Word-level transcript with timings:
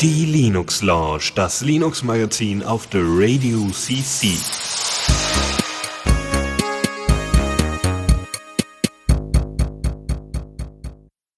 Die 0.00 0.24
Linux 0.26 0.82
Lounge, 0.82 1.32
das 1.34 1.62
Linux 1.62 2.04
Magazin 2.04 2.62
auf 2.62 2.86
der 2.86 3.02
Radio 3.02 3.68
CC. 3.70 4.36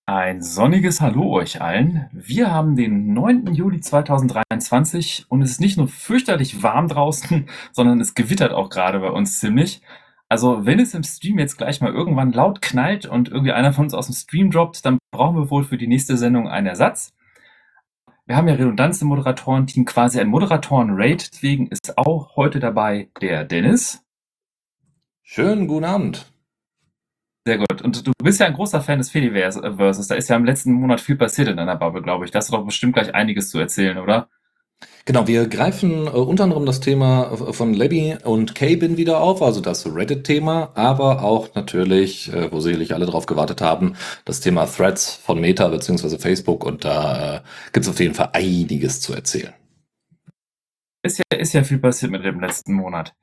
Ein 0.05 0.43
sonniges 0.43 1.01
Hallo 1.01 1.33
euch 1.33 1.63
allen. 1.63 2.11
Wir 2.13 2.51
haben 2.51 2.77
den 2.77 3.15
9. 3.15 3.55
Juli 3.55 3.81
2023 3.81 5.25
und 5.29 5.41
es 5.41 5.53
ist 5.53 5.61
nicht 5.61 5.79
nur 5.79 5.89
fürchterlich 5.89 6.63
warm 6.63 6.89
draußen, 6.89 7.49
sondern 7.73 8.01
es 8.01 8.15
gewittert 8.15 8.53
auch 8.53 8.69
gerade 8.69 9.01
bei 9.01 9.11
uns 9.11 9.39
ziemlich. 9.39 9.81
Also 10.31 10.65
wenn 10.65 10.79
es 10.79 10.95
im 10.95 11.03
Stream 11.03 11.41
jetzt 11.41 11.59
gleich 11.59 11.81
mal 11.81 11.93
irgendwann 11.93 12.31
laut 12.31 12.63
knallt 12.63 13.05
und 13.05 13.29
irgendwie 13.29 13.51
einer 13.51 13.73
von 13.73 13.87
uns 13.87 13.95
aus 13.95 14.07
dem 14.07 14.15
Stream 14.15 14.53
droppt, 14.53 14.87
dann 14.87 14.99
brauchen 15.11 15.37
wir 15.37 15.51
wohl 15.51 15.65
für 15.65 15.77
die 15.77 15.89
nächste 15.89 16.17
Sendung 16.17 16.49
einen 16.49 16.69
Ersatz. 16.69 17.13
Wir 18.27 18.37
haben 18.37 18.47
ja 18.47 18.55
Redundanz 18.55 19.03
im 19.03 19.09
Moderatorenteam, 19.09 19.85
quasi 19.85 20.21
ein 20.21 20.29
Moderatoren-Raid, 20.29 21.33
deswegen 21.33 21.67
ist 21.67 21.99
auch 21.99 22.37
heute 22.37 22.61
dabei 22.61 23.11
der 23.21 23.45
Dennis. 23.45 24.05
Schönen 25.23 25.67
guten 25.67 25.85
Abend. 25.85 26.33
Sehr 27.45 27.59
gut. 27.59 27.83
Und 27.83 28.07
du 28.07 28.13
bist 28.23 28.39
ja 28.39 28.47
ein 28.47 28.55
großer 28.55 28.81
Fan 28.83 28.99
des 28.99 29.11
Fediverses. 29.11 30.07
Da 30.07 30.15
ist 30.15 30.29
ja 30.29 30.37
im 30.37 30.45
letzten 30.45 30.75
Monat 30.75 31.01
viel 31.01 31.17
passiert 31.17 31.49
in 31.49 31.57
deiner 31.57 31.75
Bubble, 31.75 32.03
glaube 32.03 32.25
ich. 32.25 32.31
Da 32.31 32.39
hast 32.39 32.53
du 32.53 32.57
doch 32.57 32.65
bestimmt 32.65 32.93
gleich 32.93 33.13
einiges 33.17 33.51
zu 33.51 33.59
erzählen, 33.59 33.99
oder? 33.99 34.29
Genau, 35.07 35.27
wir 35.27 35.49
greifen 35.49 36.07
äh, 36.07 36.11
unter 36.11 36.45
anderem 36.45 36.67
das 36.67 36.81
Thema 36.81 37.33
äh, 37.33 37.53
von 37.53 37.75
Lebby 37.75 38.19
und 38.25 38.55
Cabin 38.55 38.97
wieder 38.97 39.21
auf, 39.21 39.43
also 39.43 39.61
das 39.61 39.87
Reddit-Thema, 39.87 40.73
aber 40.75 41.23
auch 41.23 41.55
natürlich, 41.55 42.33
äh, 42.33 42.53
wo 42.53 42.61
sicherlich 42.61 42.95
alle 42.95 43.07
drauf 43.07 43.27
gewartet 43.27 43.61
haben, 43.61 43.95
das 44.25 44.41
Thema 44.41 44.67
Threads 44.67 45.15
von 45.15 45.41
Meta 45.41 45.69
bzw. 45.69 46.19
Facebook 46.19 46.65
und 46.65 46.85
da 46.85 47.37
äh, 47.37 47.41
gibt 47.73 47.87
es 47.87 47.91
auf 47.91 47.99
jeden 47.99 48.15
Fall 48.15 48.31
einiges 48.33 49.01
zu 49.01 49.15
erzählen. 49.15 49.55
Ist 51.03 51.19
ja, 51.19 51.39
ist 51.39 51.55
ja 51.55 51.65
viel 51.65 51.79
passiert 51.79 52.13
mit 52.13 52.25
dem 52.25 52.41
letzten 52.41 52.75
Monat. 52.75 53.15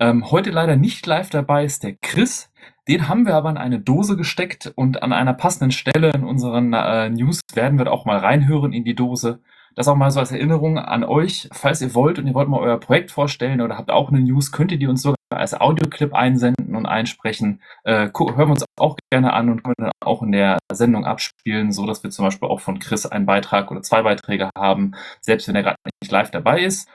Ähm, 0.00 0.30
heute 0.30 0.50
leider 0.50 0.76
nicht 0.76 1.06
live 1.06 1.30
dabei 1.30 1.64
ist 1.64 1.84
der 1.84 1.94
Chris. 1.94 2.50
Den 2.88 3.06
haben 3.06 3.26
wir 3.26 3.34
aber 3.34 3.50
in 3.50 3.58
eine 3.58 3.78
Dose 3.78 4.16
gesteckt 4.16 4.72
und 4.74 5.02
an 5.02 5.12
einer 5.12 5.34
passenden 5.34 5.70
Stelle 5.70 6.10
in 6.10 6.24
unseren 6.24 6.72
äh, 6.72 7.10
News 7.10 7.40
werden 7.52 7.78
wir 7.78 7.92
auch 7.92 8.04
mal 8.04 8.16
reinhören 8.16 8.72
in 8.72 8.84
die 8.84 8.94
Dose. 8.94 9.40
Das 9.80 9.88
auch 9.88 9.96
mal 9.96 10.10
so 10.10 10.20
als 10.20 10.30
Erinnerung 10.30 10.76
an 10.76 11.04
euch. 11.04 11.48
Falls 11.52 11.80
ihr 11.80 11.94
wollt 11.94 12.18
und 12.18 12.26
ihr 12.26 12.34
wollt 12.34 12.50
mal 12.50 12.60
euer 12.60 12.78
Projekt 12.78 13.10
vorstellen 13.10 13.62
oder 13.62 13.78
habt 13.78 13.90
auch 13.90 14.10
eine 14.10 14.20
News, 14.20 14.52
könnt 14.52 14.72
ihr 14.72 14.78
die 14.78 14.86
uns 14.86 15.00
sogar 15.00 15.16
als 15.30 15.58
Audioclip 15.58 16.12
einsenden 16.12 16.76
und 16.76 16.84
einsprechen. 16.84 17.62
Äh, 17.84 18.10
hören 18.14 18.36
wir 18.36 18.50
uns 18.50 18.66
auch 18.78 18.98
gerne 19.10 19.32
an 19.32 19.48
und 19.48 19.62
können 19.62 19.76
dann 19.78 19.92
auch 20.04 20.22
in 20.22 20.32
der 20.32 20.58
Sendung 20.70 21.06
abspielen, 21.06 21.72
so 21.72 21.86
dass 21.86 22.02
wir 22.02 22.10
zum 22.10 22.26
Beispiel 22.26 22.46
auch 22.46 22.60
von 22.60 22.78
Chris 22.78 23.06
einen 23.06 23.24
Beitrag 23.24 23.70
oder 23.70 23.80
zwei 23.80 24.02
Beiträge 24.02 24.50
haben, 24.54 24.92
selbst 25.22 25.48
wenn 25.48 25.54
er 25.54 25.62
gerade 25.62 25.76
nicht 26.02 26.12
live 26.12 26.30
dabei 26.30 26.60
ist. 26.60 26.86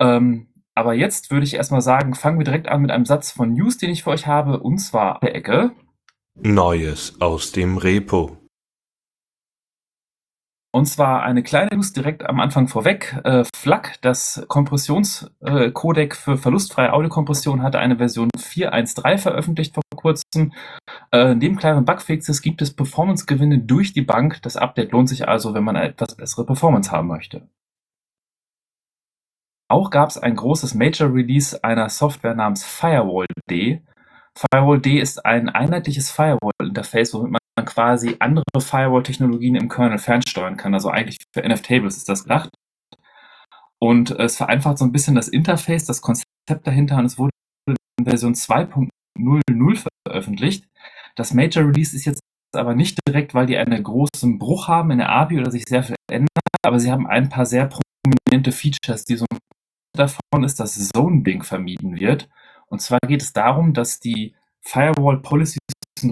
Ähm, 0.00 0.48
aber 0.74 0.94
jetzt 0.94 1.30
würde 1.30 1.44
ich 1.44 1.52
erstmal 1.52 1.82
sagen, 1.82 2.14
fangen 2.14 2.38
wir 2.38 2.44
direkt 2.46 2.66
an 2.66 2.80
mit 2.80 2.92
einem 2.92 3.04
Satz 3.04 3.30
von 3.30 3.52
News, 3.52 3.76
den 3.76 3.90
ich 3.90 4.04
für 4.04 4.10
euch 4.10 4.26
habe, 4.26 4.58
und 4.60 4.78
zwar 4.78 5.20
der 5.20 5.34
Ecke. 5.34 5.72
Neues 6.34 7.20
aus 7.20 7.52
dem 7.52 7.76
Repo. 7.76 8.41
Und 10.74 10.86
zwar 10.86 11.22
eine 11.22 11.42
kleine 11.42 11.68
News 11.74 11.92
direkt 11.92 12.24
am 12.24 12.40
Anfang 12.40 12.66
vorweg. 12.66 13.20
Äh, 13.24 13.44
FLAC, 13.54 14.00
das 14.00 14.42
Kompressionscodec 14.48 16.12
äh, 16.12 16.16
für 16.16 16.38
verlustfreie 16.38 16.94
Audiokompression, 16.94 17.62
hatte 17.62 17.78
eine 17.78 17.98
Version 17.98 18.30
4.1.3 18.38 19.18
veröffentlicht 19.18 19.74
vor 19.74 19.82
kurzem. 19.94 20.54
Äh, 21.12 21.34
neben 21.34 21.56
kleineren 21.56 21.84
Bugfixes 21.84 22.40
gibt 22.40 22.62
es 22.62 22.74
Performance-Gewinne 22.74 23.58
durch 23.58 23.92
die 23.92 24.00
Bank. 24.00 24.40
Das 24.40 24.56
Update 24.56 24.92
lohnt 24.92 25.10
sich 25.10 25.28
also, 25.28 25.52
wenn 25.52 25.62
man 25.62 25.76
eine 25.76 25.90
etwas 25.90 26.14
bessere 26.16 26.46
Performance 26.46 26.90
haben 26.90 27.08
möchte. 27.08 27.46
Auch 29.68 29.90
gab 29.90 30.08
es 30.08 30.16
ein 30.16 30.36
großes 30.36 30.74
Major-Release 30.74 31.62
einer 31.62 31.90
Software 31.90 32.34
namens 32.34 32.64
Firewall-D. 32.64 33.82
Firewall-D 34.38 34.98
ist 34.98 35.26
ein 35.26 35.50
einheitliches 35.50 36.10
Firewall-Interface, 36.10 37.12
womit 37.12 37.32
man 37.32 37.41
man 37.62 37.66
quasi 37.66 38.16
andere 38.18 38.44
Firewall-Technologien 38.58 39.54
im 39.54 39.68
Kernel 39.68 39.98
fernsteuern 39.98 40.56
kann. 40.56 40.74
Also 40.74 40.90
eigentlich 40.90 41.18
für 41.32 41.42
NF-Tables 41.44 41.96
ist 41.96 42.08
das 42.08 42.24
gedacht. 42.24 42.50
Und 43.78 44.10
es 44.12 44.36
vereinfacht 44.36 44.78
so 44.78 44.84
ein 44.84 44.92
bisschen 44.92 45.14
das 45.14 45.28
Interface, 45.28 45.84
das 45.84 46.02
Konzept 46.02 46.26
dahinter 46.66 46.98
und 46.98 47.06
es 47.06 47.18
wurde 47.18 47.32
in 47.66 48.04
Version 48.04 48.34
2.00 48.34 49.86
veröffentlicht. 50.06 50.66
Das 51.16 51.34
Major 51.34 51.64
Release 51.64 51.96
ist 51.96 52.04
jetzt 52.04 52.20
aber 52.54 52.74
nicht 52.74 52.98
direkt, 53.08 53.34
weil 53.34 53.46
die 53.46 53.56
einen 53.56 53.82
großen 53.82 54.38
Bruch 54.38 54.68
haben 54.68 54.90
in 54.90 54.98
der 54.98 55.10
API 55.10 55.40
oder 55.40 55.50
sich 55.50 55.64
sehr 55.66 55.82
viel 55.82 55.96
ändert, 56.10 56.28
aber 56.64 56.78
sie 56.78 56.92
haben 56.92 57.06
ein 57.06 57.28
paar 57.28 57.46
sehr 57.46 57.68
prominente 57.68 58.52
Features, 58.52 59.04
die 59.04 59.16
so 59.16 59.26
davon 59.96 60.44
ist, 60.44 60.60
dass 60.60 60.74
Zone-Ding 60.90 61.42
vermieden 61.42 61.98
wird. 61.98 62.28
Und 62.68 62.80
zwar 62.80 62.98
geht 63.06 63.22
es 63.22 63.32
darum, 63.32 63.74
dass 63.74 64.00
die 64.00 64.34
Firewall 64.60 65.20
und 65.20 65.58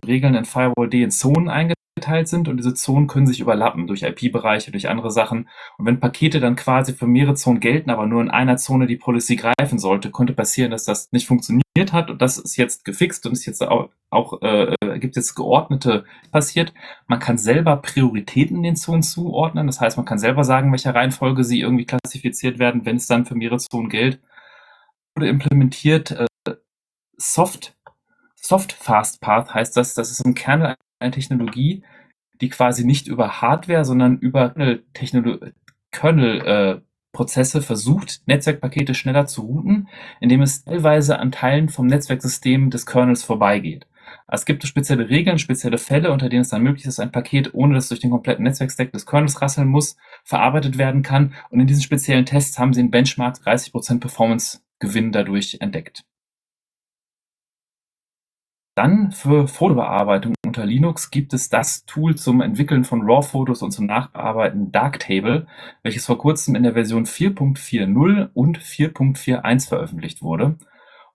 Regeln 0.06 0.34
in 0.34 0.44
Firewall 0.44 0.88
D 0.88 1.02
in 1.02 1.10
Zonen 1.10 1.48
eingeteilt 1.48 2.28
sind 2.28 2.48
und 2.48 2.56
diese 2.56 2.74
Zonen 2.74 3.06
können 3.06 3.26
sich 3.26 3.40
überlappen 3.40 3.86
durch 3.86 4.02
IP-Bereiche, 4.02 4.70
durch 4.70 4.88
andere 4.88 5.10
Sachen. 5.10 5.48
Und 5.78 5.86
wenn 5.86 6.00
Pakete 6.00 6.40
dann 6.40 6.56
quasi 6.56 6.92
für 6.92 7.06
mehrere 7.06 7.34
Zonen 7.34 7.60
gelten, 7.60 7.90
aber 7.90 8.06
nur 8.06 8.22
in 8.22 8.30
einer 8.30 8.56
Zone 8.56 8.86
die 8.86 8.96
Policy 8.96 9.36
greifen 9.36 9.78
sollte, 9.78 10.10
könnte 10.10 10.32
passieren, 10.32 10.70
dass 10.70 10.84
das 10.84 11.08
nicht 11.12 11.26
funktioniert 11.26 11.64
hat 11.92 12.10
und 12.10 12.20
das 12.20 12.38
ist 12.38 12.56
jetzt 12.56 12.84
gefixt 12.84 13.26
und 13.26 13.32
ist 13.32 13.46
jetzt 13.46 13.62
auch, 13.62 13.90
auch 14.10 14.40
äh, 14.42 14.74
gibt 14.98 15.16
jetzt 15.16 15.34
geordnete 15.34 16.04
passiert. 16.30 16.72
Man 17.06 17.18
kann 17.20 17.38
selber 17.38 17.76
Prioritäten 17.76 18.62
den 18.62 18.76
Zonen 18.76 19.02
zuordnen. 19.02 19.66
Das 19.66 19.80
heißt, 19.80 19.96
man 19.96 20.06
kann 20.06 20.18
selber 20.18 20.44
sagen, 20.44 20.72
welcher 20.72 20.94
Reihenfolge 20.94 21.44
sie 21.44 21.60
irgendwie 21.60 21.86
klassifiziert 21.86 22.58
werden, 22.58 22.84
wenn 22.84 22.96
es 22.96 23.06
dann 23.06 23.26
für 23.26 23.34
mehrere 23.34 23.58
Zonen 23.58 23.88
gilt. 23.88 24.20
Wurde 25.16 25.28
implementiert 25.28 26.12
äh, 26.12 26.26
Soft 27.16 27.74
Soft 28.42 28.72
Fast 28.72 29.20
Path 29.20 29.54
heißt 29.54 29.76
das, 29.76 29.94
das 29.94 30.10
ist 30.10 30.24
im 30.24 30.34
Kernel 30.34 30.74
eine 30.98 31.10
Technologie, 31.10 31.82
die 32.40 32.48
quasi 32.48 32.84
nicht 32.84 33.06
über 33.06 33.40
Hardware, 33.42 33.84
sondern 33.84 34.18
über 34.18 34.54
Kernel-Prozesse 35.92 37.58
äh, 37.58 37.62
versucht, 37.62 38.22
Netzwerkpakete 38.26 38.94
schneller 38.94 39.26
zu 39.26 39.42
routen, 39.42 39.88
indem 40.20 40.40
es 40.40 40.64
teilweise 40.64 41.18
an 41.18 41.32
Teilen 41.32 41.68
vom 41.68 41.86
Netzwerksystem 41.86 42.70
des 42.70 42.86
Kernels 42.86 43.22
vorbeigeht. 43.22 43.86
Es 44.26 44.46
gibt 44.46 44.64
spezielle 44.66 45.08
Regeln, 45.08 45.38
spezielle 45.38 45.78
Fälle, 45.78 46.10
unter 46.10 46.28
denen 46.28 46.42
es 46.42 46.48
dann 46.48 46.62
möglich 46.62 46.86
ist, 46.86 46.98
ein 46.98 47.12
Paket, 47.12 47.52
ohne 47.54 47.74
dass 47.74 47.84
es 47.84 47.88
durch 47.90 48.00
den 48.00 48.10
kompletten 48.10 48.44
Netzwerkstack 48.44 48.90
des 48.92 49.06
Kernels 49.06 49.40
rasseln 49.42 49.68
muss, 49.68 49.96
verarbeitet 50.24 50.78
werden 50.78 51.02
kann. 51.02 51.34
Und 51.50 51.60
in 51.60 51.66
diesen 51.66 51.82
speziellen 51.82 52.26
Tests 52.26 52.58
haben 52.58 52.72
sie 52.72 52.80
in 52.80 52.90
Benchmark 52.90 53.36
30% 53.36 54.00
Performance-Gewinn 54.00 55.12
dadurch 55.12 55.58
entdeckt. 55.60 56.04
Dann 58.74 59.12
für 59.12 59.48
Fotobearbeitung 59.48 60.34
unter 60.46 60.64
Linux 60.64 61.10
gibt 61.10 61.34
es 61.34 61.48
das 61.48 61.84
Tool 61.84 62.16
zum 62.16 62.40
Entwickeln 62.40 62.84
von 62.84 63.02
RAW-Fotos 63.02 63.62
und 63.62 63.72
zum 63.72 63.86
Nachbearbeiten 63.86 64.72
Darktable, 64.72 65.46
welches 65.82 66.06
vor 66.06 66.18
kurzem 66.18 66.54
in 66.54 66.62
der 66.62 66.72
Version 66.72 67.04
4.40 67.04 68.30
und 68.32 68.58
4.41 68.58 69.68
veröffentlicht 69.68 70.22
wurde. 70.22 70.56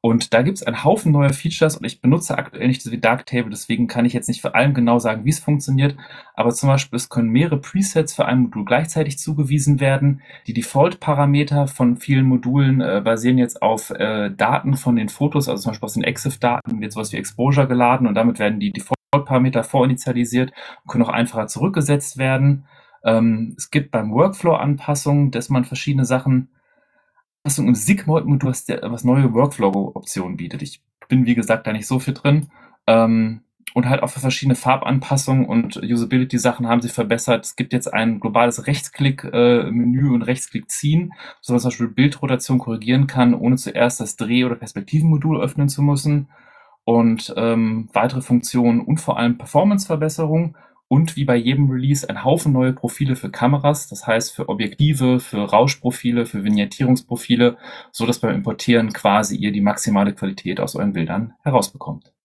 Und 0.05 0.35
da 0.35 0.43
gibt 0.43 0.59
es 0.59 0.63
einen 0.63 0.83
Haufen 0.83 1.11
neuer 1.11 1.33
Features 1.33 1.77
und 1.77 1.83
ich 1.83 1.99
benutze 1.99 2.37
aktuell 2.37 2.67
nicht 2.67 2.83
so 2.83 2.91
wie 2.91 2.99
Darktable, 2.99 3.49
deswegen 3.49 3.87
kann 3.87 4.05
ich 4.05 4.13
jetzt 4.13 4.27
nicht 4.27 4.39
für 4.39 4.53
allem 4.53 4.75
genau 4.75 4.99
sagen, 4.99 5.25
wie 5.25 5.31
es 5.31 5.39
funktioniert. 5.39 5.97
Aber 6.35 6.51
zum 6.51 6.69
Beispiel, 6.69 6.97
es 6.97 7.09
können 7.09 7.29
mehrere 7.29 7.59
Presets 7.59 8.13
für 8.13 8.27
ein 8.27 8.41
Modul 8.41 8.65
gleichzeitig 8.65 9.17
zugewiesen 9.17 9.79
werden. 9.79 10.21
Die 10.45 10.53
Default-Parameter 10.53 11.65
von 11.65 11.97
vielen 11.97 12.27
Modulen 12.27 12.81
äh, 12.81 13.01
basieren 13.03 13.39
jetzt 13.39 13.63
auf 13.63 13.89
äh, 13.89 14.29
Daten 14.29 14.75
von 14.75 14.95
den 14.95 15.09
Fotos, 15.09 15.49
also 15.49 15.63
zum 15.63 15.71
Beispiel 15.71 15.85
aus 15.87 15.93
den 15.93 16.03
EXIF-Daten 16.03 16.81
wird 16.81 16.91
sowas 16.91 17.11
wie 17.11 17.17
Exposure 17.17 17.67
geladen 17.67 18.05
und 18.05 18.13
damit 18.13 18.37
werden 18.37 18.59
die 18.59 18.73
Default-Parameter 18.73 19.63
vorinitialisiert 19.63 20.51
und 20.83 20.91
können 20.91 21.05
auch 21.05 21.09
einfacher 21.09 21.47
zurückgesetzt 21.47 22.19
werden. 22.19 22.65
Ähm, 23.03 23.55
es 23.57 23.71
gibt 23.71 23.89
beim 23.89 24.11
Workflow 24.11 24.53
Anpassungen, 24.53 25.31
dass 25.31 25.49
man 25.49 25.65
verschiedene 25.65 26.05
Sachen 26.05 26.49
Anpassung 27.45 27.67
im 27.67 27.75
Sigmoid-Modul, 27.75 28.49
was, 28.49 28.67
was 28.67 29.03
neue 29.03 29.31
Workflow-Optionen 29.31 30.35
bietet. 30.35 30.63
Ich 30.63 30.81
bin, 31.07 31.27
wie 31.27 31.35
gesagt, 31.35 31.67
da 31.67 31.73
nicht 31.73 31.85
so 31.85 31.99
viel 31.99 32.15
drin. 32.15 32.49
Ähm, 32.87 33.41
und 33.75 33.87
halt 33.87 34.01
auch 34.01 34.09
für 34.09 34.19
verschiedene 34.19 34.55
Farbanpassungen 34.55 35.45
und 35.45 35.77
Usability-Sachen 35.77 36.67
haben 36.67 36.81
sie 36.81 36.89
verbessert. 36.89 37.45
Es 37.45 37.55
gibt 37.55 37.71
jetzt 37.71 37.93
ein 37.93 38.19
globales 38.19 38.65
Rechtsklick-Menü 38.65 40.07
äh, 40.07 40.13
und 40.13 40.23
Rechtsklick 40.23 40.71
ziehen, 40.71 41.13
so 41.41 41.53
dass 41.53 41.63
man 41.63 41.71
zum 41.71 41.85
Beispiel 41.85 41.87
Bildrotation 41.89 42.57
korrigieren 42.57 43.05
kann, 43.05 43.35
ohne 43.35 43.57
zuerst 43.57 43.99
das 43.99 44.15
Dreh- 44.15 44.45
oder 44.45 44.55
Perspektivenmodul 44.55 45.39
öffnen 45.39 45.69
zu 45.69 45.83
müssen. 45.83 46.29
Und 46.83 47.31
ähm, 47.37 47.89
weitere 47.93 48.21
Funktionen 48.21 48.79
und 48.81 48.99
vor 49.01 49.19
allem 49.19 49.37
Performance-Verbesserung 49.37 50.55
und 50.87 51.15
wie 51.15 51.25
bei 51.25 51.35
jedem 51.35 51.69
Release 51.69 52.07
ein 52.07 52.23
Haufen 52.23 52.53
neue 52.53 52.73
Profile 52.73 53.15
für 53.15 53.31
Kameras, 53.31 53.87
das 53.87 54.05
heißt 54.05 54.33
für 54.33 54.49
Objektive, 54.49 55.19
für 55.19 55.39
Rauschprofile, 55.49 56.25
für 56.25 56.43
Vignettierungsprofile, 56.43 57.57
so 57.91 58.05
dass 58.05 58.19
beim 58.19 58.35
Importieren 58.35 58.93
quasi 58.93 59.35
ihr 59.35 59.51
die 59.51 59.61
maximale 59.61 60.13
Qualität 60.13 60.59
aus 60.59 60.75
euren 60.75 60.93
Bildern 60.93 61.33
herausbekommt. 61.43 62.15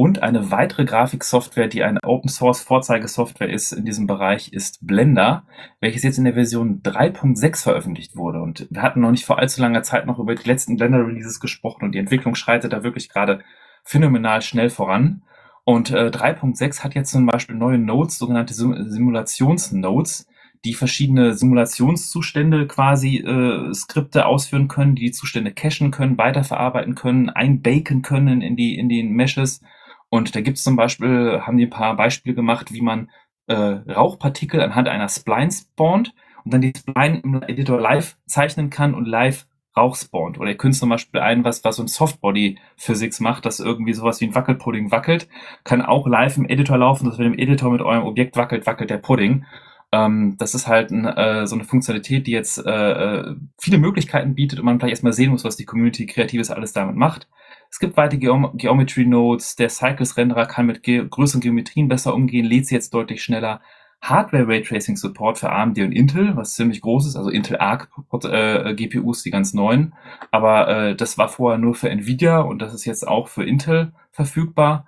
Und 0.00 0.22
eine 0.22 0.50
weitere 0.50 0.86
Grafiksoftware, 0.86 1.68
die 1.68 1.84
eine 1.84 1.98
Open 2.02 2.30
Source 2.30 2.62
Vorzeigesoftware 2.62 3.50
ist 3.50 3.72
in 3.72 3.84
diesem 3.84 4.06
Bereich, 4.06 4.50
ist 4.50 4.78
Blender, 4.86 5.44
welches 5.78 6.02
jetzt 6.04 6.16
in 6.16 6.24
der 6.24 6.32
Version 6.32 6.80
3.6 6.82 7.62
veröffentlicht 7.62 8.16
wurde. 8.16 8.40
Und 8.40 8.66
wir 8.70 8.80
hatten 8.80 9.02
noch 9.02 9.10
nicht 9.10 9.26
vor 9.26 9.38
allzu 9.38 9.60
langer 9.60 9.82
Zeit 9.82 10.06
noch 10.06 10.18
über 10.18 10.34
die 10.34 10.48
letzten 10.48 10.76
Blender 10.76 11.06
Releases 11.06 11.38
gesprochen 11.38 11.84
und 11.84 11.92
die 11.92 11.98
Entwicklung 11.98 12.34
schreitet 12.34 12.72
da 12.72 12.82
wirklich 12.82 13.10
gerade 13.10 13.40
phänomenal 13.84 14.40
schnell 14.40 14.70
voran. 14.70 15.22
Und 15.64 15.90
äh, 15.90 16.08
3.6 16.08 16.82
hat 16.82 16.94
jetzt 16.94 17.12
zum 17.12 17.26
Beispiel 17.26 17.56
neue 17.56 17.78
Nodes, 17.78 18.18
sogenannte 18.18 18.54
Sim 18.54 18.74
Simulationsnodes, 18.88 20.26
die 20.64 20.74
verschiedene 20.74 21.34
Simulationszustände 21.34 22.66
quasi 22.66 23.18
äh, 23.18 23.72
Skripte 23.72 24.26
ausführen 24.26 24.68
können, 24.68 24.94
die 24.94 25.06
die 25.06 25.12
Zustände 25.12 25.52
cachen 25.52 25.90
können, 25.90 26.18
weiterverarbeiten 26.18 26.94
können, 26.94 27.30
einbaken 27.30 28.02
können 28.02 28.42
in 28.42 28.56
die 28.56 28.76
in 28.76 28.88
den 28.88 29.12
Meshes. 29.12 29.62
Und 30.10 30.34
da 30.34 30.40
gibt's 30.40 30.64
zum 30.64 30.76
Beispiel, 30.76 31.40
haben 31.42 31.56
die 31.56 31.66
ein 31.66 31.70
paar 31.70 31.96
Beispiele 31.96 32.34
gemacht, 32.34 32.72
wie 32.72 32.82
man 32.82 33.10
äh, 33.46 33.54
Rauchpartikel 33.54 34.60
anhand 34.60 34.88
einer 34.88 35.08
Spline 35.08 35.52
spawnt 35.52 36.14
und 36.44 36.52
dann 36.52 36.60
die 36.60 36.72
Spline 36.76 37.20
im 37.20 37.42
Editor 37.42 37.80
live 37.80 38.16
zeichnen 38.26 38.70
kann 38.70 38.94
und 38.94 39.06
live 39.06 39.46
Rauch 39.76 39.96
spawnt. 39.96 40.38
Oder 40.38 40.50
ihr 40.50 40.56
könnt 40.56 40.74
zum 40.74 40.88
Beispiel 40.88 41.20
ein, 41.20 41.44
was, 41.44 41.64
was 41.64 41.76
so 41.76 41.82
ein 41.82 41.88
Softbody 41.88 42.58
Physics 42.76 43.20
macht, 43.20 43.46
das 43.46 43.60
irgendwie 43.60 43.92
sowas 43.92 44.20
wie 44.20 44.26
ein 44.26 44.34
Wackelpudding 44.34 44.90
wackelt, 44.90 45.28
kann 45.64 45.82
auch 45.82 46.06
live 46.06 46.36
im 46.36 46.48
Editor 46.48 46.78
laufen, 46.78 47.08
dass 47.08 47.18
wenn 47.18 47.26
im 47.26 47.38
Editor 47.38 47.70
mit 47.70 47.82
eurem 47.82 48.04
Objekt 48.04 48.36
wackelt, 48.36 48.66
wackelt 48.66 48.90
der 48.90 48.98
Pudding. 48.98 49.44
Ähm, 49.92 50.36
das 50.38 50.54
ist 50.54 50.66
halt 50.66 50.90
ein, 50.90 51.04
äh, 51.04 51.46
so 51.46 51.56
eine 51.56 51.64
Funktionalität, 51.64 52.26
die 52.26 52.32
jetzt 52.32 52.64
äh, 52.64 52.70
äh 52.92 53.34
viele 53.58 53.78
Möglichkeiten 53.78 54.34
bietet 54.34 54.58
und 54.58 54.64
man 54.64 54.78
vielleicht 54.78 54.92
erstmal 54.92 55.12
sehen 55.12 55.30
muss, 55.30 55.44
was 55.44 55.56
die 55.56 55.64
Community 55.64 56.06
Kreatives 56.06 56.50
alles 56.50 56.72
damit 56.72 56.96
macht. 56.96 57.28
Es 57.70 57.78
gibt 57.78 57.96
weitere 57.96 58.18
Geom 58.18 58.50
Geometry 58.54 59.06
Nodes, 59.06 59.56
der 59.56 59.68
Cycles 59.68 60.16
Renderer 60.16 60.46
kann 60.46 60.66
mit 60.66 60.82
ge 60.82 61.06
größeren 61.08 61.40
Geometrien 61.40 61.88
besser 61.88 62.14
umgehen, 62.14 62.44
lädt 62.44 62.66
sie 62.66 62.74
jetzt 62.74 62.94
deutlich 62.94 63.22
schneller. 63.22 63.60
Hardware 64.02 64.48
Raytracing 64.48 64.96
Support 64.96 65.38
für 65.38 65.50
AMD 65.50 65.78
und 65.78 65.92
Intel, 65.92 66.34
was 66.36 66.54
ziemlich 66.54 66.80
groß 66.80 67.06
ist, 67.06 67.16
also 67.16 67.28
Intel 67.28 67.58
Arc 67.58 67.90
äh, 68.24 68.74
GPUs, 68.74 69.22
die 69.22 69.30
ganz 69.30 69.52
neuen. 69.52 69.94
Aber 70.30 70.68
äh, 70.68 70.96
das 70.96 71.18
war 71.18 71.28
vorher 71.28 71.58
nur 71.58 71.74
für 71.74 71.90
Nvidia 71.90 72.40
und 72.40 72.62
das 72.62 72.72
ist 72.72 72.86
jetzt 72.86 73.06
auch 73.06 73.28
für 73.28 73.44
Intel 73.44 73.92
verfügbar. 74.10 74.86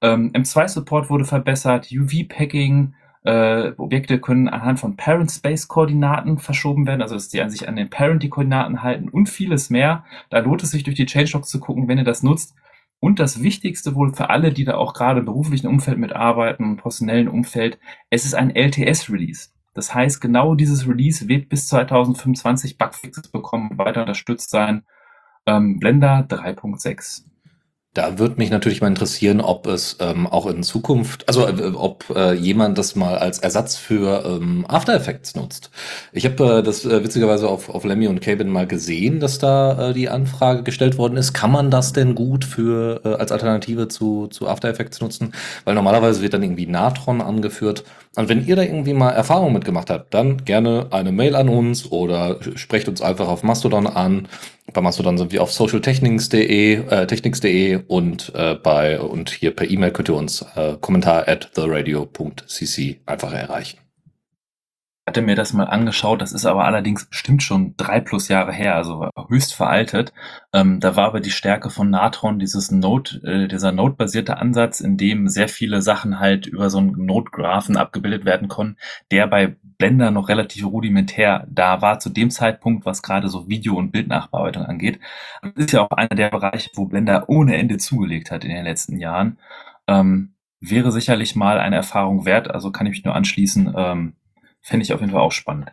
Ähm, 0.00 0.32
M2 0.32 0.68
Support 0.68 1.10
wurde 1.10 1.24
verbessert, 1.24 1.88
UV 1.92 2.28
Packing, 2.28 2.94
äh, 3.24 3.72
Objekte 3.76 4.18
können 4.18 4.48
anhand 4.48 4.80
von 4.80 4.96
Parent 4.96 5.30
Space 5.30 5.66
Koordinaten 5.68 6.38
verschoben 6.38 6.86
werden, 6.86 7.02
also 7.02 7.14
dass 7.14 7.28
die 7.28 7.40
an 7.40 7.50
sich 7.50 7.68
an 7.68 7.76
den 7.76 7.90
Parent 7.90 8.22
die 8.22 8.28
Koordinaten 8.28 8.82
halten 8.82 9.08
und 9.08 9.28
vieles 9.28 9.70
mehr. 9.70 10.04
Da 10.30 10.40
lohnt 10.40 10.62
es 10.62 10.70
sich 10.70 10.84
durch 10.84 10.96
die 10.96 11.06
Changelog 11.06 11.46
zu 11.46 11.58
gucken, 11.60 11.88
wenn 11.88 11.98
ihr 11.98 12.04
das 12.04 12.22
nutzt. 12.22 12.54
Und 13.00 13.18
das 13.18 13.42
Wichtigste 13.42 13.94
wohl 13.94 14.14
für 14.14 14.30
alle, 14.30 14.52
die 14.52 14.64
da 14.64 14.76
auch 14.76 14.94
gerade 14.94 15.20
im 15.20 15.26
beruflichen 15.26 15.66
Umfeld 15.66 15.98
mitarbeiten, 15.98 16.64
im 16.64 16.76
professionellen 16.76 17.28
Umfeld, 17.28 17.78
es 18.10 18.24
ist 18.24 18.34
ein 18.34 18.54
LTS-Release. 18.54 19.50
Das 19.74 19.94
heißt, 19.94 20.20
genau 20.20 20.54
dieses 20.54 20.88
Release 20.88 21.28
wird 21.28 21.48
bis 21.48 21.68
2025 21.68 22.78
Bugfixes 22.78 23.28
bekommen, 23.28 23.76
weiter 23.76 24.02
unterstützt 24.02 24.50
sein. 24.50 24.84
Ähm, 25.46 25.78
Blender 25.78 26.26
3.6. 26.28 27.24
Da 27.94 28.18
würde 28.18 28.34
mich 28.38 28.50
natürlich 28.50 28.80
mal 28.80 28.88
interessieren, 28.88 29.40
ob 29.40 29.68
es 29.68 29.98
ähm, 30.00 30.26
auch 30.26 30.46
in 30.46 30.64
Zukunft, 30.64 31.28
also 31.28 31.46
äh, 31.46 31.72
ob 31.74 32.04
äh, 32.10 32.32
jemand 32.34 32.76
das 32.76 32.96
mal 32.96 33.16
als 33.18 33.38
Ersatz 33.38 33.76
für 33.76 34.24
ähm, 34.26 34.66
After 34.66 34.94
Effects 34.94 35.36
nutzt. 35.36 35.70
Ich 36.12 36.24
habe 36.24 36.58
äh, 36.58 36.62
das 36.64 36.84
äh, 36.84 37.04
witzigerweise 37.04 37.48
auf, 37.48 37.68
auf 37.68 37.84
Lemmy 37.84 38.08
und 38.08 38.20
Cabin 38.20 38.48
mal 38.48 38.66
gesehen, 38.66 39.20
dass 39.20 39.38
da 39.38 39.90
äh, 39.90 39.94
die 39.94 40.08
Anfrage 40.08 40.64
gestellt 40.64 40.98
worden 40.98 41.16
ist. 41.16 41.34
Kann 41.34 41.52
man 41.52 41.70
das 41.70 41.92
denn 41.92 42.16
gut 42.16 42.44
für 42.44 43.00
äh, 43.04 43.14
als 43.14 43.30
Alternative 43.30 43.86
zu, 43.86 44.26
zu 44.26 44.48
After 44.48 44.68
Effects 44.68 45.00
nutzen? 45.00 45.32
Weil 45.64 45.76
normalerweise 45.76 46.20
wird 46.20 46.34
dann 46.34 46.42
irgendwie 46.42 46.66
Natron 46.66 47.20
angeführt. 47.20 47.84
Und 48.16 48.28
wenn 48.28 48.46
ihr 48.46 48.56
da 48.56 48.62
irgendwie 48.62 48.94
mal 48.94 49.10
Erfahrung 49.10 49.52
mitgemacht 49.52 49.90
habt, 49.90 50.14
dann 50.14 50.44
gerne 50.44 50.86
eine 50.90 51.12
Mail 51.12 51.34
an 51.34 51.48
uns 51.48 51.90
oder 51.90 52.38
sprecht 52.54 52.88
uns 52.88 53.02
einfach 53.02 53.28
auf 53.28 53.42
Mastodon 53.42 53.86
an. 53.86 54.28
Bei 54.72 54.80
Mastodon 54.80 55.18
sind 55.18 55.32
wir 55.32 55.42
auf 55.42 55.52
socialtechnics.de 55.52 56.74
äh, 56.88 57.06
technics.de 57.06 57.80
und 57.88 58.32
äh, 58.34 58.54
bei 58.54 59.00
und 59.00 59.30
hier 59.30 59.54
per 59.54 59.68
E-Mail 59.68 59.90
könnt 59.90 60.08
ihr 60.08 60.16
uns 60.16 60.42
äh, 60.54 60.74
kommentar 60.80 61.28
at 61.28 61.52
theradio.cc 61.54 63.00
einfach 63.06 63.32
erreichen 63.32 63.83
hatte 65.06 65.20
mir 65.20 65.36
das 65.36 65.52
mal 65.52 65.64
angeschaut, 65.64 66.22
das 66.22 66.32
ist 66.32 66.46
aber 66.46 66.64
allerdings 66.64 67.04
bestimmt 67.04 67.42
schon 67.42 67.74
drei 67.76 68.00
plus 68.00 68.28
Jahre 68.28 68.52
her, 68.52 68.74
also 68.74 69.10
höchst 69.28 69.54
veraltet. 69.54 70.14
Ähm, 70.54 70.80
da 70.80 70.96
war 70.96 71.06
aber 71.06 71.20
die 71.20 71.30
Stärke 71.30 71.68
von 71.68 71.90
Natron 71.90 72.38
dieses 72.38 72.70
Node, 72.70 73.20
äh, 73.22 73.48
dieser 73.48 73.70
Node-basierte 73.70 74.38
Ansatz, 74.38 74.80
in 74.80 74.96
dem 74.96 75.28
sehr 75.28 75.48
viele 75.48 75.82
Sachen 75.82 76.20
halt 76.20 76.46
über 76.46 76.70
so 76.70 76.78
einen 76.78 77.04
Node-Graphen 77.04 77.76
abgebildet 77.76 78.24
werden 78.24 78.48
konnten, 78.48 78.76
der 79.10 79.26
bei 79.26 79.56
Blender 79.76 80.10
noch 80.10 80.28
relativ 80.28 80.64
rudimentär 80.64 81.46
da 81.50 81.82
war 81.82 81.98
zu 81.98 82.08
dem 82.08 82.30
Zeitpunkt, 82.30 82.86
was 82.86 83.02
gerade 83.02 83.28
so 83.28 83.46
Video- 83.48 83.76
und 83.76 83.90
Bildnachbearbeitung 83.92 84.64
angeht. 84.64 85.00
Das 85.42 85.52
ist 85.56 85.72
ja 85.72 85.82
auch 85.82 85.90
einer 85.90 86.16
der 86.16 86.30
Bereiche, 86.30 86.70
wo 86.74 86.86
Blender 86.86 87.28
ohne 87.28 87.56
Ende 87.56 87.76
zugelegt 87.76 88.30
hat 88.30 88.44
in 88.44 88.50
den 88.50 88.64
letzten 88.64 88.98
Jahren. 88.98 89.38
Ähm, 89.86 90.34
wäre 90.60 90.92
sicherlich 90.92 91.36
mal 91.36 91.58
eine 91.60 91.76
Erfahrung 91.76 92.24
wert, 92.24 92.50
also 92.50 92.70
kann 92.72 92.86
ich 92.86 92.92
mich 92.92 93.04
nur 93.04 93.14
anschließen. 93.14 93.74
Ähm, 93.76 94.14
Fände 94.64 94.82
ich 94.82 94.94
auf 94.94 95.00
jeden 95.00 95.12
Fall 95.12 95.20
auch 95.20 95.32
spannend. 95.32 95.70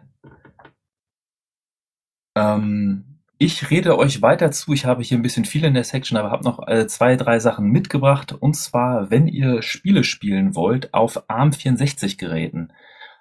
Ähm, 2.35 3.21
ich 3.37 3.71
rede 3.71 3.97
euch 3.97 4.21
weiter 4.21 4.51
zu. 4.51 4.73
Ich 4.73 4.85
habe 4.85 5.01
hier 5.01 5.17
ein 5.17 5.21
bisschen 5.21 5.45
viel 5.45 5.63
in 5.63 5.73
der 5.73 5.85
Section, 5.85 6.17
aber 6.17 6.29
habe 6.29 6.43
noch 6.43 6.67
äh, 6.67 6.87
zwei, 6.87 7.15
drei 7.15 7.39
Sachen 7.39 7.69
mitgebracht. 7.71 8.33
Und 8.33 8.55
zwar, 8.55 9.09
wenn 9.09 9.27
ihr 9.27 9.61
Spiele 9.61 10.03
spielen 10.03 10.55
wollt 10.55 10.93
auf 10.93 11.29
ARM64-Geräten. 11.29 12.73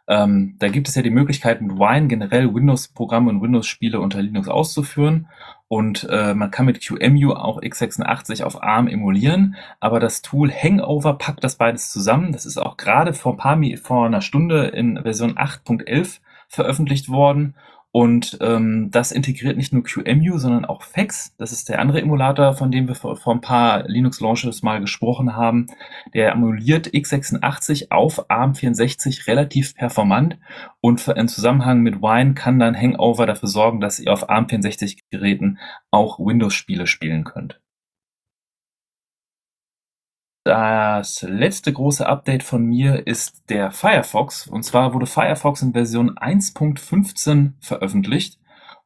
Ähm, 0.08 0.56
da 0.58 0.69
gibt 0.69 0.88
es 0.88 0.96
ja 0.96 1.02
die 1.02 1.11
Möglichkeit, 1.11 1.62
mit 1.62 1.78
Wine 1.78 2.08
generell 2.08 2.52
Windows-Programme 2.52 3.31
und 3.31 3.40
Windows-Spiele 3.40 4.00
unter 4.00 4.20
Linux 4.20 4.49
auszuführen. 4.49 5.28
Und 5.72 6.08
äh, 6.11 6.34
man 6.34 6.50
kann 6.50 6.67
mit 6.67 6.84
QEMU 6.84 7.32
auch 7.32 7.61
x86 7.61 8.43
auf 8.43 8.61
ARM 8.61 8.88
emulieren. 8.88 9.55
Aber 9.78 10.00
das 10.00 10.20
Tool 10.20 10.50
Hangover 10.50 11.14
packt 11.14 11.44
das 11.44 11.55
beides 11.55 11.93
zusammen. 11.93 12.32
Das 12.32 12.44
ist 12.44 12.58
auch 12.58 12.76
gerade 12.76 13.14
vor, 13.14 13.34
ein 13.34 13.37
paar, 13.37 13.58
vor 13.81 14.05
einer 14.05 14.20
Stunde 14.20 14.67
in 14.67 15.00
Version 15.00 15.38
8.11 15.38 16.19
veröffentlicht 16.49 17.08
worden. 17.08 17.55
Und 17.92 18.38
ähm, 18.40 18.90
das 18.92 19.10
integriert 19.10 19.56
nicht 19.56 19.72
nur 19.72 19.82
QEMU, 19.82 20.38
sondern 20.38 20.64
auch 20.64 20.82
FEX. 20.82 21.34
Das 21.38 21.50
ist 21.50 21.69
der 21.69 21.81
andere 21.81 22.00
Emulator, 22.00 22.54
von 22.54 22.70
dem 22.70 22.87
wir 22.87 22.94
vor, 22.94 23.16
vor 23.16 23.34
ein 23.34 23.40
paar 23.40 23.88
Linux-Launches 23.88 24.62
mal 24.62 24.81
gesprochen 24.81 25.34
haben. 25.34 25.66
Der 26.14 26.31
emuliert 26.32 26.87
x86 26.88 27.90
auf 27.90 28.31
ARM64 28.31 29.26
relativ 29.26 29.75
performant 29.75 30.38
und 30.80 31.06
im 31.09 31.26
Zusammenhang 31.26 31.80
mit 31.80 32.00
Wine 32.00 32.35
kann 32.35 32.61
dann 32.61 32.76
Hangover 32.76 33.26
dafür 33.26 33.49
sorgen, 33.49 33.80
dass 33.80 33.99
ihr 33.99 34.12
auf 34.12 34.30
ARM64-Geräten 34.30 35.59
auch 35.90 36.20
Windows-Spiele 36.20 36.87
spielen 36.87 37.25
könnt. 37.25 37.61
Das 40.50 41.23
letzte 41.23 41.73
große 41.73 42.04
Update 42.04 42.42
von 42.42 42.64
mir 42.64 43.07
ist 43.07 43.49
der 43.50 43.71
Firefox. 43.71 44.49
Und 44.49 44.64
zwar 44.64 44.92
wurde 44.95 45.07
Firefox 45.07 45.62
in 45.62 45.75
Version 45.75 46.16
1.15 46.19 47.52
veröffentlicht. 47.61 48.37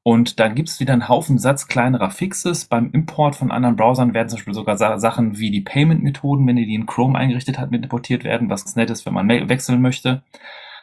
Und 0.02 0.38
da 0.38 0.48
gibt 0.48 0.68
es 0.68 0.78
wieder 0.78 0.92
einen 0.92 1.08
Haufen 1.08 1.38
Satz 1.38 1.66
kleinerer 1.66 2.10
Fixes. 2.10 2.66
Beim 2.66 2.90
Import 2.92 3.34
von 3.34 3.50
anderen 3.50 3.76
Browsern 3.76 4.12
werden 4.12 4.28
zum 4.28 4.36
Beispiel 4.36 4.52
sogar 4.52 4.76
Sachen 4.76 5.38
wie 5.38 5.50
die 5.50 5.62
Payment-Methoden, 5.62 6.46
wenn 6.46 6.58
ihr 6.58 6.66
die 6.66 6.74
in 6.74 6.84
Chrome 6.84 7.18
eingerichtet 7.18 7.58
habt, 7.58 7.70
mit 7.70 7.82
importiert 7.82 8.24
werden, 8.24 8.50
was 8.50 8.76
nett 8.76 8.90
ist, 8.90 9.06
wenn 9.06 9.14
man 9.14 9.30
wechseln 9.30 9.80
möchte. 9.80 10.22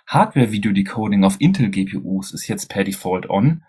Hardware-Video-Decoding 0.07 1.23
auf 1.23 1.39
Intel-GPUs 1.39 2.33
ist 2.33 2.47
jetzt 2.47 2.69
per 2.69 2.83
Default 2.83 3.29
on. 3.29 3.61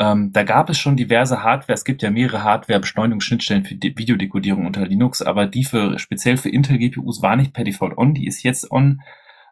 Ähm, 0.00 0.32
da 0.32 0.44
gab 0.44 0.70
es 0.70 0.78
schon 0.78 0.96
diverse 0.96 1.44
Hardware. 1.44 1.74
Es 1.74 1.84
gibt 1.84 2.00
ja 2.00 2.10
mehrere 2.10 2.42
Hardware-Beschleunigungsschnittstellen 2.42 3.66
für 3.66 3.74
die 3.74 3.96
Videodekodierung 3.98 4.64
unter 4.64 4.86
Linux, 4.86 5.20
aber 5.20 5.46
die 5.46 5.62
für 5.62 5.98
speziell 5.98 6.38
für 6.38 6.48
Intel-GPUs 6.48 7.20
war 7.20 7.36
nicht 7.36 7.52
per 7.52 7.64
Default 7.64 7.98
on. 7.98 8.14
Die 8.14 8.26
ist 8.26 8.42
jetzt 8.42 8.70
on. 8.72 9.02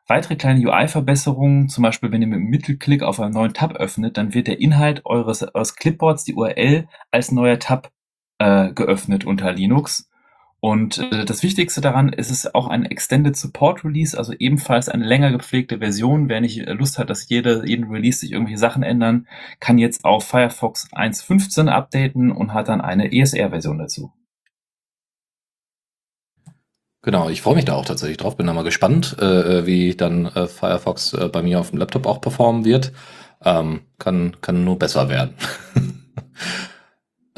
Weitere 0.06 0.36
kleine 0.36 0.66
UI-Verbesserungen, 0.66 1.68
zum 1.68 1.82
Beispiel 1.82 2.10
wenn 2.10 2.22
ihr 2.22 2.28
mit 2.28 2.38
dem 2.38 2.48
Mittelklick 2.48 3.02
auf 3.02 3.20
einen 3.20 3.34
neuen 3.34 3.52
Tab 3.52 3.74
öffnet, 3.74 4.16
dann 4.16 4.32
wird 4.32 4.46
der 4.46 4.58
Inhalt 4.58 5.04
eures, 5.04 5.42
eures 5.54 5.76
Clipboards, 5.76 6.24
die 6.24 6.32
URL, 6.32 6.88
als 7.10 7.30
neuer 7.30 7.58
Tab 7.58 7.90
äh, 8.38 8.72
geöffnet 8.72 9.26
unter 9.26 9.52
Linux. 9.52 10.08
Und 10.60 10.98
äh, 10.98 11.24
das 11.24 11.44
Wichtigste 11.44 11.80
daran 11.80 12.08
ist 12.08 12.30
es 12.30 12.52
auch 12.52 12.66
ein 12.66 12.84
Extended 12.84 13.36
Support 13.36 13.84
Release, 13.84 14.18
also 14.18 14.32
ebenfalls 14.32 14.88
eine 14.88 15.06
länger 15.06 15.30
gepflegte 15.30 15.78
Version. 15.78 16.28
Wer 16.28 16.40
nicht 16.40 16.58
äh, 16.58 16.72
Lust 16.72 16.98
hat, 16.98 17.10
dass 17.10 17.28
jede, 17.28 17.64
jeden 17.64 17.88
Release 17.90 18.18
sich 18.18 18.32
irgendwelche 18.32 18.58
Sachen 18.58 18.82
ändern, 18.82 19.28
kann 19.60 19.78
jetzt 19.78 20.04
auf 20.04 20.24
Firefox 20.24 20.88
1.15 20.92 21.68
updaten 21.68 22.32
und 22.32 22.54
hat 22.54 22.68
dann 22.68 22.80
eine 22.80 23.12
ESR-Version 23.12 23.78
dazu. 23.78 24.12
Genau, 27.02 27.28
ich 27.28 27.40
freue 27.40 27.54
mich 27.54 27.64
da 27.64 27.74
auch 27.74 27.84
tatsächlich 27.84 28.16
drauf, 28.16 28.36
bin 28.36 28.48
da 28.48 28.52
mal 28.52 28.64
gespannt, 28.64 29.16
äh, 29.20 29.60
äh 29.60 29.66
wie 29.66 29.94
dann 29.94 30.26
äh, 30.26 30.48
Firefox 30.48 31.12
äh, 31.12 31.28
bei 31.28 31.42
mir 31.42 31.60
auf 31.60 31.70
dem 31.70 31.78
Laptop 31.78 32.06
auch 32.06 32.20
performen 32.20 32.64
wird. 32.64 32.92
Ähm, 33.44 33.82
kann, 34.00 34.36
kann 34.40 34.64
nur 34.64 34.76
besser 34.76 35.08
werden. 35.08 35.34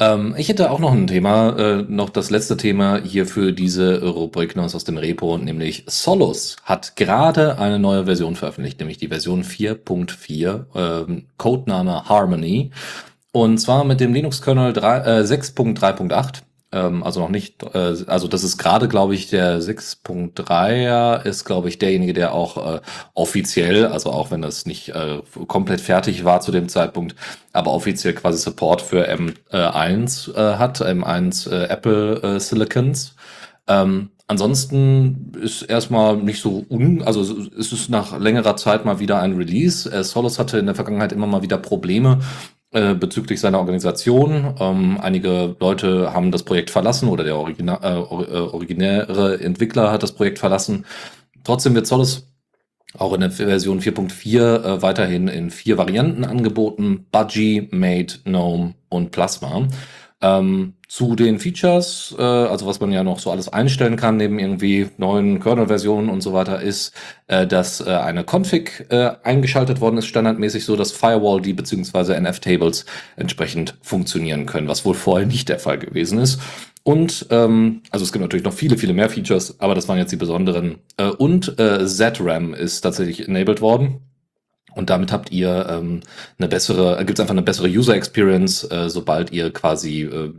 Ähm, 0.01 0.33
ich 0.35 0.49
hätte 0.49 0.71
auch 0.71 0.79
noch 0.79 0.93
ein 0.93 1.05
Thema, 1.05 1.55
äh, 1.59 1.85
noch 1.87 2.09
das 2.09 2.31
letzte 2.31 2.57
Thema 2.57 2.99
hier 3.03 3.27
für 3.27 3.53
diese 3.53 4.01
Rubrik 4.03 4.57
aus 4.57 4.83
dem 4.83 4.97
Repo, 4.97 5.37
nämlich 5.37 5.83
Solus 5.85 6.55
hat 6.63 6.95
gerade 6.95 7.59
eine 7.59 7.77
neue 7.77 8.05
Version 8.05 8.35
veröffentlicht, 8.35 8.79
nämlich 8.79 8.97
die 8.97 9.09
Version 9.09 9.43
4.4, 9.43 10.65
ähm, 10.73 11.27
Codename 11.37 12.09
Harmony. 12.09 12.71
Und 13.31 13.59
zwar 13.59 13.83
mit 13.85 13.99
dem 13.99 14.11
Linux-Kernel 14.13 14.75
äh, 14.75 15.21
6.3.8 15.21 16.41
ähm, 16.71 17.03
also 17.03 17.19
noch 17.19 17.29
nicht, 17.29 17.63
äh, 17.73 17.95
also 18.07 18.27
das 18.27 18.43
ist 18.43 18.57
gerade, 18.57 18.87
glaube 18.87 19.13
ich, 19.13 19.29
der 19.29 19.61
6.3er 19.61 21.25
ist, 21.25 21.45
glaube 21.45 21.69
ich, 21.69 21.79
derjenige, 21.79 22.13
der 22.13 22.33
auch 22.33 22.75
äh, 22.75 22.81
offiziell, 23.13 23.87
also 23.87 24.11
auch 24.11 24.31
wenn 24.31 24.41
das 24.41 24.65
nicht 24.65 24.89
äh, 24.89 25.21
komplett 25.47 25.81
fertig 25.81 26.23
war 26.23 26.41
zu 26.41 26.51
dem 26.51 26.69
Zeitpunkt, 26.69 27.15
aber 27.51 27.71
offiziell 27.71 28.13
quasi 28.13 28.37
Support 28.37 28.81
für 28.81 29.09
M1 29.09 30.33
äh, 30.33 30.57
hat, 30.57 30.81
M1 30.81 31.51
äh, 31.51 31.65
Apple 31.65 32.21
äh, 32.21 32.39
Silicons. 32.39 33.15
Ähm, 33.67 34.11
ansonsten 34.27 35.33
ist 35.41 35.63
erstmal 35.63 36.17
nicht 36.17 36.41
so 36.41 36.65
un, 36.69 37.01
also 37.01 37.21
es 37.21 37.71
ist 37.73 37.89
nach 37.89 38.17
längerer 38.17 38.55
Zeit 38.55 38.85
mal 38.85 38.99
wieder 38.99 39.19
ein 39.19 39.35
Release. 39.35 39.91
Äh, 39.91 40.03
Solus 40.03 40.39
hatte 40.39 40.57
in 40.57 40.67
der 40.67 40.75
Vergangenheit 40.75 41.11
immer 41.11 41.27
mal 41.27 41.41
wieder 41.41 41.57
Probleme 41.57 42.19
äh, 42.71 42.93
bezüglich 42.93 43.39
seiner 43.39 43.59
Organisation. 43.59 44.55
Ähm, 44.59 44.97
einige 45.01 45.55
Leute 45.59 46.13
haben 46.13 46.31
das 46.31 46.43
Projekt 46.43 46.69
verlassen 46.69 47.09
oder 47.09 47.23
der 47.23 47.35
Origina 47.35 47.79
äh, 47.83 47.95
äh, 47.95 47.99
originäre 47.99 49.41
Entwickler 49.41 49.91
hat 49.91 50.03
das 50.03 50.13
Projekt 50.13 50.39
verlassen. 50.39 50.85
Trotzdem 51.43 51.75
wird 51.75 51.87
Solus 51.87 52.27
auch 52.97 53.13
in 53.13 53.21
der 53.21 53.31
Version 53.31 53.81
4.4 53.81 54.63
äh, 54.63 54.81
weiterhin 54.81 55.27
in 55.27 55.49
vier 55.49 55.77
Varianten 55.77 56.23
angeboten. 56.23 57.07
Budgie, 57.11 57.67
Mate, 57.71 58.19
Gnome 58.23 58.75
und 58.89 59.11
Plasma. 59.11 59.67
Ähm, 60.21 60.73
zu 60.91 61.15
den 61.15 61.39
Features, 61.39 62.13
äh, 62.19 62.21
also 62.21 62.65
was 62.65 62.81
man 62.81 62.91
ja 62.91 63.01
noch 63.01 63.19
so 63.19 63.31
alles 63.31 63.47
einstellen 63.47 63.95
kann, 63.95 64.17
neben 64.17 64.39
irgendwie 64.39 64.89
neuen 64.97 65.39
Kernel-Versionen 65.39 66.09
und 66.09 66.19
so 66.19 66.33
weiter, 66.33 66.61
ist, 66.61 66.91
äh, 67.27 67.47
dass 67.47 67.79
äh, 67.79 67.91
eine 67.91 68.25
Config 68.25 68.87
äh, 68.89 69.11
eingeschaltet 69.23 69.79
worden 69.79 69.99
ist, 69.99 70.07
standardmäßig 70.07 70.65
so, 70.65 70.75
dass 70.75 70.91
Firewall 70.91 71.39
die 71.39 71.53
beziehungsweise 71.53 72.13
NF-Tables 72.17 72.85
entsprechend 73.15 73.77
funktionieren 73.81 74.45
können, 74.45 74.67
was 74.67 74.83
wohl 74.83 74.93
vorher 74.93 75.25
nicht 75.25 75.47
der 75.47 75.59
Fall 75.59 75.79
gewesen 75.79 76.19
ist. 76.19 76.41
Und 76.83 77.25
ähm, 77.29 77.83
also 77.89 78.03
es 78.03 78.11
gibt 78.11 78.21
natürlich 78.21 78.45
noch 78.45 78.51
viele, 78.51 78.77
viele 78.77 78.91
mehr 78.91 79.09
Features, 79.09 79.61
aber 79.61 79.75
das 79.75 79.87
waren 79.87 79.97
jetzt 79.97 80.11
die 80.11 80.17
besonderen. 80.17 80.79
Äh, 80.97 81.05
und 81.05 81.57
äh, 81.57 81.85
ZRAM 81.87 82.53
ist 82.53 82.81
tatsächlich 82.81 83.29
enabled 83.29 83.61
worden. 83.61 84.01
Und 84.73 84.89
damit 84.89 85.11
habt 85.11 85.31
ihr 85.31 85.67
ähm, 85.69 86.01
eine 86.37 86.47
bessere, 86.47 86.97
äh, 86.97 87.05
gibt 87.05 87.19
es 87.19 87.21
einfach 87.21 87.33
eine 87.33 87.41
bessere 87.41 87.67
User 87.67 87.95
Experience, 87.95 88.63
äh, 88.63 88.89
sobald 88.89 89.31
ihr 89.31 89.51
quasi 89.51 90.03
äh, 90.03 90.31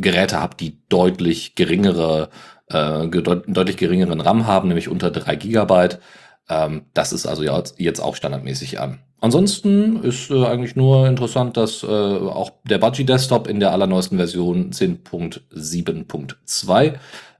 Geräte 0.00 0.40
habt, 0.40 0.60
die 0.60 0.78
deutlich 0.88 1.54
geringere, 1.54 2.30
äh, 2.68 3.06
deut 3.08 3.44
deutlich 3.46 3.76
geringeren 3.76 4.20
RAM 4.20 4.46
haben, 4.46 4.68
nämlich 4.68 4.88
unter 4.88 5.10
drei 5.10 5.36
Gigabyte. 5.36 6.00
Ähm, 6.48 6.86
das 6.94 7.12
ist 7.12 7.26
also 7.26 7.42
jetzt 7.42 8.00
auch 8.00 8.16
standardmäßig 8.16 8.80
an. 8.80 9.00
Ansonsten 9.20 10.02
ist 10.02 10.30
äh, 10.30 10.44
eigentlich 10.44 10.76
nur 10.76 11.08
interessant, 11.08 11.56
dass 11.56 11.82
äh, 11.82 11.86
auch 11.86 12.52
der 12.64 12.76
Budgie 12.78 13.04
Desktop 13.04 13.48
in 13.48 13.58
der 13.60 13.72
allerneuesten 13.72 14.18
Version 14.18 14.72
10.7.2 14.72 16.94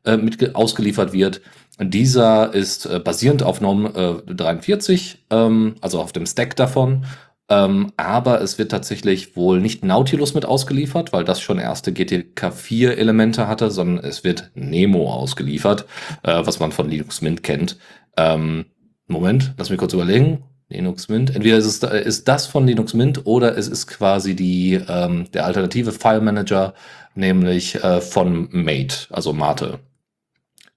äh, 0.05 0.17
mit 0.17 0.55
ausgeliefert 0.55 1.13
wird. 1.13 1.43
Dieser 1.79 2.55
ist 2.55 2.87
äh, 2.87 3.01
basierend 3.01 3.43
auf 3.43 3.61
äh, 3.61 4.35
43, 4.35 5.27
ähm, 5.29 5.75
also 5.83 6.01
auf 6.01 6.13
dem 6.13 6.25
Stack 6.25 6.57
davon. 6.57 7.05
Ähm, 7.49 7.93
aber 7.97 8.41
es 8.41 8.59
wird 8.59 8.73
tatsächlich 8.73 9.37
wohl 9.37 9.61
nicht 9.61 9.85
Nautilus 9.85 10.35
mit 10.35 10.45
ausgeliefert, 10.45 11.13
weil 11.13 11.25
das 11.25 11.41
schon 11.41 11.59
erste 11.59 11.93
GTK 11.93 12.53
4 12.53 12.99
Elemente 12.99 13.47
hatte, 13.47 13.71
sondern 13.71 14.05
es 14.05 14.25
wird 14.25 14.51
Nemo 14.55 15.13
ausgeliefert, 15.13 15.87
äh, 16.25 16.45
was 16.45 16.59
man 16.59 16.73
von 16.73 16.89
Linux 16.89 17.23
Mint 17.23 17.43
kennt. 17.45 17.79
Ähm, 18.17 18.67
Moment, 19.07 19.55
lass 19.59 19.71
mich 19.71 19.79
kurz 19.79 19.93
überlegen. 19.95 20.43
Linux 20.69 21.09
Mint. 21.09 21.35
Entweder 21.35 21.59
ist, 21.59 21.85
es, 21.85 22.07
ist 22.07 22.29
das 22.29 22.47
von 22.47 22.67
Linux 22.67 22.93
Mint 22.93 23.25
oder 23.25 23.57
es 23.57 23.69
ist 23.69 23.87
quasi 23.87 24.35
die, 24.35 24.81
ähm, 24.89 25.31
der 25.33 25.47
alternative 25.47 25.93
File 25.93 26.21
Manager, 26.21 26.75
nämlich 27.15 27.77
äh, 27.77 28.01
von 28.01 28.49
Mate, 28.51 29.07
also 29.11 29.33
Mate. 29.33 29.79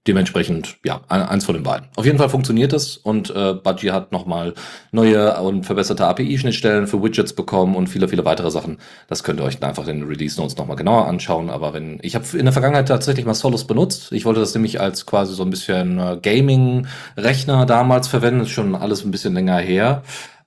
Dementsprechend, 0.10 0.78
ja, 0.84 1.01
eins 1.08 1.46
von 1.46 1.54
den 1.54 1.62
beiden. 1.62 1.88
Auf 1.96 2.04
jeden 2.04 2.18
Fall 2.18 2.30
funktioniert 2.30 2.74
es 2.74 2.98
und 2.98 3.30
äh, 3.30 3.54
Budgie 3.54 3.92
hat 3.92 4.12
nochmal 4.12 4.56
neue 4.92 5.39
und 5.39 5.68
verbesserte 5.68 6.08
API-Schnittstellen 6.08 6.88
für 6.88 7.04
Widgets 7.04 7.34
bekommen 7.34 7.75
und 7.75 7.89
viele, 7.89 8.08
viele 8.08 8.25
weitere 8.25 8.50
Sachen. 8.50 8.80
Das 9.08 9.24
könnt 9.24 9.39
ihr 9.39 9.44
euch 9.44 9.62
einfach 9.62 9.88
in 9.88 10.00
den 10.00 10.08
Release 10.08 10.42
Notes 10.42 10.58
nochmal 10.58 10.78
genauer 10.78 11.06
anschauen. 11.06 11.51
Aber 11.51 11.75
wenn, 11.75 12.00
ich 12.01 12.16
habe 12.16 12.25
in 12.36 12.46
der 12.46 12.54
Vergangenheit 12.54 12.88
tatsächlich 12.88 13.28
mal 13.28 13.36
Solus 13.36 13.68
benutzt. 13.68 14.12
Ich 14.12 14.25
wollte 14.25 14.39
das 14.39 14.56
nämlich 14.56 14.82
als 14.82 15.06
quasi 15.06 15.36
so 15.36 15.44
ein 15.44 15.51
bisschen 15.51 16.00
äh, 16.00 16.18
Gaming-Rechner 16.20 17.68
damals 17.68 18.08
verwenden. 18.08 18.39
Das 18.39 18.48
ist 18.48 18.56
schon 18.56 18.74
alles 18.74 19.06
ein 19.06 19.12
bisschen 19.12 19.36
länger 19.36 19.58
her. 19.58 20.01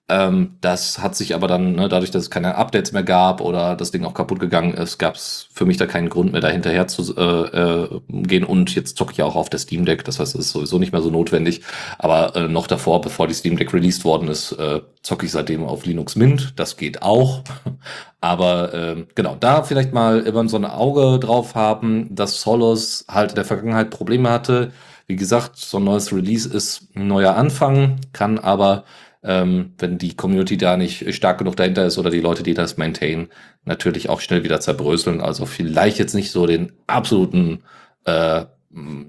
Ähm, 0.09 0.57
das 0.61 0.99
hat 0.99 1.15
sich 1.15 1.35
aber 1.35 1.47
dann, 1.47 1.75
ne, 1.75 1.89
dadurch, 1.89 2.11
dass 2.11 2.25
es 2.25 2.31
keine 2.31 2.57
Updates 2.57 2.93
mehr 2.93 3.05
gab 3.05 3.41
oder 3.41 3.77
das 3.77 3.93
Ding 3.93 4.05
auch 4.05 4.15
kaputt 4.15 4.41
gegangen 4.41 4.75
ist, 4.75 4.99
gab 4.99 5.15
es 5.15 5.49
für 5.53 5.65
mich 5.65 5.77
da 5.77 5.87
keinen 5.87 6.09
Grund 6.09 6.33
mehr, 6.33 6.41
da 6.41 6.49
hinterher 6.49 6.89
zu 6.89 7.17
äh, 7.17 7.85
äh, 7.85 8.01
gehen. 8.09 8.45
Und 8.45 8.75
jetzt 8.75 8.97
zocke 8.97 9.13
ich 9.13 9.19
ja 9.19 9.25
auch 9.25 9.37
auf 9.37 9.49
der 9.49 9.61
Steam 9.61 9.85
Deck, 9.85 10.05
das 10.05 10.19
heißt, 10.19 10.35
es 10.35 10.47
ist 10.47 10.53
sowieso 10.53 10.79
nicht 10.79 10.93
mehr 10.93 11.03
so 11.03 11.11
notwendig. 11.11 11.63
Aber 11.99 12.35
äh, 12.35 12.49
noch 12.49 12.67
davor, 12.67 13.01
bevor 13.01 13.29
die 13.29 13.35
Steam 13.35 13.57
Deck 13.57 13.73
released 13.73 14.05
worden 14.05 14.29
ist, 14.29 14.53
äh, 14.53 14.81
zocke 15.03 15.27
ich 15.27 15.33
seitdem 15.33 15.65
auf 15.65 15.87
Linux 15.87 16.17
Mint. 16.17 16.55
Das 16.57 16.77
geht 16.77 17.03
auch. 17.03 17.43
Aber 18.21 18.75
äh, 18.75 19.07
genau, 19.15 19.37
da 19.39 19.63
vielleicht 19.63 19.93
mal 19.93 20.21
immer 20.21 20.49
so 20.49 20.57
ein 20.57 20.65
Auge 20.65 21.21
drauf 21.21 21.55
haben, 21.55 22.15
dass 22.15 22.41
Solos 22.41 23.05
halt 23.09 23.31
in 23.31 23.37
der 23.37 23.45
Vergangenheit 23.45 23.91
Probleme 23.91 24.31
hatte. 24.31 24.73
Wie 25.07 25.17
gesagt, 25.17 25.57
so 25.57 25.79
ein 25.79 25.85
neues 25.85 26.13
Release 26.13 26.49
ist 26.49 26.89
ein 26.95 27.07
neuer 27.07 27.35
Anfang, 27.35 28.01
kann 28.13 28.39
aber 28.39 28.85
ähm, 29.23 29.75
wenn 29.79 29.99
die 29.99 30.15
Community 30.17 30.57
da 30.57 30.77
nicht 30.77 31.15
stark 31.15 31.39
genug 31.39 31.57
dahinter 31.57 31.87
ist 31.87 31.99
oder 31.99 32.11
die 32.11 32.21
Leute, 32.21 32.43
die 32.43 32.55
das 32.55 32.77
maintain, 32.77 33.29
natürlich 33.65 34.09
auch 34.09 34.21
schnell 34.21 34.45
wieder 34.45 34.61
zerbröseln. 34.61 35.21
Also 35.21 35.47
vielleicht 35.47 35.99
jetzt 35.99 36.15
nicht 36.15 36.31
so 36.31 36.47
den 36.47 36.73
absoluten 36.87 37.63
äh, 38.05 38.45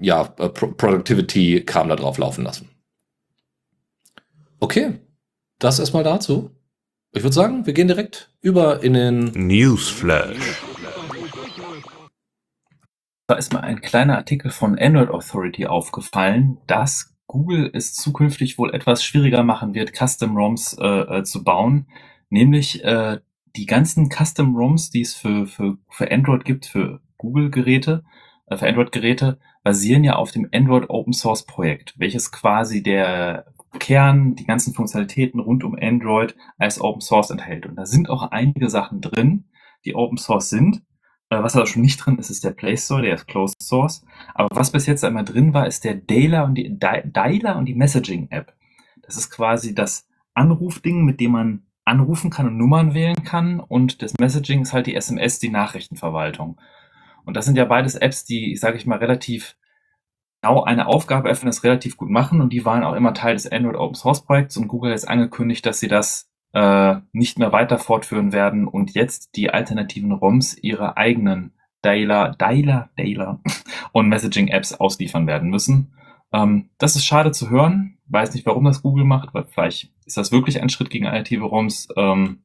ja, 0.00 0.24
Pro 0.24 0.68
Productivity-Kram 0.68 1.88
da 1.88 1.96
drauf 1.96 2.18
laufen 2.18 2.44
lassen. 2.44 2.68
Okay, 4.60 5.00
das 5.58 5.78
erstmal 5.78 6.04
dazu. 6.04 6.50
Ich 7.12 7.22
würde 7.22 7.34
sagen, 7.34 7.66
wir 7.66 7.72
gehen 7.72 7.88
direkt 7.88 8.30
über 8.40 8.82
in 8.82 8.94
den 8.94 9.24
Newsflash. 9.34 10.62
Da 13.26 13.36
ist 13.36 13.52
mir 13.52 13.62
ein 13.62 13.80
kleiner 13.80 14.16
Artikel 14.16 14.50
von 14.50 14.78
Android 14.78 15.08
Authority 15.08 15.66
aufgefallen, 15.66 16.58
dass 16.66 17.13
Google 17.26 17.70
es 17.72 17.94
zukünftig 17.94 18.58
wohl 18.58 18.74
etwas 18.74 19.04
schwieriger 19.04 19.42
machen 19.42 19.74
wird, 19.74 19.92
Custom 19.96 20.36
ROMs 20.36 20.76
äh, 20.78 20.86
äh, 21.18 21.22
zu 21.24 21.42
bauen, 21.42 21.88
nämlich 22.28 22.84
äh, 22.84 23.20
die 23.56 23.66
ganzen 23.66 24.08
Custom 24.10 24.56
ROMs, 24.56 24.90
die 24.90 25.00
es 25.00 25.14
für, 25.14 25.46
für, 25.46 25.78
für 25.90 26.10
Android 26.10 26.44
gibt, 26.44 26.66
für 26.66 27.00
Google-Geräte, 27.18 28.04
äh, 28.46 28.56
für 28.56 28.68
Android-Geräte, 28.68 29.38
basieren 29.62 30.04
ja 30.04 30.16
auf 30.16 30.32
dem 30.32 30.48
Android 30.52 30.90
Open 30.90 31.12
Source 31.12 31.46
Projekt, 31.46 31.94
welches 31.96 32.30
quasi 32.30 32.82
der 32.82 33.46
Kern, 33.78 34.34
die 34.34 34.44
ganzen 34.44 34.74
Funktionalitäten 34.74 35.40
rund 35.40 35.64
um 35.64 35.76
Android 35.80 36.36
als 36.58 36.80
Open 36.80 37.00
Source 37.00 37.30
enthält. 37.30 37.66
Und 37.66 37.76
da 37.76 37.86
sind 37.86 38.08
auch 38.08 38.30
einige 38.30 38.68
Sachen 38.70 39.00
drin, 39.00 39.46
die 39.84 39.94
Open 39.94 40.18
Source 40.18 40.50
sind. 40.50 40.82
Äh, 41.34 41.42
was 41.42 41.56
aber 41.56 41.66
schon 41.66 41.82
nicht 41.82 41.98
drin 41.98 42.18
ist, 42.18 42.30
ist 42.30 42.44
der 42.44 42.50
Play 42.50 42.76
Store, 42.76 43.02
der 43.02 43.14
ist 43.14 43.26
Closed 43.26 43.62
Source. 43.62 44.04
Aber 44.34 44.48
was 44.52 44.72
bis 44.72 44.86
jetzt 44.86 45.04
einmal 45.04 45.24
drin 45.24 45.54
war, 45.54 45.66
ist 45.66 45.84
der 45.84 45.94
Dialer 45.94 46.44
und 46.44 46.54
die, 46.54 46.78
Dialer 46.78 47.56
und 47.56 47.66
die 47.66 47.74
Messaging 47.74 48.28
App. 48.30 48.54
Das 49.02 49.16
ist 49.16 49.30
quasi 49.30 49.74
das 49.74 50.06
Anrufding, 50.34 51.04
mit 51.04 51.20
dem 51.20 51.32
man 51.32 51.62
anrufen 51.84 52.30
kann 52.30 52.46
und 52.46 52.56
Nummern 52.56 52.94
wählen 52.94 53.24
kann. 53.24 53.60
Und 53.60 54.02
das 54.02 54.14
Messaging 54.18 54.62
ist 54.62 54.72
halt 54.72 54.86
die 54.86 54.94
SMS, 54.94 55.38
die 55.38 55.50
Nachrichtenverwaltung. 55.50 56.60
Und 57.24 57.36
das 57.36 57.44
sind 57.44 57.56
ja 57.56 57.64
beides 57.64 57.94
Apps, 57.94 58.24
die, 58.24 58.56
sage 58.56 58.76
ich 58.76 58.86
mal, 58.86 58.98
relativ 58.98 59.56
genau 60.40 60.62
eine 60.62 60.86
Aufgabe 60.86 61.28
öffnen, 61.28 61.50
das 61.50 61.64
relativ 61.64 61.96
gut 61.96 62.10
machen. 62.10 62.40
Und 62.40 62.52
die 62.52 62.64
waren 62.64 62.84
auch 62.84 62.94
immer 62.94 63.14
Teil 63.14 63.34
des 63.34 63.50
Android 63.50 63.76
Open 63.76 63.94
Source 63.94 64.24
Projekts. 64.24 64.56
Und 64.56 64.68
Google 64.68 64.90
hat 64.90 64.98
jetzt 64.98 65.08
angekündigt, 65.08 65.66
dass 65.66 65.80
sie 65.80 65.88
das 65.88 66.30
äh, 66.54 67.00
nicht 67.12 67.38
mehr 67.38 67.52
weiter 67.52 67.78
fortführen 67.78 68.32
werden 68.32 68.66
und 68.66 68.94
jetzt 68.94 69.36
die 69.36 69.50
alternativen 69.50 70.12
ROMs 70.12 70.56
ihre 70.56 70.96
eigenen 70.96 71.52
Dialer, 71.84 72.36
Dialer, 72.40 72.90
Dialer 72.98 73.40
und 73.92 74.08
Messaging-Apps 74.08 74.74
ausliefern 74.74 75.26
werden 75.26 75.50
müssen. 75.50 75.92
Ähm, 76.32 76.70
das 76.78 76.96
ist 76.96 77.04
schade 77.04 77.32
zu 77.32 77.50
hören. 77.50 77.98
Weiß 78.06 78.34
nicht, 78.34 78.46
warum 78.46 78.64
das 78.64 78.82
Google 78.82 79.04
macht, 79.04 79.34
weil 79.34 79.44
vielleicht 79.44 79.90
ist 80.06 80.16
das 80.16 80.30
wirklich 80.30 80.62
ein 80.62 80.68
Schritt 80.68 80.90
gegen 80.90 81.06
alternative 81.06 81.44
ROMs. 81.44 81.88
Ähm, 81.96 82.44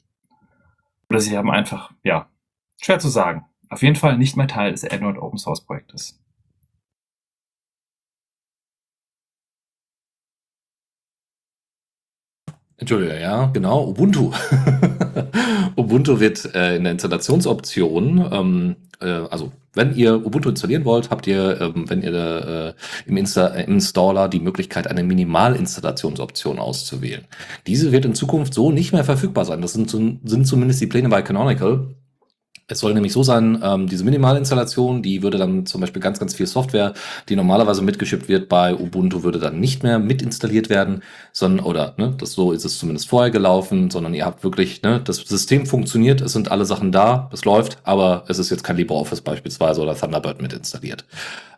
oder 1.10 1.22
sie 1.22 1.38
haben 1.38 1.52
einfach, 1.52 1.92
ja, 2.04 2.28
schwer 2.82 3.00
zu 3.00 3.10
sagen. 3.10 3.46
Auf 3.70 3.84
jeden 3.84 3.96
Fall 3.96 4.18
nicht 4.18 4.36
mehr 4.36 4.48
Teil 4.48 4.72
des 4.72 4.84
Android 4.90 5.18
Open 5.18 5.38
Source 5.38 5.64
Projektes. 5.64 6.19
Entschuldige, 12.80 13.20
ja, 13.20 13.48
genau, 13.48 13.90
Ubuntu. 13.90 14.32
Ubuntu 15.76 16.20
wird 16.22 16.56
äh, 16.56 16.78
in 16.78 16.84
der 16.84 16.94
Installationsoption, 16.94 18.26
ähm, 18.32 18.76
äh, 19.02 19.06
also 19.30 19.52
wenn 19.74 19.94
ihr 19.96 20.26
Ubuntu 20.26 20.50
installieren 20.50 20.86
wollt, 20.86 21.10
habt 21.10 21.28
ihr, 21.28 21.60
ähm, 21.60 21.90
wenn 21.90 22.02
ihr 22.02 22.14
äh, 22.14 22.74
im, 23.06 23.18
Insta 23.18 23.48
im 23.48 23.74
Installer 23.76 24.30
die 24.30 24.40
Möglichkeit, 24.40 24.88
eine 24.88 25.04
Minimalinstallationsoption 25.04 26.58
auszuwählen. 26.58 27.26
Diese 27.68 27.92
wird 27.92 28.06
in 28.06 28.16
Zukunft 28.16 28.54
so 28.54 28.72
nicht 28.72 28.94
mehr 28.94 29.04
verfügbar 29.04 29.44
sein. 29.44 29.62
Das 29.62 29.74
sind, 29.74 29.90
sind 29.90 30.48
zumindest 30.48 30.80
die 30.80 30.88
Pläne 30.88 31.10
bei 31.10 31.22
Canonical. 31.22 31.96
Es 32.70 32.80
soll 32.80 32.94
nämlich 32.94 33.14
so 33.14 33.24
sein, 33.24 33.60
ähm, 33.64 33.88
diese 33.88 34.04
Minimalinstallation, 34.04 35.02
die 35.02 35.24
würde 35.24 35.38
dann 35.38 35.66
zum 35.66 35.82
Beispiel 35.82 36.02
ganz, 36.02 36.20
ganz 36.20 36.36
viel 36.36 36.48
Software, 36.48 36.94
die 37.28 37.36
normalerweise 37.36 37.82
mitgeschippt 37.82 38.30
wird 38.30 38.48
bei 38.48 38.76
Ubuntu, 38.76 39.24
würde 39.24 39.40
dann 39.40 39.60
nicht 39.60 39.84
mehr 39.84 40.00
mit 40.00 40.22
installiert 40.22 40.70
werden, 40.70 41.02
sondern, 41.34 41.66
oder, 41.66 41.96
ne, 41.98 42.14
das 42.18 42.34
so 42.34 42.52
ist 42.52 42.66
es 42.66 42.78
zumindest 42.78 43.10
vorher 43.10 43.32
gelaufen, 43.32 43.90
sondern 43.90 44.14
ihr 44.14 44.26
habt 44.26 44.44
wirklich, 44.44 44.82
ne, 44.84 45.02
das 45.04 45.18
System 45.18 45.66
funktioniert, 45.66 46.22
es 46.22 46.34
sind 46.34 46.52
alle 46.52 46.66
Sachen 46.66 46.92
da, 46.92 47.30
es 47.34 47.44
läuft, 47.44 47.80
aber 47.84 48.24
es 48.28 48.40
ist 48.40 48.50
jetzt 48.52 48.64
kein 48.64 48.78
LibreOffice 48.78 49.22
beispielsweise 49.22 49.82
oder 49.82 49.96
Thunderbird 49.96 50.42
mit 50.42 50.54
installiert. 50.54 51.06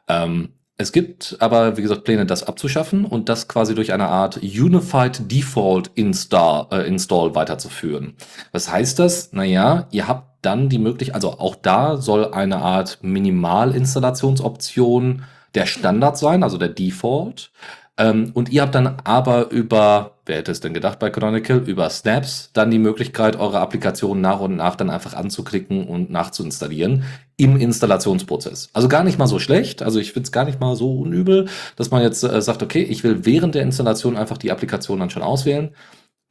Ähm, 0.08 0.50
es 0.82 0.92
gibt 0.92 1.38
aber, 1.40 1.78
wie 1.78 1.82
gesagt, 1.82 2.04
Pläne, 2.04 2.26
das 2.26 2.44
abzuschaffen 2.44 3.06
und 3.06 3.30
das 3.30 3.48
quasi 3.48 3.74
durch 3.76 3.94
eine 3.94 4.08
Art 4.08 4.38
Unified 4.38 5.32
Default 5.32 5.92
Install, 5.96 6.68
äh, 6.72 6.88
Install 6.88 7.36
weiterzuführen. 7.36 8.16
Was 8.52 8.72
heißt 8.72 8.98
das? 9.00 9.34
Naja, 9.34 9.88
ihr 9.92 10.08
habt 10.08 10.28
dann 10.42 10.70
die 10.70 10.80
Möglichkeit, 10.80 11.16
also 11.16 11.40
auch 11.40 11.56
da 11.56 11.98
soll 11.98 12.34
eine 12.34 12.58
Art 12.58 13.00
Minimalinstallationsoption 13.02 15.24
der 15.54 15.68
Standard 15.68 16.18
sein, 16.18 16.44
also 16.44 16.58
der 16.58 16.70
Default. 16.70 17.52
Ähm, 17.98 18.32
und 18.34 18.50
ihr 18.50 18.62
habt 18.64 18.76
dann 18.76 18.98
aber 19.04 19.52
über, 19.52 20.18
wer 20.32 20.38
hätte 20.38 20.54
es 20.54 20.62
denn 20.62 20.74
gedacht 20.74 20.98
bei 20.98 21.10
Canonical, 21.10 21.58
über 21.58 21.90
Snaps 21.90 22.52
dann 22.54 22.72
die 22.72 22.80
Möglichkeit, 22.80 23.36
eure 23.36 23.60
Applikation 23.60 24.22
nach 24.22 24.40
und 24.40 24.56
nach 24.56 24.78
dann 24.78 24.90
einfach 24.90 25.14
anzuklicken 25.14 25.86
und 25.86 26.10
nachzuinstallieren 26.10 27.04
im 27.36 27.58
Installationsprozess. 27.58 28.70
Also 28.72 28.88
gar 28.88 29.04
nicht 29.04 29.20
mal 29.20 29.28
so 29.28 29.40
schlecht. 29.40 29.82
Also 29.82 30.00
ich 30.00 30.14
finde 30.14 30.28
es 30.28 30.32
gar 30.32 30.46
nicht 30.46 30.62
mal 30.62 30.78
so 30.78 31.00
unübel, 31.00 31.50
dass 31.76 31.92
man 31.92 32.02
jetzt 32.02 32.24
äh, 32.24 32.42
sagt, 32.42 32.64
okay, 32.64 32.82
ich 32.82 33.04
will 33.04 33.26
während 33.26 33.56
der 33.56 33.64
Installation 33.64 34.16
einfach 34.16 34.38
die 34.38 34.54
Applikation 34.54 35.02
dann 35.02 35.10
schon 35.10 35.22
auswählen. 35.22 35.72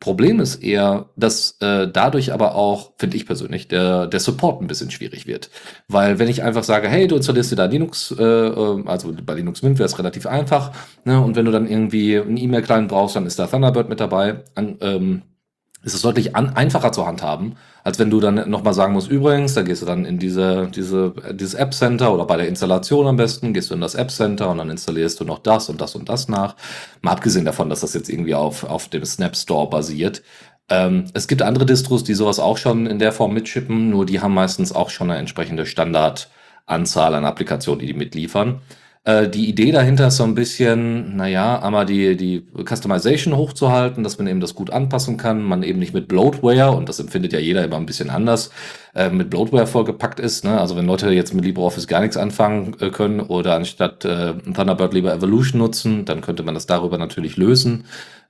Problem 0.00 0.40
ist 0.40 0.56
eher, 0.56 1.10
dass 1.14 1.58
äh, 1.60 1.86
dadurch 1.86 2.32
aber 2.32 2.54
auch, 2.54 2.92
finde 2.98 3.18
ich 3.18 3.26
persönlich, 3.26 3.68
der, 3.68 4.06
der 4.06 4.18
Support 4.18 4.62
ein 4.62 4.66
bisschen 4.66 4.90
schwierig 4.90 5.26
wird. 5.26 5.50
Weil 5.88 6.18
wenn 6.18 6.28
ich 6.28 6.42
einfach 6.42 6.64
sage, 6.64 6.88
hey, 6.88 7.06
du 7.06 7.16
installierst 7.16 7.52
dir 7.52 7.56
da 7.56 7.66
Linux, 7.66 8.10
äh, 8.18 8.24
äh 8.24 8.82
also 8.86 9.14
bei 9.24 9.34
Linux 9.34 9.62
Mint 9.62 9.78
wäre 9.78 9.86
es 9.86 9.98
relativ 9.98 10.26
einfach, 10.26 10.72
ne? 11.04 11.20
und 11.20 11.36
wenn 11.36 11.44
du 11.44 11.52
dann 11.52 11.68
irgendwie 11.68 12.18
einen 12.18 12.38
E-Mail-Client 12.38 12.88
brauchst, 12.88 13.14
dann 13.14 13.26
ist 13.26 13.38
da 13.38 13.46
Thunderbird 13.46 13.90
mit 13.90 14.00
dabei. 14.00 14.42
An, 14.54 14.78
ähm, 14.80 15.22
ist 15.82 15.94
es 15.94 16.02
deutlich 16.02 16.36
an, 16.36 16.50
einfacher 16.50 16.92
zu 16.92 17.06
handhaben, 17.06 17.56
als 17.84 17.98
wenn 17.98 18.10
du 18.10 18.20
dann 18.20 18.50
nochmal 18.50 18.74
sagen 18.74 18.92
musst, 18.92 19.10
übrigens, 19.10 19.54
da 19.54 19.62
gehst 19.62 19.80
du 19.80 19.86
dann 19.86 20.04
in 20.04 20.18
diese, 20.18 20.68
diese, 20.74 21.14
dieses 21.32 21.54
App 21.54 21.72
Center 21.72 22.12
oder 22.12 22.26
bei 22.26 22.36
der 22.36 22.48
Installation 22.48 23.06
am 23.06 23.16
besten, 23.16 23.54
gehst 23.54 23.70
du 23.70 23.74
in 23.74 23.80
das 23.80 23.94
App 23.94 24.10
Center 24.10 24.50
und 24.50 24.58
dann 24.58 24.68
installierst 24.68 25.18
du 25.20 25.24
noch 25.24 25.38
das 25.38 25.70
und 25.70 25.80
das 25.80 25.94
und 25.94 26.08
das 26.08 26.28
nach. 26.28 26.54
Mal 27.00 27.12
abgesehen 27.12 27.46
davon, 27.46 27.70
dass 27.70 27.80
das 27.80 27.94
jetzt 27.94 28.10
irgendwie 28.10 28.34
auf, 28.34 28.64
auf 28.64 28.88
dem 28.88 29.04
Snap 29.04 29.34
Store 29.36 29.70
basiert. 29.70 30.22
Ähm, 30.68 31.06
es 31.14 31.28
gibt 31.28 31.40
andere 31.40 31.64
Distros, 31.64 32.04
die 32.04 32.14
sowas 32.14 32.38
auch 32.38 32.58
schon 32.58 32.86
in 32.86 32.98
der 32.98 33.12
Form 33.12 33.32
mitschippen, 33.32 33.88
nur 33.88 34.04
die 34.04 34.20
haben 34.20 34.34
meistens 34.34 34.72
auch 34.72 34.90
schon 34.90 35.10
eine 35.10 35.18
entsprechende 35.18 35.64
Standardanzahl 35.64 37.14
an 37.14 37.24
Applikationen, 37.24 37.80
die 37.80 37.86
die 37.86 37.94
mitliefern. 37.94 38.60
Äh, 39.04 39.28
die 39.30 39.48
Idee 39.48 39.72
dahinter 39.72 40.08
ist 40.08 40.18
so 40.18 40.24
ein 40.24 40.34
bisschen, 40.34 41.16
naja, 41.16 41.62
einmal 41.62 41.86
die, 41.86 42.16
die 42.16 42.46
Customization 42.68 43.34
hochzuhalten, 43.34 44.04
dass 44.04 44.18
man 44.18 44.26
eben 44.26 44.40
das 44.40 44.54
gut 44.54 44.70
anpassen 44.70 45.16
kann, 45.16 45.42
man 45.42 45.62
eben 45.62 45.78
nicht 45.78 45.94
mit 45.94 46.06
Bloatware, 46.06 46.72
und 46.72 46.88
das 46.88 47.00
empfindet 47.00 47.32
ja 47.32 47.38
jeder 47.38 47.64
immer 47.64 47.76
ein 47.76 47.86
bisschen 47.86 48.10
anders, 48.10 48.50
äh, 48.94 49.08
mit 49.08 49.30
Bloatware 49.30 49.66
vollgepackt 49.66 50.20
ist. 50.20 50.44
Ne? 50.44 50.60
Also 50.60 50.76
wenn 50.76 50.84
Leute 50.84 51.08
jetzt 51.10 51.32
mit 51.32 51.46
LibreOffice 51.46 51.86
gar 51.86 52.00
nichts 52.00 52.18
anfangen 52.18 52.76
äh, 52.80 52.90
können 52.90 53.20
oder 53.20 53.54
anstatt 53.54 54.04
äh, 54.04 54.34
Thunderbird 54.34 54.92
lieber 54.92 55.14
Evolution 55.14 55.60
nutzen, 55.60 56.04
dann 56.04 56.20
könnte 56.20 56.42
man 56.42 56.54
das 56.54 56.66
darüber 56.66 56.98
natürlich 56.98 57.38
lösen. 57.38 57.86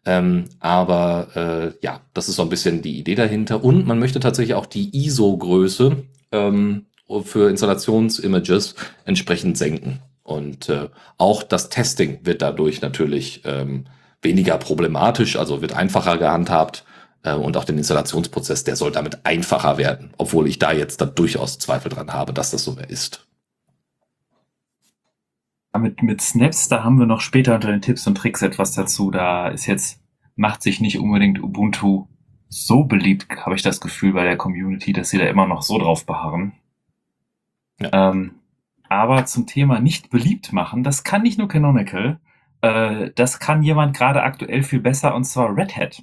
Ähm, 0.06 0.44
aber 0.60 1.28
äh, 1.34 1.84
ja, 1.84 2.00
das 2.14 2.28
ist 2.28 2.36
so 2.36 2.42
ein 2.42 2.48
bisschen 2.48 2.80
die 2.80 2.98
Idee 2.98 3.16
dahinter. 3.16 3.64
Und 3.64 3.86
man 3.88 3.98
möchte 3.98 4.20
tatsächlich 4.20 4.54
auch 4.54 4.66
die 4.66 4.96
ISO-Größe 4.96 5.96
ähm, 6.32 6.86
für 7.24 7.50
Installationsimages 7.50 8.76
entsprechend 9.04 9.58
senken. 9.58 10.00
Und 10.30 10.68
äh, 10.68 10.88
auch 11.18 11.42
das 11.42 11.70
Testing 11.70 12.20
wird 12.22 12.40
dadurch 12.40 12.80
natürlich 12.82 13.42
ähm, 13.44 13.86
weniger 14.22 14.58
problematisch, 14.58 15.36
also 15.36 15.60
wird 15.60 15.72
einfacher 15.72 16.18
gehandhabt. 16.18 16.84
Äh, 17.24 17.34
und 17.34 17.56
auch 17.56 17.64
den 17.64 17.78
Installationsprozess, 17.78 18.62
der 18.62 18.76
soll 18.76 18.92
damit 18.92 19.26
einfacher 19.26 19.76
werden, 19.76 20.12
obwohl 20.18 20.46
ich 20.46 20.60
da 20.60 20.70
jetzt 20.70 21.00
da 21.00 21.06
durchaus 21.06 21.58
Zweifel 21.58 21.88
dran 21.88 22.12
habe, 22.12 22.32
dass 22.32 22.52
das 22.52 22.62
so 22.62 22.76
ist. 22.88 23.26
Mit, 25.76 26.02
mit 26.02 26.20
Snaps, 26.20 26.68
da 26.68 26.84
haben 26.84 26.98
wir 26.98 27.06
noch 27.06 27.20
später 27.20 27.56
unter 27.56 27.68
den 27.68 27.82
Tipps 27.82 28.06
und 28.06 28.16
Tricks 28.16 28.42
etwas 28.42 28.72
dazu. 28.72 29.10
Da 29.10 29.48
ist 29.48 29.66
jetzt, 29.66 30.00
macht 30.36 30.62
sich 30.62 30.80
nicht 30.80 30.98
unbedingt 30.98 31.42
Ubuntu 31.42 32.06
so 32.48 32.84
beliebt, 32.84 33.28
habe 33.44 33.56
ich 33.56 33.62
das 33.62 33.80
Gefühl 33.80 34.12
bei 34.12 34.24
der 34.24 34.36
Community, 34.36 34.92
dass 34.92 35.10
sie 35.10 35.18
da 35.18 35.24
immer 35.26 35.46
noch 35.46 35.62
so 35.62 35.78
drauf 35.78 36.06
beharren. 36.06 36.52
Ja. 37.80 38.10
Ähm, 38.10 38.39
aber 38.90 39.24
zum 39.24 39.46
Thema 39.46 39.80
nicht 39.80 40.10
beliebt 40.10 40.52
machen, 40.52 40.82
das 40.82 41.04
kann 41.04 41.22
nicht 41.22 41.38
nur 41.38 41.48
Canonical, 41.48 42.20
äh, 42.60 43.10
das 43.14 43.38
kann 43.38 43.62
jemand 43.62 43.96
gerade 43.96 44.22
aktuell 44.22 44.62
viel 44.64 44.80
besser 44.80 45.14
und 45.14 45.24
zwar 45.24 45.56
Red 45.56 45.76
Hat. 45.76 46.02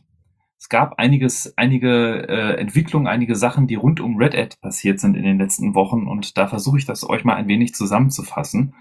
Es 0.58 0.70
gab 0.70 0.98
einiges, 0.98 1.54
einige 1.58 2.28
äh, 2.28 2.60
Entwicklungen, 2.60 3.08
einige 3.08 3.36
Sachen, 3.36 3.68
die 3.68 3.76
rund 3.76 4.00
um 4.00 4.18
Red 4.18 4.36
Hat 4.36 4.62
passiert 4.62 5.00
sind 5.02 5.16
in 5.16 5.24
den 5.24 5.38
letzten 5.38 5.76
Wochen 5.76 6.08
und 6.08 6.38
da 6.38 6.48
versuche 6.48 6.78
ich 6.78 6.86
das 6.86 7.08
euch 7.08 7.26
mal 7.26 7.36
ein 7.36 7.50
wenig 7.50 7.76
zusammenzufassen. 7.76 8.74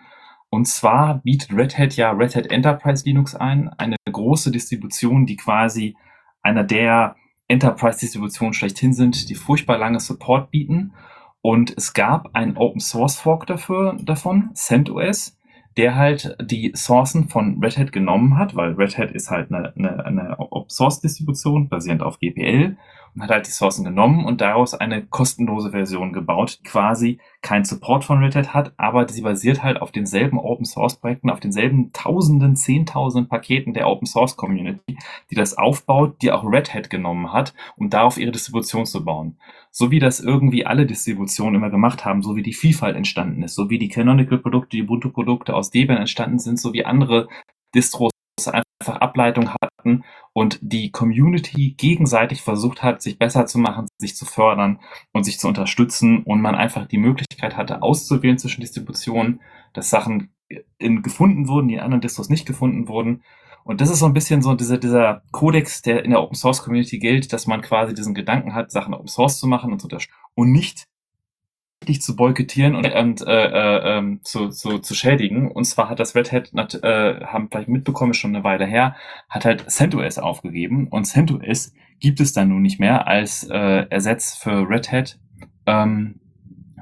Und 0.51 0.69
zwar 0.69 1.21
bietet 1.23 1.53
Red 1.53 1.77
Hat 1.77 1.97
ja 1.97 2.12
Red 2.12 2.37
Hat 2.37 2.47
Enterprise 2.47 3.05
Linux 3.05 3.35
ein, 3.35 3.69
eine 3.71 3.97
große 4.11 4.53
Distribution, 4.53 5.27
die 5.27 5.37
quasi 5.37 5.97
einer 6.42 6.62
der 6.62 7.16
Enterprise-Distributionen 7.49 8.55
schlechthin 8.55 8.92
sind, 8.92 9.29
die 9.29 9.35
furchtbar 9.35 9.79
lange 9.79 9.99
Support 9.99 10.53
bieten 10.53 10.92
und 11.47 11.75
es 11.77 11.95
gab 11.95 12.31
einen 12.35 12.57
Open 12.57 12.81
Source 12.81 13.21
Fork 13.21 13.47
dafür, 13.47 13.97
davon, 14.03 14.51
CentOS, 14.55 15.39
der 15.77 15.95
halt 15.95 16.37
die 16.43 16.73
Sourcen 16.75 17.29
von 17.29 17.63
Red 17.63 17.79
Hat 17.79 17.93
genommen 17.93 18.37
hat, 18.37 18.57
weil 18.57 18.73
Red 18.73 18.99
Hat 18.99 19.13
ist 19.13 19.31
halt 19.31 19.53
eine, 19.53 19.73
eine, 19.77 20.05
eine 20.05 20.41
Open 20.41 20.69
Source 20.69 21.01
Distribution 21.01 21.69
basierend 21.69 22.03
auf 22.03 22.19
GPL 22.19 22.77
und 23.15 23.23
hat 23.23 23.31
halt 23.31 23.47
die 23.47 23.53
Sourcen 23.53 23.85
genommen 23.85 24.25
und 24.25 24.41
daraus 24.41 24.75
eine 24.75 25.07
kostenlose 25.07 25.71
Version 25.71 26.13
gebaut, 26.13 26.59
die 26.59 26.69
quasi 26.69 27.21
keinen 27.43 27.65
Support 27.65 28.05
von 28.05 28.19
Red 28.19 28.35
Hat 28.35 28.53
hat, 28.53 28.73
aber 28.77 29.09
sie 29.09 29.23
basiert 29.23 29.63
halt 29.63 29.81
auf 29.81 29.93
denselben 29.93 30.41
Open 30.41 30.65
Source 30.65 30.97
Projekten, 30.97 31.31
auf 31.31 31.39
denselben 31.39 31.93
Tausenden, 31.93 32.57
Zehntausenden 32.57 33.29
Paketen 33.29 33.73
der 33.73 33.87
Open 33.87 34.09
Source 34.09 34.37
Community, 34.37 34.99
die 35.31 35.37
das 35.37 35.57
aufbaut, 35.57 36.23
die 36.23 36.33
auch 36.33 36.43
Red 36.43 36.75
Hat 36.75 36.91
genommen 36.91 37.33
hat, 37.33 37.55
um 37.77 37.89
darauf 37.89 38.19
ihre 38.19 38.33
Distribution 38.33 38.85
zu 38.85 39.05
bauen. 39.05 39.37
So 39.79 39.91
wie 39.91 39.99
das 39.99 40.21
irgendwie 40.21 40.65
alle 40.65 40.87
Distributionen 40.87 41.57
immer 41.57 41.69
gemacht 41.69 42.07
haben, 42.07 42.23
so 42.23 42.35
wie 42.35 42.43
die 42.43 42.55
Vielfalt 42.55 42.97
entstanden 42.97 43.43
ist, 43.43 43.55
so 43.55 43.69
wie 43.69 43.79
die 43.79 43.91
Canonical 43.91 44.39
Produkte, 44.39 44.71
die 44.71 44.83
Ubuntu 44.85 45.11
Produkte 45.11 45.55
aus 45.55 45.71
Debian 45.71 45.99
entstanden 45.99 46.39
sind, 46.39 46.59
so 46.59 46.73
wie 46.73 46.87
andere 46.87 47.29
Distros 47.75 48.11
einfach 48.47 49.01
Ableitung 49.03 49.51
hatten 49.51 50.05
und 50.33 50.59
die 50.62 50.91
Community 50.93 51.75
gegenseitig 51.77 52.41
versucht 52.41 52.83
hat, 52.83 53.03
sich 53.03 53.19
besser 53.19 53.45
zu 53.45 53.59
machen, 53.59 53.87
sich 53.99 54.17
zu 54.17 54.25
fördern 54.25 54.81
und 55.12 55.25
sich 55.25 55.39
zu 55.39 55.47
unterstützen 55.47 56.23
und 56.23 56.41
man 56.41 56.55
einfach 56.55 56.87
die 56.87 56.97
Möglichkeit 56.97 57.59
hatte, 57.59 57.83
auszuwählen 57.83 58.39
zwischen 58.39 58.62
Distributionen, 58.62 59.43
dass 59.75 59.91
Sachen 59.91 60.33
in, 60.79 61.03
gefunden 61.03 61.49
wurden, 61.49 61.69
die 61.69 61.75
in 61.75 61.81
anderen 61.81 62.01
Distros 62.01 62.31
nicht 62.31 62.47
gefunden 62.47 62.89
wurden. 62.89 63.25
Und 63.66 63.81
das 63.81 63.90
ist 63.90 63.98
so 63.98 64.07
ein 64.07 64.12
bisschen 64.12 64.42
so 64.42 64.55
dieser, 64.55 64.79
dieser 64.79 65.22
Kodex, 65.33 65.83
der 65.83 66.05
in 66.05 66.12
der 66.12 66.22
Open 66.22 66.37
Source 66.37 66.62
Community 66.62 67.00
gilt, 67.00 67.33
dass 67.33 67.48
man 67.48 67.62
quasi 67.62 67.94
diesen 67.94 68.14
Gedanken 68.14 68.55
hat, 68.55 68.70
Sachen 68.70 68.94
Open 68.94 69.09
Source 69.09 69.40
zu 69.40 69.48
machen 69.48 69.72
und 69.72 69.81
zu 69.81 69.88
und 70.37 70.52
nicht 70.52 70.87
dich 71.88 72.00
zu 72.00 72.14
boykottieren 72.14 72.76
und, 72.76 72.87
und 72.87 73.26
äh, 73.26 73.46
äh, 73.46 73.98
ähm, 73.98 74.20
zu, 74.22 74.50
zu, 74.50 74.79
zu 74.79 74.94
schädigen. 74.94 75.50
Und 75.50 75.64
zwar 75.64 75.88
hat 75.88 75.98
das 75.98 76.14
Red 76.14 76.31
Hat, 76.31 76.74
äh, 76.85 77.24
haben 77.24 77.48
vielleicht 77.50 77.68
mitbekommen, 77.68 78.14
schon 78.14 78.37
eine 78.37 78.44
Weile 78.44 78.66
her, 78.66 78.94
hat 79.29 79.44
halt 79.44 79.68
CentOS 79.68 80.18
aufgegeben. 80.18 80.87
Und 80.87 81.07
CentOS 81.07 81.72
gibt 81.98 82.20
es 82.20 82.33
dann 82.33 82.50
nun 82.50 82.62
nicht 82.62 82.79
mehr 82.79 83.09
als 83.09 83.42
äh, 83.50 83.87
Ersatz 83.90 84.37
für 84.37 84.68
Red 84.68 84.92
Hat. 84.92 85.18
Ähm, 85.66 86.20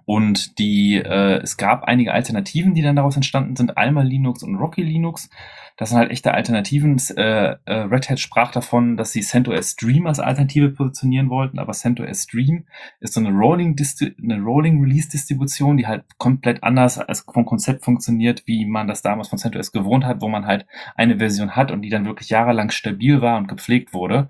und 0.07 0.59
die, 0.59 0.97
äh, 0.97 1.41
es 1.43 1.57
gab 1.57 1.85
einige 1.85 2.13
Alternativen, 2.13 2.75
die 2.75 2.83
dann 2.83 2.97
daraus 2.97 3.17
entstanden 3.17 3.57
sind, 3.57 3.77
Alma 3.77 4.03
Linux 4.03 4.43
und 4.43 4.57
Rocky 4.57 4.83
Linux. 4.83 5.31
Das 5.77 5.89
sind 5.89 5.99
halt 5.99 6.13
echte 6.13 6.33
Alternativen. 6.33 7.01
Äh, 7.17 7.57
äh, 7.65 7.75
Red 7.75 8.09
Hat 8.09 8.21
sprach 8.21 8.53
davon, 8.53 8.97
dass 8.97 9.11
sie 9.11 9.23
CentOS 9.23 9.73
Stream 9.73 10.07
als 10.07 10.21
Alternative 10.21 10.71
positionieren 10.71 11.31
wollten, 11.31 11.59
aber 11.59 11.73
CentOS 11.73 12.25
Stream 12.25 12.67
ist 13.01 13.15
so 13.15 13.21
eine 13.21 13.31
Rolling, 13.31 13.77
eine 14.23 14.41
Rolling 14.41 14.81
Release 14.83 15.09
Distribution, 15.09 15.77
die 15.77 15.87
halt 15.87 16.05
komplett 16.19 16.63
anders 16.63 16.99
als 16.99 17.23
vom 17.23 17.45
Konzept 17.45 17.85
funktioniert, 17.85 18.45
wie 18.47 18.67
man 18.67 18.87
das 18.87 19.03
damals 19.03 19.29
von 19.29 19.39
CentOS 19.39 19.73
gewohnt 19.73 20.05
hat, 20.05 20.21
wo 20.21 20.29
man 20.29 20.47
halt 20.47 20.67
eine 20.95 21.19
Version 21.19 21.57
hat 21.57 21.73
und 21.73 21.83
die 21.83 21.91
dann 21.91 22.05
wirklich 22.05 22.29
jahrelang 22.29 22.71
stabil 22.71 23.21
war 23.21 23.37
und 23.39 23.49
gepflegt 23.49 23.93
wurde. 23.93 24.29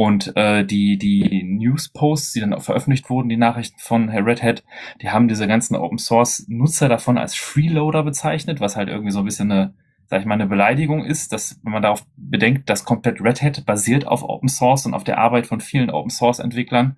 Und 0.00 0.34
äh, 0.34 0.64
die, 0.64 0.96
die 0.96 1.42
News-Posts, 1.42 2.32
die 2.32 2.40
dann 2.40 2.54
auch 2.54 2.62
veröffentlicht 2.62 3.10
wurden, 3.10 3.28
die 3.28 3.36
Nachrichten 3.36 3.78
von 3.80 4.08
Herr 4.08 4.24
Red 4.24 4.42
Hat, 4.42 4.64
die 5.02 5.10
haben 5.10 5.28
diese 5.28 5.46
ganzen 5.46 5.76
Open-Source-Nutzer 5.76 6.88
davon 6.88 7.18
als 7.18 7.34
Freeloader 7.34 8.02
bezeichnet, 8.02 8.60
was 8.60 8.76
halt 8.76 8.88
irgendwie 8.88 9.10
so 9.10 9.18
ein 9.18 9.26
bisschen 9.26 9.52
eine, 9.52 9.74
sag 10.06 10.20
ich 10.20 10.26
mal, 10.26 10.36
eine 10.36 10.46
Beleidigung 10.46 11.04
ist, 11.04 11.34
dass 11.34 11.60
wenn 11.62 11.74
man 11.74 11.82
darauf 11.82 12.06
bedenkt, 12.16 12.70
dass 12.70 12.86
komplett 12.86 13.20
Red 13.20 13.42
Hat 13.42 13.66
basiert 13.66 14.06
auf 14.06 14.22
Open 14.22 14.48
Source 14.48 14.86
und 14.86 14.94
auf 14.94 15.04
der 15.04 15.18
Arbeit 15.18 15.46
von 15.46 15.60
vielen 15.60 15.90
Open 15.90 16.08
Source-Entwicklern. 16.08 16.96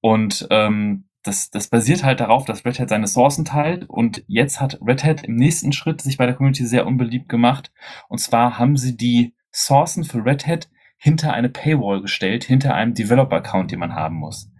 Und 0.00 0.48
ähm, 0.50 1.04
das, 1.22 1.50
das 1.50 1.68
basiert 1.68 2.02
halt 2.02 2.18
darauf, 2.18 2.46
dass 2.46 2.64
Red 2.64 2.80
Hat 2.80 2.88
seine 2.88 3.06
Sourcen 3.06 3.44
teilt 3.44 3.88
und 3.88 4.24
jetzt 4.26 4.60
hat 4.60 4.80
Red 4.84 5.04
Hat 5.04 5.22
im 5.22 5.36
nächsten 5.36 5.70
Schritt 5.70 6.00
sich 6.00 6.16
bei 6.16 6.26
der 6.26 6.34
Community 6.34 6.66
sehr 6.66 6.84
unbeliebt 6.84 7.28
gemacht. 7.28 7.70
Und 8.08 8.18
zwar 8.18 8.58
haben 8.58 8.76
sie 8.76 8.96
die 8.96 9.34
Sourcen 9.52 10.02
für 10.02 10.24
Red 10.24 10.48
Hat 10.48 10.68
hinter 11.04 11.34
eine 11.34 11.50
Paywall 11.50 12.00
gestellt, 12.00 12.44
hinter 12.44 12.74
einem 12.74 12.94
Developer-Account, 12.94 13.70
den 13.70 13.78
man 13.78 13.94
haben 13.94 14.16
muss. 14.16 14.50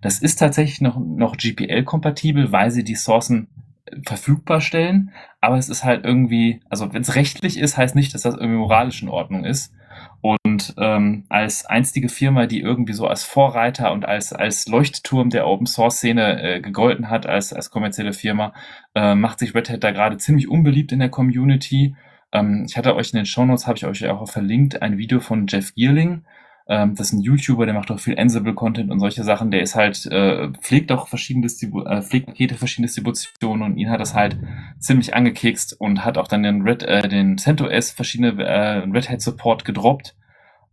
Das 0.00 0.18
ist 0.18 0.34
tatsächlich 0.34 0.80
noch, 0.80 0.98
noch 0.98 1.36
GPL-kompatibel, 1.36 2.50
weil 2.50 2.72
sie 2.72 2.82
die 2.82 2.96
Sourcen 2.96 3.46
äh, 3.86 4.00
verfügbar 4.04 4.60
stellen, 4.60 5.12
aber 5.40 5.58
es 5.58 5.68
ist 5.68 5.84
halt 5.84 6.04
irgendwie, 6.04 6.58
also 6.68 6.92
wenn 6.92 7.02
es 7.02 7.14
rechtlich 7.14 7.56
ist, 7.56 7.76
heißt 7.76 7.94
nicht, 7.94 8.14
dass 8.14 8.22
das 8.22 8.34
irgendwie 8.34 8.58
moralisch 8.58 9.00
in 9.00 9.10
Ordnung 9.10 9.44
ist. 9.44 9.72
Und 10.20 10.74
ähm, 10.76 11.24
als 11.28 11.66
einstige 11.66 12.08
Firma, 12.08 12.46
die 12.46 12.60
irgendwie 12.60 12.94
so 12.94 13.06
als 13.06 13.22
Vorreiter 13.22 13.92
und 13.92 14.04
als, 14.04 14.32
als 14.32 14.66
Leuchtturm 14.66 15.30
der 15.30 15.46
Open 15.46 15.66
Source 15.66 15.98
Szene 15.98 16.42
äh, 16.42 16.60
gegolten 16.60 17.10
hat, 17.10 17.26
als, 17.26 17.52
als 17.52 17.70
kommerzielle 17.70 18.12
Firma, 18.12 18.54
äh, 18.96 19.14
macht 19.14 19.38
sich 19.38 19.54
Red 19.54 19.70
Hat 19.70 19.84
da 19.84 19.92
gerade 19.92 20.16
ziemlich 20.16 20.48
unbeliebt 20.48 20.90
in 20.90 20.98
der 20.98 21.10
Community 21.10 21.94
ähm, 22.32 22.64
ich 22.66 22.76
hatte 22.76 22.96
euch 22.96 23.12
in 23.12 23.18
den 23.18 23.26
Shownotes, 23.26 23.66
habe 23.66 23.76
ich 23.76 23.86
euch 23.86 24.06
auch 24.08 24.28
verlinkt, 24.30 24.82
ein 24.82 24.98
Video 24.98 25.20
von 25.20 25.46
Jeff 25.46 25.74
Geerling. 25.74 26.24
Ähm, 26.68 26.94
das 26.94 27.08
ist 27.08 27.12
ein 27.14 27.20
YouTuber, 27.20 27.66
der 27.66 27.74
macht 27.74 27.90
auch 27.90 27.98
viel 27.98 28.18
Ansible-Content 28.18 28.90
und 28.90 29.00
solche 29.00 29.24
Sachen. 29.24 29.50
Der 29.50 29.62
ist 29.62 29.74
halt, 29.74 30.06
äh, 30.06 30.50
pflegt 30.60 30.92
auch 30.92 31.08
verschiedene 31.08 31.46
Distribu 31.46 31.82
äh, 31.82 32.02
pflegt 32.02 32.26
Pakete, 32.26 32.54
verschiedene 32.54 32.86
Distributionen 32.86 33.62
und 33.62 33.76
ihn 33.78 33.90
hat 33.90 34.00
das 34.00 34.14
halt 34.14 34.38
ziemlich 34.78 35.14
angekekst 35.14 35.78
und 35.80 36.04
hat 36.04 36.18
auch 36.18 36.28
dann 36.28 36.42
den 36.42 36.62
Red, 36.62 36.82
äh, 36.84 37.08
den 37.08 37.38
CentOS 37.38 37.90
verschiedene 37.90 38.42
äh, 38.42 38.78
Red 38.78 39.10
Hat 39.10 39.20
Support 39.20 39.64
gedroppt. 39.64 40.16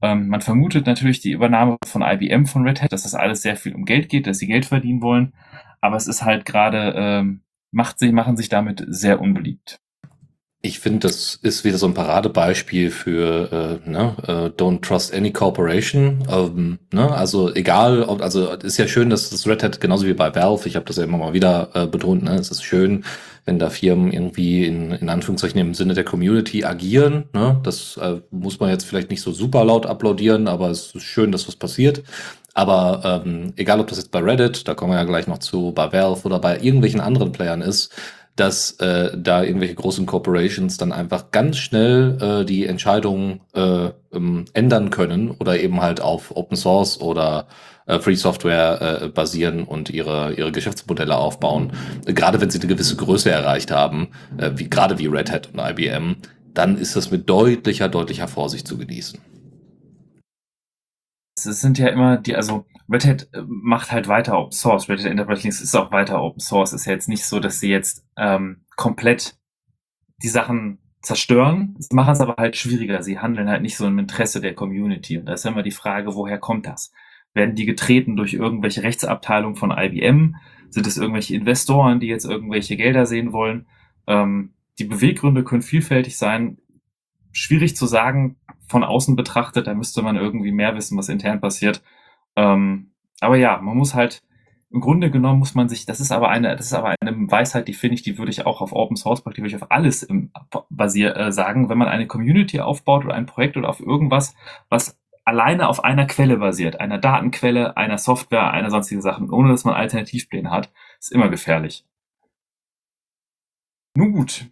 Ähm, 0.01 0.29
man 0.29 0.41
vermutet 0.41 0.85
natürlich 0.85 1.21
die 1.21 1.31
Übernahme 1.31 1.77
von 1.85 2.01
IBM 2.03 2.45
von 2.45 2.65
Red 2.67 2.81
Hat, 2.81 2.93
dass 2.93 3.03
das 3.03 3.15
alles 3.15 3.41
sehr 3.41 3.55
viel 3.55 3.75
um 3.75 3.85
Geld 3.85 4.09
geht, 4.09 4.27
dass 4.27 4.39
sie 4.39 4.47
Geld 4.47 4.65
verdienen 4.65 5.01
wollen. 5.01 5.33
Aber 5.81 5.95
es 5.97 6.07
ist 6.07 6.23
halt 6.23 6.45
gerade, 6.45 6.93
ähm, 6.95 7.41
macht 7.71 7.99
sich, 7.99 8.11
machen 8.11 8.37
sich 8.37 8.49
damit 8.49 8.83
sehr 8.87 9.19
unbeliebt. 9.21 9.79
Ich 10.61 10.79
finde, 10.79 11.07
das 11.07 11.35
ist 11.41 11.63
wieder 11.63 11.77
so 11.77 11.85
ein 11.85 11.93
Paradebeispiel 11.93 12.91
für 12.91 13.79
äh, 13.85 13.89
ne, 13.89 14.15
äh, 14.27 14.61
Don't 14.61 14.81
Trust 14.81 15.13
Any 15.13 15.31
Corporation. 15.31 16.27
Ähm, 16.29 16.79
ne? 16.91 17.09
Also 17.09 17.53
egal, 17.55 18.03
ob, 18.03 18.21
also 18.21 18.51
ist 18.51 18.77
ja 18.77 18.85
schön, 18.85 19.09
dass 19.09 19.29
das 19.29 19.47
Red 19.47 19.63
Hat 19.63 19.79
genauso 19.79 20.05
wie 20.05 20.13
bei 20.13 20.35
Valve, 20.35 20.67
ich 20.67 20.75
habe 20.75 20.85
das 20.85 20.97
ja 20.97 21.05
immer 21.05 21.17
mal 21.17 21.31
wieder 21.31 21.69
äh, 21.75 21.87
betont, 21.87 22.23
ne? 22.23 22.35
es 22.35 22.51
ist 22.51 22.61
schön, 22.61 23.05
wenn 23.45 23.57
da 23.57 23.69
Firmen 23.69 24.11
irgendwie 24.11 24.65
in, 24.65 24.91
in 24.91 25.07
Anführungszeichen 25.07 25.61
im 25.61 25.73
Sinne 25.73 25.93
der 25.93 26.03
Community 26.03 26.65
agieren. 26.65 27.29
Ne? 27.31 27.57
Das 27.63 27.95
äh, 27.95 28.17
muss 28.29 28.59
man 28.59 28.69
jetzt 28.69 28.83
vielleicht 28.83 29.11
nicht 29.11 29.21
so 29.21 29.31
super 29.31 29.63
laut 29.63 29.85
applaudieren, 29.85 30.49
aber 30.49 30.69
es 30.69 30.93
ist 30.93 31.03
schön, 31.03 31.31
dass 31.31 31.47
was 31.47 31.55
passiert. 31.55 32.03
Aber 32.53 33.23
ähm, 33.25 33.53
egal, 33.55 33.79
ob 33.79 33.87
das 33.87 33.97
jetzt 33.97 34.11
bei 34.11 34.19
Reddit, 34.19 34.67
da 34.67 34.73
kommen 34.73 34.91
wir 34.91 34.97
ja 34.97 35.05
gleich 35.05 35.27
noch 35.27 35.37
zu, 35.37 35.71
bei 35.71 35.93
Valve 35.93 36.25
oder 36.25 36.39
bei 36.39 36.59
irgendwelchen 36.59 36.99
anderen 36.99 37.31
Playern 37.31 37.61
ist, 37.61 37.93
dass 38.39 38.71
äh, 38.79 39.11
da 39.17 39.43
irgendwelche 39.43 39.75
großen 39.75 40.05
Corporations 40.05 40.77
dann 40.77 40.91
einfach 40.91 41.31
ganz 41.31 41.57
schnell 41.57 42.17
äh, 42.21 42.45
die 42.45 42.65
Entscheidungen 42.65 43.41
äh, 43.53 43.89
ähm, 44.13 44.45
ändern 44.53 44.89
können 44.89 45.31
oder 45.31 45.59
eben 45.59 45.81
halt 45.81 45.99
auf 45.99 46.35
Open 46.35 46.55
Source 46.55 47.01
oder 47.01 47.47
äh, 47.85 47.99
Free 47.99 48.15
Software 48.15 49.01
äh, 49.01 49.07
basieren 49.09 49.63
und 49.63 49.89
ihre, 49.89 50.33
ihre 50.33 50.51
Geschäftsmodelle 50.51 51.17
aufbauen. 51.17 51.73
Gerade 52.05 52.39
wenn 52.39 52.49
sie 52.49 52.59
eine 52.59 52.67
gewisse 52.67 52.95
Größe 52.95 53.29
erreicht 53.29 53.71
haben, 53.71 54.09
äh, 54.37 54.51
wie, 54.55 54.69
gerade 54.69 54.97
wie 54.99 55.07
Red 55.07 55.31
Hat 55.31 55.49
und 55.51 55.59
IBM, 55.59 56.15
dann 56.53 56.77
ist 56.77 56.95
das 56.95 57.11
mit 57.11 57.29
deutlicher, 57.29 57.89
deutlicher 57.89 58.27
Vorsicht 58.27 58.67
zu 58.67 58.77
genießen 58.77 59.19
es 61.45 61.61
sind 61.61 61.77
ja 61.77 61.87
immer 61.87 62.17
die, 62.17 62.35
also 62.35 62.65
Red 62.89 63.05
Hat 63.05 63.29
äh, 63.33 63.43
macht 63.47 63.91
halt 63.91 64.07
weiter 64.07 64.37
Open 64.37 64.51
Source. 64.51 64.89
Red 64.89 64.99
Hat 64.99 65.05
Enterprise 65.05 65.41
Linux 65.41 65.61
ist 65.61 65.75
auch 65.75 65.91
weiter 65.91 66.21
Open 66.21 66.39
Source. 66.39 66.73
Ist 66.73 66.85
ja 66.85 66.93
jetzt 66.93 67.09
nicht 67.09 67.25
so, 67.25 67.39
dass 67.39 67.59
sie 67.59 67.69
jetzt 67.69 68.05
ähm, 68.17 68.65
komplett 68.75 69.37
die 70.23 70.29
Sachen 70.29 70.79
zerstören. 71.01 71.75
Sie 71.79 71.95
machen 71.95 72.13
es 72.13 72.21
aber 72.21 72.35
halt 72.37 72.57
schwieriger. 72.57 73.01
Sie 73.03 73.19
handeln 73.19 73.49
halt 73.49 73.61
nicht 73.61 73.77
so 73.77 73.87
im 73.87 73.99
Interesse 73.99 74.41
der 74.41 74.53
Community. 74.53 75.17
Und 75.17 75.25
da 75.25 75.33
ist 75.33 75.45
immer 75.45 75.63
die 75.63 75.71
Frage, 75.71 76.15
woher 76.15 76.37
kommt 76.37 76.65
das? 76.65 76.91
Werden 77.33 77.55
die 77.55 77.65
getreten 77.65 78.15
durch 78.15 78.33
irgendwelche 78.33 78.83
Rechtsabteilungen 78.83 79.55
von 79.55 79.71
IBM? 79.71 80.35
Sind 80.69 80.87
es 80.87 80.97
irgendwelche 80.97 81.35
Investoren, 81.35 81.99
die 81.99 82.07
jetzt 82.07 82.25
irgendwelche 82.25 82.75
Gelder 82.75 83.05
sehen 83.05 83.31
wollen? 83.31 83.67
Ähm, 84.07 84.53
die 84.77 84.85
Beweggründe 84.85 85.43
können 85.43 85.61
vielfältig 85.61 86.17
sein. 86.17 86.57
Schwierig 87.31 87.75
zu 87.75 87.85
sagen, 87.85 88.37
von 88.69 88.83
außen 88.83 89.15
betrachtet, 89.15 89.67
da 89.67 89.73
müsste 89.73 90.01
man 90.01 90.15
irgendwie 90.15 90.51
mehr 90.51 90.75
wissen, 90.75 90.97
was 90.97 91.09
intern 91.09 91.41
passiert. 91.41 91.81
Ähm, 92.35 92.91
aber 93.19 93.35
ja, 93.37 93.57
man 93.57 93.77
muss 93.77 93.95
halt, 93.95 94.23
im 94.71 94.81
Grunde 94.81 95.09
genommen 95.09 95.39
muss 95.39 95.55
man 95.55 95.67
sich, 95.67 95.85
das 95.85 95.99
ist 95.99 96.11
aber 96.11 96.29
eine, 96.29 96.55
das 96.55 96.67
ist 96.67 96.73
aber 96.73 96.95
eine 97.01 97.31
Weisheit, 97.31 97.67
die 97.67 97.73
finde 97.73 97.95
ich, 97.95 98.03
die 98.03 98.17
würde 98.17 98.31
ich 98.31 98.45
auch 98.45 98.61
auf 98.61 98.71
Open 98.71 98.95
Source 98.95 99.23
die 99.23 99.37
würde 99.37 99.47
ich 99.47 99.55
auf 99.55 99.71
alles 99.71 100.03
im, 100.03 100.31
basier, 100.69 101.15
äh, 101.17 101.31
sagen, 101.31 101.69
wenn 101.69 101.77
man 101.77 101.87
eine 101.87 102.07
Community 102.07 102.59
aufbaut 102.59 103.03
oder 103.05 103.15
ein 103.15 103.25
Projekt 103.25 103.57
oder 103.57 103.69
auf 103.69 103.79
irgendwas, 103.79 104.35
was 104.69 104.99
alleine 105.25 105.67
auf 105.69 105.83
einer 105.83 106.05
Quelle 106.05 106.37
basiert, 106.37 106.79
einer 106.79 106.97
Datenquelle, 106.97 107.77
einer 107.77 107.97
Software, 107.97 108.51
einer 108.51 108.69
sonstigen 108.69 109.01
Sachen, 109.01 109.29
ohne 109.31 109.49
dass 109.49 109.65
man 109.65 109.75
Alternativpläne 109.75 110.49
hat, 110.51 110.71
ist 110.99 111.11
immer 111.11 111.29
gefährlich. 111.29 111.85
Nun 113.95 114.13
gut, 114.13 114.49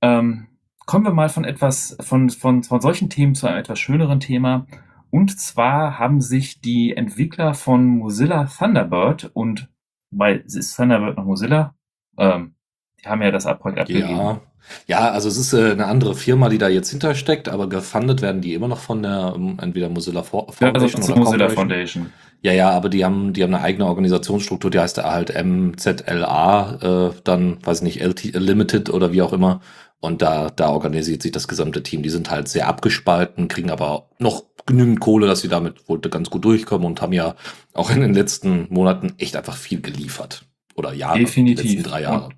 ähm, 0.00 0.48
kommen 0.86 1.04
wir 1.04 1.12
mal 1.12 1.28
von 1.28 1.44
etwas, 1.44 1.96
von, 2.00 2.30
von, 2.30 2.62
von 2.62 2.80
solchen 2.80 3.10
Themen 3.10 3.34
zu 3.34 3.46
einem 3.46 3.58
etwas 3.58 3.78
schöneren 3.78 4.20
Thema. 4.20 4.66
Und 5.10 5.38
zwar 5.38 5.98
haben 5.98 6.20
sich 6.20 6.60
die 6.60 6.96
Entwickler 6.96 7.54
von 7.54 7.98
Mozilla 7.98 8.44
Thunderbird 8.44 9.30
und, 9.34 9.68
weil 10.10 10.38
ist 10.46 10.76
Thunderbird 10.76 11.16
noch 11.16 11.24
Mozilla? 11.24 11.74
Ähm, 12.18 12.54
die 13.02 13.08
haben 13.08 13.22
ja 13.22 13.30
das 13.30 13.44
Projekt 13.58 13.80
abgegeben. 13.80 14.10
Ja. 14.10 14.40
Ja, 14.86 15.10
also 15.10 15.28
es 15.28 15.36
ist 15.36 15.52
äh, 15.52 15.72
eine 15.72 15.86
andere 15.86 16.14
Firma, 16.14 16.48
die 16.48 16.58
da 16.58 16.68
jetzt 16.68 16.90
hintersteckt, 16.90 17.48
aber 17.48 17.68
gefundet 17.68 18.22
werden 18.22 18.40
die 18.40 18.54
immer 18.54 18.68
noch 18.68 18.78
von 18.78 19.02
der 19.02 19.34
um, 19.34 19.58
entweder 19.60 19.88
Mozilla 19.88 20.22
Foundation 20.22 20.60
ja, 20.60 20.80
also 20.80 21.12
oder 21.12 21.16
Mozilla 21.16 21.48
Foundation. 21.48 22.12
Ja, 22.42 22.52
ja, 22.52 22.70
aber 22.70 22.88
die 22.88 23.04
haben, 23.04 23.32
die 23.32 23.42
haben 23.42 23.54
eine 23.54 23.62
eigene 23.62 23.86
Organisationsstruktur, 23.86 24.70
die 24.70 24.80
heißt 24.80 25.02
halt 25.02 25.32
MZLA, 25.34 26.78
äh, 26.80 27.14
dann 27.24 27.58
weiß 27.64 27.78
ich 27.78 27.84
nicht, 27.84 28.02
LT 28.02 28.34
Limited 28.34 28.90
oder 28.90 29.12
wie 29.12 29.22
auch 29.22 29.32
immer. 29.32 29.60
Und 30.02 30.20
da, 30.20 30.50
da 30.50 30.70
organisiert 30.70 31.22
sich 31.22 31.30
das 31.30 31.46
gesamte 31.46 31.84
Team. 31.84 32.02
Die 32.02 32.10
sind 32.10 32.28
halt 32.28 32.48
sehr 32.48 32.66
abgespalten, 32.66 33.46
kriegen 33.46 33.70
aber 33.70 34.08
noch 34.18 34.42
genügend 34.66 34.98
Kohle, 34.98 35.28
dass 35.28 35.42
sie 35.42 35.48
damit 35.48 35.88
wohl 35.88 36.00
ganz 36.00 36.28
gut 36.28 36.44
durchkommen 36.44 36.88
und 36.88 37.00
haben 37.00 37.12
ja 37.12 37.36
auch 37.72 37.88
in 37.88 38.00
den 38.00 38.12
letzten 38.12 38.66
Monaten 38.68 39.14
echt 39.18 39.36
einfach 39.36 39.56
viel 39.56 39.80
geliefert. 39.80 40.44
Oder 40.74 40.92
Jahre, 40.92 41.20
Definitiv. 41.20 41.62
die 41.62 41.76
letzten 41.76 41.88
drei 41.88 42.02
Jahre. 42.02 42.26
Und 42.26 42.34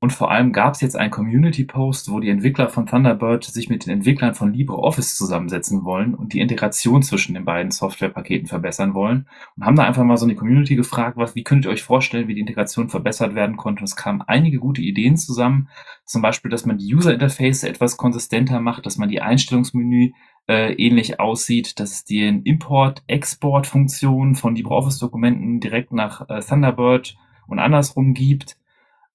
und 0.00 0.12
vor 0.12 0.30
allem 0.30 0.52
gab 0.52 0.74
es 0.74 0.80
jetzt 0.80 0.96
einen 0.96 1.10
Community-Post, 1.10 2.10
wo 2.10 2.20
die 2.20 2.28
Entwickler 2.28 2.68
von 2.68 2.86
Thunderbird 2.86 3.42
sich 3.42 3.68
mit 3.68 3.84
den 3.84 3.94
Entwicklern 3.94 4.34
von 4.34 4.52
LibreOffice 4.54 5.16
zusammensetzen 5.16 5.84
wollen 5.84 6.14
und 6.14 6.32
die 6.32 6.40
Integration 6.40 7.02
zwischen 7.02 7.34
den 7.34 7.44
beiden 7.44 7.72
Softwarepaketen 7.72 8.46
verbessern 8.46 8.94
wollen. 8.94 9.26
Und 9.56 9.64
haben 9.64 9.74
da 9.74 9.82
einfach 9.82 10.04
mal 10.04 10.16
so 10.16 10.24
eine 10.24 10.36
Community 10.36 10.76
gefragt, 10.76 11.16
was, 11.16 11.34
wie 11.34 11.42
könnt 11.42 11.64
ihr 11.64 11.70
euch 11.72 11.82
vorstellen, 11.82 12.28
wie 12.28 12.34
die 12.34 12.42
Integration 12.42 12.88
verbessert 12.88 13.34
werden 13.34 13.56
konnte. 13.56 13.80
Und 13.80 13.86
es 13.86 13.96
kamen 13.96 14.22
einige 14.22 14.58
gute 14.58 14.82
Ideen 14.82 15.16
zusammen. 15.16 15.68
Zum 16.04 16.22
Beispiel, 16.22 16.50
dass 16.50 16.64
man 16.64 16.78
die 16.78 16.94
User-Interface 16.94 17.64
etwas 17.64 17.96
konsistenter 17.96 18.60
macht, 18.60 18.86
dass 18.86 18.98
man 18.98 19.08
die 19.08 19.20
Einstellungsmenü 19.20 20.12
äh, 20.48 20.74
ähnlich 20.74 21.18
aussieht, 21.18 21.80
dass 21.80 21.90
es 21.92 22.04
die 22.04 22.24
Import-Export-Funktion 22.44 24.36
von 24.36 24.54
LibreOffice-Dokumenten 24.54 25.58
direkt 25.58 25.92
nach 25.92 26.28
äh, 26.28 26.40
Thunderbird 26.40 27.16
und 27.48 27.58
andersrum 27.58 28.14
gibt 28.14 28.57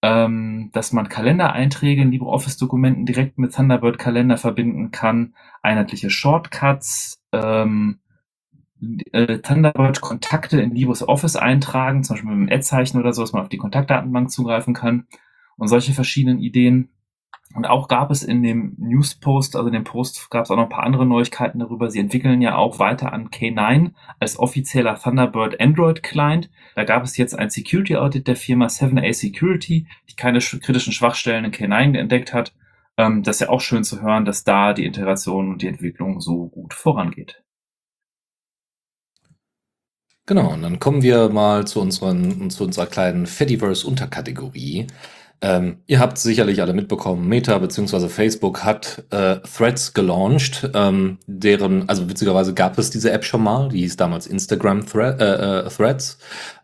ähm, 0.04 0.70
dass 0.74 0.92
man 0.92 1.08
Kalendereinträge 1.08 2.02
in 2.02 2.12
LibreOffice-Dokumenten 2.12 3.06
direkt 3.06 3.38
mit 3.38 3.56
Thunderbird-Kalender 3.56 4.36
verbinden 4.36 4.92
kann, 4.92 5.34
einheitliche 5.62 6.10
Shortcuts, 6.10 7.24
ähm, 7.32 8.00
äh, 9.14 9.40
Thunderbird-Kontakte 9.40 10.60
in 10.60 10.76
LibreOffice 10.76 11.38
eintragen, 11.38 12.04
zum 12.04 12.16
Beispiel 12.16 12.32
mit 12.32 12.38
einem 12.38 12.60
Ad-Zeichen 12.60 13.00
oder 13.00 13.14
so, 13.14 13.22
dass 13.22 13.32
man 13.32 13.44
auf 13.44 13.50
die 13.50 13.58
Kontaktdatenbank 13.58 14.30
zugreifen 14.30 14.74
kann 14.74 15.08
und 15.56 15.70
solche 15.70 15.94
verschiedenen 15.94 16.40
Ideen. 16.40 16.90
Und 17.54 17.66
auch 17.66 17.88
gab 17.88 18.10
es 18.10 18.24
in 18.24 18.42
dem 18.42 18.76
News-Post, 18.78 19.56
also 19.56 19.68
in 19.68 19.74
dem 19.74 19.84
Post 19.84 20.30
gab 20.32 20.46
es 20.46 20.52
auch 20.52 20.56
noch 20.56 20.64
ein 20.64 20.70
paar 20.70 20.84
andere 20.84 21.06
Neuigkeiten 21.06 21.60
darüber. 21.60 21.92
Sie 21.92 22.00
entwickeln 22.00 22.42
ja 22.42 22.56
auch 22.56 22.80
weiter 22.80 23.14
an 23.14 23.30
K9 23.30 23.92
als 24.20 24.40
offizieller 24.40 25.00
Thunderbird 25.00 25.62
Android 25.62 26.02
Client. 26.02 26.50
Da 26.76 26.84
gab 26.84 27.04
es 27.04 27.16
jetzt 27.18 27.38
ein 27.38 27.52
Security 27.52 27.96
Audit 27.96 28.28
der 28.28 28.36
Firma 28.36 28.66
7A 28.68 29.14
Security, 29.14 29.86
die 30.10 30.16
keine 30.16 30.40
kritischen 30.40 30.94
Schwachstellen 30.94 31.46
in 31.46 31.52
K9 31.52 31.96
entdeckt 31.98 32.34
hat. 32.34 32.54
Ähm, 32.98 33.24
das 33.24 33.38
ist 33.38 33.42
ja 33.42 33.50
auch 33.50 33.62
schön 33.62 33.84
zu 33.84 34.02
hören, 34.02 34.26
dass 34.26 34.44
da 34.44 34.74
die 34.74 34.86
Integration 34.86 35.52
und 35.52 35.62
die 35.62 35.68
Entwicklung 35.68 36.22
so 36.22 36.48
gut 36.48 36.74
vorangeht. 36.74 37.44
Genau, 40.26 40.54
und 40.54 40.62
dann 40.62 40.80
kommen 40.80 41.02
wir 41.04 41.28
mal 41.30 41.68
zu, 41.68 41.82
unseren, 41.82 42.50
zu 42.50 42.64
unserer 42.64 42.86
kleinen 42.86 43.26
Fediverse-Unterkategorie. 43.26 44.88
Ähm, 45.44 45.80
ihr 45.88 46.00
habt 46.00 46.18
sicherlich 46.18 46.62
alle 46.62 46.74
mitbekommen, 46.74 47.28
Meta 47.28 47.58
bzw. 47.58 48.08
Facebook 48.08 48.64
hat 48.64 49.04
äh, 49.10 49.36
Threads 49.42 49.94
gelauncht, 49.94 50.70
ähm, 50.74 51.18
deren, 51.28 51.90
also 51.90 52.10
witzigerweise 52.10 52.54
gab 52.54 52.78
es 52.78 52.92
diese 52.92 53.12
App 53.12 53.26
schon 53.26 53.44
mal, 53.44 53.68
die 53.68 53.80
hieß 53.80 53.98
damals 53.98 54.26
Instagram 54.26 54.86
Thre 54.86 55.18
äh, 55.20 55.68
äh, 55.68 55.70
Threads, 55.70 56.18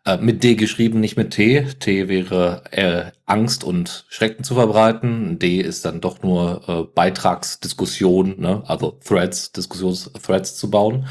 äh, 0.06 0.16
mit 0.16 0.44
D 0.44 0.56
geschrieben, 0.56 1.02
nicht 1.02 1.18
mit 1.18 1.32
T. 1.32 1.66
T 1.80 2.08
wäre 2.08 2.64
äh, 2.72 3.12
Angst 3.26 3.66
und 3.66 4.06
Schrecken 4.08 4.46
zu 4.46 4.54
verbreiten. 4.54 5.40
D 5.40 5.60
ist 5.60 5.84
dann 5.84 6.00
doch 6.00 6.24
nur 6.24 6.62
äh, 6.70 6.84
Beitragsdiskussion, 6.96 8.36
ne? 8.40 8.64
also 8.66 8.98
Threads, 9.06 9.52
Diskussionsthreads 9.52 10.56
zu 10.56 10.72
bauen. 10.72 11.06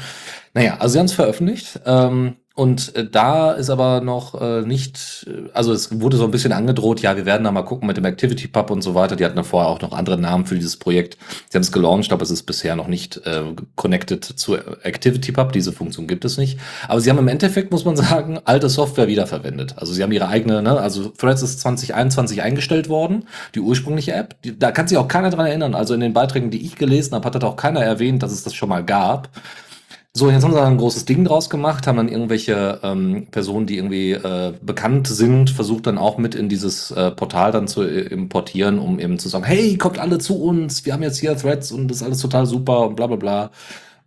Naja, 0.55 0.77
also 0.79 0.93
sie 0.93 0.99
haben 0.99 1.05
es 1.05 1.13
veröffentlicht. 1.13 1.79
Ähm, 1.85 2.37
und 2.55 2.93
äh, 2.95 3.07
da 3.09 3.51
ist 3.53 3.69
aber 3.69 4.01
noch 4.01 4.39
äh, 4.41 4.63
nicht, 4.63 5.25
äh, 5.29 5.49
also 5.53 5.71
es 5.71 6.01
wurde 6.01 6.17
so 6.17 6.25
ein 6.25 6.31
bisschen 6.31 6.51
angedroht, 6.51 6.99
ja, 6.99 7.15
wir 7.15 7.25
werden 7.25 7.45
da 7.45 7.51
mal 7.51 7.61
gucken 7.61 7.87
mit 7.87 7.95
dem 7.95 8.03
Activity 8.03 8.49
Pub 8.49 8.69
und 8.69 8.81
so 8.81 8.95
weiter. 8.95 9.15
Die 9.15 9.23
hatten 9.23 9.37
ja 9.37 9.43
vorher 9.43 9.69
auch 9.69 9.79
noch 9.79 9.93
andere 9.93 10.17
Namen 10.17 10.45
für 10.45 10.55
dieses 10.55 10.75
Projekt. 10.75 11.17
Sie 11.49 11.57
haben 11.57 11.61
es 11.61 11.71
gelauncht, 11.71 12.11
aber 12.11 12.21
es 12.23 12.31
ist 12.31 12.43
bisher 12.43 12.75
noch 12.75 12.87
nicht 12.87 13.15
äh, 13.25 13.43
connected 13.75 14.25
zu 14.25 14.57
Activity 14.57 15.31
Pub. 15.31 15.53
Diese 15.53 15.71
Funktion 15.71 16.05
gibt 16.05 16.25
es 16.25 16.37
nicht. 16.37 16.59
Aber 16.89 16.99
sie 16.99 17.09
haben 17.09 17.19
im 17.19 17.29
Endeffekt, 17.29 17.71
muss 17.71 17.85
man 17.85 17.95
sagen, 17.95 18.39
alte 18.43 18.67
Software 18.67 19.07
wiederverwendet. 19.07 19.75
Also 19.77 19.93
sie 19.93 20.03
haben 20.03 20.11
ihre 20.11 20.27
eigene, 20.27 20.61
ne, 20.61 20.77
also 20.77 21.09
Threads 21.09 21.41
ist 21.43 21.61
2021 21.61 22.41
eingestellt 22.41 22.89
worden, 22.89 23.23
die 23.55 23.61
ursprüngliche 23.61 24.11
App. 24.13 24.35
Die, 24.41 24.59
da 24.59 24.71
kann 24.71 24.85
sich 24.85 24.97
auch 24.97 25.07
keiner 25.07 25.29
dran 25.29 25.45
erinnern. 25.45 25.75
Also 25.75 25.93
in 25.93 26.01
den 26.01 26.11
Beiträgen, 26.11 26.51
die 26.51 26.65
ich 26.65 26.75
gelesen 26.75 27.15
habe, 27.15 27.25
hat 27.25 27.35
das 27.35 27.43
auch 27.43 27.55
keiner 27.55 27.81
erwähnt, 27.81 28.21
dass 28.21 28.33
es 28.33 28.43
das 28.43 28.53
schon 28.53 28.67
mal 28.67 28.83
gab. 28.83 29.29
So, 30.17 30.29
jetzt 30.31 30.43
haben 30.43 30.53
sie 30.53 30.61
ein 30.61 30.77
großes 30.77 31.05
Ding 31.05 31.23
draus 31.23 31.49
gemacht, 31.49 31.85
haben 31.87 31.97
dann 31.97 32.09
irgendwelche 32.09 32.79
ähm, 32.83 33.27
Personen, 33.31 33.67
die 33.67 33.77
irgendwie 33.77 34.11
äh, 34.13 34.53
bekannt 34.61 35.07
sind, 35.07 35.51
versucht 35.51 35.85
dann 35.87 35.97
auch 35.99 36.17
mit 36.17 36.33
in 36.35 36.49
dieses 36.49 36.91
äh, 36.91 37.11
Portal 37.11 37.51
dann 37.51 37.67
zu 37.67 37.83
äh, 37.83 38.01
importieren, 38.01 38.79
um 38.79 38.99
eben 38.99 39.19
zu 39.19 39.29
sagen, 39.29 39.45
hey, 39.45 39.77
kommt 39.77 39.99
alle 39.99 40.17
zu 40.17 40.41
uns, 40.41 40.85
wir 40.85 40.93
haben 40.93 41.03
jetzt 41.03 41.19
hier 41.19 41.37
Threads 41.37 41.71
und 41.71 41.87
das 41.87 41.97
ist 41.97 42.03
alles 42.03 42.19
total 42.21 42.45
super 42.47 42.87
und 42.87 42.95
bla 42.95 43.07
bla 43.07 43.17
bla. 43.17 43.51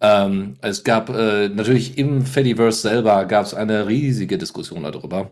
Ähm, 0.00 0.56
es 0.60 0.84
gab 0.84 1.08
äh, 1.10 1.48
natürlich 1.48 1.96
im 1.98 2.26
Fediverse 2.26 2.82
selber 2.82 3.24
gab 3.26 3.46
es 3.46 3.54
eine 3.54 3.86
riesige 3.88 4.38
Diskussion 4.38 4.82
darüber 4.82 5.30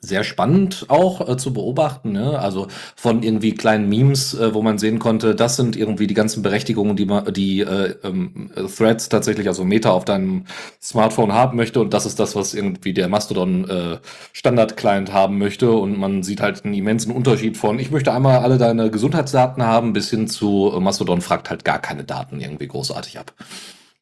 sehr 0.00 0.24
spannend 0.24 0.86
auch 0.88 1.28
äh, 1.28 1.36
zu 1.36 1.52
beobachten. 1.52 2.12
Ne? 2.12 2.38
Also 2.38 2.68
von 2.96 3.22
irgendwie 3.22 3.54
kleinen 3.54 3.88
Memes, 3.88 4.34
äh, 4.34 4.54
wo 4.54 4.62
man 4.62 4.78
sehen 4.78 4.98
konnte, 4.98 5.34
das 5.34 5.56
sind 5.56 5.76
irgendwie 5.76 6.06
die 6.06 6.14
ganzen 6.14 6.42
Berechtigungen, 6.42 6.96
die 6.96 7.06
man, 7.06 7.32
die 7.32 7.60
äh, 7.60 7.94
ähm, 8.02 8.50
Threads 8.76 9.08
tatsächlich, 9.08 9.46
also 9.48 9.64
Meta 9.64 9.90
auf 9.90 10.04
deinem 10.04 10.44
Smartphone 10.80 11.32
haben 11.32 11.56
möchte 11.56 11.80
und 11.80 11.92
das 11.94 12.06
ist 12.06 12.18
das, 12.18 12.34
was 12.34 12.54
irgendwie 12.54 12.94
der 12.94 13.08
Mastodon 13.08 13.68
äh, 13.68 13.98
Standard 14.32 14.76
Client 14.76 15.12
haben 15.12 15.38
möchte 15.38 15.70
und 15.70 15.98
man 15.98 16.22
sieht 16.22 16.40
halt 16.40 16.64
einen 16.64 16.74
immensen 16.74 17.12
Unterschied 17.12 17.56
von, 17.56 17.78
ich 17.78 17.90
möchte 17.90 18.12
einmal 18.12 18.38
alle 18.38 18.58
deine 18.58 18.90
Gesundheitsdaten 18.90 19.62
haben, 19.62 19.92
bis 19.92 20.10
hin 20.10 20.28
zu 20.28 20.72
äh, 20.74 20.80
Mastodon 20.80 21.20
fragt 21.20 21.50
halt 21.50 21.64
gar 21.64 21.78
keine 21.78 22.04
Daten 22.04 22.40
irgendwie 22.40 22.68
großartig 22.68 23.18
ab. 23.18 23.32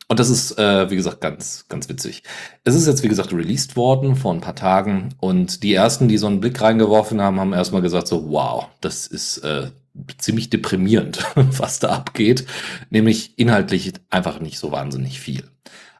Und 0.08 0.18
das 0.18 0.30
ist, 0.30 0.58
äh, 0.58 0.90
wie 0.90 0.96
gesagt, 0.96 1.20
ganz, 1.20 1.66
ganz 1.68 1.88
witzig. 1.90 2.22
Es 2.64 2.74
ist 2.74 2.86
jetzt, 2.86 3.02
wie 3.02 3.08
gesagt, 3.08 3.32
released 3.32 3.76
worden 3.76 4.16
vor 4.16 4.32
ein 4.32 4.40
paar 4.40 4.54
Tagen 4.54 5.10
und 5.20 5.62
die 5.62 5.74
ersten, 5.74 6.08
die 6.08 6.16
so 6.16 6.26
einen 6.26 6.40
Blick 6.40 6.60
reingeworfen 6.62 7.20
haben, 7.20 7.38
haben 7.38 7.52
erstmal 7.52 7.82
gesagt 7.82 8.08
so, 8.08 8.30
wow, 8.30 8.68
das 8.80 9.06
ist 9.06 9.38
äh, 9.38 9.70
ziemlich 10.16 10.48
deprimierend, 10.48 11.24
was 11.34 11.78
da 11.78 11.90
abgeht. 11.90 12.46
Nämlich 12.88 13.38
inhaltlich 13.38 13.92
einfach 14.08 14.40
nicht 14.40 14.58
so 14.58 14.72
wahnsinnig 14.72 15.20
viel. 15.20 15.44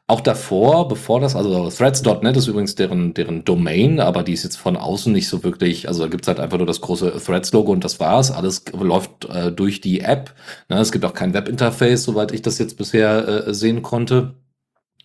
Auch 0.09 0.21
davor, 0.21 0.87
bevor 0.87 1.19
das, 1.19 1.35
also 1.35 1.69
Threads.net 1.69 2.35
ist 2.35 2.47
übrigens 2.47 2.73
deren, 2.73 3.13
deren 3.13 3.45
Domain, 3.45 3.99
aber 3.99 4.23
die 4.23 4.33
ist 4.33 4.43
jetzt 4.43 4.55
von 4.55 4.75
außen 4.75 5.13
nicht 5.13 5.29
so 5.29 5.43
wirklich, 5.43 5.87
also 5.87 6.01
da 6.01 6.09
gibt's 6.09 6.27
halt 6.27 6.39
einfach 6.39 6.57
nur 6.57 6.65
das 6.65 6.81
große 6.81 7.21
Threads-Logo 7.23 7.71
und 7.71 7.83
das 7.83 7.99
war's. 7.99 8.31
Alles 8.31 8.63
läuft 8.73 9.25
äh, 9.25 9.51
durch 9.51 9.81
die 9.81 9.99
App. 9.99 10.33
Ne, 10.67 10.79
es 10.79 10.91
gibt 10.91 11.05
auch 11.05 11.13
kein 11.13 11.35
Webinterface, 11.35 12.05
soweit 12.05 12.31
ich 12.31 12.41
das 12.41 12.57
jetzt 12.57 12.75
bisher 12.75 13.49
äh, 13.49 13.53
sehen 13.53 13.83
konnte. 13.83 14.33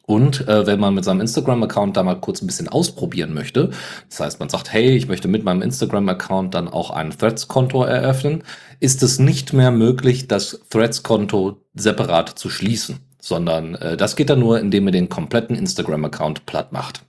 Und 0.07 0.49
äh, 0.49 0.67
wenn 0.67 0.81
man 0.81 0.95
mit 0.95 1.05
seinem 1.05 1.21
Instagram-Account 1.21 1.99
da 1.99 2.03
mal 2.03 2.19
kurz 2.19 2.41
ein 2.41 2.47
bisschen 2.47 2.69
ausprobieren 2.71 3.35
möchte, 3.35 3.73
das 4.09 4.21
heißt, 4.21 4.41
man 4.41 4.49
sagt, 4.49 4.73
hey, 4.73 4.97
ich 4.97 5.07
möchte 5.07 5.29
mit 5.29 5.45
meinem 5.45 5.61
Instagram-Account 5.61 6.55
dann 6.55 6.67
auch 6.67 6.89
ein 6.89 7.11
Threads-Konto 7.11 7.85
eröffnen, 7.85 8.43
ist 8.81 9.03
es 9.03 9.19
nicht 9.19 9.53
mehr 9.53 9.71
möglich, 9.71 10.29
das 10.29 10.61
Threads-Konto 10.71 11.59
separat 11.75 12.31
zu 12.39 12.49
schließen 12.49 13.01
sondern 13.25 13.75
äh, 13.77 13.97
das 13.97 14.17
geht 14.17 14.29
dann 14.29 14.41
nur, 14.41 14.61
indem 14.61 14.87
ihr 14.87 14.93
den 14.93 15.09
kompletten 15.09 15.57
Instagram-Account 15.57 16.45
platt 16.45 16.73
macht 16.73 17.03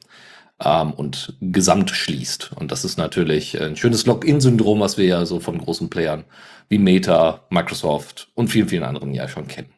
ähm, 0.64 0.92
und 0.94 1.36
gesamt 1.42 1.92
schließt. 1.92 2.54
Und 2.56 2.72
das 2.72 2.86
ist 2.86 2.98
natürlich 2.98 3.62
ein 3.62 3.76
schönes 3.76 4.06
Login-Syndrom, 4.06 4.80
was 4.80 4.98
wir 4.98 5.06
ja 5.06 5.26
so 5.26 5.42
von 5.42 5.58
großen 5.58 5.90
Playern 5.90 6.24
wie 6.70 6.78
Meta, 6.78 7.42
Microsoft 7.50 8.30
und 8.34 8.48
vielen, 8.48 8.70
vielen 8.70 8.84
anderen 8.84 9.14
ja 9.14 9.28
schon 9.28 9.48
kennen. 9.48 9.74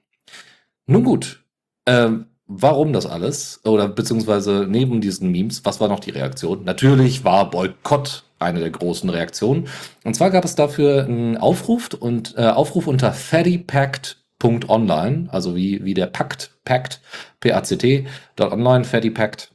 Nun 0.85 1.03
gut, 1.03 1.43
ähm, 1.87 2.27
warum 2.45 2.93
das 2.93 3.07
alles? 3.07 3.59
Oder 3.65 3.89
beziehungsweise 3.89 4.67
neben 4.69 5.01
diesen 5.01 5.31
Memes, 5.31 5.65
was 5.65 5.81
war 5.81 5.87
noch 5.87 5.99
die 5.99 6.11
Reaktion? 6.11 6.63
Natürlich 6.63 7.23
war 7.23 7.49
Boykott 7.49 8.25
eine 8.37 8.59
der 8.59 8.69
großen 8.69 9.09
Reaktionen. 9.09 9.67
Und 10.03 10.15
zwar 10.15 10.29
gab 10.29 10.45
es 10.45 10.53
dafür 10.53 11.05
einen 11.05 11.35
Aufruf 11.35 11.89
und 11.99 12.35
äh, 12.37 12.45
Aufruf 12.45 12.85
unter 12.85 13.11
FattyPact 13.11 14.17
Punkt 14.17 14.26
online, 14.43 15.27
also 15.31 15.55
wie, 15.55 15.83
wie 15.83 15.93
der 15.93 16.07
Pakt, 16.07 16.51
Pakt, 16.63 17.01
P-A-C-T, 17.39 18.07
dort 18.35 18.53
online, 18.53 18.83
Fatty 18.83 19.09
Pakt. 19.09 19.51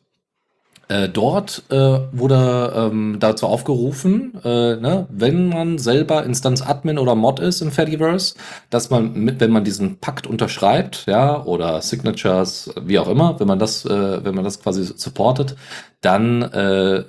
Äh, 0.89 1.09
dort 1.09 1.63
äh, 1.71 2.01
wurde 2.13 2.73
ähm, 2.77 3.17
dazu 3.21 3.47
aufgerufen, 3.47 4.35
äh, 4.45 4.77
ne, 4.77 5.07
wenn 5.11 5.49
man 5.49 5.79
selber 5.79 6.25
Instanz-Admin 6.25 6.99
oder 6.99 7.15
Mod 7.15 7.41
ist 7.41 7.63
in 7.63 7.71
Fediverse, 7.71 8.35
dass 8.69 8.91
man, 8.91 9.15
mit, 9.15 9.41
wenn 9.41 9.53
man 9.53 9.65
diesen 9.65 9.99
Pakt 10.01 10.27
unterschreibt, 10.27 11.07
ja, 11.07 11.43
oder 11.45 11.81
Signatures, 11.81 12.75
wie 12.83 12.99
auch 12.99 13.09
immer, 13.09 13.39
wenn 13.41 13.47
man 13.47 13.59
das, 13.59 13.87
äh, 13.87 14.25
wenn 14.25 14.35
man 14.35 14.45
das 14.45 14.61
quasi 14.61 14.85
supportet, 14.85 15.57
dann 16.01 16.43
äh, 16.43 17.05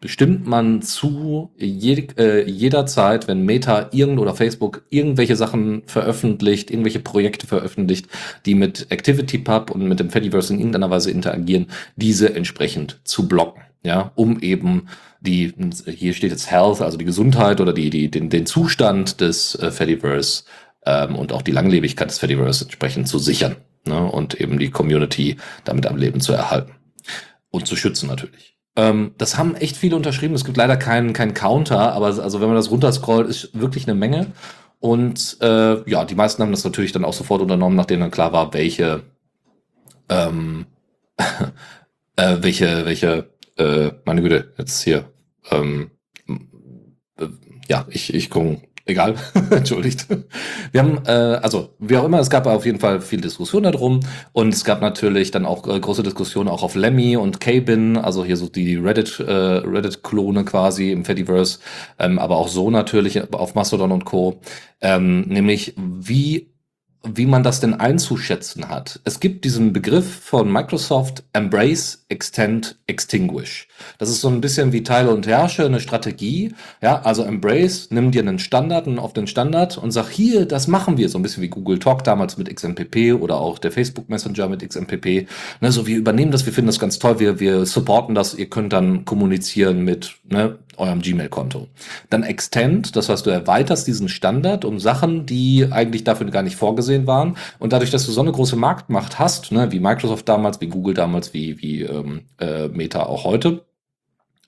bestimmt 0.00 0.46
man 0.46 0.82
zu 0.82 1.50
je, 1.56 2.06
äh, 2.18 2.48
jederzeit, 2.48 3.26
wenn 3.26 3.44
Meta 3.44 3.88
irgend 3.92 4.18
oder 4.18 4.34
Facebook 4.34 4.84
irgendwelche 4.90 5.36
Sachen 5.36 5.82
veröffentlicht, 5.86 6.70
irgendwelche 6.70 7.00
Projekte 7.00 7.46
veröffentlicht, 7.46 8.08
die 8.44 8.54
mit 8.54 8.86
ActivityPub 8.90 9.70
und 9.70 9.88
mit 9.88 10.00
dem 10.00 10.10
Fediverse 10.10 10.52
in 10.52 10.58
irgendeiner 10.58 10.90
Weise 10.90 11.10
interagieren, 11.10 11.68
diese 11.96 12.34
entsprechend 12.34 13.00
zu 13.04 13.28
blocken. 13.28 13.62
Ja, 13.82 14.12
um 14.14 14.40
eben 14.40 14.88
die, 15.20 15.52
hier 15.86 16.14
steht 16.14 16.30
jetzt 16.30 16.50
Health, 16.50 16.80
also 16.80 16.96
die 16.96 17.04
Gesundheit 17.04 17.60
oder 17.60 17.72
die, 17.72 17.90
die, 17.90 18.10
den, 18.10 18.30
den 18.30 18.46
Zustand 18.46 19.20
des 19.20 19.54
äh, 19.56 19.70
Fediverse 19.70 20.44
ähm, 20.86 21.16
und 21.16 21.32
auch 21.32 21.42
die 21.42 21.52
Langlebigkeit 21.52 22.10
des 22.10 22.18
Fediverse 22.18 22.64
entsprechend 22.64 23.08
zu 23.08 23.18
sichern 23.18 23.56
ne, 23.86 24.04
und 24.04 24.40
eben 24.40 24.58
die 24.58 24.70
Community 24.70 25.36
damit 25.64 25.86
am 25.86 25.96
Leben 25.96 26.20
zu 26.20 26.32
erhalten 26.32 26.72
und 27.50 27.66
zu 27.66 27.76
schützen 27.76 28.06
natürlich. 28.08 28.53
Ähm, 28.76 29.14
das 29.18 29.38
haben 29.38 29.54
echt 29.56 29.76
viele 29.76 29.96
unterschrieben. 29.96 30.34
Es 30.34 30.44
gibt 30.44 30.56
leider 30.56 30.76
keinen 30.76 31.12
keinen 31.12 31.34
Counter, 31.34 31.92
aber 31.92 32.06
also 32.06 32.40
wenn 32.40 32.48
man 32.48 32.56
das 32.56 32.70
runterscrollt, 32.70 33.28
ist 33.28 33.50
wirklich 33.58 33.86
eine 33.86 33.94
Menge. 33.94 34.32
Und 34.80 35.38
äh, 35.40 35.88
ja, 35.88 36.04
die 36.04 36.14
meisten 36.14 36.42
haben 36.42 36.50
das 36.50 36.64
natürlich 36.64 36.92
dann 36.92 37.04
auch 37.04 37.12
sofort 37.12 37.40
unternommen, 37.40 37.76
nachdem 37.76 38.00
dann 38.00 38.10
klar 38.10 38.32
war, 38.32 38.52
welche 38.52 39.02
ähm, 40.08 40.66
äh, 42.16 42.36
welche 42.40 42.84
welche 42.84 43.30
äh, 43.56 43.92
meine 44.04 44.22
Güte 44.22 44.52
jetzt 44.58 44.82
hier 44.82 45.10
ähm, 45.50 45.90
äh, 46.26 47.28
ja 47.68 47.86
ich 47.88 48.12
ich 48.12 48.28
gucke 48.30 48.60
Egal, 48.86 49.14
entschuldigt. 49.50 50.06
Wir 50.70 50.82
haben, 50.82 50.98
äh, 51.06 51.10
also 51.10 51.70
wie 51.78 51.96
auch 51.96 52.04
immer, 52.04 52.18
es 52.20 52.28
gab 52.28 52.46
auf 52.46 52.66
jeden 52.66 52.80
Fall 52.80 53.00
viel 53.00 53.20
Diskussion 53.20 53.62
darum 53.62 54.00
und 54.32 54.52
es 54.52 54.62
gab 54.62 54.82
natürlich 54.82 55.30
dann 55.30 55.46
auch 55.46 55.66
äh, 55.66 55.80
große 55.80 56.02
Diskussionen 56.02 56.50
auch 56.50 56.62
auf 56.62 56.74
Lemmy 56.74 57.16
und 57.16 57.40
K-Bin, 57.40 57.96
also 57.96 58.26
hier 58.26 58.36
so 58.36 58.48
die 58.48 58.76
Reddit, 58.76 59.20
äh, 59.20 59.32
Reddit-Klone 59.32 60.44
quasi 60.44 60.92
im 60.92 61.06
Fediverse, 61.06 61.60
ähm, 61.98 62.18
aber 62.18 62.36
auch 62.36 62.48
so 62.48 62.70
natürlich 62.70 63.32
auf 63.32 63.54
Mastodon 63.54 63.90
und 63.90 64.04
Co. 64.04 64.40
Ähm, 64.82 65.22
nämlich 65.28 65.74
wie 65.78 66.53
wie 67.04 67.26
man 67.26 67.42
das 67.42 67.60
denn 67.60 67.74
einzuschätzen 67.74 68.68
hat. 68.68 69.00
Es 69.04 69.20
gibt 69.20 69.44
diesen 69.44 69.72
Begriff 69.72 70.20
von 70.20 70.50
Microsoft 70.50 71.24
Embrace, 71.32 72.04
Extend, 72.08 72.76
Extinguish. 72.86 73.68
Das 73.98 74.08
ist 74.08 74.20
so 74.20 74.28
ein 74.28 74.40
bisschen 74.40 74.72
wie 74.72 74.82
Teile 74.82 75.10
und 75.12 75.26
Herrsche, 75.26 75.66
eine 75.66 75.80
Strategie. 75.80 76.54
Ja, 76.80 77.02
also 77.02 77.22
Embrace, 77.24 77.88
nimm 77.90 78.10
dir 78.10 78.22
einen 78.22 78.38
Standard, 78.38 78.86
auf 78.98 79.12
den 79.12 79.26
Standard 79.26 79.78
und 79.78 79.90
sag 79.90 80.10
hier, 80.10 80.46
das 80.46 80.66
machen 80.68 80.96
wir. 80.96 81.08
So 81.08 81.18
ein 81.18 81.22
bisschen 81.22 81.42
wie 81.42 81.48
Google 81.48 81.78
Talk 81.78 82.04
damals 82.04 82.36
mit 82.38 82.54
XMPP 82.54 83.14
oder 83.20 83.40
auch 83.40 83.58
der 83.58 83.72
Facebook 83.72 84.08
Messenger 84.08 84.48
mit 84.48 84.66
XMPP. 84.66 85.26
Ne, 85.60 85.72
so 85.72 85.86
wir 85.86 85.96
übernehmen 85.96 86.30
das, 86.30 86.46
wir 86.46 86.52
finden 86.52 86.68
das 86.68 86.78
ganz 86.78 86.98
toll, 86.98 87.20
wir, 87.20 87.40
wir 87.40 87.66
supporten 87.66 88.14
das, 88.14 88.34
ihr 88.34 88.48
könnt 88.48 88.72
dann 88.72 89.04
kommunizieren 89.04 89.84
mit 89.84 90.16
ne, 90.28 90.58
eurem 90.78 91.00
Gmail-Konto. 91.00 91.68
Dann 92.10 92.22
Extend, 92.22 92.96
das 92.96 93.08
heißt, 93.08 93.26
du 93.26 93.30
erweiterst 93.30 93.86
diesen 93.86 94.08
Standard 94.08 94.64
um 94.64 94.78
Sachen, 94.78 95.26
die 95.26 95.68
eigentlich 95.70 96.04
dafür 96.04 96.30
gar 96.30 96.42
nicht 96.42 96.56
vorgesehen 96.56 97.06
waren. 97.06 97.36
Und 97.58 97.72
dadurch, 97.72 97.90
dass 97.90 98.06
du 98.06 98.12
so 98.12 98.20
eine 98.20 98.32
große 98.32 98.56
Marktmacht 98.56 99.18
hast, 99.18 99.52
ne, 99.52 99.72
wie 99.72 99.80
Microsoft 99.80 100.28
damals, 100.28 100.60
wie 100.60 100.68
Google 100.68 100.94
damals, 100.94 101.34
wie, 101.34 101.60
wie 101.60 101.82
ähm, 101.82 102.22
äh, 102.38 102.68
Meta 102.68 103.04
auch 103.04 103.24
heute, 103.24 103.64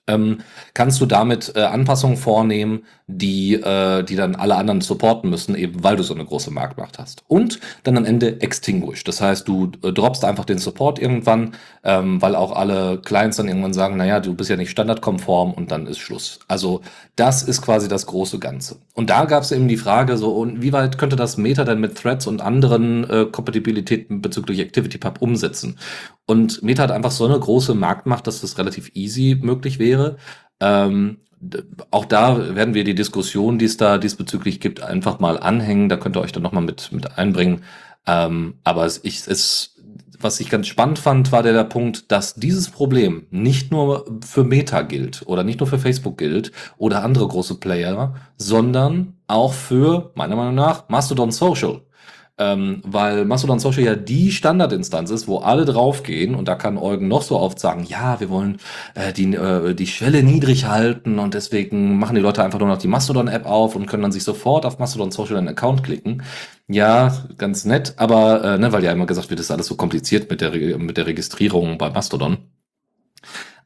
ähm, 0.07 0.39
kannst 0.73 0.99
du 1.01 1.05
damit 1.05 1.53
äh, 1.55 1.61
Anpassungen 1.61 2.17
vornehmen, 2.17 2.83
die, 3.07 3.53
äh, 3.55 4.03
die 4.03 4.15
dann 4.15 4.35
alle 4.35 4.55
anderen 4.55 4.81
supporten 4.81 5.29
müssen, 5.29 5.55
eben 5.55 5.83
weil 5.83 5.95
du 5.95 6.03
so 6.03 6.13
eine 6.13 6.25
große 6.25 6.51
Marktmacht 6.51 6.99
hast. 6.99 7.23
Und 7.27 7.59
dann 7.83 7.97
am 7.97 8.05
Ende 8.05 8.41
extinguish. 8.41 9.03
Das 9.05 9.21
heißt, 9.21 9.47
du 9.47 9.71
äh, 9.83 9.93
droppst 9.93 10.25
einfach 10.25 10.43
den 10.43 10.57
Support 10.57 10.99
irgendwann, 10.99 11.53
ähm, 11.83 12.21
weil 12.21 12.35
auch 12.35 12.51
alle 12.53 12.99
Clients 12.99 13.37
dann 13.37 13.47
irgendwann 13.47 13.73
sagen, 13.73 13.95
naja, 13.95 14.19
du 14.19 14.33
bist 14.33 14.49
ja 14.49 14.57
nicht 14.57 14.71
standardkonform 14.71 15.53
und 15.53 15.71
dann 15.71 15.87
ist 15.87 15.99
Schluss. 15.99 16.39
Also 16.47 16.81
das 17.15 17.43
ist 17.43 17.61
quasi 17.61 17.87
das 17.87 18.05
große 18.05 18.39
Ganze. 18.39 18.77
Und 18.93 19.09
da 19.09 19.25
gab 19.25 19.43
es 19.43 19.51
eben 19.51 19.67
die 19.67 19.77
Frage, 19.77 20.17
so, 20.17 20.31
und 20.31 20.61
wie 20.61 20.73
weit 20.73 20.97
könnte 20.97 21.15
das 21.15 21.37
Meta 21.37 21.63
denn 21.63 21.79
mit 21.79 21.95
Threads 21.95 22.27
und 22.27 22.41
anderen 22.41 23.09
äh, 23.09 23.25
Kompatibilitäten 23.31 24.21
bezüglich 24.21 24.59
ActivityPub 24.61 25.21
umsetzen? 25.21 25.77
Und 26.29 26.61
Meta 26.61 26.83
hat 26.83 26.91
einfach 26.91 27.11
so 27.11 27.25
eine 27.25 27.39
große 27.39 27.73
Marktmacht, 27.73 28.27
dass 28.27 28.41
das 28.41 28.57
relativ 28.57 28.91
easy 28.95 29.39
möglich 29.41 29.79
wäre. 29.79 29.96
Ähm, 30.59 31.17
auch 31.91 32.05
da 32.05 32.55
werden 32.55 32.73
wir 32.73 32.83
die 32.83 32.95
Diskussion, 32.95 33.59
die 33.59 33.65
es 33.65 33.77
da 33.77 33.97
diesbezüglich 33.97 34.59
gibt, 34.59 34.81
einfach 34.81 35.19
mal 35.19 35.39
anhängen. 35.39 35.89
Da 35.89 35.97
könnt 35.97 36.17
ihr 36.17 36.21
euch 36.21 36.31
dann 36.31 36.43
nochmal 36.43 36.63
mit, 36.63 36.91
mit 36.91 37.17
einbringen. 37.17 37.63
Ähm, 38.07 38.55
aber 38.63 38.85
es, 38.85 39.01
ich, 39.03 39.27
es, 39.27 39.75
was 40.19 40.39
ich 40.39 40.49
ganz 40.49 40.67
spannend 40.67 40.97
fand, 40.97 41.31
war 41.31 41.43
der, 41.43 41.53
der 41.53 41.63
Punkt, 41.63 42.11
dass 42.11 42.35
dieses 42.35 42.69
Problem 42.69 43.27
nicht 43.29 43.71
nur 43.71 44.05
für 44.25 44.43
Meta 44.43 44.81
gilt 44.81 45.23
oder 45.27 45.43
nicht 45.43 45.59
nur 45.59 45.67
für 45.67 45.79
Facebook 45.79 46.17
gilt 46.17 46.51
oder 46.77 47.03
andere 47.03 47.27
große 47.27 47.55
Player, 47.59 48.15
sondern 48.37 49.17
auch 49.27 49.53
für, 49.53 50.11
meiner 50.15 50.35
Meinung 50.35 50.55
nach, 50.55 50.89
Mastodon 50.89 51.31
Social. 51.31 51.81
Ähm, 52.39 52.81
weil 52.85 53.25
Mastodon 53.25 53.59
Social 53.59 53.83
ja 53.83 53.95
die 53.95 54.31
Standardinstanz 54.31 55.09
ist, 55.09 55.27
wo 55.27 55.39
alle 55.39 55.65
draufgehen 55.65 56.35
und 56.35 56.47
da 56.47 56.53
kann 56.55 56.77
Eugen 56.77 57.07
noch 57.07 57.23
so 57.23 57.39
oft 57.39 57.59
sagen, 57.59 57.83
ja, 57.83 58.19
wir 58.19 58.29
wollen 58.29 58.59
äh, 58.93 59.11
die, 59.11 59.33
äh, 59.33 59.73
die 59.73 59.87
Schwelle 59.87 60.21
niedrig 60.21 60.65
halten 60.65 61.17
und 61.17 61.33
deswegen 61.33 61.97
machen 61.97 62.15
die 62.15 62.21
Leute 62.21 62.43
einfach 62.43 62.59
nur 62.59 62.67
noch 62.67 62.77
die 62.77 62.87
Mastodon-App 62.87 63.45
auf 63.47 63.75
und 63.75 63.87
können 63.87 64.03
dann 64.03 64.11
sich 64.11 64.23
sofort 64.23 64.65
auf 64.65 64.77
Mastodon 64.77 65.11
Social 65.11 65.37
einen 65.37 65.47
Account 65.47 65.83
klicken. 65.83 66.23
Ja, 66.67 67.25
ganz 67.37 67.65
nett, 67.65 67.93
aber 67.97 68.43
äh, 68.43 68.57
ne, 68.59 68.71
weil 68.71 68.83
ja 68.83 68.91
immer 68.91 69.05
gesagt 69.07 69.29
wird, 69.29 69.39
ist 69.39 69.51
alles 69.51 69.67
so 69.67 69.75
kompliziert 69.75 70.29
mit 70.29 70.41
der, 70.41 70.51
mit 70.77 70.97
der 70.97 71.07
Registrierung 71.07 71.77
bei 71.77 71.89
Mastodon. 71.89 72.37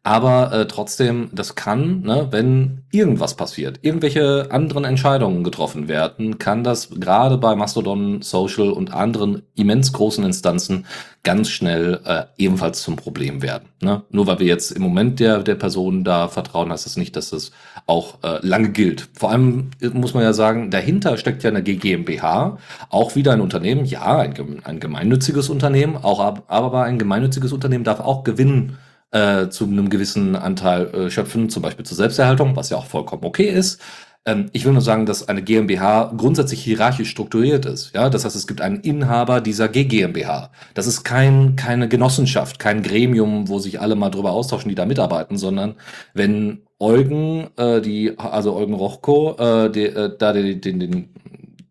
Aber 0.03 0.51
äh, 0.51 0.65
trotzdem, 0.65 1.29
das 1.31 1.53
kann, 1.53 2.01
ne, 2.01 2.27
wenn 2.31 2.81
irgendwas 2.91 3.35
passiert, 3.35 3.79
irgendwelche 3.83 4.47
anderen 4.49 4.83
Entscheidungen 4.83 5.43
getroffen 5.43 5.87
werden, 5.87 6.39
kann 6.39 6.63
das 6.63 6.89
gerade 6.89 7.37
bei 7.37 7.55
Mastodon, 7.55 8.23
Social 8.23 8.71
und 8.71 8.93
anderen 8.93 9.43
immens 9.53 9.93
großen 9.93 10.23
Instanzen 10.23 10.87
ganz 11.21 11.49
schnell 11.49 11.99
äh, 12.03 12.23
ebenfalls 12.37 12.81
zum 12.81 12.95
Problem 12.95 13.43
werden. 13.43 13.69
Ne? 13.79 14.01
Nur 14.09 14.25
weil 14.25 14.39
wir 14.39 14.47
jetzt 14.47 14.71
im 14.71 14.81
Moment 14.81 15.19
der, 15.19 15.43
der 15.43 15.53
Person 15.53 16.03
da 16.03 16.29
vertrauen, 16.29 16.71
heißt 16.71 16.87
das 16.87 16.97
nicht, 16.97 17.15
dass 17.15 17.31
es 17.31 17.51
auch 17.85 18.23
äh, 18.23 18.39
lange 18.41 18.69
gilt. 18.69 19.07
Vor 19.13 19.29
allem 19.29 19.69
muss 19.93 20.15
man 20.15 20.23
ja 20.23 20.33
sagen, 20.33 20.71
dahinter 20.71 21.17
steckt 21.17 21.43
ja 21.43 21.51
eine 21.51 21.61
GmbH, 21.61 22.57
auch 22.89 23.15
wieder 23.15 23.33
ein 23.33 23.41
Unternehmen, 23.41 23.85
ja, 23.85 24.17
ein, 24.17 24.61
ein 24.63 24.79
gemeinnütziges 24.79 25.49
Unternehmen, 25.49 25.95
auch 25.95 26.41
aber 26.47 26.83
ein 26.83 26.97
gemeinnütziges 26.97 27.53
Unternehmen 27.53 27.83
darf 27.83 27.99
auch 27.99 28.23
Gewinn 28.23 28.77
äh, 29.11 29.49
zu 29.49 29.65
einem 29.65 29.89
gewissen 29.89 30.35
Anteil 30.35 30.87
äh, 30.93 31.09
schöpfen, 31.09 31.49
zum 31.49 31.61
Beispiel 31.61 31.85
zur 31.85 31.97
Selbsterhaltung, 31.97 32.55
was 32.55 32.69
ja 32.69 32.77
auch 32.77 32.85
vollkommen 32.85 33.23
okay 33.25 33.49
ist. 33.49 33.81
Ähm, 34.25 34.49
ich 34.53 34.65
will 34.65 34.73
nur 34.73 34.81
sagen, 34.81 35.05
dass 35.05 35.27
eine 35.27 35.41
GmbH 35.41 36.13
grundsätzlich 36.15 36.63
hierarchisch 36.63 37.09
strukturiert 37.09 37.65
ist. 37.65 37.93
Ja, 37.93 38.09
das 38.09 38.23
heißt, 38.23 38.35
es 38.35 38.47
gibt 38.47 38.61
einen 38.61 38.81
Inhaber 38.81 39.41
dieser 39.41 39.67
GmbH. 39.67 40.51
Das 40.75 40.87
ist 40.87 41.03
kein, 41.03 41.55
keine 41.55 41.87
Genossenschaft, 41.89 42.59
kein 42.59 42.83
Gremium, 42.83 43.47
wo 43.47 43.59
sich 43.59 43.81
alle 43.81 43.95
mal 43.95 44.09
drüber 44.11 44.31
austauschen, 44.31 44.69
die 44.69 44.75
da 44.75 44.85
mitarbeiten, 44.85 45.37
sondern 45.37 45.75
wenn 46.13 46.61
Eugen, 46.79 47.49
äh, 47.57 47.81
die, 47.81 48.17
also 48.17 48.55
Eugen 48.55 48.73
Rochko, 48.73 49.37
äh, 49.37 49.71
die, 49.71 49.85
äh, 49.85 50.15
da 50.17 50.33
den, 50.33 50.61
den, 50.61 50.79
den, 50.79 51.09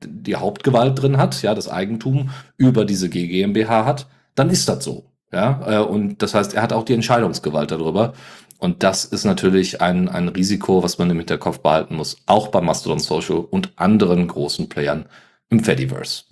die 0.05 0.37
Hauptgewalt 0.37 1.01
drin 1.01 1.19
hat, 1.19 1.43
ja, 1.43 1.55
das 1.55 1.69
Eigentum 1.69 2.31
über 2.57 2.85
diese 2.85 3.09
GmbH 3.09 3.85
hat, 3.85 4.09
dann 4.35 4.51
ist 4.51 4.69
das 4.69 4.85
so. 4.85 5.10
Ja, 5.33 5.61
äh, 5.67 5.85
und 5.85 6.23
das 6.23 6.35
heißt, 6.35 6.55
er 6.55 6.63
hat 6.63 6.73
auch 6.73 6.85
die 6.85 6.95
Entscheidungsgewalt 6.95 7.71
darüber. 7.71 8.15
Und 8.59 8.83
das 8.83 9.05
ist 9.07 9.25
natürlich 9.25 9.81
ein, 9.81 10.09
ein 10.09 10.29
Risiko, 10.29 10.83
was 10.83 10.99
man 10.99 11.09
im 11.11 11.19
Hinterkopf 11.19 11.61
behalten 11.61 11.97
muss, 11.97 12.19
auch 12.27 12.49
bei 12.49 12.61
Mastodon 12.61 12.99
Social 12.99 13.39
und 13.39 13.73
anderen 13.77 14.29
großen 14.29 14.69
Playern 14.69 15.07
im 15.49 15.65
Fediverse. 15.65 16.25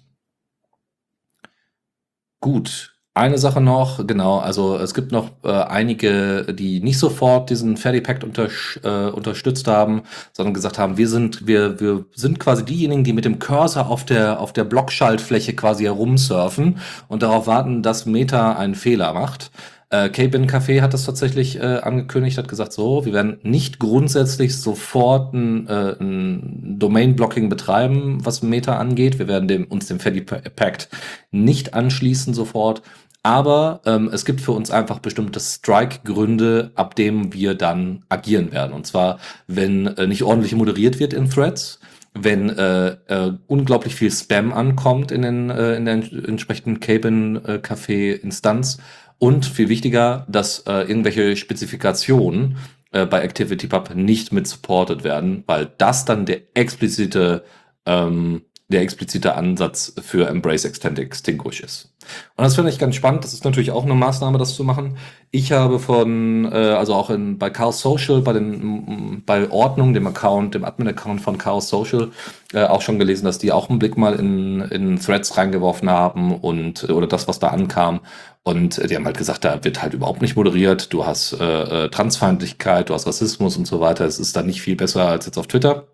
Gut, 2.41 2.98
eine 3.19 3.39
Sache 3.39 3.61
noch, 3.61 4.07
genau, 4.07 4.39
also 4.39 4.77
es 4.77 4.95
gibt 4.95 5.13
noch 5.13 5.31
äh, 5.43 5.51
einige, 5.51 6.55
die 6.55 6.81
nicht 6.81 6.99
sofort 6.99 7.51
diesen 7.51 7.77
Fedipact 7.77 8.25
unter, 8.25 8.49
äh, 8.83 9.11
unterstützt 9.11 9.67
haben, 9.67 10.03
sondern 10.33 10.55
gesagt 10.55 10.79
haben, 10.79 10.97
wir 10.97 11.09
sind, 11.09 11.47
wir, 11.47 11.81
wir 11.81 12.05
sind 12.15 12.39
quasi 12.39 12.65
diejenigen, 12.65 13.05
die 13.05 13.13
mit 13.13 13.25
dem 13.25 13.39
Cursor 13.39 13.89
auf 13.89 14.05
der, 14.05 14.41
auf 14.41 14.53
der 14.53 14.65
Blockschaltfläche 14.65 15.55
quasi 15.55 15.85
herumsurfen 15.85 16.79
und 17.09 17.23
darauf 17.23 17.47
warten, 17.47 17.83
dass 17.83 18.07
Meta 18.07 18.53
einen 18.53 18.75
Fehler 18.75 19.13
macht. 19.13 19.51
Äh, 19.91 20.11
Cabin 20.11 20.47
Café 20.47 20.83
hat 20.83 20.93
das 20.93 21.07
tatsächlich 21.07 21.59
äh, 21.59 21.79
angekündigt, 21.79 22.37
hat 22.37 22.47
gesagt, 22.47 22.75
so, 22.75 23.07
wir 23.07 23.15
werden 23.15 23.39
nicht 23.43 23.79
grundsätzlich 23.79 24.59
sofort 24.59 25.33
ein, 25.33 25.67
äh, 25.67 25.97
ein 25.99 26.79
Domain-Blocking 26.79 27.49
betreiben, 27.49 28.19
was 28.23 28.43
Meta 28.43 28.77
angeht. 28.77 29.19
Wir 29.19 29.29
werden 29.29 29.49
dem, 29.49 29.65
uns 29.65 29.87
dem 29.87 29.99
Fedi 29.99 30.21
Pact 30.21 30.91
nicht 31.31 31.73
anschließen 31.73 32.35
sofort. 32.35 32.83
Aber 33.23 33.81
ähm, 33.85 34.11
es 34.13 34.25
gibt 34.25 34.41
für 34.41 34.53
uns 34.53 34.71
einfach 34.71 35.01
bestimmte 35.01 35.41
Strike-Gründe, 35.41 36.71
ab 36.77 36.95
dem 36.95 37.33
wir 37.33 37.55
dann 37.55 38.05
agieren 38.09 38.53
werden. 38.53 38.73
Und 38.73 38.87
zwar, 38.87 39.19
wenn 39.47 39.87
äh, 39.87 40.07
nicht 40.07 40.23
ordentlich 40.23 40.55
moderiert 40.55 40.99
wird 40.99 41.13
in 41.13 41.29
Threads, 41.29 41.81
wenn 42.15 42.49
äh, 42.51 42.89
äh, 43.09 43.33
unglaublich 43.47 43.95
viel 43.95 44.11
Spam 44.11 44.53
ankommt 44.53 45.11
in, 45.11 45.23
den, 45.23 45.51
äh, 45.51 45.75
in 45.77 45.85
der 45.85 45.95
entsprechenden 45.95 46.81
Cabin-Café-Instanz 46.81 48.79
und 49.19 49.47
viel 49.47 49.69
wichtiger, 49.69 50.27
dass 50.29 50.61
äh, 50.61 50.83
irgendwelche 50.83 51.37
Spezifikationen 51.37 52.57
äh, 52.93 53.07
bei 53.07 53.23
ActivityPub 53.23 53.95
nicht 53.95 54.33
mit 54.33 54.47
supported 54.47 55.05
werden, 55.05 55.45
weil 55.47 55.71
das 55.79 56.05
dann 56.05 56.25
der 56.27 56.41
explizite, 56.55 57.45
ähm, 57.85 58.43
der 58.69 58.83
explizite 58.83 59.35
Ansatz 59.35 59.95
für 60.03 60.29
Embrace 60.29 60.67
Extend 60.67 60.99
Extinguish 60.99 61.61
ist. 61.61 61.91
Und 62.37 62.45
das 62.45 62.55
finde 62.55 62.71
ich 62.71 62.79
ganz 62.79 62.95
spannend. 62.95 63.25
Das 63.25 63.33
ist 63.33 63.45
natürlich 63.45 63.71
auch 63.71 63.85
eine 63.85 63.95
Maßnahme, 63.95 64.39
das 64.39 64.55
zu 64.55 64.65
machen. 64.65 64.97
Ich 65.31 65.53
habe 65.53 65.79
von, 65.79 66.45
äh, 66.47 66.55
also 66.55 66.95
auch 66.95 67.11
in, 67.11 67.39
bei 67.39 67.51
Chaos 67.51 67.81
Social, 67.81 68.21
bei 68.21 68.35
den, 68.35 69.23
bei 69.25 69.51
Ordnung, 69.51 69.95
dem 69.95 70.07
Account, 70.07 70.55
dem 70.55 70.65
Admin-Account 70.65 71.21
von 71.21 71.39
Chaos 71.39 71.69
Social, 71.69 72.11
äh, 72.53 72.65
auch 72.65 72.83
schon 72.83 72.99
gelesen, 72.99 73.25
dass 73.25 73.39
die 73.39 73.53
auch 73.53 73.71
einen 73.71 73.79
Blick 73.79 73.97
mal 73.97 74.15
in, 74.15 74.61
in 74.61 74.99
Threads 74.99 75.37
reingeworfen 75.37 75.91
haben 75.91 76.35
und, 76.35 76.89
oder 76.91 77.07
das, 77.07 77.27
was 77.27 77.39
da 77.39 77.49
ankam. 77.49 78.01
Und 78.43 78.91
die 78.91 78.97
haben 78.97 79.05
halt 79.05 79.19
gesagt, 79.19 79.45
da 79.45 79.65
wird 79.65 79.83
halt 79.83 79.95
überhaupt 79.95 80.23
nicht 80.23 80.37
moderiert. 80.37 80.93
Du 80.93 81.05
hast 81.05 81.35
äh, 81.35 81.85
äh 81.85 81.89
Transfeindlichkeit, 81.91 82.89
du 82.89 82.95
hast 82.95 83.07
Rassismus 83.07 83.57
und 83.57 83.67
so 83.67 83.81
weiter. 83.81 84.05
Es 84.07 84.19
ist 84.19 84.37
dann 84.37 84.47
nicht 84.47 84.63
viel 84.63 84.77
besser 84.77 85.07
als 85.09 85.27
jetzt 85.27 85.39
auf 85.39 85.47
Twitter. 85.47 85.87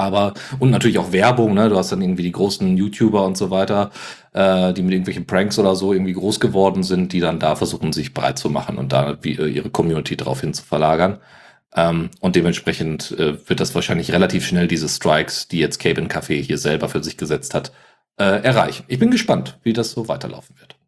Aber, 0.00 0.34
und 0.58 0.70
natürlich 0.70 0.98
auch 0.98 1.12
Werbung, 1.12 1.54
ne? 1.54 1.68
Du 1.68 1.76
hast 1.76 1.92
dann 1.92 2.00
irgendwie 2.00 2.22
die 2.22 2.32
großen 2.32 2.76
YouTuber 2.76 3.24
und 3.24 3.36
so 3.36 3.50
weiter, 3.50 3.90
äh, 4.32 4.72
die 4.72 4.82
mit 4.82 4.92
irgendwelchen 4.92 5.26
Pranks 5.26 5.58
oder 5.58 5.76
so 5.76 5.92
irgendwie 5.92 6.14
groß 6.14 6.40
geworden 6.40 6.82
sind, 6.82 7.12
die 7.12 7.20
dann 7.20 7.38
da 7.38 7.54
versuchen, 7.54 7.92
sich 7.92 8.14
breit 8.14 8.38
zu 8.38 8.48
machen 8.48 8.78
und 8.78 8.92
da 8.92 9.18
äh, 9.22 9.48
ihre 9.48 9.70
Community 9.70 10.16
darauf 10.16 10.40
hin 10.40 10.54
zu 10.54 10.64
verlagern. 10.64 11.18
Ähm, 11.76 12.10
und 12.20 12.34
dementsprechend 12.34 13.12
äh, 13.12 13.48
wird 13.48 13.60
das 13.60 13.74
wahrscheinlich 13.74 14.12
relativ 14.12 14.46
schnell 14.46 14.66
diese 14.66 14.88
Strikes, 14.88 15.48
die 15.48 15.58
jetzt 15.58 15.78
Cabin 15.78 16.08
Café 16.08 16.40
hier 16.42 16.58
selber 16.58 16.88
für 16.88 17.04
sich 17.04 17.16
gesetzt 17.16 17.54
hat, 17.54 17.72
äh, 18.18 18.42
erreichen. 18.42 18.84
Ich 18.88 18.98
bin 18.98 19.10
gespannt, 19.10 19.58
wie 19.62 19.72
das 19.72 19.92
so 19.92 20.08
weiterlaufen 20.08 20.56
wird. 20.58 20.79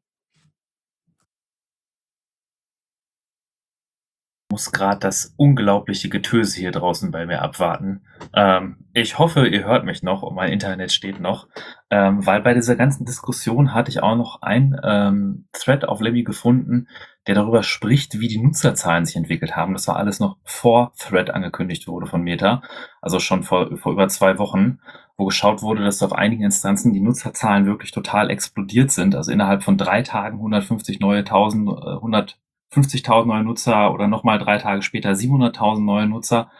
Muss 4.53 4.71
gerade 4.71 5.01
das 5.01 5.33
unglaubliche 5.39 6.11
Getöse 6.11 6.61
hier 6.61 6.73
draußen 6.73 7.11
bei 7.11 7.25
mir 7.25 7.41
abwarten. 7.41 8.03
Ähm, 8.35 8.85
ich 8.93 9.19
hoffe, 9.19 9.49
ihr 9.49 9.65
hört 9.65 9.87
mich 9.87 10.03
noch 10.03 10.23
und 10.23 10.35
mein 10.35 10.53
Internet 10.53 10.93
steht 10.93 11.21
noch, 11.21 11.49
ähm, 11.91 12.25
weil 12.27 12.43
bei 12.43 12.53
dieser 12.53 12.77
ganzen 12.77 13.07
Diskussion 13.07 13.73
hatte 13.73 13.91
ich 13.91 14.03
auch 14.03 14.15
noch 14.15 14.43
ein 14.43 14.79
ähm, 14.85 15.47
Thread 15.55 15.87
auf 15.87 16.03
Lemmy 16.03 16.23
gefunden, 16.23 16.87
der 17.27 17.35
darüber 17.35 17.63
spricht, 17.63 18.21
wie 18.21 18.29
die 18.29 18.43
Nutzerzahlen 18.43 19.07
sich 19.07 19.17
entwickelt 19.17 19.57
haben. 19.57 19.73
Das 19.73 19.89
war 19.89 19.97
alles 19.97 20.21
noch 20.21 20.37
vor 20.45 20.93
Thread 20.99 21.31
angekündigt 21.31 21.89
wurde 21.89 22.07
von 22.07 22.21
Meta, 22.21 22.63
also 23.01 23.21
schon 23.21 23.45
vor, 23.45 23.79
vor 23.79 23.93
über 23.93 24.09
zwei 24.09 24.39
Wochen, 24.39 24.81
wo 25.17 25.25
geschaut 25.25 25.63
wurde, 25.63 25.83
dass 25.83 26.03
auf 26.03 26.13
einigen 26.13 26.45
Instanzen 26.45 26.93
die 26.93 27.01
Nutzerzahlen 27.01 27.65
wirklich 27.65 27.91
total 27.91 28.29
explodiert 28.29 28.91
sind. 28.91 29.15
Also 29.15 29.33
innerhalb 29.33 29.63
von 29.63 29.79
drei 29.79 30.03
Tagen 30.03 30.37
150 30.37 31.01
neue 31.01 31.21
1000, 31.21 31.71
100 31.71 32.39
50.000 32.73 33.27
neue 33.27 33.45
Nutzer 33.45 33.93
oder 33.93 34.09
nochmal 34.09 34.39
drei 34.39 34.59
Tage 34.59 34.83
später 34.83 35.11
700.000 35.13 35.81
neue 35.81 36.07
Nutzer. 36.07 36.51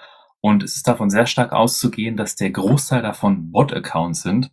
Und 0.41 0.63
es 0.63 0.77
ist 0.77 0.89
davon 0.89 1.09
sehr 1.09 1.27
stark 1.27 1.53
auszugehen, 1.53 2.17
dass 2.17 2.37
der 2.37 2.51
Großteil 2.51 3.03
davon 3.03 3.53
Bot-Accounts 3.53 4.23
sind. 4.23 4.51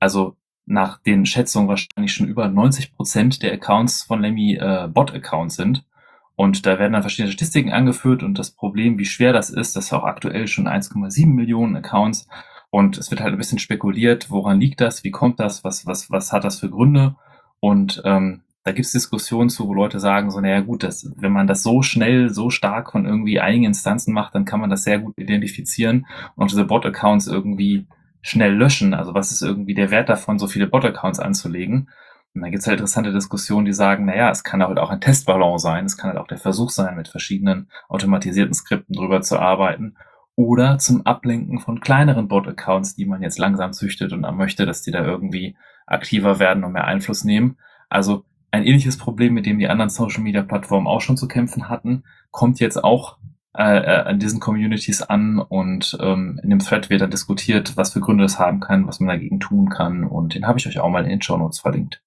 Also 0.00 0.36
nach 0.64 0.98
den 1.02 1.26
Schätzungen 1.26 1.68
wahrscheinlich 1.68 2.12
schon 2.12 2.26
über 2.26 2.48
90 2.48 2.94
Prozent 2.94 3.42
der 3.42 3.52
Accounts 3.52 4.02
von 4.02 4.20
Lemmy 4.20 4.54
äh, 4.54 4.88
Bot-Accounts 4.88 5.56
sind. 5.56 5.84
Und 6.34 6.66
da 6.66 6.78
werden 6.78 6.92
dann 6.92 7.02
verschiedene 7.02 7.32
Statistiken 7.32 7.72
angeführt 7.72 8.22
und 8.22 8.38
das 8.38 8.50
Problem, 8.50 8.98
wie 8.98 9.06
schwer 9.06 9.32
das 9.32 9.48
ist, 9.48 9.74
das 9.74 9.86
ist 9.86 9.92
auch 9.94 10.04
aktuell 10.04 10.46
schon 10.48 10.68
1,7 10.68 11.26
Millionen 11.26 11.76
Accounts. 11.76 12.28
Und 12.68 12.98
es 12.98 13.10
wird 13.10 13.22
halt 13.22 13.32
ein 13.32 13.38
bisschen 13.38 13.58
spekuliert, 13.58 14.30
woran 14.30 14.60
liegt 14.60 14.80
das, 14.82 15.02
wie 15.02 15.10
kommt 15.10 15.40
das, 15.40 15.64
was, 15.64 15.86
was, 15.86 16.10
was 16.10 16.32
hat 16.32 16.44
das 16.44 16.60
für 16.60 16.68
Gründe? 16.68 17.16
Und 17.60 18.02
ähm, 18.04 18.42
da 18.66 18.72
gibt 18.72 18.86
es 18.86 18.90
Diskussionen 18.90 19.48
zu, 19.48 19.68
wo 19.68 19.74
Leute 19.74 20.00
sagen, 20.00 20.32
so, 20.32 20.40
naja 20.40 20.58
gut, 20.58 20.82
das, 20.82 21.08
wenn 21.18 21.30
man 21.30 21.46
das 21.46 21.62
so 21.62 21.82
schnell, 21.82 22.30
so 22.30 22.50
stark 22.50 22.90
von 22.90 23.06
irgendwie 23.06 23.38
einigen 23.38 23.62
Instanzen 23.62 24.12
macht, 24.12 24.34
dann 24.34 24.44
kann 24.44 24.58
man 24.58 24.70
das 24.70 24.82
sehr 24.82 24.98
gut 24.98 25.16
identifizieren 25.16 26.04
und 26.34 26.50
diese 26.50 26.64
Bot-Accounts 26.64 27.28
irgendwie 27.28 27.86
schnell 28.22 28.52
löschen. 28.52 28.92
Also 28.92 29.14
was 29.14 29.30
ist 29.30 29.42
irgendwie 29.42 29.74
der 29.74 29.92
Wert 29.92 30.08
davon, 30.08 30.40
so 30.40 30.48
viele 30.48 30.66
Bot-Accounts 30.66 31.20
anzulegen? 31.20 31.90
Und 32.34 32.40
dann 32.40 32.50
gibt 32.50 32.60
es 32.60 32.66
halt 32.66 32.80
interessante 32.80 33.12
Diskussionen, 33.12 33.66
die 33.66 33.72
sagen, 33.72 34.04
naja, 34.04 34.30
es 34.30 34.42
kann 34.42 34.60
halt 34.60 34.80
auch 34.80 34.90
ein 34.90 35.00
Testballon 35.00 35.60
sein, 35.60 35.84
es 35.84 35.96
kann 35.96 36.10
halt 36.10 36.18
auch 36.18 36.26
der 36.26 36.38
Versuch 36.38 36.70
sein, 36.70 36.96
mit 36.96 37.06
verschiedenen 37.06 37.70
automatisierten 37.88 38.52
Skripten 38.52 38.96
drüber 38.96 39.20
zu 39.20 39.38
arbeiten 39.38 39.94
oder 40.34 40.78
zum 40.78 41.06
Ablenken 41.06 41.60
von 41.60 41.78
kleineren 41.78 42.26
Bot-Accounts, 42.26 42.96
die 42.96 43.06
man 43.06 43.22
jetzt 43.22 43.38
langsam 43.38 43.72
züchtet 43.72 44.12
und 44.12 44.22
man 44.22 44.36
möchte, 44.36 44.66
dass 44.66 44.82
die 44.82 44.90
da 44.90 45.04
irgendwie 45.04 45.56
aktiver 45.86 46.40
werden 46.40 46.64
und 46.64 46.72
mehr 46.72 46.86
Einfluss 46.86 47.22
nehmen. 47.22 47.58
Also 47.88 48.24
ein 48.56 48.66
ähnliches 48.66 48.98
Problem, 48.98 49.34
mit 49.34 49.46
dem 49.46 49.58
die 49.58 49.68
anderen 49.68 49.90
Social-Media-Plattformen 49.90 50.86
auch 50.86 51.00
schon 51.00 51.16
zu 51.16 51.28
kämpfen 51.28 51.68
hatten, 51.68 52.04
kommt 52.30 52.60
jetzt 52.60 52.82
auch 52.82 53.18
äh, 53.56 53.78
äh, 53.78 54.02
an 54.04 54.18
diesen 54.18 54.40
Communities 54.40 55.02
an 55.02 55.38
und 55.38 55.96
ähm, 56.00 56.38
in 56.42 56.50
dem 56.50 56.58
Thread 56.58 56.90
wird 56.90 57.00
dann 57.00 57.10
diskutiert, 57.10 57.76
was 57.76 57.92
für 57.92 58.00
Gründe 58.00 58.24
es 58.24 58.38
haben 58.38 58.60
kann, 58.60 58.86
was 58.86 59.00
man 59.00 59.08
dagegen 59.08 59.40
tun 59.40 59.70
kann 59.70 60.04
und 60.04 60.34
den 60.34 60.46
habe 60.46 60.58
ich 60.58 60.66
euch 60.66 60.78
auch 60.78 60.90
mal 60.90 61.04
in 61.04 61.08
den 61.08 61.22
Show 61.22 61.38
Notes 61.38 61.60
verlinkt. 61.60 62.02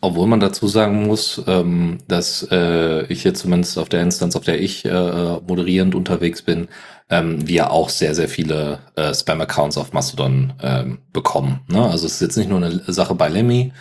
Obwohl 0.00 0.28
man 0.28 0.40
dazu 0.40 0.68
sagen 0.68 1.06
muss, 1.06 1.42
ähm, 1.48 1.98
dass 2.06 2.46
äh, 2.52 3.06
ich 3.06 3.24
jetzt 3.24 3.40
zumindest 3.40 3.76
auf 3.76 3.88
der 3.88 4.02
Instanz, 4.02 4.36
auf 4.36 4.44
der 4.44 4.60
ich 4.60 4.84
äh, 4.84 5.40
moderierend 5.48 5.96
unterwegs 5.96 6.42
bin, 6.42 6.68
ähm, 7.08 7.48
wir 7.48 7.72
auch 7.72 7.88
sehr, 7.88 8.14
sehr 8.14 8.28
viele 8.28 8.80
äh, 8.94 9.14
Spam-Accounts 9.14 9.78
auf 9.78 9.92
Mastodon 9.92 10.52
ähm, 10.62 10.98
bekommen. 11.12 11.60
Ne? 11.68 11.82
Also 11.82 12.06
es 12.06 12.14
ist 12.14 12.20
jetzt 12.20 12.36
nicht 12.36 12.50
nur 12.50 12.62
eine 12.62 12.82
Sache 12.86 13.14
bei 13.14 13.28
Lemmy, 13.28 13.72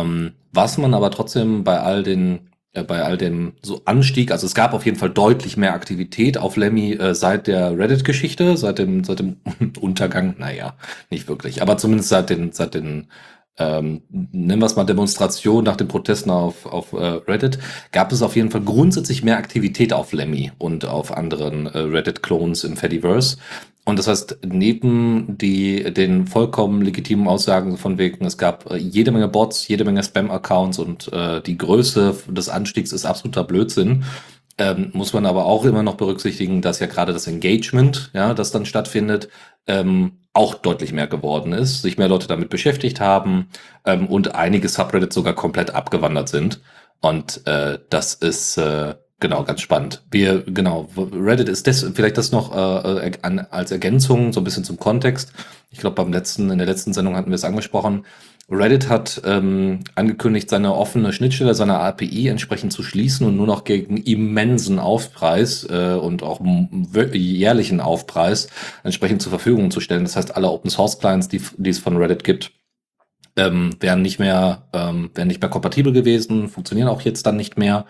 ähm, 0.00 0.32
was 0.52 0.78
man 0.78 0.94
aber 0.94 1.10
trotzdem 1.10 1.64
bei 1.64 1.80
all 1.80 2.02
den 2.02 2.50
äh, 2.72 2.84
bei 2.84 3.02
all 3.02 3.18
dem 3.18 3.54
so 3.62 3.82
Anstieg, 3.84 4.30
also 4.30 4.46
es 4.46 4.54
gab 4.54 4.72
auf 4.72 4.84
jeden 4.86 4.96
Fall 4.96 5.10
deutlich 5.10 5.56
mehr 5.56 5.74
Aktivität 5.74 6.38
auf 6.38 6.56
Lemmy 6.56 6.92
äh, 6.94 7.14
seit 7.14 7.46
der 7.46 7.76
Reddit-Geschichte, 7.76 8.56
seit 8.56 8.78
dem, 8.78 9.04
seit 9.04 9.18
dem 9.18 9.36
Untergang, 9.80 10.36
naja, 10.38 10.74
nicht 11.10 11.28
wirklich, 11.28 11.62
aber 11.62 11.76
zumindest 11.76 12.08
seit 12.08 12.30
den, 12.30 12.52
seit 12.52 12.74
den 12.74 13.08
ähm, 13.58 14.02
nennen 14.08 14.62
wir 14.62 14.66
es 14.66 14.76
mal 14.76 14.84
Demonstration 14.84 15.64
nach 15.64 15.76
den 15.76 15.88
Protesten 15.88 16.30
auf, 16.30 16.64
auf 16.64 16.94
äh, 16.94 16.96
Reddit, 16.96 17.58
gab 17.90 18.10
es 18.10 18.22
auf 18.22 18.34
jeden 18.34 18.50
Fall 18.50 18.62
grundsätzlich 18.62 19.22
mehr 19.22 19.36
Aktivität 19.36 19.92
auf 19.92 20.12
Lemmy 20.12 20.52
und 20.56 20.86
auf 20.86 21.14
anderen 21.14 21.66
äh, 21.66 21.78
Reddit-Clones 21.78 22.64
im 22.64 22.78
Fediverse. 22.78 23.36
Und 23.84 23.98
das 23.98 24.06
heißt, 24.06 24.38
neben 24.46 25.36
die, 25.38 25.92
den 25.92 26.26
vollkommen 26.28 26.82
legitimen 26.82 27.26
Aussagen 27.26 27.76
von 27.76 27.98
wegen, 27.98 28.24
es 28.24 28.38
gab 28.38 28.70
äh, 28.70 28.76
jede 28.76 29.10
Menge 29.10 29.28
Bots, 29.28 29.66
jede 29.66 29.84
Menge 29.84 30.04
Spam-Accounts 30.04 30.78
und 30.78 31.12
äh, 31.12 31.40
die 31.40 31.58
Größe 31.58 32.16
des 32.28 32.48
Anstiegs 32.48 32.92
ist 32.92 33.04
absoluter 33.04 33.42
Blödsinn, 33.42 34.04
ähm, 34.58 34.90
muss 34.92 35.12
man 35.12 35.26
aber 35.26 35.46
auch 35.46 35.64
immer 35.64 35.82
noch 35.82 35.96
berücksichtigen, 35.96 36.62
dass 36.62 36.78
ja 36.78 36.86
gerade 36.86 37.12
das 37.12 37.26
Engagement, 37.26 38.10
ja, 38.14 38.34
das 38.34 38.52
dann 38.52 38.66
stattfindet, 38.66 39.28
ähm, 39.66 40.18
auch 40.32 40.54
deutlich 40.54 40.92
mehr 40.92 41.08
geworden 41.08 41.52
ist, 41.52 41.82
sich 41.82 41.98
mehr 41.98 42.08
Leute 42.08 42.28
damit 42.28 42.50
beschäftigt 42.50 43.00
haben 43.00 43.48
ähm, 43.84 44.06
und 44.06 44.34
einige 44.34 44.68
Subreddits 44.68 45.14
sogar 45.14 45.34
komplett 45.34 45.74
abgewandert 45.74 46.28
sind. 46.28 46.60
Und 47.00 47.46
äh, 47.46 47.80
das 47.90 48.14
ist 48.14 48.56
äh, 48.58 48.94
genau 49.22 49.44
ganz 49.44 49.62
spannend. 49.62 50.02
Wir 50.10 50.42
genau 50.42 50.90
Reddit 50.96 51.48
ist 51.48 51.66
das 51.66 51.86
vielleicht 51.94 52.18
das 52.18 52.32
noch 52.32 52.54
äh, 52.54 53.06
äh 53.06 53.12
an, 53.22 53.38
als 53.50 53.70
Ergänzung 53.70 54.34
so 54.34 54.40
ein 54.40 54.44
bisschen 54.44 54.64
zum 54.64 54.78
Kontext. 54.78 55.32
Ich 55.70 55.78
glaube 55.78 55.96
beim 55.96 56.12
letzten 56.12 56.50
in 56.50 56.58
der 56.58 56.66
letzten 56.66 56.92
Sendung 56.92 57.16
hatten 57.16 57.30
wir 57.30 57.36
es 57.36 57.44
angesprochen. 57.44 58.04
Reddit 58.50 58.90
hat 58.90 59.22
ähm, 59.24 59.80
angekündigt, 59.94 60.50
seine 60.50 60.74
offene 60.74 61.12
Schnittstelle 61.12 61.54
seiner 61.54 61.80
API 61.80 62.28
entsprechend 62.28 62.72
zu 62.72 62.82
schließen 62.82 63.26
und 63.26 63.36
nur 63.36 63.46
noch 63.46 63.64
gegen 63.64 63.96
immensen 63.96 64.78
Aufpreis 64.78 65.66
äh, 65.70 65.94
und 65.94 66.22
auch 66.22 66.40
jährlichen 67.12 67.80
Aufpreis 67.80 68.48
entsprechend 68.82 69.22
zur 69.22 69.30
Verfügung 69.30 69.70
zu 69.70 69.80
stellen. 69.80 70.02
Das 70.02 70.16
heißt, 70.16 70.36
alle 70.36 70.50
Open 70.50 70.70
Source 70.70 70.98
Clients, 70.98 71.28
die, 71.28 71.40
die 71.56 71.70
es 71.70 71.78
von 71.78 71.96
Reddit 71.96 72.24
gibt, 72.24 72.52
ähm, 73.36 73.70
wären 73.80 74.02
nicht 74.02 74.18
mehr 74.18 74.68
ähm, 74.74 75.10
wären 75.14 75.28
nicht 75.28 75.40
mehr 75.40 75.50
kompatibel 75.50 75.92
gewesen, 75.92 76.48
funktionieren 76.48 76.88
auch 76.88 77.00
jetzt 77.00 77.24
dann 77.24 77.36
nicht 77.36 77.56
mehr. 77.56 77.86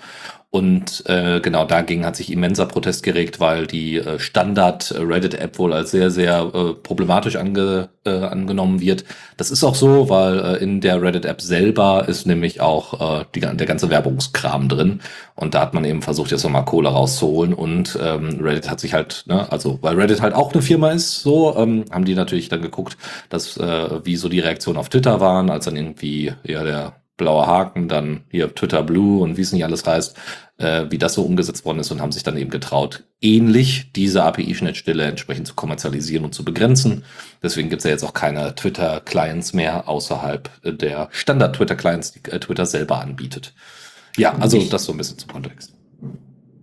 Und 0.54 1.04
äh, 1.06 1.40
genau 1.40 1.64
dagegen 1.64 2.04
hat 2.04 2.14
sich 2.14 2.30
immenser 2.30 2.66
Protest 2.66 3.02
geregt, 3.02 3.40
weil 3.40 3.66
die 3.66 3.96
äh, 3.96 4.18
Standard-Reddit-App 4.18 5.58
wohl 5.58 5.72
als 5.72 5.92
sehr, 5.92 6.10
sehr 6.10 6.50
äh, 6.52 6.74
problematisch 6.74 7.36
ange, 7.36 7.88
äh, 8.04 8.10
angenommen 8.10 8.82
wird. 8.82 9.06
Das 9.38 9.50
ist 9.50 9.64
auch 9.64 9.74
so, 9.74 10.10
weil 10.10 10.38
äh, 10.40 10.56
in 10.62 10.82
der 10.82 11.00
Reddit-App 11.00 11.40
selber 11.40 12.06
ist 12.06 12.26
nämlich 12.26 12.60
auch 12.60 13.20
äh, 13.20 13.24
die, 13.34 13.40
der 13.40 13.66
ganze 13.66 13.88
Werbungskram 13.88 14.68
drin. 14.68 15.00
Und 15.36 15.54
da 15.54 15.62
hat 15.62 15.72
man 15.72 15.86
eben 15.86 16.02
versucht, 16.02 16.32
jetzt 16.32 16.44
nochmal 16.44 16.66
Kohle 16.66 16.90
rauszuholen. 16.90 17.54
Und 17.54 17.98
ähm, 18.02 18.38
Reddit 18.38 18.68
hat 18.68 18.78
sich 18.78 18.92
halt, 18.92 19.24
ne, 19.26 19.50
also 19.50 19.78
weil 19.80 19.98
Reddit 19.98 20.20
halt 20.20 20.34
auch 20.34 20.52
eine 20.52 20.60
Firma 20.60 20.90
ist, 20.90 21.22
so, 21.22 21.56
ähm, 21.56 21.86
haben 21.90 22.04
die 22.04 22.14
natürlich 22.14 22.50
dann 22.50 22.60
geguckt, 22.60 22.98
dass 23.30 23.56
äh, 23.56 24.04
wie 24.04 24.16
so 24.16 24.28
die 24.28 24.40
Reaktionen 24.40 24.76
auf 24.76 24.90
Twitter 24.90 25.18
waren, 25.18 25.48
als 25.48 25.64
dann 25.64 25.76
irgendwie 25.76 26.34
ja 26.44 26.62
der 26.62 26.92
blauer 27.16 27.46
Haken, 27.46 27.88
dann 27.88 28.24
hier 28.30 28.54
Twitter 28.54 28.82
Blue 28.82 29.22
und 29.22 29.36
wie 29.36 29.42
es 29.42 29.52
nicht 29.52 29.64
alles 29.64 29.86
heißt, 29.86 30.16
äh, 30.58 30.86
wie 30.90 30.98
das 30.98 31.14
so 31.14 31.22
umgesetzt 31.22 31.64
worden 31.64 31.80
ist 31.80 31.90
und 31.90 32.00
haben 32.00 32.12
sich 32.12 32.22
dann 32.22 32.36
eben 32.36 32.50
getraut, 32.50 33.04
ähnlich 33.20 33.92
diese 33.92 34.22
API-Schnittstelle 34.24 35.04
entsprechend 35.04 35.46
zu 35.46 35.54
kommerzialisieren 35.54 36.24
und 36.24 36.34
zu 36.34 36.44
begrenzen. 36.44 37.04
Deswegen 37.42 37.68
gibt 37.68 37.80
es 37.80 37.84
ja 37.84 37.90
jetzt 37.90 38.04
auch 38.04 38.14
keine 38.14 38.54
Twitter-Clients 38.54 39.52
mehr 39.52 39.88
außerhalb 39.88 40.50
der 40.64 41.08
Standard-Twitter-Clients, 41.10 42.12
die 42.12 42.30
äh, 42.30 42.40
Twitter 42.40 42.66
selber 42.66 43.00
anbietet. 43.00 43.54
Ja, 44.16 44.34
also 44.38 44.56
ich 44.56 44.68
das 44.68 44.84
so 44.84 44.92
ein 44.92 44.98
bisschen 44.98 45.18
zum 45.18 45.32
Kontext. 45.32 45.74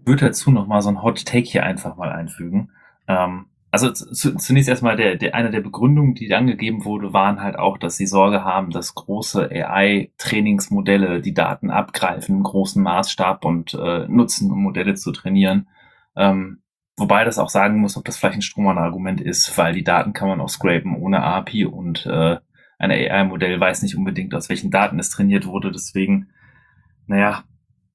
Ich 0.02 0.08
würde 0.08 0.26
dazu 0.28 0.52
noch 0.52 0.68
mal 0.68 0.82
so 0.82 0.90
ein 0.90 1.04
Hot 1.04 1.24
Take 1.26 1.48
hier 1.48 1.64
einfach 1.64 1.96
mal 1.96 2.12
einfügen. 2.12 2.72
Ähm, 3.08 3.46
also 3.72 3.92
zunächst 3.92 4.68
erstmal 4.68 4.96
der, 4.96 5.16
der, 5.16 5.36
eine 5.36 5.52
der 5.52 5.62
Begründungen, 5.62 6.16
die 6.16 6.34
angegeben 6.34 6.86
wurde, 6.86 7.14
waren 7.14 7.40
halt 7.40 7.58
auch, 7.58 7.78
dass 7.78 7.98
sie 7.98 8.08
Sorge 8.08 8.44
haben, 8.44 8.72
dass 8.72 8.96
große 8.96 9.50
AI-Trainingsmodelle 9.52 11.22
die 11.22 11.36
Daten 11.36 11.70
abgreifen 11.70 12.38
im 12.38 12.44
großen 12.44 12.82
Maßstab 12.82 13.46
und 13.46 13.76
äh, 13.76 14.08
nutzen, 14.08 14.52
um 14.52 14.64
Modelle 14.64 14.96
zu 14.96 15.12
trainieren. 15.12 15.68
Ähm, 16.16 16.64
wobei 16.98 17.24
das 17.26 17.38
auch 17.38 17.50
sagen 17.50 17.80
muss, 17.80 17.96
ob 17.96 18.06
das 18.06 18.18
vielleicht 18.18 18.38
ein 18.38 18.42
Strohmann-Argument 18.42 19.22
ist, 19.22 19.56
weil 19.56 19.74
die 19.74 19.84
Daten 19.84 20.14
kann 20.14 20.30
man 20.30 20.42
auch 20.42 20.50
scrapen 20.50 20.96
ohne 20.96 21.22
API 21.22 21.66
und 21.66 22.08
äh, 22.08 22.38
ein 22.80 22.92
AI-Modell 22.92 23.60
weiß 23.60 23.84
nicht 23.84 23.96
unbedingt, 23.96 24.34
aus 24.34 24.50
welchen 24.50 24.72
Daten 24.72 24.98
es 24.98 25.12
trainiert 25.12 25.46
wurde. 25.46 25.72
Deswegen, 25.72 26.30
naja, 27.06 27.44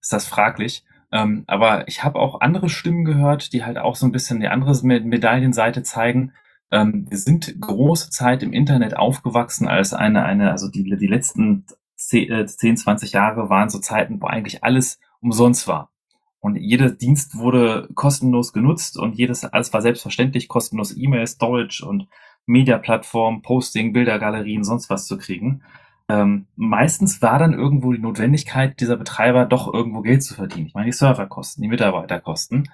ist 0.00 0.12
das 0.12 0.26
fraglich. 0.26 0.84
Ähm, 1.14 1.44
aber 1.46 1.86
ich 1.86 2.02
habe 2.02 2.18
auch 2.18 2.40
andere 2.40 2.68
Stimmen 2.68 3.04
gehört, 3.04 3.52
die 3.52 3.64
halt 3.64 3.78
auch 3.78 3.94
so 3.94 4.04
ein 4.04 4.10
bisschen 4.10 4.40
die 4.40 4.48
andere 4.48 4.76
Medaillenseite 4.82 5.84
zeigen. 5.84 6.32
Ähm, 6.72 7.06
wir 7.08 7.18
sind 7.18 7.54
große 7.60 8.10
Zeit 8.10 8.42
im 8.42 8.52
Internet 8.52 8.96
aufgewachsen 8.96 9.68
als 9.68 9.94
eine, 9.94 10.24
eine, 10.24 10.50
also 10.50 10.68
die, 10.68 10.82
die 10.82 11.06
letzten 11.06 11.66
10, 11.96 12.48
20 12.76 13.14
äh, 13.14 13.16
Jahre 13.16 13.48
waren 13.48 13.68
so 13.68 13.78
Zeiten, 13.78 14.20
wo 14.20 14.26
eigentlich 14.26 14.64
alles 14.64 14.98
umsonst 15.20 15.68
war. 15.68 15.92
Und 16.40 16.56
jeder 16.56 16.90
Dienst 16.90 17.38
wurde 17.38 17.88
kostenlos 17.94 18.52
genutzt 18.52 18.98
und 18.98 19.14
jedes, 19.14 19.44
alles 19.44 19.72
war 19.72 19.82
selbstverständlich 19.82 20.48
kostenlos 20.48 20.96
E-Mail, 20.96 21.28
Storage 21.28 21.86
und 21.86 22.08
Media-Plattform, 22.46 23.40
Posting, 23.42 23.92
Bildergalerien, 23.92 24.64
sonst 24.64 24.90
was 24.90 25.06
zu 25.06 25.16
kriegen. 25.16 25.62
Ähm, 26.08 26.46
meistens 26.56 27.22
war 27.22 27.38
dann 27.38 27.54
irgendwo 27.54 27.92
die 27.92 28.00
Notwendigkeit 28.00 28.78
dieser 28.80 28.96
Betreiber 28.96 29.46
doch 29.46 29.72
irgendwo 29.72 30.02
Geld 30.02 30.22
zu 30.22 30.34
verdienen. 30.34 30.66
Ich 30.66 30.74
meine, 30.74 30.86
die 30.86 30.92
Serverkosten, 30.92 31.62
die 31.62 31.68
Mitarbeiterkosten. 31.68 32.70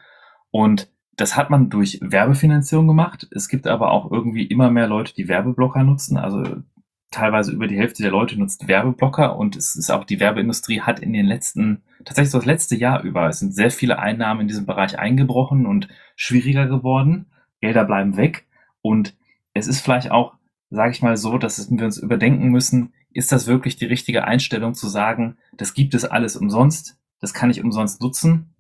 Und 0.51 0.91
das 1.17 1.37
hat 1.37 1.51
man 1.51 1.71
durch 1.71 2.01
Werbefinanzierung 2.03 2.87
gemacht. 2.87 3.29
Es 3.31 3.49
gibt 3.49 3.67
aber 3.67 3.93
auch 3.93 4.11
irgendwie 4.11 4.47
immer 4.47 4.71
mehr 4.71 4.87
Leute, 4.87 5.15
die 5.15 5.29
Werbeblocker 5.29 5.85
nutzen. 5.85 6.17
Also 6.17 6.63
teilweise 7.11 7.53
über 7.53 7.67
die 7.67 7.77
Hälfte 7.77 8.03
der 8.03 8.13
Leute 8.13 8.39
nutzt 8.39 8.69
Werbeblocker 8.69 9.37
und 9.37 9.57
es 9.57 9.75
ist 9.75 9.91
auch 9.91 10.05
die 10.05 10.21
Werbeindustrie 10.21 10.81
hat 10.81 11.01
in 11.01 11.13
den 11.13 11.27
letzten, 11.27 11.83
tatsächlich 12.05 12.31
so 12.31 12.39
das 12.39 12.47
letzte 12.47 12.77
Jahr 12.77 13.03
über, 13.03 13.29
es 13.29 13.41
sind 13.41 13.55
sehr 13.55 13.71
viele 13.71 13.99
Einnahmen 13.99 14.43
in 14.43 14.49
diesem 14.49 14.67
Bereich 14.67 14.99
eingebrochen 14.99 15.67
und 15.67 15.89
schwieriger 16.15 16.67
geworden. 16.67 17.27
Gelder 17.61 17.85
bleiben 17.85 18.17
weg 18.17 18.47
und 18.81 19.17
es 19.55 19.67
ist 19.67 19.81
vielleicht 19.81 20.11
auch, 20.13 20.35
sage 20.71 20.93
ich 20.93 21.03
mal 21.03 21.17
so, 21.17 21.37
dass 21.37 21.71
wir 21.71 21.85
uns 21.85 21.99
überdenken 21.99 22.49
müssen, 22.49 22.93
ist 23.13 23.33
das 23.33 23.47
wirklich 23.47 23.77
die 23.77 23.87
richtige 23.87 24.25
Einstellung 24.25 24.75
zu 24.75 24.89
sagen, 24.89 25.37
das 25.57 25.75
gibt 25.75 25.95
es 25.95 26.05
alles 26.05 26.37
umsonst, 26.37 26.97
das 27.21 27.35
kann 27.35 27.51
ich 27.51 27.63
umsonst 27.63 28.01
nutzen, 28.01 28.55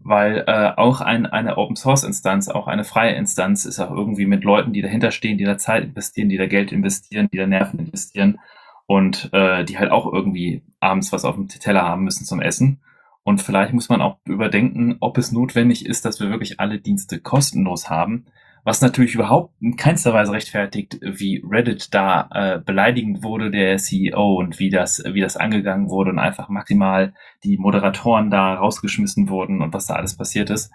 weil 0.00 0.44
äh, 0.46 0.72
auch 0.76 1.00
ein, 1.00 1.26
eine 1.26 1.56
Open 1.56 1.76
Source 1.76 2.04
Instanz, 2.04 2.48
auch 2.48 2.66
eine 2.66 2.84
freie 2.84 3.14
Instanz 3.14 3.64
ist 3.64 3.80
auch 3.80 3.90
irgendwie 3.90 4.26
mit 4.26 4.44
Leuten, 4.44 4.72
die 4.72 4.82
dahinter 4.82 5.10
stehen, 5.10 5.38
die 5.38 5.44
da 5.44 5.56
Zeit 5.56 5.84
investieren, 5.84 6.28
die 6.28 6.36
da 6.36 6.46
Geld 6.46 6.72
investieren, 6.72 7.28
die 7.32 7.38
da 7.38 7.46
Nerven 7.46 7.80
investieren 7.80 8.38
und 8.86 9.30
äh, 9.32 9.64
die 9.64 9.78
halt 9.78 9.90
auch 9.90 10.12
irgendwie 10.12 10.62
abends 10.80 11.12
was 11.12 11.24
auf 11.24 11.36
dem 11.36 11.48
Teller 11.48 11.82
haben 11.82 12.04
müssen 12.04 12.26
zum 12.26 12.42
Essen. 12.42 12.80
Und 13.22 13.40
vielleicht 13.40 13.72
muss 13.72 13.88
man 13.88 14.02
auch 14.02 14.18
überdenken, 14.26 14.96
ob 15.00 15.16
es 15.16 15.32
notwendig 15.32 15.86
ist, 15.86 16.04
dass 16.04 16.20
wir 16.20 16.28
wirklich 16.28 16.60
alle 16.60 16.78
Dienste 16.78 17.18
kostenlos 17.18 17.88
haben, 17.88 18.26
was 18.64 18.80
natürlich 18.80 19.14
überhaupt 19.14 19.54
in 19.60 19.76
keinster 19.76 20.14
Weise 20.14 20.32
rechtfertigt, 20.32 20.98
wie 21.02 21.44
Reddit 21.48 21.92
da 21.92 22.28
äh, 22.32 22.58
beleidigend 22.58 23.22
wurde, 23.22 23.50
der 23.50 23.76
CEO, 23.76 24.36
und 24.36 24.58
wie 24.58 24.70
das, 24.70 25.02
wie 25.04 25.20
das 25.20 25.36
angegangen 25.36 25.90
wurde 25.90 26.10
und 26.10 26.18
einfach 26.18 26.48
maximal 26.48 27.12
die 27.44 27.58
Moderatoren 27.58 28.30
da 28.30 28.54
rausgeschmissen 28.54 29.28
wurden 29.28 29.60
und 29.60 29.74
was 29.74 29.86
da 29.86 29.94
alles 29.94 30.16
passiert 30.16 30.48
ist. 30.48 30.72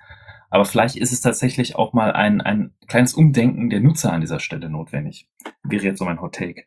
Aber 0.51 0.65
vielleicht 0.65 0.95
ist 0.95 1.11
es 1.11 1.21
tatsächlich 1.21 1.75
auch 1.75 1.93
mal 1.93 2.11
ein, 2.11 2.41
ein 2.41 2.73
kleines 2.87 3.13
Umdenken 3.13 3.69
der 3.69 3.79
Nutzer 3.79 4.13
an 4.13 4.21
dieser 4.21 4.39
Stelle 4.39 4.69
notwendig. 4.69 5.27
Wäre 5.63 5.83
jetzt 5.83 5.99
so 5.99 6.05
mein 6.05 6.21
Hot 6.21 6.35
Take. 6.35 6.63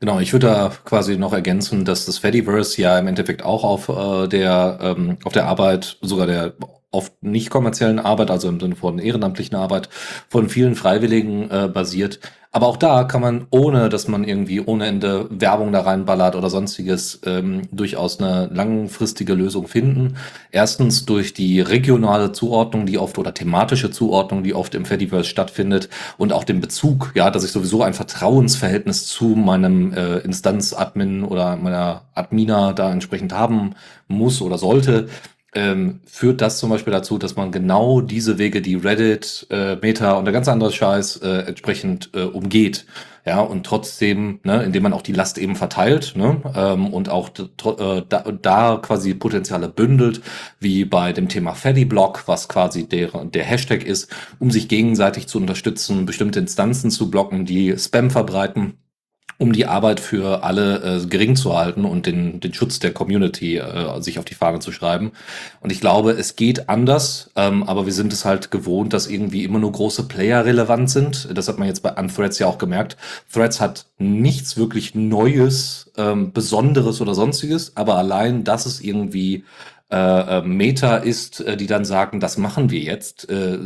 Genau, 0.00 0.18
ich 0.18 0.32
würde 0.32 0.46
da 0.46 0.72
quasi 0.84 1.18
noch 1.18 1.32
ergänzen, 1.32 1.84
dass 1.84 2.06
das 2.06 2.18
Fediverse 2.18 2.80
ja 2.80 2.98
im 2.98 3.06
Endeffekt 3.06 3.44
auch 3.44 3.64
auf 3.64 3.88
äh, 3.88 4.28
der 4.28 4.78
ähm, 4.80 5.18
auf 5.24 5.32
der 5.32 5.46
Arbeit 5.46 5.98
sogar 6.00 6.26
der 6.26 6.54
oft 6.90 7.22
nicht 7.22 7.50
kommerziellen 7.50 7.98
Arbeit, 7.98 8.30
also 8.30 8.48
im 8.48 8.60
Sinne 8.60 8.76
von 8.76 8.98
ehrenamtlichen 8.98 9.56
Arbeit, 9.56 9.88
von 10.28 10.48
vielen 10.48 10.74
Freiwilligen 10.74 11.50
äh, 11.50 11.68
basiert. 11.72 12.20
Aber 12.52 12.66
auch 12.66 12.76
da 12.76 13.04
kann 13.04 13.20
man, 13.20 13.46
ohne 13.50 13.88
dass 13.88 14.08
man 14.08 14.24
irgendwie 14.24 14.60
ohne 14.60 14.86
Ende 14.86 15.28
Werbung 15.30 15.70
da 15.70 15.82
reinballert 15.82 16.34
oder 16.34 16.50
sonstiges, 16.50 17.20
ähm, 17.24 17.62
durchaus 17.70 18.18
eine 18.18 18.50
langfristige 18.52 19.34
Lösung 19.34 19.68
finden. 19.68 20.16
Erstens 20.50 21.06
durch 21.06 21.32
die 21.32 21.60
regionale 21.60 22.32
Zuordnung, 22.32 22.86
die 22.86 22.98
oft 22.98 23.18
oder 23.18 23.34
thematische 23.34 23.92
Zuordnung, 23.92 24.42
die 24.42 24.54
oft 24.54 24.74
im 24.74 24.84
Fediverse 24.84 25.28
stattfindet 25.28 25.88
und 26.18 26.32
auch 26.32 26.42
den 26.42 26.60
Bezug, 26.60 27.12
ja, 27.14 27.30
dass 27.30 27.44
ich 27.44 27.52
sowieso 27.52 27.84
ein 27.84 27.94
Vertrauensverhältnis 27.94 29.06
zu 29.06 29.26
meinem 29.26 29.92
äh, 29.92 30.18
Instanz-Admin 30.18 31.22
oder 31.22 31.54
meiner 31.54 32.02
Admina 32.14 32.72
da 32.72 32.90
entsprechend 32.90 33.32
haben 33.32 33.76
muss 34.08 34.42
oder 34.42 34.58
sollte 34.58 35.08
ähm, 35.54 36.00
führt 36.06 36.40
das 36.40 36.58
zum 36.58 36.70
Beispiel 36.70 36.92
dazu, 36.92 37.18
dass 37.18 37.36
man 37.36 37.50
genau 37.50 38.00
diese 38.00 38.38
Wege, 38.38 38.62
die 38.62 38.76
Reddit, 38.76 39.46
äh, 39.50 39.76
Meta 39.76 40.12
und 40.12 40.24
der 40.24 40.32
ganz 40.32 40.48
andere 40.48 40.72
Scheiß 40.72 41.16
äh, 41.16 41.46
entsprechend 41.48 42.10
äh, 42.14 42.22
umgeht. 42.22 42.86
Ja, 43.26 43.40
und 43.40 43.66
trotzdem, 43.66 44.40
ne, 44.44 44.62
indem 44.62 44.82
man 44.82 44.94
auch 44.94 45.02
die 45.02 45.12
Last 45.12 45.36
eben 45.36 45.54
verteilt 45.54 46.14
ne, 46.16 46.40
ähm, 46.56 46.86
und 46.92 47.10
auch 47.10 47.28
äh, 47.28 48.02
da, 48.08 48.24
da 48.32 48.80
quasi 48.82 49.12
Potenziale 49.12 49.68
bündelt, 49.68 50.22
wie 50.58 50.86
bei 50.86 51.12
dem 51.12 51.28
Thema 51.28 51.52
Feddy-Block, 51.52 52.22
was 52.26 52.48
quasi 52.48 52.88
der, 52.88 53.10
der 53.26 53.44
Hashtag 53.44 53.84
ist, 53.84 54.10
um 54.38 54.50
sich 54.50 54.68
gegenseitig 54.68 55.26
zu 55.26 55.36
unterstützen, 55.38 56.06
bestimmte 56.06 56.38
Instanzen 56.38 56.90
zu 56.90 57.10
blocken, 57.10 57.44
die 57.44 57.76
Spam 57.76 58.10
verbreiten 58.10 58.78
um 59.40 59.54
die 59.54 59.64
Arbeit 59.64 60.00
für 60.00 60.44
alle 60.44 60.98
äh, 60.98 61.06
gering 61.06 61.34
zu 61.34 61.56
halten 61.56 61.86
und 61.86 62.04
den, 62.04 62.40
den 62.40 62.52
Schutz 62.52 62.78
der 62.78 62.92
Community 62.92 63.56
äh, 63.56 63.98
sich 64.02 64.18
auf 64.18 64.26
die 64.26 64.34
Fahne 64.34 64.58
zu 64.58 64.70
schreiben. 64.70 65.12
Und 65.62 65.72
ich 65.72 65.80
glaube, 65.80 66.12
es 66.12 66.36
geht 66.36 66.68
anders, 66.68 67.30
ähm, 67.36 67.62
aber 67.62 67.86
wir 67.86 67.94
sind 67.94 68.12
es 68.12 68.26
halt 68.26 68.50
gewohnt, 68.50 68.92
dass 68.92 69.06
irgendwie 69.06 69.44
immer 69.44 69.58
nur 69.58 69.72
große 69.72 70.02
Player 70.08 70.44
relevant 70.44 70.90
sind. 70.90 71.26
Das 71.32 71.48
hat 71.48 71.58
man 71.58 71.68
jetzt 71.68 71.82
bei 71.82 71.90
Unthreads 71.90 72.38
ja 72.38 72.48
auch 72.48 72.58
gemerkt. 72.58 72.98
Threads 73.32 73.62
hat 73.62 73.86
nichts 73.96 74.58
wirklich 74.58 74.94
Neues, 74.94 75.90
ähm, 75.96 76.34
Besonderes 76.34 77.00
oder 77.00 77.14
sonstiges, 77.14 77.78
aber 77.78 77.96
allein, 77.96 78.44
dass 78.44 78.66
es 78.66 78.82
irgendwie 78.82 79.44
äh, 79.90 79.96
äh 80.38 80.42
Meta 80.42 80.98
ist, 80.98 81.40
äh, 81.40 81.56
die 81.56 81.66
dann 81.66 81.86
sagen, 81.86 82.20
das 82.20 82.36
machen 82.36 82.68
wir 82.68 82.80
jetzt, 82.80 83.30
äh, 83.30 83.58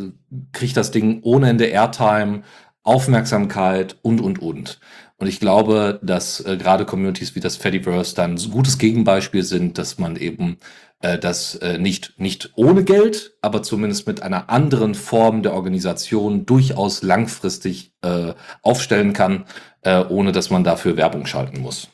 kriegt 0.52 0.76
das 0.76 0.92
Ding 0.92 1.18
ohne 1.22 1.48
Ende 1.48 1.64
Airtime, 1.64 2.42
Aufmerksamkeit 2.84 3.96
und, 4.02 4.20
und, 4.20 4.40
und. 4.40 4.78
Und 5.18 5.28
ich 5.28 5.40
glaube, 5.40 6.00
dass 6.02 6.40
äh, 6.40 6.56
gerade 6.56 6.84
Communities 6.84 7.34
wie 7.34 7.40
das 7.40 7.56
Fediverse 7.56 8.14
dann 8.14 8.34
ein 8.34 8.50
gutes 8.50 8.78
Gegenbeispiel 8.78 9.44
sind, 9.44 9.78
dass 9.78 9.98
man 9.98 10.16
eben 10.16 10.58
äh, 11.00 11.18
das 11.18 11.54
äh, 11.56 11.78
nicht, 11.78 12.18
nicht 12.18 12.52
ohne 12.56 12.82
Geld, 12.82 13.36
aber 13.40 13.62
zumindest 13.62 14.06
mit 14.06 14.22
einer 14.22 14.50
anderen 14.50 14.94
Form 14.94 15.42
der 15.42 15.54
Organisation 15.54 16.46
durchaus 16.46 17.02
langfristig 17.02 17.92
äh, 18.02 18.34
aufstellen 18.62 19.12
kann, 19.12 19.44
äh, 19.82 20.04
ohne 20.04 20.32
dass 20.32 20.50
man 20.50 20.64
dafür 20.64 20.96
Werbung 20.96 21.26
schalten 21.26 21.60
muss. 21.60 21.88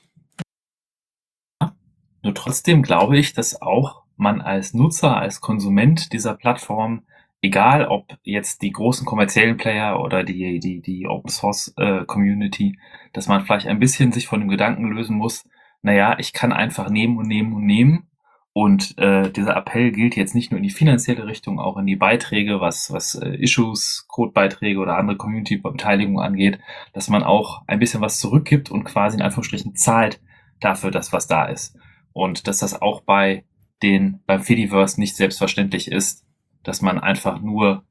Nur 2.23 2.35
trotzdem 2.35 2.83
glaube 2.83 3.19
ich, 3.19 3.33
dass 3.33 3.61
auch 3.61 4.03
man 4.17 4.41
als 4.41 4.75
Nutzer, 4.75 5.17
als 5.17 5.41
Konsument 5.41 6.13
dieser 6.13 6.35
Plattform 6.35 7.03
egal 7.43 7.87
ob 7.87 8.19
jetzt 8.23 8.63
die 8.63 8.73
großen 8.73 9.07
kommerziellen 9.07 9.57
Player 9.57 10.01
oder 10.01 10.25
die, 10.25 10.61
die, 10.61 10.81
die 10.81 11.07
Open 11.07 11.31
Source 11.31 11.73
äh, 11.77 12.05
Community, 12.05 12.79
dass 13.13 13.29
man 13.29 13.45
vielleicht 13.45 13.67
ein 13.67 13.79
bisschen 13.79 14.13
sich 14.13 14.27
von 14.27 14.41
dem 14.41 14.49
Gedanken 14.49 14.85
lösen 14.91 15.17
muss, 15.17 15.49
naja, 15.83 16.17
ich 16.19 16.33
kann 16.33 16.53
einfach 16.53 16.91
nehmen 16.91 17.17
und 17.17 17.27
nehmen 17.27 17.55
und 17.55 17.65
nehmen. 17.65 18.07
Und 18.53 18.99
äh, 18.99 19.31
dieser 19.31 19.57
Appell 19.57 19.93
gilt 19.93 20.17
jetzt 20.17 20.35
nicht 20.35 20.51
nur 20.51 20.59
in 20.59 20.65
die 20.65 20.71
finanzielle 20.71 21.27
Richtung, 21.27 21.61
auch 21.61 21.77
in 21.77 21.87
die 21.87 21.97
Beiträge, 21.97 22.61
was, 22.61 22.93
was 22.93 23.15
äh, 23.15 23.37
Issues, 23.37 24.07
Codebeiträge 24.09 24.81
oder 24.81 24.97
andere 24.97 25.17
Community-Beteiligung 25.17 26.21
angeht, 26.21 26.59
dass 26.93 27.09
man 27.09 27.23
auch 27.23 27.63
ein 27.69 27.79
bisschen 27.79 28.01
was 28.01 28.19
zurückgibt 28.19 28.71
und 28.71 28.85
quasi 28.85 29.17
in 29.17 29.23
Anführungsstrichen 29.23 29.77
zahlt 29.77 30.21
dafür, 30.59 30.91
dass 30.91 31.13
was 31.13 31.29
da 31.29 31.47
ist. 31.47 31.77
Und 32.13 32.49
dass 32.49 32.59
das 32.59 32.83
auch 32.83 33.03
bei 33.03 33.45
den, 33.85 34.21
beim 34.27 34.41
Fediverse 34.41 35.01
nicht 35.01 35.15
selbstverständlich 35.15 35.91
ist, 35.91 36.27
dass 36.63 36.83
man 36.83 36.99
einfach 36.99 37.41
nur 37.41 37.83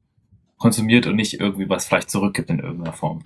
konsumiert 0.58 1.06
und 1.06 1.16
nicht 1.16 1.40
irgendwie 1.40 1.68
was 1.68 1.86
vielleicht 1.86 2.10
zurückgibt 2.10 2.50
in 2.50 2.60
irgendeiner 2.60 2.92
Form. 2.92 3.22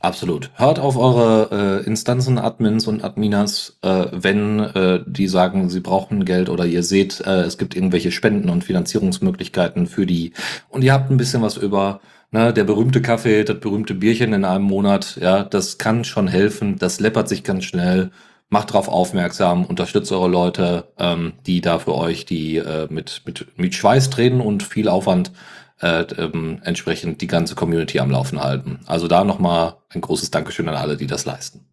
Absolut. 0.00 0.50
Hört 0.54 0.78
auf 0.78 0.96
eure 0.96 1.82
äh, 1.82 1.86
Instanzen, 1.86 2.38
Admins 2.38 2.86
und 2.86 3.02
Adminas, 3.02 3.78
äh, 3.82 4.06
wenn 4.12 4.60
äh, 4.60 5.00
die 5.06 5.26
sagen, 5.26 5.68
sie 5.70 5.80
brauchen 5.80 6.24
Geld 6.24 6.48
oder 6.48 6.66
ihr 6.66 6.84
seht, 6.84 7.20
äh, 7.20 7.40
es 7.40 7.58
gibt 7.58 7.74
irgendwelche 7.74 8.12
Spenden 8.12 8.48
und 8.48 8.62
Finanzierungsmöglichkeiten 8.62 9.88
für 9.88 10.06
die 10.06 10.34
und 10.68 10.84
ihr 10.84 10.92
habt 10.92 11.10
ein 11.10 11.16
bisschen 11.16 11.42
was 11.42 11.56
über. 11.56 12.00
Ne, 12.30 12.52
der 12.52 12.64
berühmte 12.64 13.00
Kaffee, 13.00 13.42
das 13.42 13.58
berühmte 13.58 13.94
Bierchen 13.94 14.34
in 14.34 14.44
einem 14.44 14.64
Monat, 14.64 15.16
ja, 15.18 15.44
das 15.44 15.78
kann 15.78 16.04
schon 16.04 16.28
helfen, 16.28 16.76
das 16.76 17.00
läppert 17.00 17.26
sich 17.26 17.42
ganz 17.42 17.64
schnell 17.64 18.10
macht 18.48 18.70
darauf 18.70 18.88
aufmerksam, 18.88 19.64
unterstützt 19.64 20.10
eure 20.12 20.28
Leute, 20.28 20.92
ähm, 20.98 21.34
die 21.46 21.60
da 21.60 21.78
für 21.78 21.94
euch, 21.94 22.24
die 22.24 22.56
äh, 22.56 22.86
mit, 22.90 23.22
mit, 23.26 23.46
mit 23.58 23.74
Schweißtränen 23.74 24.40
und 24.40 24.62
viel 24.62 24.88
Aufwand 24.88 25.32
äh, 25.80 26.02
ähm, 26.02 26.60
entsprechend 26.64 27.20
die 27.20 27.26
ganze 27.26 27.54
Community 27.54 28.00
am 28.00 28.10
Laufen 28.10 28.40
halten. 28.40 28.80
Also 28.86 29.06
da 29.06 29.24
nochmal 29.24 29.76
ein 29.90 30.00
großes 30.00 30.30
Dankeschön 30.30 30.68
an 30.68 30.74
alle, 30.74 30.96
die 30.96 31.06
das 31.06 31.24
leisten. 31.24 31.66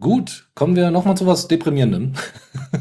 Gut, 0.00 0.48
kommen 0.54 0.76
wir 0.76 0.90
nochmal 0.90 1.16
zu 1.16 1.26
was 1.26 1.48
Deprimierendem. 1.48 2.12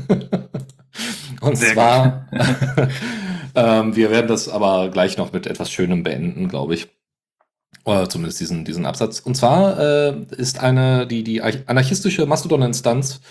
und 1.41 1.57
Sehr 1.57 1.73
zwar, 1.73 2.27
ähm, 3.55 3.95
wir 3.95 4.11
werden 4.11 4.27
das 4.27 4.47
aber 4.47 4.89
gleich 4.89 5.17
noch 5.17 5.33
mit 5.33 5.47
etwas 5.47 5.71
Schönem 5.71 6.03
beenden, 6.03 6.47
glaube 6.47 6.75
ich. 6.75 6.89
Oder 7.87 8.09
zumindest 8.09 8.41
diesen, 8.41 8.65
diesen 8.65 8.85
Absatz. 8.85 9.21
Und 9.21 9.35
zwar 9.35 9.79
äh, 9.79 10.13
ist 10.35 10.59
eine, 10.59 11.07
die, 11.07 11.23
die 11.23 11.41
anarchistische 11.41 12.25
Mastodon-Instanz 12.25 13.21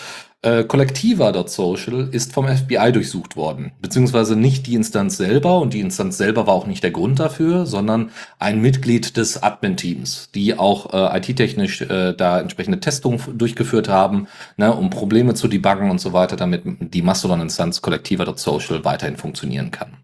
äh, 0.41 0.65
Kollektiva.social 0.65 2.09
ist 2.11 2.33
vom 2.33 2.49
FBI 2.49 2.91
durchsucht 2.91 3.37
worden. 3.37 3.73
Beziehungsweise 3.83 4.35
nicht 4.35 4.67
die 4.67 4.75
Instanz 4.75 5.19
selber 5.19 5.61
und 5.61 5.75
die 5.75 5.81
Instanz 5.81 6.17
selber 6.17 6.47
war 6.47 6.55
auch 6.55 6.67
nicht 6.67 6.83
der 6.83 6.91
Grund 6.91 7.21
dafür, 7.21 7.67
sondern 7.67 8.13
ein 8.39 8.63
Mitglied 8.63 9.19
des 9.19 9.43
Admin-Teams, 9.43 10.31
die 10.35 10.59
auch 10.59 10.95
äh, 10.95 11.19
IT-technisch 11.19 11.83
äh, 11.83 12.15
da 12.15 12.41
entsprechende 12.41 12.81
Testungen 12.81 13.21
durchgeführt 13.37 13.91
haben, 13.91 14.27
ne, 14.57 14.75
um 14.75 14.89
Probleme 14.89 15.35
zu 15.35 15.49
debuggen 15.49 15.91
und 15.91 16.01
so 16.01 16.15
weiter, 16.15 16.37
damit 16.37 16.63
die 16.65 17.03
Mastodon-Instanz 17.03 17.83
Kollektiva.social 17.83 18.87
weiterhin 18.87 19.19
funktionieren 19.19 19.71
kann. 19.71 19.99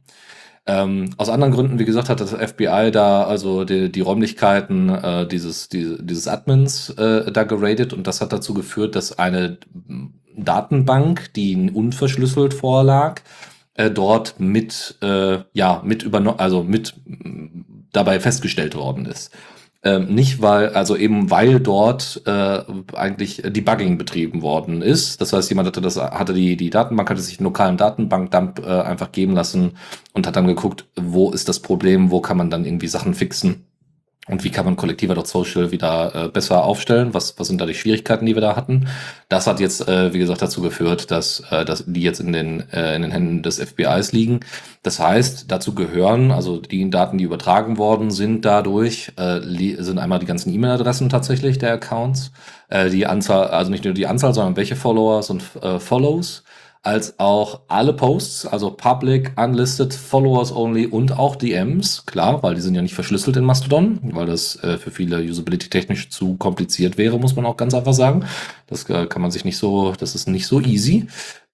Ähm, 0.65 1.11
aus 1.17 1.29
anderen 1.29 1.53
Gründen, 1.53 1.79
wie 1.81 1.85
gesagt, 1.85 2.09
hat 2.09 2.21
das 2.21 2.31
FBI 2.31 2.91
da 2.93 3.25
also 3.25 3.65
die, 3.65 3.91
die 3.91 4.01
Räumlichkeiten 4.01 4.91
äh, 4.91 5.27
dieses, 5.27 5.69
die, 5.69 5.97
dieses 6.01 6.29
Admins 6.29 6.91
äh, 6.91 7.33
da 7.33 7.43
geradet 7.43 7.93
und 7.93 8.07
das 8.07 8.21
hat 8.21 8.33
dazu 8.33 8.55
geführt, 8.55 8.95
dass 8.95 9.19
eine 9.19 9.59
Datenbank, 10.37 11.33
die 11.35 11.71
unverschlüsselt 11.73 12.55
vorlag, 12.55 13.23
äh, 13.75 13.91
dort 13.91 14.39
mit, 14.39 14.97
äh, 15.03 15.39
ja, 15.53 15.83
mit 15.85 16.05
übernommen, 16.05 16.39
also 16.39 16.63
mit 16.63 16.95
dabei 17.93 18.21
festgestellt 18.21 18.77
worden 18.77 19.07
ist. 19.07 19.33
Ähm, 19.85 20.15
nicht 20.15 20.41
weil, 20.41 20.69
also 20.71 20.97
eben 20.97 21.31
weil 21.31 21.59
dort 21.59 22.23
äh, 22.25 22.63
eigentlich 22.95 23.43
Debugging 23.45 23.99
betrieben 23.99 24.41
worden 24.41 24.81
ist. 24.81 25.21
Das 25.21 25.33
heißt, 25.33 25.49
jemand 25.51 25.67
hatte 25.67 25.81
das, 25.81 25.97
hatte 25.97 26.35
die, 26.35 26.57
die 26.57 26.71
Datenbank, 26.71 27.11
hatte 27.11 27.21
sich 27.21 27.39
einen 27.41 27.47
lokalen 27.47 27.77
Datenbankdump 27.77 28.61
äh, 28.61 28.83
einfach 28.83 29.11
geben 29.11 29.35
lassen 29.35 29.73
und 30.13 30.27
hat 30.27 30.37
dann 30.37 30.47
geguckt, 30.47 30.87
wo 30.97 31.33
ist 31.33 31.49
das 31.49 31.59
Problem, 31.61 32.13
wo 32.13 32.21
kann 32.21 32.37
man 32.37 32.49
dann 32.49 32.65
irgendwie 32.65 32.87
Sachen 32.87 33.15
fixen. 33.15 33.67
Und 34.29 34.45
wie 34.45 34.51
kann 34.51 34.65
man 34.65 34.77
kollektiver.social 34.77 35.73
wieder 35.73 36.15
äh, 36.15 36.29
besser 36.29 36.65
aufstellen? 36.65 37.13
Was, 37.13 37.41
was 37.41 37.49
sind 37.49 37.61
da 37.61 37.67
die 37.67 37.75
Schwierigkeiten, 37.75 38.25
die 38.25 38.37
wir 38.37 38.41
da 38.41 38.55
hatten? 38.55 38.87
Das 39.29 39.49
hat 39.49 39.59
jetzt, 39.59 39.89
äh, 39.89 40.13
wie 40.15 40.21
gesagt, 40.21 40.41
dazu 40.43 40.63
geführt, 40.63 41.11
dass, 41.11 41.41
äh, 41.51 41.65
dass 41.65 41.85
die 41.89 42.03
jetzt 42.03 42.21
in 42.21 42.33
den, 42.33 42.71
äh, 42.71 42.95
in 42.95 43.03
den 43.03 43.11
Händen 43.11 43.43
des 43.43 43.59
FBIs 43.59 44.13
liegen. 44.13 44.39
Das 44.85 45.01
heißt, 45.01 45.51
dazu 45.51 45.75
gehören, 45.75 46.31
also 46.31 46.59
die 46.59 46.89
Daten, 46.89 47.19
die 47.19 47.25
übertragen 47.25 47.79
worden 47.79 48.13
sind 48.13 48.45
dadurch, 48.45 49.13
äh, 49.17 49.41
sind 49.83 49.99
einmal 49.99 50.21
die 50.21 50.27
ganzen 50.27 50.55
E-Mail-Adressen 50.55 51.09
tatsächlich 51.09 51.59
der 51.59 51.73
Accounts, 51.73 52.31
äh, 52.69 52.91
die 52.91 53.07
Anzahl, 53.07 53.49
also 53.49 53.73
nicht 53.73 53.85
nur 53.85 53.95
die 53.95 54.07
Anzahl, 54.07 54.35
sondern 54.35 54.57
welche 54.57 54.77
Followers 54.77 55.31
und 55.31 55.43
äh, 55.63 55.81
Follows 55.81 56.45
als 56.83 57.19
auch 57.21 57.61
alle 57.69 57.93
Posts, 57.93 58.47
also 58.47 58.73
Public, 58.73 59.33
Unlisted, 59.37 59.95
Followers 59.95 60.55
Only 60.55 60.87
und 60.87 61.17
auch 61.17 61.37
DMs, 61.37 62.05
klar, 62.07 62.43
weil 62.43 62.57
die 62.57 62.61
sind 62.61 62.75
ja 62.75 62.83
nicht 62.83 62.95
verschlüsselt 62.95 63.37
in 63.37 63.45
Mastodon, 63.45 64.01
weil 64.03 64.27
das 64.27 64.57
äh, 64.65 64.79
für 64.79 64.91
viele 64.91 65.19
Usability-technisch 65.23 66.11
zu 66.11 66.37
kompliziert 66.37 66.99
wäre, 66.99 67.21
muss 67.21 67.37
man 67.37 67.47
auch 67.47 67.57
ganz 67.57 67.73
einfach 67.75 67.93
sagen. 67.93 68.25
Das 68.67 68.89
äh, 68.91 69.07
kann 69.07 69.23
man 69.23 69.31
sich 69.31 69.45
nicht 69.45 69.59
so, 69.59 69.93
das 69.93 70.17
ist 70.17 70.27
nicht 70.27 70.47
so 70.47 70.61
easy. 70.61 71.07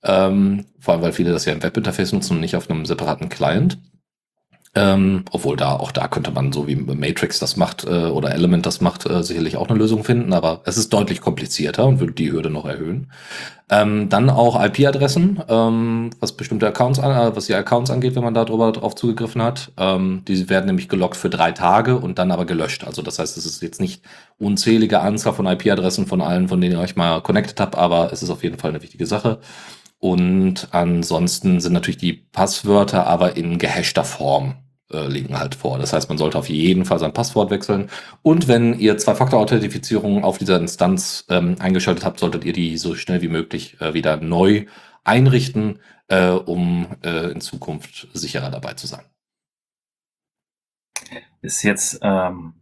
Ähm, 0.03 0.65
vor 0.79 0.95
allem, 0.95 1.03
weil 1.03 1.13
viele 1.13 1.33
das 1.33 1.45
ja 1.45 1.53
im 1.53 1.63
Webinterface 1.63 2.13
nutzen 2.13 2.35
und 2.35 2.41
nicht 2.41 2.57
auf 2.57 2.71
einem 2.71 2.87
separaten 2.87 3.29
Client. 3.29 3.79
Ähm, 4.75 5.25
obwohl 5.31 5.57
da 5.57 5.73
auch 5.73 5.93
da 5.93 6.09
könnte 6.09 6.31
man 6.31 6.53
so 6.53 6.67
wie 6.67 6.77
Matrix 6.77 7.39
das 7.39 7.57
macht 7.57 7.85
äh, 7.85 8.07
oder 8.07 8.35
Element 8.35 8.67
das 8.67 8.81
macht 8.81 9.07
äh, 9.07 9.23
sicherlich 9.23 9.57
auch 9.57 9.69
eine 9.69 9.79
Lösung 9.79 10.05
finden, 10.05 10.33
aber 10.33 10.61
es 10.65 10.77
ist 10.77 10.93
deutlich 10.93 11.21
komplizierter 11.21 11.87
und 11.87 12.01
würde 12.01 12.13
die 12.13 12.31
Hürde 12.31 12.51
noch 12.51 12.67
erhöhen. 12.67 13.11
Ähm, 13.71 14.09
dann 14.09 14.31
auch 14.31 14.63
IP-Adressen, 14.63 15.43
ähm, 15.49 16.11
was 16.21 16.33
bestimmte 16.33 16.67
Accounts, 16.67 16.99
an, 16.99 17.11
äh, 17.11 17.37
was 17.37 17.47
die 17.47 17.55
Accounts 17.55 17.91
angeht, 17.91 18.15
wenn 18.15 18.25
man 18.25 18.33
da 18.33 18.45
drüber 18.45 18.73
drauf 18.73 18.95
zugegriffen 18.95 19.43
hat. 19.43 19.73
Ähm, 19.77 20.23
die 20.27 20.49
werden 20.49 20.67
nämlich 20.67 20.89
gelockt 20.89 21.17
für 21.17 21.29
drei 21.29 21.53
Tage 21.53 21.99
und 21.99 22.19
dann 22.19 22.31
aber 22.31 22.47
gelöscht. 22.47 22.85
Also 22.85 23.03
das 23.03 23.19
heißt, 23.19 23.37
es 23.37 23.45
ist 23.45 23.63
jetzt 23.63 23.81
nicht 23.81 24.03
unzählige 24.39 25.01
Anzahl 25.01 25.35
von 25.35 25.47
IP-Adressen 25.47 26.07
von 26.07 26.23
allen, 26.23 26.49
von 26.49 26.61
denen 26.61 26.77
ihr 26.77 26.81
euch 26.81 26.97
mal 26.97 27.21
connected 27.21 27.61
habt, 27.61 27.77
aber 27.77 28.11
es 28.13 28.23
ist 28.23 28.31
auf 28.31 28.43
jeden 28.43 28.59
Fall 28.59 28.71
eine 28.71 28.83
wichtige 28.83 29.07
Sache. 29.07 29.39
Und 29.99 30.69
ansonsten 30.71 31.61
sind 31.61 31.73
natürlich 31.73 31.99
die 31.99 32.13
Passwörter 32.13 33.07
aber 33.07 33.37
in 33.37 33.59
gehashter 33.59 34.05
Form 34.05 34.55
äh, 34.91 35.07
liegen 35.07 35.39
halt 35.39 35.55
vor. 35.55 35.79
Das 35.79 35.93
heißt, 35.93 36.09
man 36.09 36.19
sollte 36.19 36.39
auf 36.39 36.49
jeden 36.49 36.85
Fall 36.85 36.99
sein 36.99 37.13
Passwort 37.13 37.51
wechseln. 37.51 37.91
Und 38.23 38.49
wenn 38.49 38.79
ihr 38.79 38.97
Zwei-Faktor-Authentifizierung 38.97 40.25
auf 40.25 40.39
dieser 40.39 40.59
Instanz 40.59 41.25
ähm, 41.29 41.57
eingeschaltet 41.59 42.05
habt, 42.05 42.19
solltet 42.21 42.45
ihr 42.45 42.53
die 42.53 42.79
so 42.79 42.95
schnell 42.95 43.21
wie 43.21 43.29
möglich 43.29 43.81
äh, 43.81 43.93
wieder 43.93 44.17
neu 44.17 44.67
einrichten, 45.05 45.81
äh, 46.09 46.31
um 46.31 46.87
äh, 47.03 47.31
in 47.33 47.41
Zukunft 47.41 48.09
sicherer 48.15 48.51
dabei 48.51 48.75
zu 48.75 48.87
sein. 48.87 49.05
Ist 51.43 51.63
jetzt 51.63 51.99
ähm, 52.03 52.55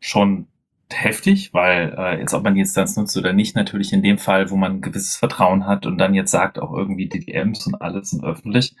schon 0.00 0.48
heftig, 0.94 1.52
weil 1.52 1.94
äh, 1.96 2.18
jetzt 2.18 2.34
ob 2.34 2.42
man 2.42 2.54
die 2.54 2.60
Instanz 2.60 2.96
nutzt 2.96 3.16
oder 3.16 3.32
nicht, 3.32 3.56
natürlich 3.56 3.92
in 3.92 4.02
dem 4.02 4.18
Fall, 4.18 4.50
wo 4.50 4.56
man 4.56 4.76
ein 4.76 4.80
gewisses 4.80 5.16
Vertrauen 5.16 5.66
hat 5.66 5.86
und 5.86 5.98
dann 5.98 6.14
jetzt 6.14 6.30
sagt 6.30 6.58
auch 6.58 6.72
irgendwie 6.72 7.08
DDMs 7.08 7.66
und 7.66 7.80
alles 7.80 8.10
sind 8.10 8.24
öffentlich, 8.24 8.76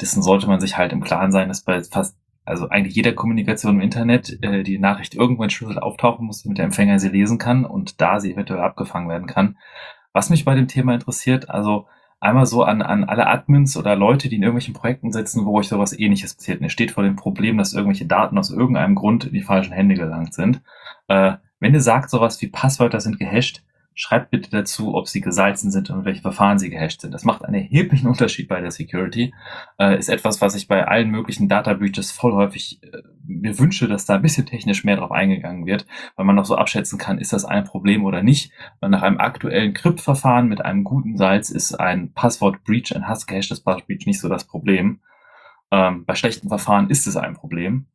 dessen 0.00 0.22
sollte 0.22 0.46
man 0.46 0.60
sich 0.60 0.76
halt 0.76 0.92
im 0.92 1.02
Klaren 1.02 1.32
sein, 1.32 1.48
dass 1.48 1.62
bei 1.62 1.82
fast 1.82 2.16
also 2.44 2.68
eigentlich 2.68 2.94
jeder 2.94 3.12
Kommunikation 3.12 3.76
im 3.76 3.80
Internet 3.80 4.38
äh, 4.42 4.62
die 4.62 4.78
Nachricht 4.78 5.14
irgendwo 5.14 5.42
entschlüsselt 5.42 5.80
auftauchen 5.80 6.26
muss, 6.26 6.42
damit 6.42 6.58
der 6.58 6.66
Empfänger 6.66 6.98
sie 6.98 7.08
lesen 7.08 7.38
kann 7.38 7.64
und 7.64 8.00
da 8.00 8.20
sie 8.20 8.32
eventuell 8.32 8.60
abgefangen 8.60 9.08
werden 9.08 9.26
kann. 9.26 9.56
Was 10.12 10.30
mich 10.30 10.44
bei 10.44 10.54
dem 10.54 10.68
Thema 10.68 10.94
interessiert, 10.94 11.48
also 11.48 11.86
einmal 12.20 12.46
so 12.46 12.62
an, 12.62 12.82
an 12.82 13.04
alle 13.04 13.26
Admins 13.26 13.76
oder 13.76 13.96
Leute, 13.96 14.28
die 14.28 14.36
in 14.36 14.42
irgendwelchen 14.42 14.74
Projekten 14.74 15.12
sitzen, 15.12 15.44
wo 15.46 15.58
euch 15.58 15.68
sowas 15.68 15.98
ähnliches 15.98 16.34
passiert. 16.34 16.58
Und 16.58 16.64
ihr 16.64 16.70
steht 16.70 16.90
vor 16.90 17.02
dem 17.02 17.16
Problem, 17.16 17.58
dass 17.58 17.74
irgendwelche 17.74 18.06
Daten 18.06 18.38
aus 18.38 18.50
irgendeinem 18.50 18.94
Grund 18.94 19.24
in 19.24 19.32
die 19.32 19.42
falschen 19.42 19.72
Hände 19.72 19.94
gelangt 19.94 20.34
sind. 20.34 20.62
Äh, 21.08 21.34
wenn 21.60 21.74
ihr 21.74 21.80
sagt, 21.80 22.10
sowas 22.10 22.40
wie 22.42 22.48
Passwörter 22.48 23.00
sind 23.00 23.18
gehasht, 23.18 23.62
schreibt 23.94 24.30
bitte 24.30 24.50
dazu, 24.50 24.94
ob 24.94 25.08
sie 25.08 25.20
gesalzen 25.20 25.70
sind 25.70 25.88
und 25.90 26.04
welche 26.04 26.20
Verfahren 26.20 26.58
sie 26.58 26.68
gehasht 26.68 27.00
sind. 27.00 27.14
Das 27.14 27.24
macht 27.24 27.44
einen 27.44 27.54
erheblichen 27.54 28.08
Unterschied 28.08 28.48
bei 28.48 28.60
der 28.60 28.72
Security. 28.72 29.32
Äh, 29.78 29.98
ist 29.98 30.08
etwas, 30.08 30.40
was 30.40 30.56
ich 30.56 30.66
bei 30.66 30.86
allen 30.86 31.10
möglichen 31.10 31.48
Data 31.48 31.74
Breaches 31.74 32.10
voll 32.10 32.32
häufig 32.32 32.80
äh, 32.82 33.02
mir 33.24 33.58
wünsche, 33.58 33.86
dass 33.86 34.04
da 34.04 34.16
ein 34.16 34.22
bisschen 34.22 34.46
technisch 34.46 34.84
mehr 34.84 34.96
drauf 34.96 35.12
eingegangen 35.12 35.64
wird, 35.64 35.86
weil 36.16 36.26
man 36.26 36.34
noch 36.34 36.44
so 36.44 36.56
abschätzen 36.56 36.98
kann, 36.98 37.18
ist 37.18 37.32
das 37.32 37.44
ein 37.44 37.64
Problem 37.64 38.04
oder 38.04 38.22
nicht. 38.22 38.52
Weil 38.80 38.90
nach 38.90 39.02
einem 39.02 39.18
aktuellen 39.18 39.74
Kryptverfahren 39.74 40.48
mit 40.48 40.64
einem 40.64 40.82
guten 40.82 41.16
Salz 41.16 41.50
ist 41.50 41.74
ein 41.74 42.12
Passwort-Breach, 42.12 42.94
ein 42.96 43.06
Hass-gehashtes 43.06 43.60
Passwort-Breach 43.60 44.06
nicht 44.06 44.20
so 44.20 44.28
das 44.28 44.44
Problem. 44.44 45.00
Ähm, 45.70 46.04
bei 46.04 46.16
schlechten 46.16 46.48
Verfahren 46.48 46.90
ist 46.90 47.06
es 47.06 47.16
ein 47.16 47.34
Problem. 47.34 47.86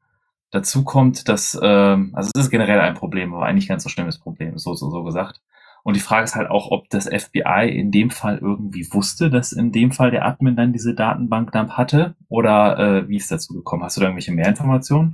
Dazu 0.52 0.84
kommt, 0.84 1.30
dass, 1.30 1.58
ähm, 1.62 2.12
also 2.14 2.32
es 2.34 2.44
ist 2.44 2.50
generell 2.50 2.80
ein 2.80 2.96
Problem, 2.96 3.34
aber 3.34 3.46
eigentlich 3.46 3.68
ganz 3.68 3.84
so 3.84 3.90
schlimmes 3.90 4.18
Problem, 4.18 4.58
so, 4.58 4.74
so, 4.74 4.90
so 4.90 5.04
gesagt. 5.04 5.42
Und 5.84 5.96
die 5.96 6.02
Frage 6.02 6.26
ist 6.26 6.36
halt 6.36 6.50
auch, 6.50 6.72
ob 6.72 6.90
das 6.90 7.06
FBI 7.06 7.70
in 7.70 7.92
dem 7.92 8.10
Fall 8.10 8.40
irgendwie 8.40 8.88
wusste, 8.92 9.30
dass 9.30 9.52
in 9.52 9.72
dem 9.72 9.92
Fall 9.92 10.12
der 10.12 10.26
Admin 10.26 10.56
dann 10.56 10.74
diese 10.74 10.94
Datenbankdump 10.94 11.72
hatte 11.72 12.16
oder 12.28 12.78
äh, 12.80 13.10
wie 13.10 13.18
ist 13.18 13.32
dazu 13.32 13.54
gekommen? 13.54 13.84
Hast 13.84 13.98
du 13.98 14.02
da 14.02 14.08
irgendwelche 14.08 14.32
mehr 14.32 14.50
Informationen? 14.50 15.14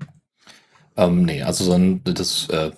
Ähm, 0.97 1.23
nee, 1.23 1.43
also 1.43 1.63
so 1.65 1.73
ein, 1.73 2.01
das, 2.03 2.49
äh, 2.49 2.71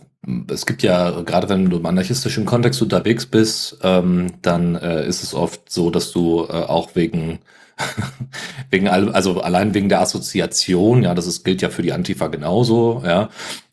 es 0.49 0.65
gibt 0.65 0.83
ja, 0.83 1.21
gerade 1.21 1.47
wenn 1.49 1.69
du 1.69 1.77
im 1.77 1.85
anarchistischen 1.85 2.45
Kontext 2.45 2.81
unterwegs 2.81 3.25
bist, 3.25 3.79
ähm, 3.83 4.33
dann 4.41 4.75
äh, 4.75 5.07
ist 5.07 5.23
es 5.23 5.33
oft 5.33 5.71
so, 5.71 5.89
dass 5.89 6.11
du 6.11 6.45
äh, 6.49 6.51
auch 6.51 6.95
wegen 6.95 7.39
wegen 8.69 8.87
allem, 8.87 9.13
also 9.13 9.41
allein 9.41 9.73
wegen 9.73 9.89
der 9.89 10.01
Assoziation, 10.01 11.03
ja, 11.03 11.13
das 11.13 11.27
ist, 11.27 11.43
gilt 11.43 11.61
ja 11.61 11.69
für 11.69 11.81
die 11.81 11.93
Antifa 11.93 12.27
genauso, 12.27 13.03
ja. 13.05 13.29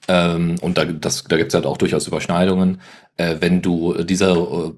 Ähm, 0.06 0.56
und 0.60 0.76
da, 0.76 0.84
da 0.84 1.36
gibt 1.36 1.48
es 1.48 1.54
halt 1.54 1.66
auch 1.66 1.78
durchaus 1.78 2.06
Überschneidungen. 2.06 2.80
Äh, 3.16 3.36
wenn 3.40 3.62
du 3.62 4.02
dieser 4.02 4.36
äh, 4.36 4.72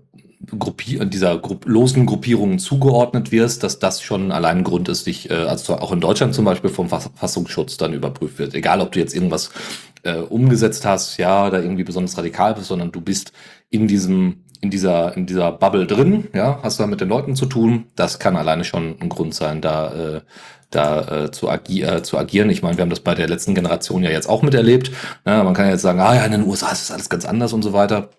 Gruppier 0.59 1.05
dieser 1.07 1.39
Gru 1.39 1.57
losen 1.65 2.07
Gruppierungen 2.07 2.59
zugeordnet 2.59 3.33
wirst, 3.33 3.63
dass 3.63 3.79
das 3.79 4.03
schon 4.03 4.31
allein 4.31 4.59
ein 4.59 4.65
Grund 4.65 4.89
ist, 4.89 5.07
dich, 5.07 5.31
äh, 5.31 5.35
also 5.35 5.77
auch 5.79 5.93
in 5.93 6.01
Deutschland 6.01 6.35
zum 6.35 6.45
Beispiel 6.45 6.71
vom 6.71 6.89
Verfassungsschutz 6.89 7.77
dann 7.77 7.95
überprüft 7.95 8.39
wird. 8.39 8.55
Egal, 8.55 8.81
ob 8.81 8.93
du 8.93 9.01
jetzt 9.01 9.15
irgendwas 9.15 9.51
äh, 10.03 10.19
umgesetzt 10.19 10.85
hast, 10.87 11.17
ja, 11.17 11.47
oder 11.47 11.63
irgendwie 11.63 11.85
besonders 11.85 12.17
radikal 12.17 12.55
bist, 12.55 12.69
sondern 12.69 12.93
du 12.93 13.01
bist 13.01 13.33
in 13.71 13.89
diesem 13.89 14.45
in 14.61 14.71
dieser, 14.71 15.17
in 15.17 15.27
dieser 15.27 15.53
Bubble 15.53 15.87
drin, 15.87 16.29
ja, 16.35 16.59
hast 16.63 16.79
du 16.79 16.83
da 16.83 16.87
mit 16.87 17.01
den 17.01 17.09
Leuten 17.09 17.37
zu 17.37 17.47
tun. 17.47 17.87
Das 17.97 18.19
kann 18.19 18.37
alleine 18.37 18.65
schon 18.65 18.97
ein 19.01 19.09
Grund 19.09 19.35
sein, 19.35 19.61
da, 19.61 20.17
äh, 20.17 20.21
da 20.71 21.25
äh, 21.25 21.31
zu, 21.31 21.49
agi 21.49 21.83
äh, 21.83 22.03
zu 22.03 22.19
agieren. 22.19 22.51
Ich 22.51 22.63
meine, 22.63 22.77
wir 22.77 22.83
haben 22.83 22.91
das 22.91 23.01
bei 23.01 23.15
der 23.15 23.29
letzten 23.29 23.55
Generation 23.55 24.03
ja 24.03 24.11
jetzt 24.11 24.29
auch 24.29 24.43
miterlebt. 24.43 24.91
Ja, 25.25 25.43
man 25.45 25.55
kann 25.55 25.67
ja 25.67 25.73
jetzt 25.73 25.83
sagen, 25.83 26.01
ah 26.01 26.15
ja, 26.15 26.25
in 26.25 26.33
den 26.33 26.47
USA 26.47 26.71
ist 26.71 26.89
das 26.89 26.91
alles 26.93 27.09
ganz 27.09 27.25
anders 27.25 27.53
und 27.53 27.63
so 27.63 27.73
weiter. 27.73 28.11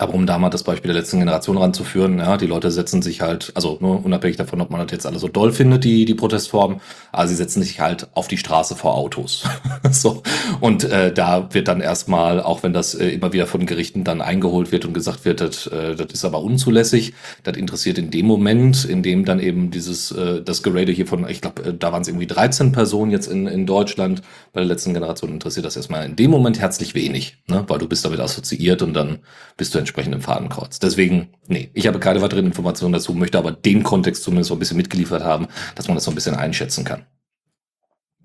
Aber 0.00 0.14
um 0.14 0.24
da 0.24 0.38
mal 0.38 0.48
das 0.48 0.62
Beispiel 0.62 0.90
der 0.90 0.98
letzten 0.98 1.18
Generation 1.18 1.58
ranzuführen, 1.58 2.20
ja, 2.20 2.38
die 2.38 2.46
Leute 2.46 2.70
setzen 2.70 3.02
sich 3.02 3.20
halt, 3.20 3.52
also 3.54 3.76
nur 3.82 4.02
unabhängig 4.02 4.38
davon, 4.38 4.62
ob 4.62 4.70
man 4.70 4.80
das 4.80 4.90
jetzt 4.92 5.04
alle 5.04 5.18
so 5.18 5.28
doll 5.28 5.52
findet, 5.52 5.84
die, 5.84 6.06
die 6.06 6.14
Protestform, 6.14 6.80
aber 7.12 7.28
sie 7.28 7.34
setzen 7.34 7.62
sich 7.62 7.80
halt 7.80 8.08
auf 8.14 8.26
die 8.26 8.38
Straße 8.38 8.76
vor 8.76 8.94
Autos. 8.94 9.44
so. 9.90 10.22
Und 10.60 10.84
äh, 10.84 11.12
da 11.12 11.52
wird 11.52 11.68
dann 11.68 11.82
erstmal, 11.82 12.40
auch 12.40 12.62
wenn 12.62 12.72
das 12.72 12.94
äh, 12.94 13.10
immer 13.10 13.34
wieder 13.34 13.46
von 13.46 13.66
Gerichten 13.66 14.02
dann 14.02 14.22
eingeholt 14.22 14.72
wird 14.72 14.86
und 14.86 14.94
gesagt 14.94 15.26
wird, 15.26 15.42
das, 15.42 15.66
äh, 15.66 15.94
das 15.96 16.14
ist 16.14 16.24
aber 16.24 16.40
unzulässig, 16.40 17.12
das 17.42 17.58
interessiert 17.58 17.98
in 17.98 18.10
dem 18.10 18.24
Moment, 18.24 18.86
in 18.86 19.02
dem 19.02 19.26
dann 19.26 19.38
eben 19.38 19.70
dieses, 19.70 20.12
äh, 20.12 20.40
das 20.40 20.62
Gerede 20.62 20.92
hier 20.92 21.06
von, 21.06 21.28
ich 21.28 21.42
glaube, 21.42 21.62
äh, 21.62 21.74
da 21.78 21.92
waren 21.92 22.00
es 22.00 22.08
irgendwie 22.08 22.26
13 22.26 22.72
Personen 22.72 23.10
jetzt 23.10 23.26
in, 23.26 23.46
in 23.46 23.66
Deutschland, 23.66 24.22
bei 24.54 24.60
der 24.60 24.68
letzten 24.68 24.94
Generation 24.94 25.30
interessiert 25.30 25.66
das 25.66 25.76
erstmal 25.76 26.06
in 26.06 26.16
dem 26.16 26.30
Moment 26.30 26.58
herzlich 26.58 26.94
wenig, 26.94 27.36
ne? 27.48 27.64
weil 27.68 27.78
du 27.78 27.86
bist 27.86 28.02
damit 28.02 28.18
assoziiert 28.18 28.80
und 28.80 28.94
dann 28.94 29.18
bist 29.58 29.74
du 29.74 29.78
entsprechend 29.78 29.89
im 29.96 30.20
Fadenkreuz. 30.20 30.78
Deswegen, 30.78 31.28
nee, 31.46 31.70
ich 31.74 31.86
habe 31.86 31.98
keine 31.98 32.22
weiteren 32.22 32.46
Informationen 32.46 32.92
dazu, 32.92 33.14
möchte 33.14 33.38
aber 33.38 33.52
den 33.52 33.82
Kontext 33.82 34.22
zumindest 34.22 34.48
so 34.48 34.54
ein 34.54 34.58
bisschen 34.58 34.76
mitgeliefert 34.76 35.22
haben, 35.22 35.48
dass 35.74 35.88
man 35.88 35.96
das 35.96 36.04
so 36.04 36.10
ein 36.10 36.14
bisschen 36.14 36.34
einschätzen 36.34 36.84
kann. 36.84 37.06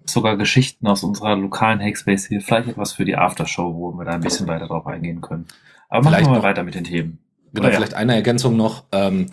Sogar 0.05 0.37
Geschichten 0.37 0.87
aus 0.87 1.03
unserer 1.03 1.35
lokalen 1.35 1.79
Hackspace 1.79 2.27
hier, 2.27 2.41
vielleicht 2.41 2.69
etwas 2.69 2.93
für 2.93 3.05
die 3.05 3.15
Aftershow, 3.15 3.73
wo 3.73 3.91
wir 3.93 4.05
da 4.05 4.11
ein 4.11 4.21
bisschen 4.21 4.47
weiter 4.47 4.67
drauf 4.67 4.85
eingehen 4.85 5.21
können. 5.21 5.45
Aber 5.89 6.03
machen 6.03 6.13
vielleicht 6.13 6.29
wir 6.29 6.37
mal 6.37 6.43
weiter 6.43 6.63
mit 6.63 6.75
den 6.75 6.83
Themen. 6.83 7.19
Genau, 7.53 7.69
vielleicht 7.69 7.93
eine 7.93 8.13
Ergänzung 8.13 8.55
noch. 8.57 8.85
Ähm, 8.91 9.27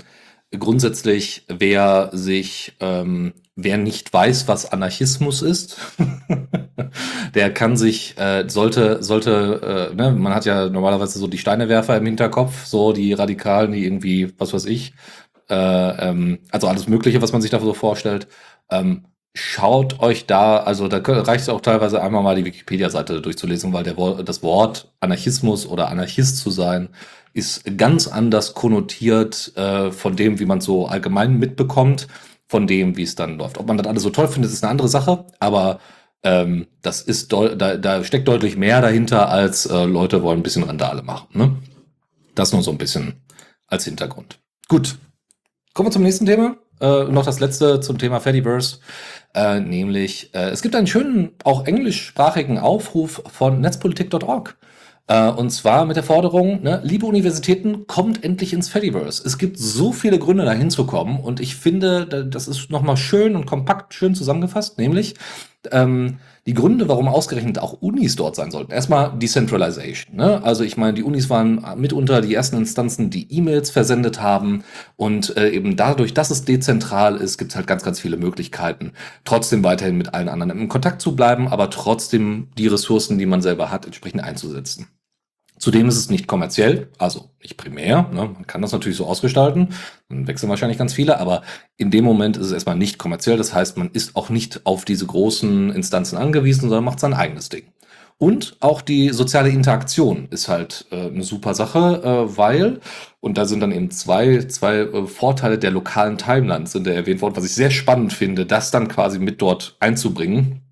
grundsätzlich, 0.58 1.44
wer 1.48 2.10
sich, 2.12 2.76
ähm, 2.80 3.34
wer 3.56 3.76
nicht 3.76 4.12
weiß, 4.12 4.48
was 4.48 4.72
Anarchismus 4.72 5.42
ist, 5.42 5.76
der 7.34 7.52
kann 7.52 7.76
sich, 7.76 8.18
äh, 8.18 8.48
sollte, 8.48 9.02
sollte, 9.02 9.90
äh, 9.92 9.94
ne, 9.94 10.12
man 10.12 10.34
hat 10.34 10.46
ja 10.46 10.68
normalerweise 10.68 11.18
so 11.18 11.26
die 11.26 11.38
Steinewerfer 11.38 11.96
im 11.96 12.06
Hinterkopf, 12.06 12.64
so 12.64 12.92
die 12.92 13.12
Radikalen, 13.12 13.72
die 13.72 13.84
irgendwie, 13.84 14.32
was 14.38 14.54
weiß 14.54 14.64
ich, 14.66 14.94
äh, 15.50 15.54
ähm, 15.54 16.38
also 16.50 16.66
alles 16.66 16.88
Mögliche, 16.88 17.20
was 17.20 17.32
man 17.32 17.42
sich 17.42 17.50
da 17.50 17.60
so 17.60 17.74
vorstellt. 17.74 18.26
Ähm, 18.70 19.06
schaut 19.34 20.00
euch 20.00 20.26
da, 20.26 20.58
also 20.58 20.88
da 20.88 20.98
reicht 20.98 21.42
es 21.42 21.48
auch 21.48 21.60
teilweise 21.60 22.02
einmal 22.02 22.22
mal 22.22 22.36
die 22.36 22.44
Wikipedia-Seite 22.44 23.20
durchzulesen, 23.20 23.72
weil 23.72 23.84
der, 23.84 23.94
das 24.22 24.42
Wort 24.42 24.92
Anarchismus 25.00 25.66
oder 25.66 25.88
Anarchist 25.88 26.38
zu 26.38 26.50
sein 26.50 26.90
ist 27.34 27.78
ganz 27.78 28.08
anders 28.08 28.54
konnotiert 28.54 29.52
äh, 29.56 29.90
von 29.90 30.16
dem, 30.16 30.38
wie 30.38 30.44
man 30.44 30.60
so 30.60 30.86
allgemein 30.86 31.38
mitbekommt, 31.38 32.06
von 32.52 32.66
dem, 32.68 32.96
wie 32.96 33.02
es 33.02 33.16
dann 33.16 33.38
läuft. 33.38 33.58
Ob 33.58 33.66
man 33.66 33.78
das 33.78 33.86
alles 33.88 34.02
so 34.04 34.10
toll 34.10 34.28
findet, 34.28 34.52
ist 34.52 34.62
eine 34.62 34.70
andere 34.70 34.88
Sache, 34.88 35.26
aber 35.40 35.80
Ähm, 36.24 36.68
das 36.82 37.00
ist 37.00 37.32
da, 37.32 37.76
da 37.76 38.04
steckt 38.04 38.28
deutlich 38.28 38.56
mehr 38.56 38.80
dahinter, 38.80 39.28
als 39.28 39.66
äh, 39.66 39.84
Leute 39.86 40.22
wollen 40.22 40.38
ein 40.38 40.42
bisschen 40.44 40.62
Randale 40.62 41.02
machen. 41.02 41.26
Ne? 41.32 41.56
Das 42.36 42.52
nur 42.52 42.62
so 42.62 42.70
ein 42.70 42.78
bisschen 42.78 43.24
als 43.66 43.86
Hintergrund. 43.86 44.38
Gut. 44.68 44.98
Kommen 45.74 45.88
wir 45.88 45.92
zum 45.92 46.04
nächsten 46.04 46.26
Thema. 46.26 46.58
Äh, 46.80 47.04
noch 47.10 47.24
das 47.24 47.40
letzte 47.40 47.80
zum 47.80 47.98
Thema 47.98 48.20
Fediverse. 48.20 48.78
Äh, 49.34 49.58
nämlich, 49.58 50.32
äh, 50.32 50.50
es 50.50 50.62
gibt 50.62 50.76
einen 50.76 50.86
schönen, 50.86 51.32
auch 51.42 51.66
englischsprachigen 51.66 52.58
Aufruf 52.58 53.22
von 53.26 53.60
netzpolitik.org. 53.60 54.48
Äh, 54.50 54.54
und 55.08 55.50
zwar 55.50 55.84
mit 55.84 55.96
der 55.96 56.04
Forderung, 56.04 56.62
ne, 56.62 56.80
liebe 56.84 57.06
Universitäten, 57.06 57.86
kommt 57.86 58.24
endlich 58.24 58.52
ins 58.52 58.68
Fediverse. 58.68 59.22
Es 59.26 59.36
gibt 59.36 59.58
so 59.58 59.92
viele 59.92 60.18
Gründe, 60.18 60.44
da 60.44 60.52
hinzukommen. 60.52 61.18
Und 61.20 61.40
ich 61.40 61.56
finde, 61.56 62.06
das 62.06 62.48
ist 62.48 62.70
nochmal 62.70 62.96
schön 62.96 63.36
und 63.36 63.44
kompakt 63.44 63.94
schön 63.94 64.14
zusammengefasst, 64.14 64.78
nämlich 64.78 65.14
ähm, 65.70 66.18
die 66.46 66.54
Gründe, 66.54 66.88
warum 66.88 67.06
ausgerechnet 67.06 67.60
auch 67.60 67.74
Unis 67.80 68.16
dort 68.16 68.34
sein 68.34 68.50
sollten. 68.50 68.72
Erstmal 68.72 69.16
Decentralization. 69.16 70.16
Ne? 70.16 70.42
Also 70.42 70.64
ich 70.64 70.76
meine, 70.76 70.94
die 70.94 71.04
Unis 71.04 71.30
waren 71.30 71.64
mitunter 71.76 72.20
die 72.20 72.34
ersten 72.34 72.56
Instanzen, 72.56 73.10
die 73.10 73.32
E-Mails 73.32 73.70
versendet 73.70 74.20
haben. 74.20 74.64
Und 74.96 75.36
äh, 75.36 75.50
eben 75.50 75.76
dadurch, 75.76 76.14
dass 76.14 76.30
es 76.30 76.44
dezentral 76.44 77.16
ist, 77.16 77.38
gibt 77.38 77.52
es 77.52 77.56
halt 77.56 77.68
ganz, 77.68 77.84
ganz 77.84 78.00
viele 78.00 78.16
Möglichkeiten, 78.16 78.92
trotzdem 79.24 79.62
weiterhin 79.62 79.96
mit 79.96 80.14
allen 80.14 80.28
anderen 80.28 80.50
in 80.58 80.68
Kontakt 80.68 81.00
zu 81.00 81.14
bleiben, 81.14 81.46
aber 81.46 81.70
trotzdem 81.70 82.48
die 82.58 82.66
Ressourcen, 82.66 83.18
die 83.18 83.26
man 83.26 83.40
selber 83.40 83.70
hat, 83.70 83.86
entsprechend 83.86 84.24
einzusetzen. 84.24 84.88
Zudem 85.62 85.86
ist 85.86 85.96
es 85.96 86.10
nicht 86.10 86.26
kommerziell, 86.26 86.88
also 86.98 87.30
nicht 87.40 87.56
primär. 87.56 88.10
Ne? 88.12 88.30
Man 88.34 88.48
kann 88.48 88.62
das 88.62 88.72
natürlich 88.72 88.98
so 88.98 89.06
ausgestalten, 89.06 89.68
dann 90.08 90.26
wechseln 90.26 90.50
wahrscheinlich 90.50 90.76
ganz 90.76 90.92
viele, 90.92 91.20
aber 91.20 91.42
in 91.76 91.92
dem 91.92 92.04
Moment 92.04 92.36
ist 92.36 92.46
es 92.46 92.52
erstmal 92.52 92.74
nicht 92.74 92.98
kommerziell. 92.98 93.36
Das 93.36 93.54
heißt, 93.54 93.76
man 93.76 93.88
ist 93.92 94.16
auch 94.16 94.28
nicht 94.28 94.66
auf 94.66 94.84
diese 94.84 95.06
großen 95.06 95.70
Instanzen 95.70 96.18
angewiesen, 96.18 96.62
sondern 96.62 96.82
macht 96.82 96.98
sein 96.98 97.14
eigenes 97.14 97.48
Ding. 97.48 97.62
Und 98.18 98.56
auch 98.58 98.82
die 98.82 99.10
soziale 99.10 99.50
Interaktion 99.50 100.26
ist 100.30 100.48
halt 100.48 100.86
äh, 100.90 101.06
eine 101.06 101.22
super 101.22 101.54
Sache, 101.54 102.02
äh, 102.02 102.36
weil, 102.36 102.80
und 103.20 103.38
da 103.38 103.44
sind 103.44 103.60
dann 103.60 103.70
eben 103.70 103.92
zwei, 103.92 104.38
zwei 104.48 104.78
äh, 104.78 105.06
Vorteile 105.06 105.60
der 105.60 105.70
lokalen 105.70 106.18
Timelines 106.18 106.72
sind 106.72 106.88
da 106.88 106.90
erwähnt 106.90 107.22
worden, 107.22 107.36
was 107.36 107.44
ich 107.44 107.54
sehr 107.54 107.70
spannend 107.70 108.12
finde, 108.12 108.46
das 108.46 108.72
dann 108.72 108.88
quasi 108.88 109.20
mit 109.20 109.40
dort 109.40 109.76
einzubringen 109.78 110.62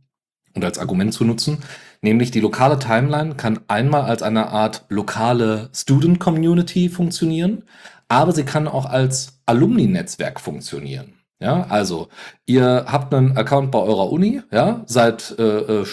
und 0.52 0.64
als 0.64 0.80
Argument 0.80 1.14
zu 1.14 1.24
nutzen. 1.24 1.58
Nämlich 2.02 2.30
die 2.30 2.40
lokale 2.40 2.78
Timeline 2.78 3.34
kann 3.34 3.60
einmal 3.68 4.02
als 4.02 4.22
eine 4.22 4.48
Art 4.48 4.86
lokale 4.88 5.68
Student 5.74 6.18
Community 6.18 6.88
funktionieren, 6.88 7.64
aber 8.08 8.32
sie 8.32 8.44
kann 8.44 8.68
auch 8.68 8.86
als 8.86 9.40
Alumni-Netzwerk 9.46 10.40
funktionieren. 10.40 11.14
Ja, 11.42 11.64
also 11.70 12.08
ihr 12.44 12.84
habt 12.86 13.14
einen 13.14 13.34
Account 13.34 13.70
bei 13.70 13.78
eurer 13.78 14.12
Uni, 14.12 14.42
ja, 14.52 14.82
seid 14.84 15.34
äh, 15.38 15.80
äh 15.82 15.86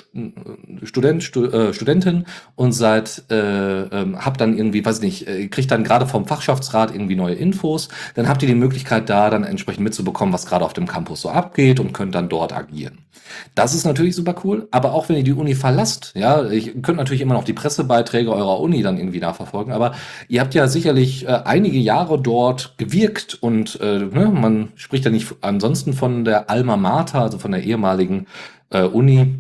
Student, 0.84 1.24
Stu, 1.24 1.46
äh, 1.46 1.74
Studentin 1.74 2.26
und 2.56 2.74
seid, 2.74 3.24
äh, 3.32 3.84
äh, 3.84 4.16
habt 4.18 4.42
dann 4.42 4.58
irgendwie, 4.58 4.86
weiß 4.86 4.98
ich 4.98 5.04
nicht, 5.04 5.28
äh, 5.28 5.48
kriegt 5.48 5.72
dann 5.72 5.86
gerade 5.86 6.06
vom 6.06 6.26
Fachschaftsrat 6.26 6.94
irgendwie 6.94 7.16
neue 7.16 7.36
Infos, 7.36 7.88
dann 8.16 8.28
habt 8.28 8.42
ihr 8.42 8.50
die 8.50 8.56
Möglichkeit 8.56 9.10
da 9.10 9.30
dann 9.30 9.46
entsprechend 9.46 9.86
mitzubekommen, 9.86 10.34
was 10.34 10.46
gerade 10.46 10.66
auf 10.66 10.74
dem 10.74 10.86
Campus 10.86 11.22
so 11.22 11.30
abgeht 11.30 11.80
und 11.80 11.94
könnt 11.94 12.14
dann 12.14 12.28
dort 12.28 12.52
agieren. 12.52 13.07
Das 13.56 13.74
ist 13.74 13.86
natürlich 13.86 14.16
super 14.16 14.36
cool, 14.44 14.68
aber 14.72 14.94
auch 14.94 15.10
wenn 15.10 15.18
ihr 15.18 15.24
die 15.24 15.34
Uni 15.34 15.56
verlasst, 15.56 16.12
ja, 16.16 16.50
ich 16.50 16.82
könnt 16.82 16.98
natürlich 16.98 17.22
immer 17.22 17.34
noch 17.34 17.44
die 17.44 17.54
Pressebeiträge 17.54 18.32
eurer 18.32 18.60
Uni 18.60 18.82
dann 18.84 18.98
irgendwie 18.98 19.20
nachverfolgen, 19.20 19.74
aber 19.74 19.94
ihr 20.28 20.42
habt 20.42 20.54
ja 20.54 20.68
sicherlich 20.68 21.26
äh, 21.26 21.42
einige 21.46 21.80
Jahre 21.80 22.20
dort 22.20 22.78
gewirkt 22.78 23.38
und 23.42 23.80
äh, 23.82 24.00
ne, 24.00 24.32
man 24.34 24.70
spricht 24.76 25.06
ja 25.06 25.12
nicht 25.12 25.34
ansonsten 25.42 25.94
von 25.94 26.24
der 26.26 26.50
Alma 26.50 26.78
Mater, 26.78 27.22
also 27.22 27.40
von 27.40 27.52
der 27.52 27.64
ehemaligen 27.64 28.28
äh, 28.70 28.84
Uni, 28.84 29.40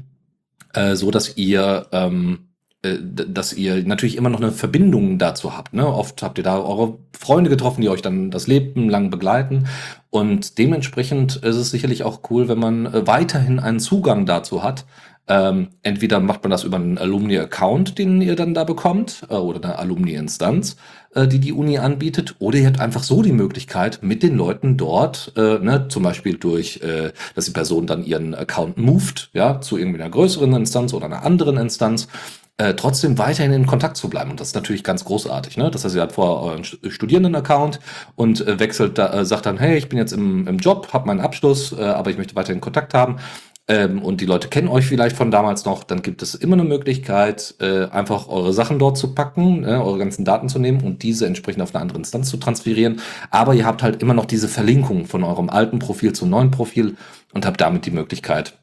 äh, 0.74 0.96
so 0.96 1.12
dass 1.12 1.38
ihr 1.38 1.88
ähm, 1.92 2.40
äh, 2.40 2.47
dass 2.82 3.54
ihr 3.54 3.84
natürlich 3.88 4.18
immer 4.18 4.30
noch 4.30 4.40
eine 4.40 4.52
Verbindung 4.52 5.18
dazu 5.18 5.58
habt. 5.58 5.74
Ne? 5.74 5.86
Oft 5.86 6.22
habt 6.22 6.38
ihr 6.38 6.44
da 6.44 6.60
eure 6.60 7.00
Freunde 7.18 7.50
getroffen, 7.50 7.82
die 7.82 7.90
euch 7.90 8.04
dann 8.04 8.30
das 8.30 8.48
Leben 8.48 8.88
lang 8.90 9.10
begleiten. 9.10 9.68
Und 10.10 10.58
dementsprechend 10.58 11.38
ist 11.38 11.56
es 11.56 11.72
sicherlich 11.72 12.04
auch 12.04 12.22
cool, 12.30 12.48
wenn 12.48 12.60
man 12.60 12.86
äh, 12.86 13.08
weiterhin 13.08 13.60
einen 13.60 13.80
Zugang 13.80 14.26
dazu 14.26 14.64
hat. 14.64 14.86
Ähm, 15.30 15.70
entweder 15.84 16.22
macht 16.22 16.44
man 16.44 16.52
das 16.52 16.64
über 16.64 16.78
einen 16.78 16.98
Alumni-Account, 16.98 17.98
den 17.98 18.22
ihr 18.22 18.38
dann 18.38 18.54
da 18.54 18.64
bekommt, 18.64 19.24
äh, 19.30 19.34
oder 19.34 19.62
eine 19.62 19.78
Alumni-Instanz, 19.78 20.78
äh, 21.16 21.28
die 21.28 21.40
die 21.40 21.52
Uni 21.52 21.80
anbietet, 21.80 22.36
oder 22.40 22.60
ihr 22.60 22.68
habt 22.68 22.80
einfach 22.80 23.04
so 23.04 23.22
die 23.22 23.34
Möglichkeit, 23.34 24.00
mit 24.04 24.24
den 24.24 24.38
Leuten 24.38 24.78
dort, 24.78 25.34
äh, 25.36 25.60
ne, 25.60 25.88
zum 25.90 26.04
Beispiel 26.04 26.38
durch, 26.38 26.80
äh, 26.82 27.12
dass 27.36 27.46
die 27.46 27.52
Person 27.52 27.88
dann 27.88 28.06
ihren 28.06 28.36
Account 28.36 28.78
moved, 28.78 29.30
ja, 29.34 29.60
zu 29.60 29.78
irgendwie 29.78 30.00
einer 30.00 30.10
größeren 30.10 30.54
Instanz 30.54 30.94
oder 30.94 31.08
einer 31.08 31.24
anderen 31.24 31.58
Instanz, 31.58 32.08
äh, 32.58 32.74
trotzdem 32.74 33.18
weiterhin 33.18 33.53
in 33.53 33.68
Kontakt 33.68 33.97
zu 33.97 34.10
bleiben. 34.10 34.32
Und 34.32 34.39
das 34.39 34.49
ist 34.49 34.55
natürlich 34.55 34.84
ganz 34.84 35.05
großartig. 35.05 35.58
Ne? 35.58 35.70
Das 35.70 35.86
heißt, 35.86 35.95
ihr 35.95 36.01
habt 36.01 36.14
vorher 36.14 36.41
euren 36.41 36.64
Studierenden-Account 36.64 37.80
und 38.16 38.45
äh, 38.45 38.60
wechselt 38.60 38.97
da, 38.97 39.14
äh, 39.14 39.26
sagt 39.26 39.45
dann, 39.45 39.58
hey, 39.58 39.78
ich 39.78 39.89
bin 39.89 39.99
jetzt 39.99 40.12
im, 40.12 40.47
im 40.47 40.58
Job, 40.58 40.91
habe 40.93 41.08
meinen 41.08 41.22
Abschluss, 41.22 41.72
äh, 41.72 41.84
aber 41.84 42.10
ich 42.10 42.18
möchte 42.18 42.36
weiterhin 42.36 42.62
Kontakt 42.62 42.93
haben. 42.93 43.18
Ähm, 43.70 44.01
und 44.01 44.22
die 44.22 44.26
Leute 44.26 44.47
kennen 44.47 44.70
euch 44.70 44.86
vielleicht 44.86 45.16
von 45.18 45.30
damals 45.30 45.66
noch, 45.66 45.84
dann 45.84 46.01
gibt 46.01 46.22
es 46.22 46.36
immer 46.36 46.53
eine 46.53 46.64
Möglichkeit, 46.64 47.55
äh, 47.60 47.86
einfach 47.88 48.30
eure 48.30 48.53
Sachen 48.53 48.80
dort 48.80 48.97
zu 48.97 49.14
packen, 49.14 49.66
äh, 49.66 49.68
eure 49.68 49.97
ganzen 49.97 50.24
Daten 50.24 50.47
zu 50.47 50.58
nehmen 50.58 50.82
und 50.82 51.03
diese 51.03 51.26
entsprechend 51.28 51.62
auf 51.62 51.76
eine 51.76 51.82
andere 51.82 51.97
Instanz 51.97 52.30
zu 52.30 52.38
transferieren. 52.38 53.01
Aber 53.30 53.53
ihr 53.55 53.66
habt 53.66 53.84
halt 53.84 54.01
immer 54.01 54.14
noch 54.14 54.26
diese 54.26 54.47
Verlinkung 54.47 55.05
von 55.05 55.24
eurem 55.24 55.49
alten 55.49 55.80
Profil 55.80 56.14
zum 56.14 56.30
neuen 56.30 56.49
Profil 56.49 56.95
und 57.34 57.45
habt 57.45 57.60
damit 57.60 57.86
die 57.86 57.91
Möglichkeit, 57.91 58.58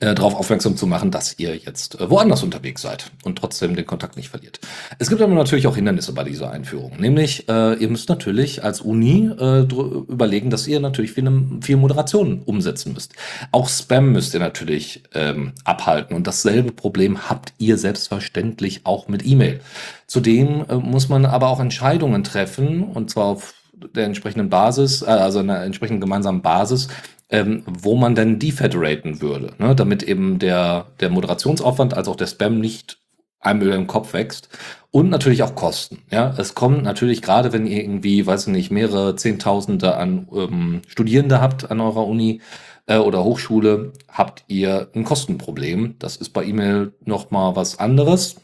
äh, 0.00 0.14
darauf 0.14 0.34
aufmerksam 0.34 0.76
zu 0.76 0.86
machen, 0.86 1.10
dass 1.10 1.38
ihr 1.38 1.56
jetzt 1.56 2.00
äh, 2.00 2.10
woanders 2.10 2.42
unterwegs 2.42 2.82
seid 2.82 3.10
und 3.24 3.36
trotzdem 3.36 3.76
den 3.76 3.86
Kontakt 3.86 4.16
nicht 4.16 4.28
verliert. 4.28 4.60
Es 4.98 5.08
gibt 5.08 5.20
aber 5.20 5.34
natürlich 5.34 5.66
auch 5.66 5.76
Hindernisse 5.76 6.12
bei 6.12 6.24
dieser 6.24 6.50
Einführung. 6.50 6.92
Nämlich, 6.98 7.48
äh, 7.48 7.74
ihr 7.74 7.88
müsst 7.88 8.08
natürlich 8.08 8.64
als 8.64 8.80
Uni 8.80 9.30
äh, 9.38 9.60
überlegen, 9.60 10.50
dass 10.50 10.66
ihr 10.66 10.80
natürlich 10.80 11.12
viel, 11.12 11.30
viel 11.60 11.76
Moderation 11.76 12.42
umsetzen 12.44 12.92
müsst. 12.92 13.12
Auch 13.52 13.68
Spam 13.68 14.12
müsst 14.12 14.34
ihr 14.34 14.40
natürlich 14.40 15.02
ähm, 15.14 15.52
abhalten. 15.64 16.14
Und 16.16 16.26
dasselbe 16.26 16.72
Problem 16.72 17.28
habt 17.28 17.52
ihr 17.58 17.78
selbstverständlich 17.78 18.82
auch 18.84 19.08
mit 19.08 19.26
E-Mail. 19.26 19.60
Zudem 20.06 20.64
äh, 20.68 20.74
muss 20.76 21.08
man 21.08 21.26
aber 21.26 21.48
auch 21.48 21.60
Entscheidungen 21.60 22.24
treffen, 22.24 22.84
und 22.84 23.10
zwar 23.10 23.26
auf 23.26 23.54
der 23.94 24.04
entsprechenden 24.04 24.48
Basis, 24.48 25.02
äh, 25.02 25.06
also 25.06 25.38
einer 25.40 25.62
entsprechenden 25.62 26.00
gemeinsamen 26.00 26.42
Basis, 26.42 26.88
ähm, 27.30 27.62
wo 27.66 27.96
man 27.96 28.14
denn 28.14 28.38
defederaten 28.38 29.20
würde, 29.20 29.52
ne? 29.58 29.74
damit 29.74 30.02
eben 30.02 30.38
der, 30.38 30.86
der 31.00 31.10
Moderationsaufwand 31.10 31.94
als 31.94 32.08
auch 32.08 32.16
der 32.16 32.26
Spam 32.26 32.58
nicht 32.58 32.98
einem 33.40 33.62
über 33.62 33.72
den 33.72 33.86
Kopf 33.86 34.12
wächst. 34.12 34.48
Und 34.90 35.10
natürlich 35.10 35.42
auch 35.42 35.54
Kosten. 35.54 35.98
Ja, 36.10 36.34
es 36.38 36.54
kommt 36.54 36.82
natürlich 36.82 37.20
gerade, 37.20 37.52
wenn 37.52 37.66
ihr 37.66 37.82
irgendwie, 37.82 38.26
weiß 38.26 38.46
ich 38.46 38.52
nicht, 38.52 38.70
mehrere 38.70 39.16
Zehntausende 39.16 39.96
an 39.96 40.28
ähm, 40.32 40.80
Studierende 40.86 41.40
habt 41.40 41.70
an 41.70 41.80
eurer 41.80 42.06
Uni 42.06 42.40
äh, 42.86 42.96
oder 42.96 43.22
Hochschule, 43.22 43.92
habt 44.08 44.44
ihr 44.48 44.88
ein 44.94 45.04
Kostenproblem. 45.04 45.96
Das 45.98 46.16
ist 46.16 46.30
bei 46.30 46.44
E-Mail 46.44 46.94
noch 47.04 47.30
mal 47.30 47.54
was 47.54 47.78
anderes. 47.78 48.36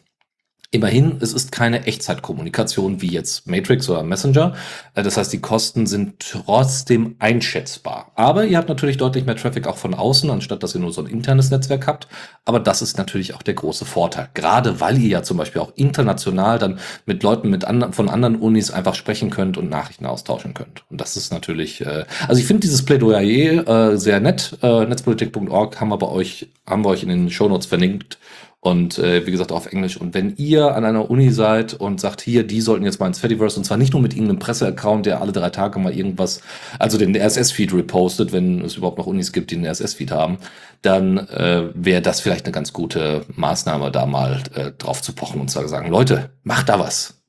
Immerhin, 0.75 1.19
es 1.21 1.33
ist 1.33 1.53
keine 1.53 1.87
Echtzeitkommunikation 1.87 3.01
wie 3.01 3.07
jetzt 3.07 3.47
Matrix 3.47 3.89
oder 3.89 4.03
Messenger. 4.03 4.55
Äh, 4.95 5.05
das 5.05 5.17
heißt, 5.17 5.33
die 5.33 5.41
Kosten 5.41 5.87
sind 5.87 6.19
trotzdem 6.19 7.15
einschätzbar. 7.21 8.11
Aber 8.17 8.45
ihr 8.45 8.59
habt 8.59 8.69
natürlich 8.69 8.97
deutlich 8.97 9.25
mehr 9.25 9.37
Traffic 9.37 9.69
auch 9.69 9.77
von 9.77 9.95
außen, 9.95 10.29
anstatt 10.31 10.65
dass 10.65 10.75
ihr 10.75 10.81
nur 10.81 10.93
so 10.93 11.01
ein 11.01 11.07
internes 11.07 11.53
Netzwerk 11.53 11.87
habt. 11.87 12.09
Aber 12.45 12.59
das 12.59 12.83
ist 12.83 12.99
natürlich 12.99 13.35
auch 13.35 13.43
der 13.43 13.55
große 13.55 13.85
Vorteil. 13.85 14.31
Gerade 14.35 14.81
weil 14.81 14.99
ihr 14.99 15.09
ja 15.09 15.23
zum 15.23 15.37
Beispiel 15.37 15.61
auch 15.61 15.71
international 15.77 16.59
dann 16.59 16.81
mit 17.07 17.23
Leuten 17.23 17.51
mit 17.51 17.65
anderen, 17.65 17.93
von 17.93 18.09
anderen 18.09 18.35
Unis 18.35 18.73
einfach 18.73 18.97
sprechen 18.97 19.31
könnt 19.31 19.57
und 19.57 19.71
Nachrichten 19.71 20.07
austauschen 20.07 20.55
könnt. 20.55 20.83
Und 20.91 21.01
das 21.01 21.17
ist 21.17 21.33
natürlich, 21.33 21.83
äh, 21.87 22.05
also 22.27 22.41
ich 22.41 22.49
finde 22.49 22.63
dieses 22.63 22.85
Plädoyer 22.85 23.21
äh, 23.23 23.97
sehr 23.97 24.19
nett. 24.19 24.59
Äh, 24.61 24.87
Netzpolitik.org 24.87 25.81
haben 25.81 25.91
wir 25.91 25.99
bei 25.99 26.09
euch, 26.09 26.49
haben 26.67 26.85
wir 26.85 26.89
euch 26.89 27.05
in 27.05 27.11
den 27.11 27.31
Shownotes 27.31 27.67
verlinkt. 27.67 28.19
Und 28.65 28.99
äh, 28.99 29.27
wie 29.27 29.31
gesagt, 29.31 29.53
auf 29.53 29.71
Englisch. 29.71 29.99
Und 29.99 30.15
wenn 30.15 30.37
ihr 30.37 30.75
an 30.75 30.87
einer 30.87 31.11
Uni 31.11 31.31
seid 31.33 31.75
und 31.75 32.01
sagt, 32.01 32.23
hier, 32.23 32.47
die 32.47 32.63
sollten 32.63 32.87
jetzt 32.87 32.99
mal 32.99 33.07
ins 33.07 33.19
Fediverse, 33.19 33.59
und 33.59 33.65
zwar 33.65 33.77
nicht 33.77 33.93
nur 33.93 34.01
mit 34.01 34.15
irgendeinem 34.15 34.39
Presseaccount, 34.39 35.05
der 35.05 35.21
alle 35.21 35.33
drei 35.33 35.51
Tage 35.51 35.79
mal 35.79 35.95
irgendwas, 35.95 36.41
also 36.79 36.97
den 36.97 37.15
RSS-Feed 37.15 37.75
repostet, 37.75 38.33
wenn 38.33 38.63
es 38.63 38.77
überhaupt 38.77 38.97
noch 38.97 39.07
Unis 39.07 39.35
gibt, 39.35 39.51
die 39.51 39.57
einen 39.57 39.67
RSS-Feed 39.67 40.11
haben, 40.11 40.39
dann 40.81 41.19
äh, 41.19 41.69
wäre 41.75 42.01
das 42.01 42.21
vielleicht 42.21 42.47
eine 42.47 42.53
ganz 42.53 42.73
gute 42.73 43.27
Maßnahme, 43.37 43.91
da 43.91 44.07
mal 44.07 44.43
äh, 44.55 44.71
drauf 44.71 45.03
zu 45.03 45.13
pochen 45.13 45.43
und 45.43 45.51
zu 45.51 45.69
sagen, 45.69 45.91
Leute, 45.91 46.31
macht 46.43 46.71
da 46.71 46.79
was 46.79 47.23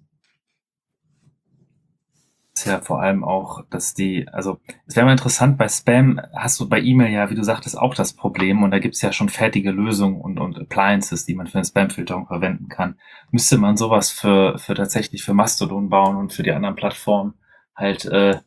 ist 2.56 2.66
ja 2.66 2.80
vor 2.80 3.02
allem 3.02 3.24
auch, 3.24 3.66
dass 3.70 3.94
die, 3.94 4.28
also 4.30 4.60
es 4.88 4.96
wäre 4.96 5.06
mal 5.06 5.12
interessant, 5.12 5.58
bei 5.58 5.68
Spam 5.68 6.22
hast 6.34 6.60
du 6.60 6.70
bei 6.70 6.80
E-Mail 6.80 7.12
ja, 7.12 7.30
wie 7.30 7.36
du 7.36 7.44
sagtest, 7.44 7.78
auch 7.78 7.94
das 7.94 8.14
Problem 8.14 8.64
und 8.64 8.72
da 8.72 8.80
gibt's 8.80 9.02
ja 9.02 9.12
schon 9.12 9.30
fertige 9.30 9.72
Lösungen 9.72 10.22
und, 10.22 10.40
und 10.40 10.58
Appliances, 10.58 11.26
die 11.26 11.36
man 11.36 11.48
für 11.48 11.58
eine 11.58 11.66
Spam-Filterung 11.66 12.28
verwenden 12.28 12.70
kann. 12.70 12.98
Müsste 13.32 13.58
man 13.58 13.76
sowas 13.76 14.10
für, 14.10 14.58
für 14.58 14.74
tatsächlich 14.74 15.24
für 15.24 15.34
Mastodon 15.34 15.90
bauen 15.90 16.16
und 16.16 16.32
für 16.32 16.44
die 16.44 16.52
anderen 16.52 16.76
Plattformen 16.76 17.34
halt 17.76 18.06
äh, 18.06 18.40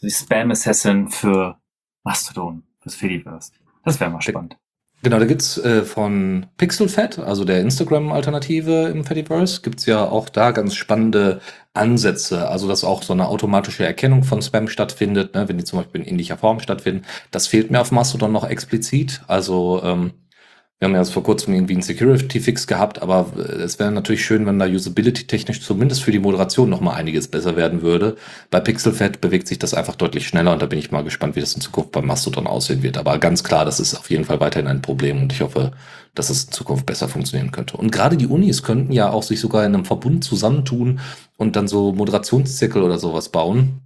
die 0.00 0.10
Spam 0.10 0.52
Assassin 0.52 1.08
für 1.08 1.58
Mastodon, 2.04 2.62
fürs 2.80 2.94
Fediverse. 2.94 3.52
Das 3.84 3.98
wäre 3.98 4.10
mal 4.10 4.22
spannend. 4.22 4.56
Genau, 5.02 5.18
da 5.18 5.26
gibt's 5.26 5.58
äh, 5.58 5.82
von 5.84 6.46
PixelFed, 6.56 7.20
also 7.20 7.44
der 7.44 7.60
Instagram-Alternative 7.60 8.88
im 8.88 9.04
Fediverse, 9.04 9.60
gibt's 9.62 9.86
ja 9.86 10.04
auch 10.04 10.28
da 10.28 10.50
ganz 10.50 10.74
spannende 10.74 11.40
Ansätze. 11.74 12.48
Also, 12.48 12.66
dass 12.66 12.82
auch 12.82 13.02
so 13.02 13.12
eine 13.12 13.28
automatische 13.28 13.84
Erkennung 13.84 14.24
von 14.24 14.42
Spam 14.42 14.68
stattfindet, 14.68 15.34
ne, 15.34 15.48
wenn 15.48 15.58
die 15.58 15.64
zum 15.64 15.78
Beispiel 15.78 16.00
in 16.00 16.08
ähnlicher 16.08 16.38
Form 16.38 16.60
stattfinden. 16.60 17.04
Das 17.30 17.46
fehlt 17.46 17.70
mir 17.70 17.80
auf 17.80 17.92
Mastodon 17.92 18.32
noch 18.32 18.48
explizit. 18.48 19.20
Also, 19.28 19.80
ähm, 19.84 20.12
wir 20.78 20.88
haben 20.88 20.94
ja 20.94 21.04
vor 21.04 21.22
kurzem 21.22 21.54
irgendwie 21.54 21.72
einen 21.72 21.82
Security-Fix 21.82 22.66
gehabt, 22.66 23.00
aber 23.00 23.32
äh, 23.36 23.62
es 23.62 23.78
wäre 23.78 23.90
natürlich 23.90 24.24
schön, 24.24 24.44
wenn 24.44 24.58
da 24.58 24.66
usability-technisch 24.66 25.62
zumindest 25.62 26.02
für 26.02 26.12
die 26.12 26.18
Moderation 26.18 26.68
noch 26.68 26.82
mal 26.82 26.94
einiges 26.94 27.28
besser 27.28 27.56
werden 27.56 27.80
würde. 27.80 28.16
Bei 28.50 28.60
Pixelfed 28.60 29.22
bewegt 29.22 29.48
sich 29.48 29.58
das 29.58 29.72
einfach 29.72 29.96
deutlich 29.96 30.28
schneller 30.28 30.52
und 30.52 30.60
da 30.60 30.66
bin 30.66 30.78
ich 30.78 30.90
mal 30.90 31.02
gespannt, 31.02 31.34
wie 31.34 31.40
das 31.40 31.54
in 31.54 31.62
Zukunft 31.62 31.92
beim 31.92 32.06
Mastodon 32.06 32.46
aussehen 32.46 32.82
wird. 32.82 32.98
Aber 32.98 33.16
ganz 33.18 33.42
klar, 33.42 33.64
das 33.64 33.80
ist 33.80 33.94
auf 33.94 34.10
jeden 34.10 34.26
Fall 34.26 34.40
weiterhin 34.40 34.68
ein 34.68 34.82
Problem 34.82 35.22
und 35.22 35.32
ich 35.32 35.40
hoffe, 35.40 35.72
dass 36.14 36.28
es 36.28 36.44
in 36.44 36.52
Zukunft 36.52 36.84
besser 36.84 37.08
funktionieren 37.08 37.52
könnte. 37.52 37.78
Und 37.78 37.90
gerade 37.90 38.18
die 38.18 38.26
Unis 38.26 38.62
könnten 38.62 38.92
ja 38.92 39.10
auch 39.10 39.22
sich 39.22 39.40
sogar 39.40 39.64
in 39.64 39.74
einem 39.74 39.86
Verbund 39.86 40.24
zusammentun 40.24 41.00
und 41.38 41.56
dann 41.56 41.68
so 41.68 41.92
Moderationszirkel 41.92 42.82
oder 42.82 42.98
sowas 42.98 43.30
bauen, 43.30 43.80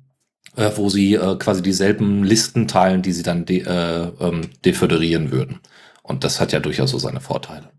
äh, 0.57 0.71
wo 0.75 0.89
sie 0.89 1.15
äh, 1.15 1.37
quasi 1.37 1.63
dieselben 1.63 2.25
Listen 2.25 2.67
teilen, 2.67 3.03
die 3.03 3.13
sie 3.13 3.23
dann 3.23 3.45
de 3.45 3.61
äh, 3.61 4.09
ähm, 4.21 4.51
deföderieren 4.65 5.31
würden. 5.31 5.61
Und 6.11 6.25
das 6.25 6.41
hat 6.41 6.53
ja 6.53 6.59
durchaus 6.59 6.91
so 6.91 6.99
seine 6.99 7.21
Vorteile. 7.21 7.71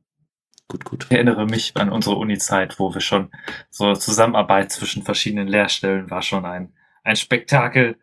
Gut, 0.70 0.86
gut. 0.86 1.06
Ich 1.10 1.12
erinnere 1.12 1.46
mich 1.46 1.76
an 1.76 1.92
unsere 1.92 2.16
Uni-Zeit, 2.16 2.80
wo 2.80 2.94
wir 2.94 3.02
schon 3.02 3.30
so 3.70 3.94
Zusammenarbeit 3.94 4.72
zwischen 4.72 5.04
verschiedenen 5.04 5.50
Lehrstellen 5.50 6.10
war 6.10 6.22
schon 6.22 6.46
ein, 6.46 6.72
ein 7.04 7.18
Spektakel. 7.18 7.98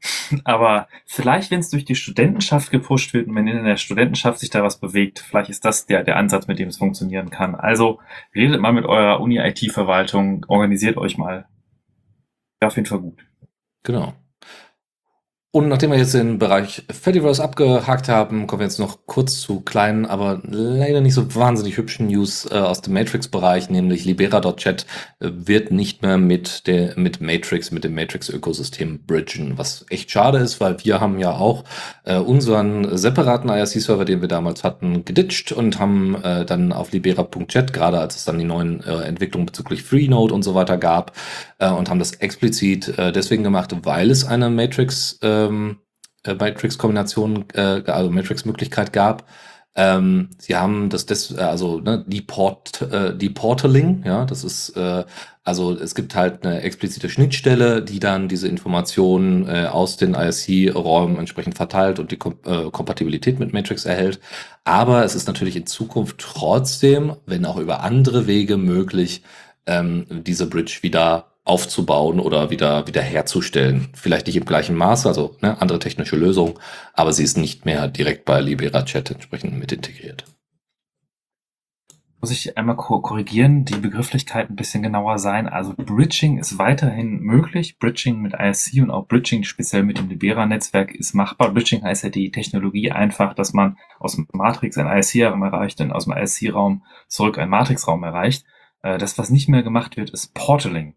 Aber 0.44 0.86
vielleicht, 1.04 1.50
wenn 1.50 1.58
es 1.58 1.70
durch 1.70 1.84
die 1.84 1.96
Studentenschaft 1.96 2.70
gepusht 2.70 3.12
wird 3.12 3.26
und 3.26 3.34
wenn 3.34 3.48
in 3.48 3.64
der 3.64 3.76
Studentenschaft 3.76 4.38
sich 4.38 4.50
da 4.50 4.62
was 4.62 4.78
bewegt, 4.78 5.18
vielleicht 5.18 5.50
ist 5.50 5.64
das 5.64 5.86
der, 5.86 6.04
der 6.04 6.16
Ansatz, 6.16 6.46
mit 6.46 6.60
dem 6.60 6.68
es 6.68 6.76
funktionieren 6.76 7.30
kann. 7.30 7.56
Also 7.56 7.98
redet 8.36 8.60
mal 8.60 8.72
mit 8.72 8.84
eurer 8.84 9.20
Uni-IT-Verwaltung, 9.20 10.46
organisiert 10.46 10.96
euch 10.96 11.18
mal. 11.18 11.48
Auf 12.60 12.76
jeden 12.76 12.86
Fall 12.86 13.00
gut. 13.00 13.18
Genau. 13.82 14.14
Und 15.54 15.68
nachdem 15.68 15.90
wir 15.90 15.98
jetzt 15.98 16.14
den 16.14 16.38
Bereich 16.38 16.82
Fediverse 16.90 17.44
abgehakt 17.44 18.08
haben, 18.08 18.46
kommen 18.46 18.60
wir 18.60 18.66
jetzt 18.66 18.78
noch 18.78 19.00
kurz 19.04 19.38
zu 19.38 19.60
kleinen, 19.60 20.06
aber 20.06 20.40
leider 20.44 21.02
nicht 21.02 21.12
so 21.12 21.34
wahnsinnig 21.34 21.76
hübschen 21.76 22.06
News 22.06 22.48
äh, 22.50 22.54
aus 22.54 22.80
dem 22.80 22.94
Matrix-Bereich, 22.94 23.68
nämlich 23.68 24.06
Libera.chat 24.06 24.86
äh, 25.20 25.28
wird 25.30 25.70
nicht 25.70 26.00
mehr 26.00 26.16
mit 26.16 26.66
der 26.66 26.98
mit 26.98 27.20
Matrix, 27.20 27.70
mit 27.70 27.84
dem 27.84 27.94
Matrix-Ökosystem 27.94 29.04
bridgen, 29.04 29.58
was 29.58 29.84
echt 29.90 30.10
schade 30.10 30.38
ist, 30.38 30.58
weil 30.58 30.82
wir 30.84 31.02
haben 31.02 31.18
ja 31.18 31.32
auch 31.32 31.64
äh, 32.04 32.16
unseren 32.16 32.96
separaten 32.96 33.50
IRC-Server, 33.50 34.06
den 34.06 34.22
wir 34.22 34.28
damals 34.28 34.64
hatten, 34.64 35.04
geditcht 35.04 35.52
und 35.52 35.78
haben 35.78 36.14
äh, 36.22 36.46
dann 36.46 36.72
auf 36.72 36.92
libera.chat, 36.92 37.74
gerade 37.74 38.00
als 38.00 38.16
es 38.16 38.24
dann 38.24 38.38
die 38.38 38.44
neuen 38.44 38.82
äh, 38.84 39.02
Entwicklungen 39.02 39.44
bezüglich 39.44 39.82
Freenode 39.82 40.32
und 40.32 40.44
so 40.44 40.54
weiter 40.54 40.78
gab, 40.78 41.12
äh, 41.62 41.70
und 41.70 41.88
haben 41.88 41.98
das 41.98 42.14
explizit 42.14 42.96
äh, 42.98 43.12
deswegen 43.12 43.42
gemacht, 43.42 43.74
weil 43.82 44.10
es 44.10 44.24
eine 44.24 44.50
Matrix 44.50 45.18
äh, 45.22 45.32
ähm, 45.32 45.78
äh, 46.24 46.34
Matrix-Kombination, 46.34 47.44
äh, 47.54 47.82
also 47.86 48.10
Matrix-Möglichkeit 48.10 48.92
gab. 48.92 49.26
Ähm, 49.74 50.28
sie 50.38 50.54
haben 50.54 50.90
das, 50.90 51.06
des, 51.06 51.30
äh, 51.32 51.40
also 51.40 51.80
ne, 51.80 52.04
die 52.06 52.20
Port, 52.20 52.82
äh, 52.82 53.16
die 53.16 53.30
Portaling, 53.30 54.02
ja, 54.04 54.26
das 54.26 54.44
ist 54.44 54.76
äh, 54.76 55.04
also 55.44 55.72
es 55.76 55.96
gibt 55.96 56.14
halt 56.14 56.44
eine 56.44 56.60
explizite 56.60 57.08
Schnittstelle, 57.08 57.82
die 57.82 57.98
dann 57.98 58.28
diese 58.28 58.46
Informationen 58.46 59.48
äh, 59.48 59.66
aus 59.66 59.96
den 59.96 60.14
ISC-Räumen 60.14 61.18
entsprechend 61.18 61.56
verteilt 61.56 61.98
und 61.98 62.12
die 62.12 62.16
Kom 62.16 62.36
äh, 62.44 62.70
Kompatibilität 62.70 63.40
mit 63.40 63.52
Matrix 63.52 63.84
erhält. 63.84 64.20
Aber 64.64 65.04
es 65.04 65.16
ist 65.16 65.26
natürlich 65.26 65.56
in 65.56 65.66
Zukunft 65.66 66.18
trotzdem, 66.18 67.16
wenn 67.26 67.44
auch 67.46 67.56
über 67.56 67.82
andere 67.82 68.26
Wege 68.28 68.56
möglich, 68.56 69.22
ähm, 69.66 70.06
diese 70.10 70.46
Bridge 70.46 70.80
wieder 70.82 71.31
aufzubauen 71.44 72.20
oder 72.20 72.50
wieder, 72.50 72.86
wieder 72.86 73.02
herzustellen. 73.02 73.88
Vielleicht 73.94 74.26
nicht 74.26 74.36
im 74.36 74.44
gleichen 74.44 74.76
Maße, 74.76 75.08
also 75.08 75.36
ne, 75.40 75.60
andere 75.60 75.78
technische 75.78 76.16
Lösung, 76.16 76.58
aber 76.94 77.12
sie 77.12 77.24
ist 77.24 77.36
nicht 77.36 77.64
mehr 77.64 77.88
direkt 77.88 78.24
bei 78.24 78.40
Libera 78.40 78.82
Chat 78.84 79.10
entsprechend 79.10 79.58
mit 79.58 79.72
integriert. 79.72 80.24
Muss 82.20 82.30
ich 82.30 82.56
einmal 82.56 82.76
korrigieren, 82.76 83.64
die 83.64 83.74
Begrifflichkeit 83.74 84.48
ein 84.48 84.54
bisschen 84.54 84.84
genauer 84.84 85.18
sein. 85.18 85.48
Also 85.48 85.74
Bridging 85.76 86.38
ist 86.38 86.56
weiterhin 86.56 87.18
möglich. 87.18 87.80
Bridging 87.80 88.22
mit 88.22 88.34
ISC 88.34 88.80
und 88.80 88.92
auch 88.92 89.08
Bridging 89.08 89.42
speziell 89.42 89.82
mit 89.82 89.98
dem 89.98 90.08
Libera-Netzwerk 90.08 90.94
ist 90.94 91.14
machbar. 91.14 91.52
Bridging 91.52 91.82
heißt 91.82 92.04
ja 92.04 92.10
die 92.10 92.30
Technologie 92.30 92.92
einfach, 92.92 93.34
dass 93.34 93.52
man 93.52 93.76
aus 93.98 94.14
dem 94.14 94.28
Matrix 94.32 94.78
ein 94.78 94.86
ISC-Raum 94.86 95.42
erreicht 95.42 95.80
und 95.80 95.90
aus 95.90 96.04
dem 96.04 96.12
ISC-Raum 96.12 96.84
zurück 97.08 97.38
einen 97.38 97.50
Matrix-Raum 97.50 98.04
erreicht. 98.04 98.46
Äh, 98.82 98.98
das, 98.98 99.18
was 99.18 99.30
nicht 99.30 99.48
mehr 99.48 99.64
gemacht 99.64 99.96
wird, 99.96 100.10
ist 100.10 100.32
Portaling. 100.32 100.94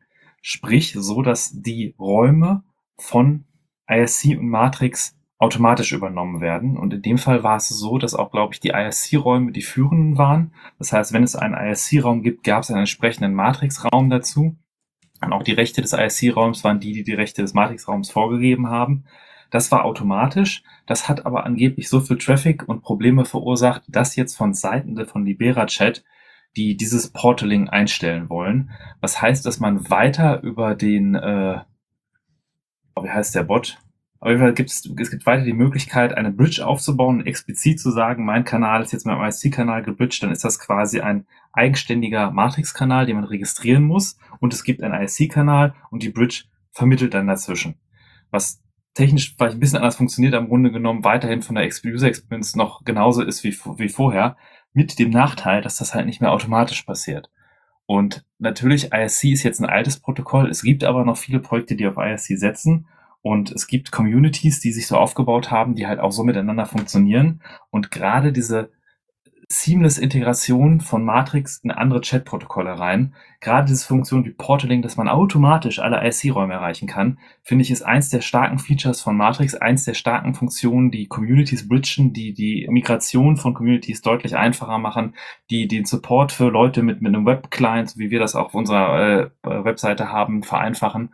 Sprich, 0.47 0.93
so 0.95 1.23
dass 1.23 1.59
die 1.59 1.95
Räume 1.97 2.61
von 2.99 3.45
ISC 3.87 4.37
und 4.37 4.47
Matrix 4.47 5.17
automatisch 5.39 5.91
übernommen 5.91 6.39
werden. 6.39 6.77
Und 6.77 6.93
in 6.93 7.01
dem 7.01 7.17
Fall 7.17 7.41
war 7.41 7.57
es 7.57 7.67
so, 7.67 7.97
dass 7.97 8.13
auch, 8.13 8.29
glaube 8.29 8.53
ich, 8.53 8.59
die 8.59 8.69
ISC-Räume 8.69 9.53
die 9.53 9.63
führenden 9.63 10.19
waren. 10.19 10.53
Das 10.77 10.93
heißt, 10.93 11.13
wenn 11.13 11.23
es 11.23 11.35
einen 11.35 11.55
ISC-Raum 11.55 12.21
gibt, 12.21 12.43
gab 12.43 12.61
es 12.61 12.69
einen 12.69 12.81
entsprechenden 12.81 13.33
Matrix-Raum 13.33 14.11
dazu. 14.11 14.55
Und 15.19 15.33
auch 15.33 15.41
die 15.41 15.53
Rechte 15.53 15.81
des 15.81 15.93
ISC-Raums 15.93 16.63
waren 16.63 16.79
die, 16.79 16.93
die 16.93 17.03
die 17.03 17.15
Rechte 17.15 17.41
des 17.41 17.55
Matrix-Raums 17.55 18.11
vorgegeben 18.11 18.69
haben. 18.69 19.05
Das 19.49 19.71
war 19.71 19.83
automatisch. 19.83 20.61
Das 20.85 21.09
hat 21.09 21.25
aber 21.25 21.47
angeblich 21.47 21.89
so 21.89 22.01
viel 22.01 22.19
Traffic 22.19 22.69
und 22.69 22.83
Probleme 22.83 23.25
verursacht, 23.25 23.81
dass 23.87 24.15
jetzt 24.15 24.37
von 24.37 24.53
Seiten 24.53 25.03
von 25.07 25.25
Libera 25.25 25.65
Chat 25.65 26.03
die 26.55 26.77
dieses 26.77 27.11
Portaling 27.11 27.69
einstellen 27.69 28.29
wollen. 28.29 28.71
Was 29.01 29.21
heißt, 29.21 29.45
dass 29.45 29.59
man 29.59 29.89
weiter 29.89 30.41
über 30.41 30.75
den, 30.75 31.15
äh, 31.15 31.59
wie 33.01 33.09
heißt 33.09 33.35
der 33.35 33.43
Bot? 33.43 33.79
Auf 34.19 34.29
jeden 34.29 34.41
Fall 34.41 34.53
gibt 34.53 34.71
es, 34.71 34.83
gibt 34.83 35.25
weiter 35.25 35.43
die 35.43 35.53
Möglichkeit, 35.53 36.17
eine 36.17 36.31
Bridge 36.31 36.65
aufzubauen, 36.65 37.25
explizit 37.25 37.79
zu 37.79 37.91
sagen, 37.91 38.25
mein 38.25 38.45
Kanal 38.45 38.81
ist 38.81 38.93
jetzt 38.93 39.05
mit 39.05 39.15
dem 39.15 39.23
ISC-Kanal 39.23 39.83
gebridged, 39.83 40.23
dann 40.23 40.31
ist 40.31 40.43
das 40.43 40.57
quasi 40.57 41.01
ein 41.01 41.27
eigenständiger 41.53 42.31
Matrix-Kanal, 42.31 43.05
den 43.05 43.17
man 43.17 43.25
registrieren 43.25 43.83
muss. 43.83 44.17
Und 44.39 44.53
es 44.53 44.63
gibt 44.63 44.81
einen 44.81 44.99
ISC-Kanal 44.99 45.75
und 45.91 46.01
die 46.01 46.09
Bridge 46.09 46.45
vermittelt 46.71 47.13
dann 47.13 47.27
dazwischen. 47.27 47.75
Was 48.31 48.63
technisch 48.95 49.35
vielleicht 49.37 49.57
ein 49.57 49.59
bisschen 49.59 49.77
anders 49.77 49.97
funktioniert, 49.97 50.33
am 50.33 50.47
Grunde 50.47 50.71
genommen 50.71 51.03
weiterhin 51.03 51.41
von 51.41 51.55
der 51.55 51.65
User 51.65 52.07
Experience 52.07 52.55
noch 52.55 52.83
genauso 52.83 53.21
ist 53.21 53.43
wie, 53.43 53.55
wie 53.77 53.89
vorher 53.89 54.37
mit 54.75 54.99
dem 54.99 55.09
Nachteil, 55.09 55.61
dass 55.61 55.77
das 55.77 55.95
halt 55.95 56.05
nicht 56.05 56.21
mehr 56.21 56.31
automatisch 56.31 56.83
passiert. 56.83 57.31
Und 57.85 58.25
natürlich, 58.39 58.91
ISC 58.91 59.31
ist 59.31 59.43
jetzt 59.43 59.59
ein 59.59 59.69
altes 59.69 59.99
Protokoll. 59.99 60.49
Es 60.49 60.61
gibt 60.61 60.83
aber 60.83 61.05
noch 61.05 61.17
viele 61.17 61.39
Projekte, 61.39 61.75
die 61.75 61.87
auf 61.87 61.97
ISC 61.97 62.37
setzen. 62.37 62.87
Und 63.21 63.51
es 63.51 63.67
gibt 63.67 63.91
Communities, 63.91 64.59
die 64.59 64.71
sich 64.71 64.87
so 64.87 64.97
aufgebaut 64.97 65.49
haben, 65.49 65.75
die 65.75 65.87
halt 65.87 65.99
auch 65.99 66.11
so 66.11 66.23
miteinander 66.23 66.65
funktionieren. 66.65 67.41
Und 67.71 67.89
gerade 67.89 68.31
diese 68.31 68.71
seamless 69.49 69.97
Integration 69.97 70.81
von 70.81 71.03
Matrix 71.03 71.57
in 71.63 71.71
andere 71.71 72.01
Chat-Protokolle 72.01 72.79
rein. 72.79 73.13
Gerade 73.41 73.67
diese 73.67 73.85
Funktion 73.85 74.25
wie 74.25 74.31
Portaling, 74.31 74.81
dass 74.81 74.97
man 74.97 75.07
automatisch 75.07 75.79
alle 75.79 76.05
IC-Räume 76.05 76.53
erreichen 76.53 76.87
kann, 76.87 77.19
finde 77.43 77.63
ich, 77.63 77.71
ist 77.71 77.83
eins 77.83 78.09
der 78.09 78.21
starken 78.21 78.59
Features 78.59 79.01
von 79.01 79.15
Matrix, 79.15 79.55
eins 79.55 79.85
der 79.85 79.93
starken 79.93 80.33
Funktionen, 80.33 80.91
die 80.91 81.07
Communities 81.07 81.67
bridgen, 81.67 82.13
die 82.13 82.33
die 82.33 82.67
Migration 82.69 83.37
von 83.37 83.53
Communities 83.53 84.01
deutlich 84.01 84.35
einfacher 84.35 84.77
machen, 84.77 85.15
die 85.49 85.67
den 85.67 85.85
Support 85.85 86.31
für 86.31 86.49
Leute 86.49 86.83
mit, 86.83 87.01
mit 87.01 87.13
einem 87.13 87.25
Web-Client, 87.25 87.97
wie 87.97 88.09
wir 88.09 88.19
das 88.19 88.35
auch 88.35 88.47
auf 88.47 88.55
unserer 88.55 89.19
äh, 89.21 89.29
Webseite 89.43 90.11
haben, 90.11 90.43
vereinfachen. 90.43 91.13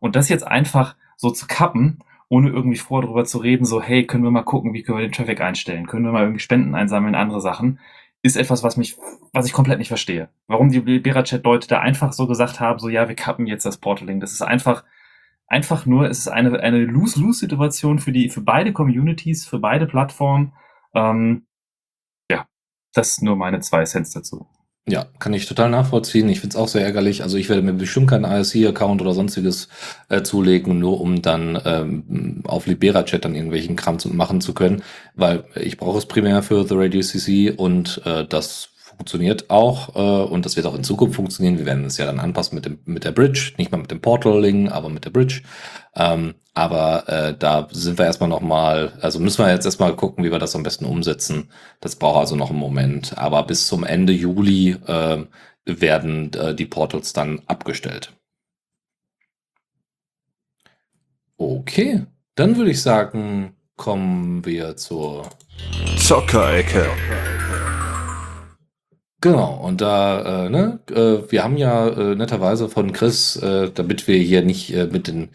Und 0.00 0.16
das 0.16 0.28
jetzt 0.28 0.46
einfach 0.46 0.96
so 1.16 1.30
zu 1.30 1.46
kappen 1.46 2.02
ohne 2.30 2.48
irgendwie 2.48 2.78
vor 2.78 3.02
darüber 3.02 3.24
zu 3.24 3.38
reden, 3.38 3.64
so, 3.64 3.82
hey, 3.82 4.06
können 4.06 4.22
wir 4.22 4.30
mal 4.30 4.42
gucken, 4.44 4.72
wie 4.72 4.82
können 4.82 4.98
wir 4.98 5.06
den 5.06 5.12
Traffic 5.12 5.40
einstellen? 5.40 5.86
Können 5.86 6.04
wir 6.04 6.12
mal 6.12 6.22
irgendwie 6.22 6.38
Spenden 6.38 6.76
einsammeln, 6.76 7.16
andere 7.16 7.40
Sachen? 7.40 7.80
Ist 8.22 8.36
etwas, 8.36 8.62
was 8.62 8.76
mich, 8.76 8.96
was 9.32 9.46
ich 9.46 9.52
komplett 9.52 9.78
nicht 9.80 9.88
verstehe. 9.88 10.28
Warum 10.46 10.70
die 10.70 10.78
Libera-Chat-Leute 10.78 11.66
da 11.66 11.80
einfach 11.80 12.12
so 12.12 12.28
gesagt 12.28 12.60
haben, 12.60 12.78
so, 12.78 12.88
ja, 12.88 13.08
wir 13.08 13.16
kappen 13.16 13.48
jetzt 13.48 13.66
das 13.66 13.78
Portaling. 13.78 14.20
Das 14.20 14.30
ist 14.30 14.42
einfach, 14.42 14.84
einfach 15.48 15.86
nur, 15.86 16.08
es 16.08 16.18
ist 16.18 16.28
eine, 16.28 16.60
eine 16.60 16.78
Lose-Lose-Situation 16.84 17.98
für 17.98 18.12
die, 18.12 18.28
für 18.30 18.42
beide 18.42 18.72
Communities, 18.72 19.44
für 19.44 19.58
beide 19.58 19.86
Plattformen. 19.88 20.52
Ähm, 20.94 21.46
ja, 22.30 22.46
das 22.94 23.20
nur 23.22 23.34
meine 23.34 23.58
zwei 23.58 23.82
Cents 23.84 24.12
dazu. 24.12 24.46
Ja, 24.88 25.06
kann 25.18 25.34
ich 25.34 25.46
total 25.46 25.70
nachvollziehen. 25.70 26.28
Ich 26.28 26.40
finde 26.40 26.56
es 26.56 26.60
auch 26.60 26.68
sehr 26.68 26.84
ärgerlich. 26.84 27.22
Also 27.22 27.36
ich 27.36 27.48
werde 27.48 27.62
mir 27.62 27.74
bestimmt 27.74 28.10
keinen 28.10 28.24
ISC-Account 28.24 29.00
oder 29.00 29.14
sonstiges 29.14 29.68
äh, 30.08 30.22
zulegen, 30.22 30.78
nur 30.78 31.00
um 31.00 31.22
dann 31.22 31.60
ähm, 31.64 32.42
auf 32.44 32.66
Libera-Chat 32.66 33.24
dann 33.24 33.34
irgendwelchen 33.34 33.76
Kram 33.76 33.98
zu 33.98 34.08
machen 34.08 34.40
zu 34.40 34.52
können, 34.52 34.82
weil 35.14 35.44
ich 35.54 35.76
brauche 35.76 35.98
es 35.98 36.06
primär 36.06 36.42
für 36.42 36.66
The 36.66 36.74
Radio 36.76 37.02
CC 37.02 37.52
und 37.52 38.02
äh, 38.04 38.24
das 38.26 38.70
funktioniert 39.00 39.48
auch 39.48 39.96
äh, 39.96 40.30
und 40.30 40.44
das 40.44 40.56
wird 40.56 40.66
auch 40.66 40.74
in 40.74 40.84
Zukunft 40.84 41.16
funktionieren. 41.16 41.56
Wir 41.56 41.64
werden 41.64 41.86
es 41.86 41.96
ja 41.96 42.04
dann 42.04 42.20
anpassen 42.20 42.54
mit, 42.54 42.66
dem, 42.66 42.80
mit 42.84 43.04
der 43.04 43.12
Bridge, 43.12 43.52
nicht 43.56 43.72
mal 43.72 43.78
mit 43.78 43.90
dem 43.90 44.02
Portal-Link, 44.02 44.70
aber 44.70 44.90
mit 44.90 45.06
der 45.06 45.10
Bridge. 45.10 45.40
Ähm, 45.96 46.34
aber 46.52 47.08
äh, 47.08 47.34
da 47.38 47.66
sind 47.72 47.96
wir 47.96 48.04
erstmal 48.04 48.28
nochmal, 48.28 48.92
also 49.00 49.18
müssen 49.18 49.42
wir 49.42 49.50
jetzt 49.50 49.64
erstmal 49.64 49.96
gucken, 49.96 50.22
wie 50.22 50.30
wir 50.30 50.38
das 50.38 50.54
am 50.54 50.62
besten 50.62 50.84
umsetzen. 50.84 51.50
Das 51.80 51.96
braucht 51.96 52.18
also 52.18 52.36
noch 52.36 52.50
einen 52.50 52.58
Moment. 52.58 53.16
Aber 53.16 53.42
bis 53.44 53.66
zum 53.66 53.84
Ende 53.84 54.12
Juli 54.12 54.76
äh, 54.86 55.24
werden 55.64 56.32
äh, 56.34 56.54
die 56.54 56.66
Portals 56.66 57.14
dann 57.14 57.40
abgestellt. 57.46 58.12
Okay, 61.38 62.04
dann 62.34 62.58
würde 62.58 62.70
ich 62.70 62.82
sagen, 62.82 63.56
kommen 63.76 64.44
wir 64.44 64.76
zur 64.76 65.30
Zockerecke. 65.96 66.86
Genau, 69.20 69.54
und 69.62 69.82
da, 69.82 70.46
äh, 70.46 70.48
ne, 70.48 70.78
äh, 70.90 71.30
wir 71.30 71.44
haben 71.44 71.58
ja 71.58 71.88
äh, 71.88 72.14
netterweise 72.14 72.70
von 72.70 72.92
Chris, 72.92 73.36
äh, 73.36 73.70
damit 73.70 74.08
wir 74.08 74.16
hier 74.16 74.42
nicht 74.42 74.72
äh, 74.72 74.86
mit 74.86 75.08
den 75.08 75.28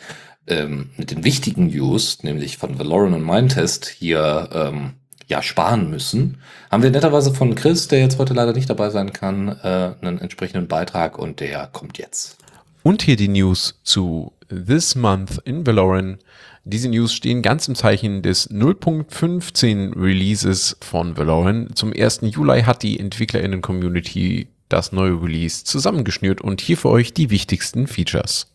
ähm, 0.47 0.89
mit 0.97 1.11
den 1.11 1.23
wichtigen 1.23 1.67
News, 1.67 2.23
nämlich 2.23 2.57
von 2.57 2.77
Valoran 2.77 3.13
und 3.13 3.25
Mindtest, 3.25 3.87
hier 3.87 4.49
ähm, 4.53 4.93
ja 5.27 5.41
sparen 5.41 5.89
müssen, 5.89 6.37
haben 6.71 6.83
wir 6.83 6.91
netterweise 6.91 7.33
von 7.33 7.55
Chris, 7.55 7.87
der 7.87 7.99
jetzt 7.99 8.19
heute 8.19 8.33
leider 8.33 8.53
nicht 8.53 8.69
dabei 8.69 8.89
sein 8.89 9.11
kann, 9.13 9.47
äh, 9.47 9.93
einen 10.01 10.19
entsprechenden 10.19 10.67
Beitrag 10.67 11.17
und 11.17 11.39
der 11.39 11.67
kommt 11.67 11.97
jetzt. 11.97 12.37
Und 12.83 13.01
hier 13.01 13.15
die 13.15 13.27
News 13.27 13.79
zu 13.83 14.33
This 14.47 14.95
Month 14.95 15.39
in 15.45 15.65
Valoran. 15.65 16.17
Diese 16.63 16.89
News 16.89 17.13
stehen 17.13 17.41
ganz 17.41 17.67
im 17.67 17.75
Zeichen 17.75 18.21
des 18.21 18.49
0.15 18.49 19.99
Releases 19.99 20.77
von 20.81 21.17
Valoran. 21.17 21.69
Zum 21.75 21.93
1. 21.93 22.21
Juli 22.23 22.63
hat 22.63 22.83
die 22.83 22.99
EntwicklerInnen-Community 22.99 24.47
das 24.69 24.91
neue 24.91 25.21
Release 25.21 25.63
zusammengeschnürt 25.63 26.41
und 26.41 26.61
hier 26.61 26.77
für 26.77 26.89
euch 26.89 27.13
die 27.13 27.29
wichtigsten 27.29 27.87
Features. 27.87 28.51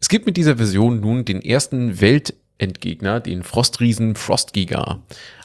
Es 0.00 0.08
gibt 0.08 0.26
mit 0.26 0.36
dieser 0.36 0.56
Version 0.56 1.00
nun 1.00 1.24
den 1.24 1.40
ersten 1.40 2.00
Weltendgegner, 2.00 3.20
den 3.20 3.42
Frostriesen 3.42 4.16
Frostgiga. 4.16 5.00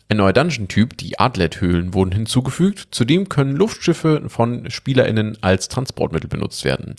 Ein 0.10 0.18
neuer 0.18 0.34
Dungeon-Typ, 0.34 0.98
die 0.98 1.20
Adlet-Höhlen, 1.20 1.94
wurden 1.94 2.12
hinzugefügt. 2.12 2.90
Zudem 2.92 3.30
können 3.30 3.56
Luftschiffe 3.56 4.24
von 4.28 4.70
SpielerInnen 4.70 5.38
als 5.42 5.70
Transportmittel 5.70 6.28
benutzt 6.28 6.66
werden. 6.66 6.96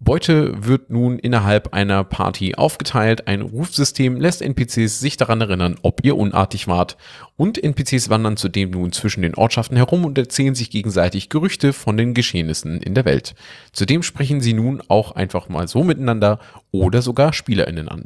Beute 0.00 0.64
wird 0.64 0.90
nun 0.90 1.18
innerhalb 1.18 1.74
einer 1.74 2.04
Party 2.04 2.54
aufgeteilt. 2.54 3.26
Ein 3.26 3.42
Rufsystem 3.42 4.16
lässt 4.16 4.42
NPCs 4.42 5.00
sich 5.00 5.16
daran 5.16 5.40
erinnern, 5.40 5.76
ob 5.82 6.04
ihr 6.04 6.16
unartig 6.16 6.68
wart. 6.68 6.96
Und 7.36 7.62
NPCs 7.62 8.08
wandern 8.08 8.36
zudem 8.36 8.70
nun 8.70 8.92
zwischen 8.92 9.22
den 9.22 9.34
Ortschaften 9.34 9.76
herum 9.76 10.04
und 10.04 10.16
erzählen 10.16 10.54
sich 10.54 10.70
gegenseitig 10.70 11.28
Gerüchte 11.30 11.72
von 11.72 11.96
den 11.96 12.14
Geschehnissen 12.14 12.80
in 12.80 12.94
der 12.94 13.04
Welt. 13.04 13.34
Zudem 13.72 14.02
sprechen 14.02 14.40
sie 14.40 14.52
nun 14.54 14.82
auch 14.86 15.12
einfach 15.12 15.48
mal 15.48 15.66
so 15.66 15.82
miteinander 15.82 16.38
oder 16.70 17.02
sogar 17.02 17.32
SpielerInnen 17.32 17.88
an. 17.88 18.04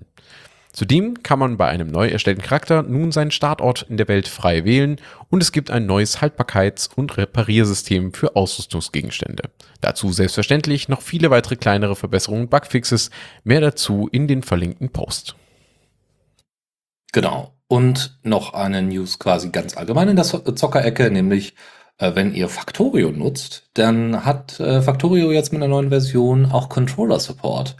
Zudem 0.73 1.23
kann 1.23 1.39
man 1.39 1.59
bei 1.59 1.69
einem 1.69 1.89
neu 1.89 2.09
erstellten 2.09 2.43
Charakter 2.43 2.83
nun 2.83 3.13
seinen 3.13 3.31
Startort 3.31 3.87
in 3.89 3.99
der 3.99 4.09
Welt 4.09 4.27
frei 4.27 4.65
wählen 4.65 4.97
und 5.29 5.43
es 5.43 5.53
gibt 5.53 5.71
ein 5.71 5.85
neues 5.85 6.23
Haltbarkeits- 6.23 6.89
und 6.95 7.17
Repariersystem 7.19 8.15
für 8.15 8.37
Ausrüstungsgegenstände. 8.37 9.51
Dazu 9.83 10.13
selbstverständlich 10.13 10.89
noch 10.89 11.03
viele 11.03 11.31
weitere 11.31 11.57
kleinere 11.57 11.95
Verbesserungen 11.95 12.45
und 12.45 12.51
Bugfixes. 12.51 13.11
Mehr 13.45 13.61
dazu 13.61 14.09
in 14.11 14.27
den 14.29 14.43
verlinkten 14.43 14.89
Post. 14.89 15.37
Genau. 17.13 17.53
Und 17.69 18.19
noch 18.23 18.55
eine 18.55 18.83
News 18.83 19.19
quasi 19.19 19.51
ganz 19.51 19.77
allgemein 19.77 20.09
in 20.09 20.17
der 20.17 20.25
Zockerecke, 20.25 21.11
nämlich 21.11 21.55
äh, 21.99 22.15
wenn 22.15 22.35
ihr 22.35 22.49
Factorio 22.49 23.11
nutzt, 23.11 23.69
dann 23.75 24.25
hat 24.25 24.59
äh, 24.61 24.83
Factorio 24.83 25.33
jetzt 25.33 25.53
mit 25.53 25.63
einer 25.63 25.71
neuen 25.71 25.91
Version 25.91 26.51
auch 26.51 26.69
Controller 26.69 27.21
Support. 27.21 27.77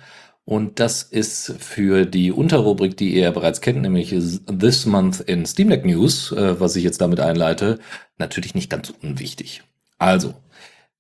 Und 0.53 0.81
das 0.81 1.03
ist 1.03 1.55
für 1.61 2.05
die 2.05 2.31
Unterrubrik, 2.31 2.95
die 2.99 3.15
ihr 3.15 3.31
bereits 3.31 3.63
kennt, 3.63 3.81
nämlich 3.81 4.11
This 4.11 4.85
Month 4.85 5.21
in 5.21 5.47
Steam 5.47 5.71
Deck 5.71 5.87
News, 5.87 6.31
äh, 6.31 6.61
was 6.61 6.77
ich 6.77 6.85
jetzt 6.85 7.01
damit 7.01 7.21
einleite, 7.21 7.79
natürlich 8.19 8.55
nicht 8.55 8.69
ganz 8.69 8.93
unwichtig. 9.03 9.63
Also, 9.97 10.35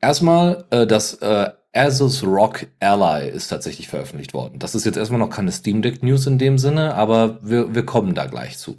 erstmal 0.00 0.64
äh, 0.70 0.86
das 0.86 1.16
äh, 1.16 1.50
Asus 1.74 2.22
Rock 2.22 2.66
Ally 2.80 3.30
ist 3.30 3.48
tatsächlich 3.48 3.88
veröffentlicht 3.88 4.34
worden. 4.34 4.58
Das 4.58 4.74
ist 4.74 4.84
jetzt 4.84 4.98
erstmal 4.98 5.18
noch 5.18 5.30
keine 5.30 5.52
Steam 5.52 5.80
Deck 5.80 6.02
News 6.02 6.26
in 6.26 6.36
dem 6.36 6.58
Sinne, 6.58 6.94
aber 6.94 7.38
wir, 7.42 7.74
wir 7.74 7.86
kommen 7.86 8.14
da 8.14 8.26
gleich 8.26 8.58
zu. 8.58 8.76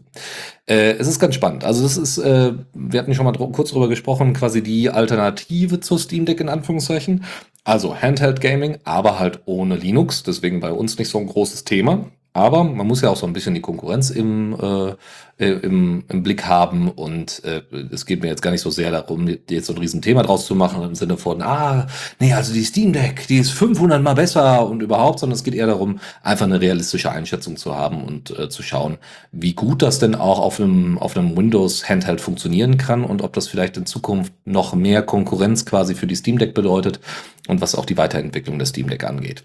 Äh, 0.67 0.91
es 0.91 1.07
ist 1.07 1.19
ganz 1.19 1.33
spannend. 1.33 1.63
Also 1.63 1.81
das 1.81 1.97
ist, 1.97 2.19
äh, 2.19 2.53
wir 2.73 2.99
hatten 2.99 3.15
schon 3.15 3.25
mal 3.25 3.31
dr 3.31 3.51
kurz 3.51 3.71
drüber 3.71 3.89
gesprochen, 3.89 4.33
quasi 4.33 4.61
die 4.61 4.91
Alternative 4.91 5.79
zur 5.79 5.97
Steam 5.97 6.25
Deck 6.25 6.39
in 6.39 6.49
Anführungszeichen. 6.49 7.23
Also 7.63 7.95
Handheld 7.95 8.41
Gaming, 8.41 8.77
aber 8.83 9.17
halt 9.17 9.41
ohne 9.45 9.75
Linux, 9.75 10.21
deswegen 10.21 10.59
bei 10.59 10.71
uns 10.71 10.97
nicht 10.99 11.09
so 11.09 11.17
ein 11.17 11.27
großes 11.27 11.63
Thema. 11.63 12.05
Aber 12.33 12.63
man 12.63 12.87
muss 12.87 13.01
ja 13.01 13.09
auch 13.09 13.15
so 13.15 13.27
ein 13.27 13.33
bisschen 13.33 13.53
die 13.53 13.61
Konkurrenz 13.61 14.09
im, 14.09 14.57
äh, 14.59 14.95
äh, 15.37 15.51
im, 15.59 16.03
im 16.09 16.23
Blick 16.23 16.45
haben 16.45 16.89
und 16.89 17.43
äh, 17.43 17.61
es 17.91 18.07
geht 18.07 18.23
mir 18.23 18.27
jetzt 18.27 18.41
gar 18.41 18.49
nicht 18.49 18.61
so 18.61 18.71
sehr 18.71 18.89
darum, 18.89 19.27
jetzt 19.27 19.67
so 19.67 19.73
ein 19.73 19.79
Riesenthema 19.79 20.23
draus 20.23 20.47
zu 20.47 20.55
machen 20.55 20.81
im 20.81 20.95
Sinne 20.95 21.17
von, 21.17 21.43
ah, 21.43 21.85
nee, 22.19 22.33
also 22.33 22.51
die 22.51 22.63
Steam 22.63 22.91
Deck, 22.91 23.27
die 23.27 23.37
ist 23.37 23.51
500 23.51 24.01
mal 24.01 24.15
besser 24.15 24.67
und 24.67 24.81
überhaupt, 24.81 25.19
sondern 25.19 25.35
es 25.35 25.43
geht 25.43 25.53
eher 25.53 25.67
darum, 25.67 25.99
einfach 26.23 26.45
eine 26.45 26.59
realistische 26.59 27.11
Einschätzung 27.11 27.55
zu 27.55 27.75
haben 27.75 28.03
und 28.03 28.31
äh, 28.37 28.49
zu 28.49 28.63
schauen, 28.63 28.97
wie 29.31 29.53
gut 29.53 29.83
das 29.83 29.99
denn 29.99 30.15
auch 30.15 30.39
auf 30.39 30.59
einem, 30.59 30.97
auf 30.97 31.15
einem 31.15 31.37
Windows 31.37 31.87
Handheld 31.87 32.19
funktionieren 32.19 32.77
kann 32.79 33.03
und 33.03 33.21
ob 33.21 33.33
das 33.33 33.47
vielleicht 33.47 33.77
in 33.77 33.85
Zukunft 33.85 34.33
noch 34.45 34.73
mehr 34.73 35.03
Konkurrenz 35.03 35.67
quasi 35.67 35.93
für 35.93 36.07
die 36.07 36.15
Steam 36.15 36.39
Deck 36.39 36.55
bedeutet 36.55 36.99
und 37.47 37.61
was 37.61 37.75
auch 37.75 37.85
die 37.85 37.97
Weiterentwicklung 37.97 38.57
des 38.57 38.69
Steam 38.69 38.89
Deck 38.89 39.03
angeht. 39.03 39.43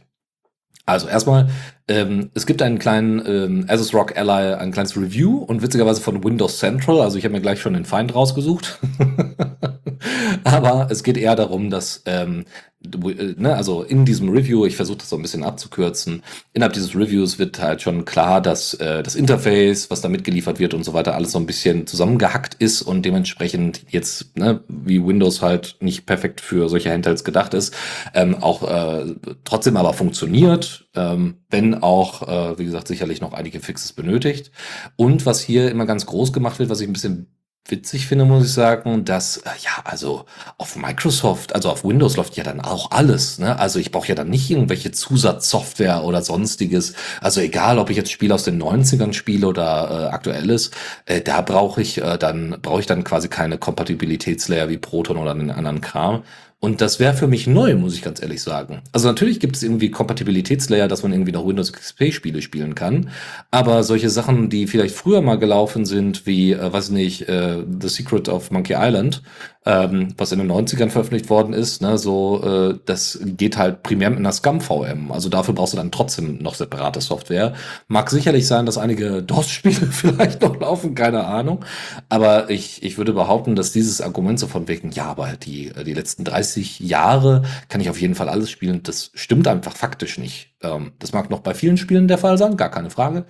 Also 0.89 1.07
erstmal, 1.07 1.49
ähm, 1.87 2.31
es 2.35 2.47
gibt 2.47 2.63
einen 2.63 2.79
kleinen 2.79 3.23
ähm, 3.27 3.65
Asus 3.69 3.93
Rock 3.93 4.17
Ally, 4.17 4.55
ein 4.55 4.73
kleines 4.73 4.97
Review 4.97 5.39
und 5.39 5.61
witzigerweise 5.61 6.01
von 6.01 6.25
Windows 6.25 6.59
Central. 6.59 7.03
Also 7.03 7.19
ich 7.19 7.25
habe 7.25 7.35
mir 7.35 7.43
gleich 7.43 7.61
schon 7.61 7.75
den 7.75 7.85
Feind 7.85 8.15
rausgesucht. 8.15 8.79
Aber 10.45 10.89
es 10.91 11.03
geht 11.03 11.19
eher 11.19 11.37
darum, 11.37 11.69
dass 11.69 12.03
ähm, 12.07 12.41
äh, 12.41 12.45
ne, 12.81 13.55
also 13.57 13.83
in 13.83 14.05
diesem 14.05 14.29
Review, 14.29 14.65
ich 14.65 14.77
versuche 14.77 14.99
das 14.99 15.09
so 15.09 15.17
ein 15.17 15.23
bisschen 15.23 15.43
abzukürzen, 15.43 16.23
innerhalb 16.53 16.75
dieses 16.75 16.95
Reviews 16.95 17.39
wird 17.39 17.61
halt 17.61 17.83
schon 17.83 18.05
klar, 18.05 18.41
dass 18.41 18.75
äh, 18.75 19.03
das 19.03 19.17
Interface, 19.17 19.91
was 19.91 20.01
da 20.01 20.09
mitgeliefert 20.09 20.59
wird 20.59 20.75
und 20.75 20.85
so 20.85 20.93
weiter, 20.93 21.15
alles 21.15 21.33
so 21.33 21.39
ein 21.39 21.47
bisschen 21.47 21.87
zusammengehackt 21.87 22.55
ist 22.55 22.83
und 22.83 23.03
dementsprechend 23.05 23.83
jetzt, 23.89 24.37
ne, 24.39 24.63
wie 24.69 25.05
Windows 25.05 25.43
halt 25.43 25.77
nicht 25.81 26.07
perfekt 26.07 26.41
für 26.41 26.69
solche 26.69 26.93
Handhelds 26.93 27.25
gedacht 27.25 27.53
ist, 27.55 27.75
ähm, 28.15 28.37
auch 28.37 28.63
äh, 28.63 29.15
trotzdem 29.45 29.77
aber 29.77 29.93
funktioniert, 29.93 30.89
ähm, 30.95 31.39
wenn 31.51 31.75
auch, 31.83 32.29
äh, 32.29 32.59
wie 32.59 32.65
gesagt, 32.65 32.89
sicherlich 32.89 33.21
noch 33.21 33.33
einige 33.33 33.61
Fixes 33.61 33.93
benötigt. 33.93 34.53
Und 34.97 35.27
was 35.27 35.41
hier 35.41 35.71
immer 35.71 35.87
ganz 35.87 36.07
groß 36.07 36.33
gemacht 36.33 36.59
wird, 36.59 36.71
was 36.71 36.81
ich 36.81 36.89
ein 36.89 36.93
bisschen 36.93 37.38
witzig 37.71 38.07
finde, 38.07 38.25
muss 38.25 38.47
ich 38.47 38.53
sagen, 38.53 39.05
dass, 39.05 39.39
äh, 39.39 39.51
ja, 39.63 39.83
also 39.85 40.25
auf 40.57 40.77
Microsoft, 40.77 41.55
also 41.55 41.71
auf 41.71 41.85
Windows 41.85 42.17
läuft 42.17 42.37
ja 42.37 42.45
dann 42.45 42.61
auch 42.61 42.91
alles. 42.91 43.39
Ne? 43.39 43.59
Also 43.59 43.79
ich 43.79 43.93
brauche 43.93 44.09
ja 44.09 44.15
dann 44.15 44.31
nicht 44.31 44.51
irgendwelche 44.51 44.91
Zusatzsoftware 44.91 46.05
oder 46.05 46.23
sonstiges. 46.23 46.95
Also 47.21 47.41
egal, 47.41 47.79
ob 47.79 47.91
ich 47.91 47.97
jetzt 47.97 48.13
Spiele 48.13 48.35
aus 48.35 48.45
den 48.45 48.63
90ern 48.63 49.13
spiele 49.13 49.47
oder 49.47 50.09
äh, 50.09 50.15
aktuelles, 50.15 50.71
äh, 51.07 51.21
da 51.21 51.41
brauche 51.41 51.81
ich 51.83 51.99
äh, 51.99 52.19
dann 52.19 52.57
brauche 52.63 52.81
ich 52.81 52.87
dann 52.87 53.05
quasi 53.05 53.29
keine 53.29 53.59
Kompatibilitätslayer 53.59 54.69
wie 54.69 54.79
Proton 54.79 55.17
oder 55.17 55.33
einen 55.33 55.51
anderen 55.51 55.81
Kram, 55.81 56.23
und 56.61 56.81
das 56.81 56.99
wäre 56.99 57.15
für 57.15 57.29
mich 57.29 57.47
neu, 57.47 57.77
muss 57.77 57.95
ich 57.95 58.03
ganz 58.03 58.21
ehrlich 58.21 58.43
sagen. 58.43 58.83
Also 58.93 59.07
natürlich 59.07 59.39
gibt 59.39 59.55
es 59.55 59.63
irgendwie 59.63 59.93
Kompatibilitätslayer, 59.93 60.89
dass 60.89 61.05
man 61.05 61.13
irgendwie 61.13 61.31
noch 61.31 61.47
Windows 61.47 61.73
XP-Spiele 61.73 62.43
spielen 62.43 62.75
kann. 62.75 63.11
Aber 63.53 63.85
solche 63.85 64.11
Sachen, 64.11 64.51
die 64.51 64.67
vielleicht 64.67 64.97
früher 64.97 65.23
mal 65.23 65.39
gelaufen 65.39 65.85
sind, 65.85 66.27
wie, 66.27 66.53
äh, 66.53 66.73
weiß 66.73 66.91
nicht, 66.91 67.29
äh, 67.29 67.63
The 67.81 67.89
Secret 67.89 68.29
of 68.29 68.51
Monkey 68.51 68.75
Island, 68.77 69.23
ähm, 69.69 70.15
was 70.17 70.33
in 70.33 70.39
den 70.39 70.51
90ern 70.51 70.89
veröffentlicht 70.89 71.29
worden 71.29 71.53
ist, 71.53 71.83
ne, 71.83 71.99
so, 71.99 72.43
äh, 72.43 72.79
das 72.87 73.21
geht 73.23 73.59
halt 73.59 73.83
primär 73.83 74.09
mit 74.09 74.19
einer 74.19 74.33
Scum-VM. 74.33 75.13
Also 75.13 75.29
dafür 75.29 75.53
brauchst 75.53 75.75
du 75.75 75.77
dann 75.77 75.93
trotzdem 75.93 76.39
noch 76.39 76.55
separate 76.55 77.03
Software. 77.03 77.53
Mag 77.87 78.09
sicherlich 78.09 78.47
sein, 78.47 78.65
dass 78.65 78.79
einige 78.79 79.23
DOS-Spiele 79.23 79.75
vielleicht 79.91 80.41
noch 80.41 80.59
laufen, 80.59 80.95
keine 80.95 81.27
Ahnung. 81.27 81.67
Aber 82.09 82.49
ich, 82.49 82.83
ich 82.83 82.97
würde 82.97 83.13
behaupten, 83.13 83.57
dass 83.57 83.71
dieses 83.71 84.01
Argument 84.01 84.41
so 84.41 84.47
von 84.47 84.69
wegen, 84.69 84.91
ja, 84.91 85.05
aber 85.05 85.35
die, 85.35 85.71
die 85.85 85.95
letzten 85.95 86.25
30 86.25 86.81
Jahre 86.81 87.43
kann 87.69 87.83
ich 87.83 87.91
auf 87.91 88.01
jeden 88.01 88.15
Fall 88.15 88.31
alles 88.31 88.51
spielen, 88.51 88.83
das 88.83 89.11
stimmt 89.13 89.47
einfach 89.49 89.77
faktisch 89.77 90.17
nicht. 90.17 90.55
Ähm, 90.63 90.93
das 90.99 91.13
mag 91.13 91.29
noch 91.29 91.41
bei 91.41 91.53
vielen 91.53 91.77
Spielen 91.77 92.09
der 92.09 92.17
Fall 92.17 92.39
sein, 92.39 92.57
gar 92.57 92.71
keine 92.71 92.89
Frage 92.89 93.27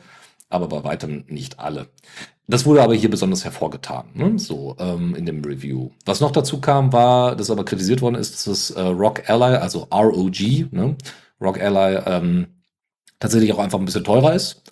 aber 0.51 0.69
bei 0.69 0.85
weitem 0.85 1.25
nicht 1.29 1.59
alle. 1.59 1.89
Das 2.51 2.65
wurde 2.65 2.83
aber 2.83 2.95
hier 2.95 3.11
besonders 3.11 3.45
hervorgetan, 3.45 4.07
ne? 4.15 4.39
so 4.39 4.75
ähm, 4.79 5.15
in 5.15 5.27
dem 5.27 5.45
Review. 5.45 5.91
Was 6.07 6.21
noch 6.21 6.31
dazu 6.31 6.61
kam, 6.61 6.95
war, 6.95 7.37
das 7.37 7.51
aber 7.51 7.63
kritisiert 7.63 8.01
worden 8.01 8.15
ist, 8.15 8.35
dass 8.35 8.45
das 8.45 8.71
äh, 8.71 8.81
Rock 8.81 9.29
Ally, 9.29 9.57
also 9.57 9.87
ROG, 9.93 10.73
ne? 10.73 10.97
Rock 11.43 11.61
Ally, 11.61 12.01
ähm, 12.07 12.47
tatsächlich 13.21 13.53
auch 13.53 13.59
einfach 13.59 13.79
ein 13.79 13.85
bisschen 13.85 14.05
teurer 14.05 14.33
ist. 14.33 14.63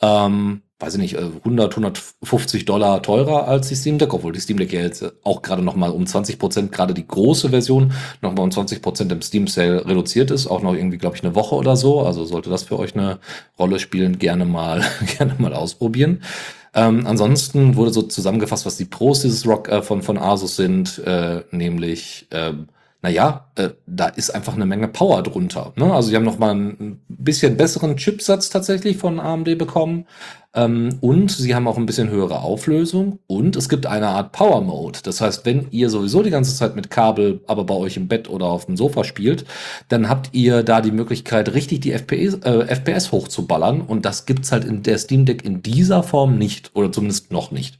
Ähm, 0.00 0.62
weiß 0.78 0.94
ich 0.94 1.00
nicht, 1.00 1.16
100, 1.16 1.72
äh, 1.72 1.76
150 1.76 2.64
Dollar 2.66 3.02
teurer 3.02 3.48
als 3.48 3.68
die 3.68 3.74
Steam 3.74 3.98
Deck, 3.98 4.12
obwohl 4.12 4.32
die 4.32 4.40
Steam 4.40 4.58
Deck 4.58 4.72
ja 4.72 4.80
jetzt 4.80 5.04
auch 5.22 5.40
gerade 5.40 5.62
noch 5.62 5.74
mal 5.74 5.90
um 5.90 6.06
20 6.06 6.38
Prozent, 6.38 6.72
gerade 6.72 6.92
die 6.92 7.06
große 7.06 7.48
Version, 7.48 7.92
noch 8.20 8.34
mal 8.34 8.42
um 8.42 8.50
20 8.50 8.82
Prozent 8.82 9.10
im 9.12 9.22
Steam 9.22 9.46
Sale 9.46 9.86
reduziert 9.86 10.30
ist, 10.30 10.46
auch 10.46 10.62
noch 10.62 10.74
irgendwie, 10.74 10.98
glaube 10.98 11.16
ich, 11.16 11.24
eine 11.24 11.34
Woche 11.34 11.54
oder 11.54 11.76
so. 11.76 12.00
Also 12.00 12.24
sollte 12.26 12.50
das 12.50 12.64
für 12.64 12.78
euch 12.78 12.94
eine 12.94 13.18
Rolle 13.58 13.78
spielen, 13.78 14.18
gerne 14.18 14.44
mal, 14.44 14.82
gerne 15.18 15.34
mal 15.38 15.54
ausprobieren. 15.54 16.22
Ähm, 16.76 17.06
ansonsten 17.06 17.74
wurde 17.74 17.90
so 17.90 18.02
zusammengefasst, 18.02 18.66
was 18.66 18.76
die 18.76 18.84
Pros 18.84 19.22
dieses 19.22 19.46
Rock 19.46 19.68
äh, 19.68 19.82
von, 19.82 20.02
von 20.02 20.18
Asus 20.18 20.56
sind, 20.56 20.98
äh, 20.98 21.42
nämlich 21.50 22.28
ähm, 22.30 22.68
naja, 23.02 23.46
äh, 23.54 23.70
da 23.86 24.08
ist 24.08 24.34
einfach 24.34 24.54
eine 24.54 24.66
Menge 24.66 24.88
Power 24.88 25.22
drunter. 25.22 25.72
Ne? 25.76 25.92
Also 25.92 26.08
sie 26.08 26.16
haben 26.16 26.24
noch 26.24 26.38
mal 26.38 26.54
ein 26.54 27.00
bisschen 27.08 27.56
besseren 27.56 27.96
Chipsatz 27.96 28.50
tatsächlich 28.50 28.96
von 28.96 29.20
AMD 29.20 29.56
bekommen 29.56 30.06
ähm, 30.56 30.96
und 31.02 31.30
sie 31.30 31.54
haben 31.54 31.68
auch 31.68 31.76
ein 31.76 31.84
bisschen 31.84 32.08
höhere 32.08 32.40
Auflösung 32.40 33.18
und 33.26 33.56
es 33.56 33.68
gibt 33.68 33.84
eine 33.84 34.08
Art 34.08 34.32
Power 34.32 34.62
Mode. 34.62 35.00
Das 35.02 35.20
heißt, 35.20 35.44
wenn 35.44 35.68
ihr 35.70 35.90
sowieso 35.90 36.22
die 36.22 36.30
ganze 36.30 36.56
Zeit 36.56 36.74
mit 36.74 36.90
Kabel, 36.90 37.40
aber 37.46 37.64
bei 37.64 37.74
euch 37.74 37.98
im 37.98 38.08
Bett 38.08 38.30
oder 38.30 38.46
auf 38.46 38.64
dem 38.64 38.78
Sofa 38.78 39.04
spielt, 39.04 39.44
dann 39.88 40.08
habt 40.08 40.30
ihr 40.32 40.62
da 40.62 40.80
die 40.80 40.92
Möglichkeit, 40.92 41.52
richtig 41.52 41.80
die 41.80 41.92
FPS, 41.92 42.38
äh, 42.42 42.74
FPS 42.74 43.12
hochzuballern 43.12 43.82
und 43.82 44.06
das 44.06 44.24
gibt's 44.24 44.50
halt 44.50 44.64
in 44.64 44.82
der 44.82 44.96
Steam 44.96 45.26
Deck 45.26 45.44
in 45.44 45.62
dieser 45.62 46.02
Form 46.02 46.38
nicht 46.38 46.70
oder 46.74 46.90
zumindest 46.90 47.30
noch 47.30 47.50
nicht. 47.50 47.78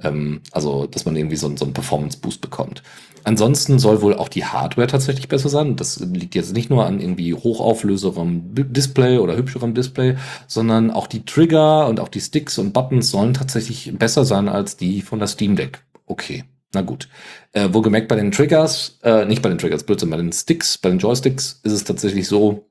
Ähm, 0.00 0.40
also, 0.52 0.86
dass 0.86 1.04
man 1.04 1.16
irgendwie 1.16 1.36
so, 1.36 1.54
so 1.56 1.64
einen 1.64 1.74
Performance-Boost 1.74 2.40
bekommt. 2.40 2.82
Ansonsten 3.24 3.78
soll 3.78 4.02
wohl 4.02 4.14
auch 4.14 4.28
die 4.28 4.44
Hardware 4.44 4.88
tatsächlich 4.88 5.28
besser 5.28 5.48
sein. 5.48 5.76
Das 5.76 6.00
liegt 6.00 6.34
jetzt 6.34 6.54
nicht 6.54 6.70
nur 6.70 6.86
an 6.86 7.00
irgendwie 7.00 7.34
hochauflöserem 7.34 8.42
Display 8.52 9.18
oder 9.18 9.36
hübscherem 9.36 9.74
Display, 9.74 10.16
sondern 10.48 10.90
auch 10.90 11.06
die 11.06 11.24
Trigger 11.24 11.86
und 11.86 12.00
auch 12.00 12.08
die 12.14 12.20
Sticks 12.20 12.58
und 12.58 12.72
Buttons 12.72 13.10
sollen 13.10 13.34
tatsächlich 13.34 13.92
besser 13.98 14.24
sein 14.24 14.48
als 14.48 14.76
die 14.76 15.02
von 15.02 15.18
der 15.18 15.28
Steam 15.28 15.56
Deck. 15.56 15.82
Okay. 16.06 16.44
Na 16.74 16.80
gut. 16.80 17.08
Äh, 17.52 17.68
wo 17.72 17.82
gemerkt 17.82 18.08
bei 18.08 18.16
den 18.16 18.32
Triggers, 18.32 18.98
äh, 19.02 19.26
nicht 19.26 19.42
bei 19.42 19.50
den 19.50 19.58
Triggers, 19.58 19.84
Blödsinn, 19.84 20.10
bei 20.10 20.16
den 20.16 20.32
Sticks, 20.32 20.78
bei 20.78 20.88
den 20.88 20.98
Joysticks 20.98 21.60
ist 21.62 21.72
es 21.72 21.84
tatsächlich 21.84 22.26
so, 22.26 22.66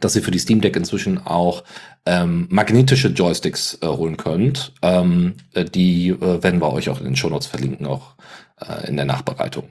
dass 0.00 0.14
ihr 0.14 0.22
für 0.22 0.30
die 0.30 0.38
Steam 0.38 0.60
Deck 0.60 0.76
inzwischen 0.76 1.18
auch 1.18 1.64
ähm, 2.06 2.46
magnetische 2.50 3.08
Joysticks 3.08 3.78
äh, 3.80 3.86
holen 3.86 4.16
könnt. 4.16 4.72
Ähm, 4.82 5.34
äh, 5.52 5.64
die 5.64 6.10
äh, 6.10 6.42
werden 6.42 6.60
wir 6.60 6.72
euch 6.72 6.90
auch 6.90 6.98
in 6.98 7.06
den 7.06 7.16
Show 7.16 7.28
Notes 7.28 7.46
verlinken, 7.46 7.86
auch 7.86 8.14
äh, 8.60 8.86
in 8.88 8.96
der 8.96 9.06
Nachbereitung. 9.06 9.70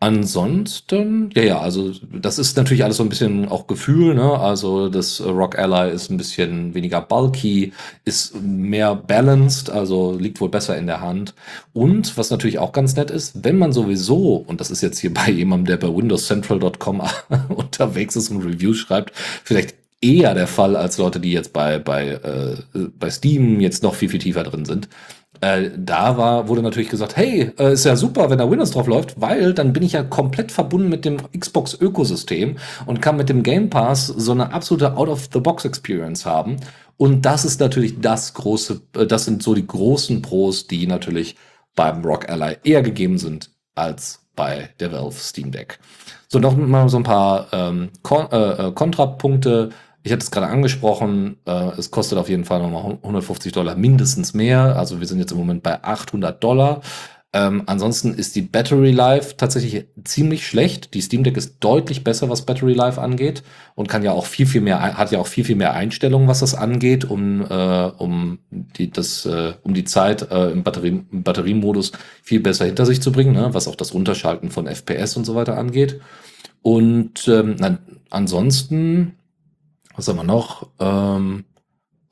Ansonsten, 0.00 1.30
ja, 1.34 1.42
ja, 1.42 1.60
also 1.60 1.92
das 2.12 2.38
ist 2.38 2.58
natürlich 2.58 2.84
alles 2.84 2.98
so 2.98 3.02
ein 3.02 3.08
bisschen 3.08 3.48
auch 3.48 3.66
Gefühl, 3.66 4.14
ne? 4.14 4.38
Also 4.38 4.90
das 4.90 5.22
Rock 5.24 5.58
Ally 5.58 5.94
ist 5.94 6.10
ein 6.10 6.18
bisschen 6.18 6.74
weniger 6.74 7.00
bulky, 7.00 7.72
ist 8.04 8.34
mehr 8.42 8.96
balanced, 8.96 9.70
also 9.70 10.14
liegt 10.18 10.42
wohl 10.42 10.50
besser 10.50 10.76
in 10.76 10.86
der 10.86 11.00
Hand. 11.00 11.34
Und 11.72 12.18
was 12.18 12.30
natürlich 12.30 12.58
auch 12.58 12.72
ganz 12.72 12.96
nett 12.96 13.10
ist, 13.10 13.44
wenn 13.44 13.56
man 13.56 13.72
sowieso, 13.72 14.44
und 14.46 14.60
das 14.60 14.70
ist 14.70 14.82
jetzt 14.82 14.98
hier 14.98 15.14
bei 15.14 15.30
jemandem, 15.30 15.66
der 15.78 15.86
bei 15.86 15.96
windowscentral.com 15.96 17.02
unterwegs 17.48 18.14
ist 18.16 18.30
und 18.30 18.44
Reviews 18.44 18.76
schreibt, 18.76 19.12
vielleicht 19.42 19.74
eher 20.02 20.34
der 20.34 20.48
Fall 20.48 20.76
als 20.76 20.98
Leute, 20.98 21.18
die 21.18 21.32
jetzt 21.32 21.54
bei, 21.54 21.78
bei, 21.78 22.08
äh, 22.08 22.56
bei 22.98 23.08
Steam 23.08 23.60
jetzt 23.60 23.82
noch 23.82 23.94
viel, 23.94 24.10
viel 24.10 24.20
tiefer 24.20 24.42
drin 24.42 24.66
sind. 24.66 24.88
Äh, 25.40 25.70
da 25.76 26.16
war, 26.16 26.48
wurde 26.48 26.62
natürlich 26.62 26.88
gesagt, 26.88 27.16
hey, 27.16 27.52
äh, 27.58 27.72
ist 27.72 27.84
ja 27.84 27.96
super, 27.96 28.30
wenn 28.30 28.38
da 28.38 28.50
Windows 28.50 28.70
drauf 28.70 28.86
läuft, 28.86 29.20
weil 29.20 29.52
dann 29.52 29.72
bin 29.72 29.82
ich 29.82 29.92
ja 29.92 30.02
komplett 30.02 30.52
verbunden 30.52 30.88
mit 30.88 31.04
dem 31.04 31.18
Xbox-Ökosystem 31.38 32.56
und 32.86 33.02
kann 33.02 33.16
mit 33.16 33.28
dem 33.28 33.42
Game 33.42 33.68
Pass 33.70 34.06
so 34.06 34.32
eine 34.32 34.52
absolute 34.52 34.96
Out-of-the-Box-Experience 34.96 36.24
haben. 36.24 36.56
Und 36.96 37.26
das 37.26 37.44
ist 37.44 37.60
natürlich 37.60 38.00
das 38.00 38.34
große, 38.34 38.80
äh, 38.96 39.06
das 39.06 39.24
sind 39.24 39.42
so 39.42 39.54
die 39.54 39.66
großen 39.66 40.22
Pros, 40.22 40.66
die 40.66 40.86
natürlich 40.86 41.36
beim 41.74 42.04
Rock 42.04 42.28
Ally 42.28 42.56
eher 42.62 42.82
gegeben 42.82 43.18
sind 43.18 43.50
als 43.74 44.20
bei 44.36 44.70
der 44.80 44.92
Valve 44.92 45.18
Steam 45.18 45.50
Deck. 45.50 45.78
So, 46.28 46.38
noch 46.38 46.56
mal 46.56 46.88
so 46.88 46.96
ein 46.96 47.02
paar 47.02 47.48
ähm, 47.52 47.90
Kon 48.02 48.26
äh, 48.32 48.68
äh 48.68 48.72
Kontrapunkte 48.72 49.70
ich 50.04 50.12
hatte 50.12 50.22
es 50.22 50.30
gerade 50.30 50.48
angesprochen, 50.48 51.38
äh, 51.46 51.70
es 51.78 51.90
kostet 51.90 52.18
auf 52.18 52.28
jeden 52.28 52.44
Fall 52.44 52.60
nochmal 52.60 52.98
150 53.02 53.52
Dollar 53.52 53.74
mindestens 53.74 54.34
mehr. 54.34 54.76
Also 54.76 55.00
wir 55.00 55.06
sind 55.06 55.18
jetzt 55.18 55.32
im 55.32 55.38
Moment 55.38 55.62
bei 55.62 55.82
800 55.82 56.44
Dollar. 56.44 56.82
Ähm, 57.32 57.62
ansonsten 57.64 58.12
ist 58.12 58.36
die 58.36 58.42
Battery 58.42 58.90
Life 58.90 59.38
tatsächlich 59.38 59.86
ziemlich 60.04 60.46
schlecht. 60.46 60.92
Die 60.92 61.00
Steam 61.00 61.24
Deck 61.24 61.38
ist 61.38 61.56
deutlich 61.60 62.04
besser, 62.04 62.28
was 62.28 62.42
Battery 62.42 62.74
Life 62.74 63.00
angeht 63.00 63.42
und 63.74 63.88
kann 63.88 64.02
ja 64.02 64.12
auch 64.12 64.26
viel, 64.26 64.46
viel 64.46 64.60
mehr, 64.60 64.80
hat 64.96 65.10
ja 65.10 65.18
auch 65.18 65.26
viel, 65.26 65.44
viel 65.44 65.56
mehr 65.56 65.72
Einstellungen, 65.72 66.28
was 66.28 66.40
das 66.40 66.54
angeht, 66.54 67.06
um, 67.06 67.40
äh, 67.40 67.84
um 67.96 68.40
die, 68.50 68.90
das, 68.90 69.24
äh, 69.24 69.54
um 69.62 69.72
die 69.72 69.84
Zeit 69.84 70.30
äh, 70.30 70.50
im, 70.50 70.62
Batterie, 70.64 71.02
im 71.10 71.22
Batteriemodus 71.22 71.92
viel 72.22 72.40
besser 72.40 72.66
hinter 72.66 72.84
sich 72.84 73.00
zu 73.00 73.10
bringen, 73.10 73.32
ne? 73.32 73.48
was 73.52 73.68
auch 73.68 73.74
das 73.74 73.94
Runterschalten 73.94 74.50
von 74.50 74.66
FPS 74.66 75.16
und 75.16 75.24
so 75.24 75.34
weiter 75.34 75.56
angeht. 75.56 76.00
Und 76.60 77.26
ähm, 77.26 77.56
na, 77.58 77.78
ansonsten 78.10 79.14
was 79.96 80.08
haben 80.08 80.16
wir 80.16 80.24
noch? 80.24 80.68
Ähm, 80.80 81.44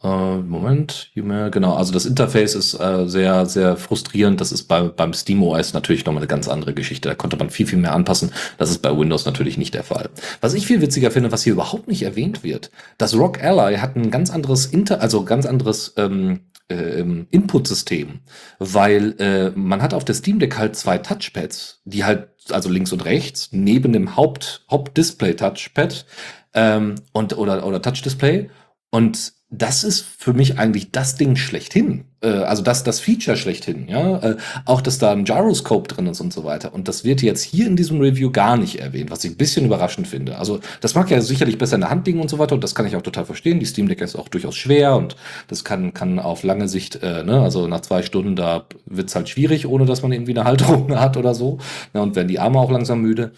äh, 0.03 0.37
Moment, 0.39 1.13
genau, 1.15 1.75
also 1.75 1.93
das 1.93 2.07
Interface 2.07 2.57
ist 2.57 2.75
äh, 2.75 3.07
sehr, 3.07 3.47
sehr 3.47 3.77
frustrierend. 3.77 4.41
Das 4.41 4.51
ist 4.51 4.65
bei, 4.65 4.83
beim 4.83 5.13
SteamOS 5.13 5.75
natürlich 5.75 6.05
nochmal 6.05 6.23
eine 6.23 6.29
ganz 6.29 6.49
andere 6.49 6.75
Geschichte. 6.75 7.09
Da 7.09 7.15
konnte 7.15 7.37
man 7.37 7.51
viel, 7.51 7.67
viel 7.67 7.79
mehr 7.79 7.95
anpassen. 7.95 8.33
Das 8.59 8.71
ist 8.71 8.79
bei 8.79 8.97
Windows 8.97 9.27
natürlich 9.27 9.59
nicht 9.59 9.75
der 9.75 9.85
Fall. 9.85 10.11
Was 10.41 10.55
ich 10.55 10.67
viel 10.67 10.81
witziger 10.81 11.13
finde, 11.13 11.31
was 11.31 11.45
hier 11.45 11.53
überhaupt 11.53 11.87
nicht 11.87 12.03
erwähnt 12.03 12.43
wird, 12.43 12.71
das 12.99 13.15
Rock 13.15 13.43
Ally 13.43 13.77
hat 13.77 13.95
ein 13.95 14.11
ganz 14.11 14.31
anderes 14.31 14.67
Inter, 14.67 15.01
also 15.01 15.25
ganz 15.25 15.47
anderes 15.47 15.95
ähm, 15.97 16.41
äh, 16.69 17.05
Input-System, 17.31 18.21
weil 18.59 19.15
äh, 19.21 19.51
man 19.55 19.83
hat 19.83 19.95
auf 19.95 20.05
der 20.05 20.17
Steam 20.17 20.41
Deck 20.41 20.59
halt 20.59 20.75
zwei 20.75 20.99
Touchpads, 20.99 21.81
die 21.85 22.05
halt, 22.05 22.29
also 22.51 22.69
links 22.69 22.93
und 22.93 23.05
rechts, 23.05 23.51
neben 23.53 23.93
dem 23.93 24.17
Haupt, 24.17 24.65
Hauptdisplay-Touchpad 24.69 26.07
ähm, 26.55 26.97
und, 27.13 27.37
oder, 27.37 27.67
oder 27.67 27.83
Touch-Display. 27.83 28.51
Und 28.91 29.33
das 29.55 29.85
ist 29.85 30.01
für 30.01 30.33
mich 30.33 30.59
eigentlich 30.59 30.93
das 30.93 31.15
Ding 31.15 31.37
schlechthin. 31.37 32.05
Äh, 32.23 32.29
also 32.29 32.63
das, 32.63 32.85
das 32.85 33.01
Feature 33.01 33.37
schlechthin, 33.37 33.87
ja. 33.87 34.19
Äh, 34.19 34.37
auch, 34.65 34.81
dass 34.81 34.99
da 34.99 35.13
ein 35.13 35.25
Gyroscope 35.25 35.89
drin 35.89 36.07
ist 36.07 36.21
und 36.21 36.33
so 36.33 36.45
weiter. 36.45 36.73
Und 36.73 36.89
das 36.89 37.05
wird 37.05 37.21
jetzt 37.21 37.43
hier 37.43 37.67
in 37.67 37.77
diesem 37.77 38.01
Review 38.01 38.31
gar 38.31 38.57
nicht 38.57 38.81
erwähnt, 38.81 39.11
was 39.11 39.25
ich 39.25 39.33
ein 39.33 39.37
bisschen 39.37 39.67
überraschend 39.67 40.09
finde. 40.09 40.39
Also 40.39 40.61
das 40.81 40.95
mag 40.95 41.11
ja 41.11 41.21
sicherlich 41.21 41.59
besser 41.59 41.75
in 41.75 41.83
der 41.83 41.91
Hand 41.91 42.07
liegen 42.07 42.21
und 42.21 42.31
so 42.31 42.39
weiter. 42.39 42.55
Und 42.55 42.65
das 42.65 42.75
kann 42.75 42.87
ich 42.87 42.97
auch 42.97 43.03
total 43.03 43.27
verstehen. 43.27 43.61
Die 43.61 43.67
Steam 43.67 43.89
Deck 43.89 44.01
ist 44.01 44.17
auch 44.17 44.29
durchaus 44.29 44.57
schwer 44.57 44.97
und 44.97 45.17
das 45.49 45.65
kann, 45.65 45.93
kann 45.93 46.19
auf 46.19 46.43
lange 46.45 46.67
Sicht, 46.67 47.03
äh, 47.03 47.23
ne, 47.23 47.43
also 47.43 47.67
nach 47.67 47.81
zwei 47.81 48.03
Stunden, 48.03 48.37
da 48.37 48.65
wird's 48.87 49.15
halt 49.15 49.29
schwierig, 49.29 49.67
ohne 49.67 49.85
dass 49.85 50.03
man 50.03 50.13
irgendwie 50.13 50.33
eine 50.33 50.45
Halterung 50.45 50.99
hat 50.99 51.19
oder 51.19 51.35
so. 51.35 51.59
Ja, 51.93 52.01
und 52.01 52.17
werden 52.17 52.29
die 52.29 52.39
Arme 52.39 52.59
auch 52.59 52.71
langsam 52.71 53.03
müde. 53.03 53.33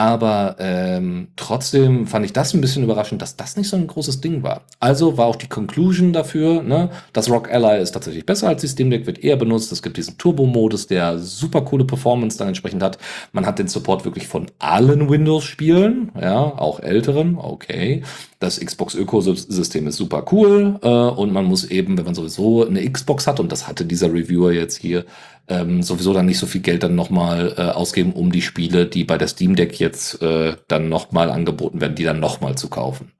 Aber 0.00 0.56
ähm, 0.58 1.28
trotzdem 1.36 2.06
fand 2.06 2.24
ich 2.24 2.32
das 2.32 2.54
ein 2.54 2.62
bisschen 2.62 2.82
überraschend, 2.82 3.20
dass 3.20 3.36
das 3.36 3.58
nicht 3.58 3.68
so 3.68 3.76
ein 3.76 3.86
großes 3.86 4.22
Ding 4.22 4.42
war. 4.42 4.62
Also 4.78 5.18
war 5.18 5.26
auch 5.26 5.36
die 5.36 5.46
Conclusion 5.46 6.14
dafür, 6.14 6.62
ne, 6.62 6.88
das 7.12 7.28
Rock 7.28 7.52
Ally 7.52 7.82
ist 7.82 7.90
tatsächlich 7.90 8.24
besser 8.24 8.48
als 8.48 8.62
die 8.62 8.68
Steam 8.68 8.88
Deck, 8.88 9.04
wird 9.04 9.22
eher 9.22 9.36
benutzt. 9.36 9.70
Es 9.72 9.82
gibt 9.82 9.98
diesen 9.98 10.16
Turbo-Modus, 10.16 10.86
der 10.86 11.18
super 11.18 11.60
coole 11.60 11.84
Performance 11.84 12.38
dann 12.38 12.48
entsprechend 12.48 12.82
hat. 12.82 12.96
Man 13.32 13.44
hat 13.44 13.58
den 13.58 13.68
Support 13.68 14.06
wirklich 14.06 14.26
von 14.26 14.46
allen 14.58 15.10
Windows-Spielen, 15.10 16.12
ja, 16.18 16.44
auch 16.44 16.80
älteren, 16.80 17.36
okay. 17.36 18.02
Das 18.38 18.58
Xbox-Ökosystem 18.58 19.86
ist 19.86 19.96
super 19.96 20.24
cool 20.32 20.78
äh, 20.80 20.88
und 20.88 21.30
man 21.30 21.44
muss 21.44 21.64
eben, 21.64 21.98
wenn 21.98 22.06
man 22.06 22.14
sowieso 22.14 22.66
eine 22.66 22.90
Xbox 22.90 23.26
hat, 23.26 23.38
und 23.38 23.52
das 23.52 23.68
hatte 23.68 23.84
dieser 23.84 24.10
Reviewer 24.10 24.50
jetzt 24.50 24.78
hier, 24.78 25.04
ähm, 25.48 25.82
sowieso 25.82 26.12
dann 26.12 26.26
nicht 26.26 26.38
so 26.38 26.46
viel 26.46 26.60
Geld 26.60 26.82
dann 26.82 26.94
nochmal 26.94 27.54
äh, 27.56 27.62
ausgeben, 27.62 28.12
um 28.12 28.32
die 28.32 28.42
Spiele, 28.42 28.86
die 28.86 29.04
bei 29.04 29.18
der 29.18 29.28
Steam 29.28 29.56
Deck 29.56 29.78
jetzt 29.78 30.22
äh, 30.22 30.56
dann 30.68 30.88
nochmal 30.88 31.30
angeboten 31.30 31.80
werden, 31.80 31.94
die 31.94 32.04
dann 32.04 32.20
nochmal 32.20 32.56
zu 32.56 32.68
kaufen. 32.68 33.12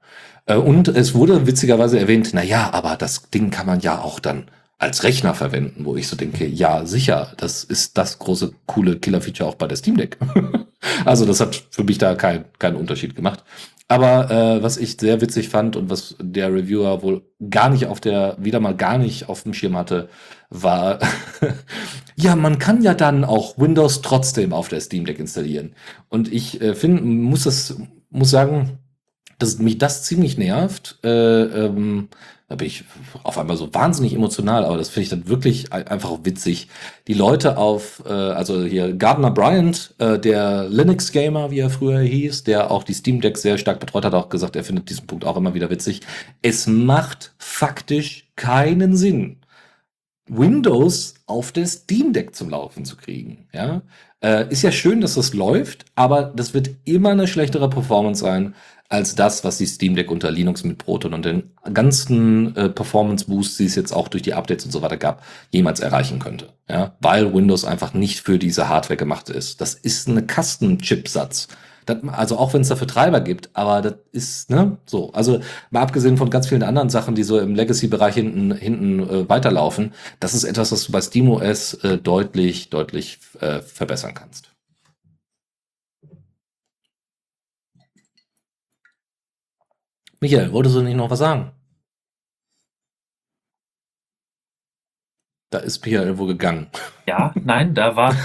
Äh, 0.45 0.55
und 0.55 0.87
es 0.87 1.13
wurde 1.13 1.47
witzigerweise 1.47 1.99
erwähnt, 1.99 2.29
na 2.33 2.43
ja, 2.43 2.71
aber 2.73 2.95
das 2.95 3.29
Ding 3.29 3.49
kann 3.51 3.65
man 3.65 3.79
ja 3.79 3.99
auch 3.99 4.19
dann 4.19 4.45
als 4.81 5.03
Rechner 5.03 5.35
verwenden, 5.35 5.85
wo 5.85 5.95
ich 5.95 6.07
so 6.07 6.15
denke, 6.15 6.47
ja, 6.47 6.87
sicher, 6.87 7.33
das 7.37 7.63
ist 7.63 7.99
das 7.99 8.17
große, 8.17 8.51
coole 8.65 8.97
Killer-Feature 8.97 9.47
auch 9.47 9.53
bei 9.53 9.67
der 9.67 9.77
Steam 9.77 9.95
Deck. 9.95 10.17
also 11.05 11.25
das 11.25 11.39
hat 11.39 11.63
für 11.69 11.83
mich 11.83 11.99
da 11.99 12.15
keinen 12.15 12.45
keinen 12.57 12.77
Unterschied 12.77 13.15
gemacht. 13.15 13.43
Aber 13.87 14.31
äh, 14.31 14.63
was 14.63 14.77
ich 14.77 14.97
sehr 14.99 15.21
witzig 15.21 15.49
fand 15.49 15.75
und 15.75 15.91
was 15.91 16.15
der 16.19 16.51
Reviewer 16.51 17.03
wohl 17.03 17.21
gar 17.51 17.69
nicht 17.69 17.85
auf 17.85 17.99
der, 17.99 18.37
wieder 18.39 18.59
mal 18.59 18.75
gar 18.75 18.97
nicht 18.97 19.29
auf 19.29 19.43
dem 19.43 19.53
Schirm 19.53 19.77
hatte, 19.77 20.09
war, 20.49 20.97
ja, 22.15 22.35
man 22.35 22.57
kann 22.57 22.81
ja 22.81 22.95
dann 22.95 23.23
auch 23.23 23.59
Windows 23.59 24.01
trotzdem 24.01 24.51
auf 24.51 24.67
der 24.67 24.81
Steam 24.81 25.05
Deck 25.05 25.19
installieren. 25.19 25.75
Und 26.09 26.33
ich 26.33 26.59
äh, 26.59 26.73
finde, 26.73 27.03
muss 27.03 27.43
das, 27.43 27.77
muss 28.09 28.31
sagen, 28.31 28.79
dass 29.37 29.59
mich 29.59 29.77
das 29.77 30.03
ziemlich 30.03 30.39
nervt. 30.39 30.97
Äh, 31.03 31.43
ähm, 31.43 32.07
da 32.51 32.57
bin 32.57 32.67
ich 32.67 32.83
auf 33.23 33.37
einmal 33.37 33.55
so 33.55 33.73
wahnsinnig 33.73 34.13
emotional, 34.13 34.65
aber 34.65 34.77
das 34.77 34.89
finde 34.89 35.03
ich 35.03 35.09
dann 35.09 35.29
wirklich 35.29 35.71
einfach 35.71 36.19
witzig. 36.23 36.67
Die 37.07 37.13
Leute 37.13 37.57
auf, 37.57 38.03
äh, 38.05 38.11
also 38.11 38.65
hier 38.65 38.91
Gardner 38.91 39.31
Bryant, 39.31 39.95
äh, 39.99 40.19
der 40.19 40.67
Linux-Gamer, 40.67 41.49
wie 41.49 41.59
er 41.59 41.69
früher 41.69 42.01
hieß, 42.01 42.43
der 42.43 42.69
auch 42.69 42.83
die 42.83 42.93
Steam 42.93 43.21
Deck 43.21 43.37
sehr 43.37 43.57
stark 43.57 43.79
betreut 43.79 44.03
hat, 44.03 44.13
auch 44.13 44.27
gesagt, 44.27 44.57
er 44.57 44.65
findet 44.65 44.89
diesen 44.89 45.07
Punkt 45.07 45.23
auch 45.23 45.37
immer 45.37 45.53
wieder 45.53 45.69
witzig. 45.69 46.01
Es 46.41 46.67
macht 46.67 47.33
faktisch 47.37 48.29
keinen 48.35 48.97
Sinn, 48.97 49.37
Windows 50.27 51.13
auf 51.27 51.53
der 51.53 51.67
Steam 51.67 52.11
Deck 52.11 52.35
zum 52.35 52.49
Laufen 52.49 52.83
zu 52.83 52.97
kriegen. 52.97 53.47
Ja, 53.53 53.81
äh, 54.21 54.51
ist 54.51 54.61
ja 54.61 54.73
schön, 54.73 54.99
dass 54.99 55.13
das 55.13 55.33
läuft, 55.33 55.85
aber 55.95 56.23
das 56.23 56.53
wird 56.53 56.71
immer 56.83 57.11
eine 57.11 57.27
schlechtere 57.27 57.69
Performance 57.69 58.21
sein 58.21 58.55
als 58.91 59.15
das, 59.15 59.43
was 59.43 59.57
die 59.57 59.65
Steam 59.65 59.95
Deck 59.95 60.11
unter 60.11 60.29
Linux 60.31 60.63
mit 60.63 60.77
Proton 60.77 61.13
und 61.13 61.23
den 61.23 61.51
ganzen 61.73 62.55
äh, 62.57 62.69
Performance 62.69 63.25
Boosts, 63.25 63.57
die 63.57 63.65
es 63.65 63.75
jetzt 63.75 63.93
auch 63.93 64.09
durch 64.09 64.23
die 64.23 64.33
Updates 64.33 64.65
und 64.65 64.71
so 64.71 64.81
weiter 64.81 64.97
gab, 64.97 65.23
jemals 65.49 65.79
erreichen 65.79 66.19
könnte. 66.19 66.49
Ja, 66.69 66.95
weil 66.99 67.33
Windows 67.33 67.63
einfach 67.63 67.93
nicht 67.93 68.19
für 68.19 68.37
diese 68.37 68.67
Hardware 68.67 68.97
gemacht 68.97 69.29
ist. 69.29 69.61
Das 69.61 69.75
ist 69.75 70.09
eine 70.09 70.25
Kasten-Chipsatz. 70.25 71.47
Das, 71.85 71.97
also 72.07 72.37
auch 72.37 72.53
wenn 72.53 72.61
es 72.61 72.67
dafür 72.67 72.87
Treiber 72.87 73.21
gibt, 73.21 73.49
aber 73.53 73.81
das 73.81 73.95
ist, 74.11 74.49
ne, 74.49 74.77
so. 74.85 75.11
Also 75.13 75.39
mal 75.71 75.81
abgesehen 75.81 76.17
von 76.17 76.29
ganz 76.29 76.47
vielen 76.47 76.63
anderen 76.63 76.89
Sachen, 76.89 77.15
die 77.15 77.23
so 77.23 77.39
im 77.39 77.55
Legacy-Bereich 77.55 78.15
hinten, 78.15 78.51
hinten 78.53 78.99
äh, 78.99 79.29
weiterlaufen, 79.29 79.93
das 80.19 80.33
ist 80.33 80.43
etwas, 80.43 80.71
was 80.71 80.85
du 80.85 80.91
bei 80.91 81.01
SteamOS 81.01 81.75
äh, 81.75 81.97
deutlich, 81.97 82.69
deutlich 82.69 83.19
äh, 83.39 83.61
verbessern 83.61 84.13
kannst. 84.13 84.50
Michael, 90.21 90.51
wolltest 90.53 90.75
du 90.75 90.83
nicht 90.83 90.95
noch 90.95 91.09
was 91.09 91.17
sagen? 91.17 91.51
Da 95.49 95.57
ist 95.59 95.83
Michael 95.83 96.05
irgendwo 96.05 96.27
gegangen. 96.27 96.67
Ja, 97.07 97.33
nein, 97.35 97.73
da 97.73 97.95
war, 97.95 98.15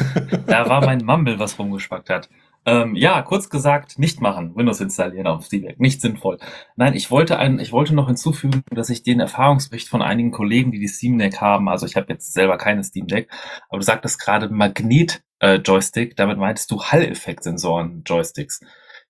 da 0.46 0.68
war 0.68 0.84
mein 0.84 1.04
Mumble, 1.04 1.38
was 1.38 1.58
rumgespackt 1.58 2.10
hat. 2.10 2.28
Ähm, 2.66 2.96
ja, 2.96 3.22
kurz 3.22 3.48
gesagt, 3.48 3.98
nicht 3.98 4.20
machen. 4.20 4.54
Windows 4.56 4.80
installieren 4.80 5.26
auf 5.26 5.46
Steam 5.46 5.62
Deck. 5.62 5.80
Nicht 5.80 6.02
sinnvoll. 6.02 6.38
Nein, 6.76 6.94
ich 6.94 7.10
wollte 7.10 7.38
ein, 7.38 7.58
ich 7.60 7.72
wollte 7.72 7.94
noch 7.94 8.08
hinzufügen, 8.08 8.62
dass 8.70 8.90
ich 8.90 9.02
den 9.02 9.20
Erfahrungsbericht 9.20 9.88
von 9.88 10.02
einigen 10.02 10.32
Kollegen, 10.32 10.72
die 10.72 10.80
die 10.80 10.88
Steam 10.88 11.18
Deck 11.18 11.40
haben, 11.40 11.68
also 11.68 11.86
ich 11.86 11.96
habe 11.96 12.12
jetzt 12.12 12.34
selber 12.34 12.58
keine 12.58 12.84
Steam 12.84 13.06
Deck, 13.06 13.30
aber 13.68 13.78
du 13.78 13.84
sagtest 13.84 14.20
gerade 14.20 14.50
Magnet-Joystick, 14.50 16.10
äh, 16.10 16.14
damit 16.14 16.38
meintest 16.38 16.70
du 16.70 16.82
Hall-Effekt-Sensoren-Joysticks 16.82 18.60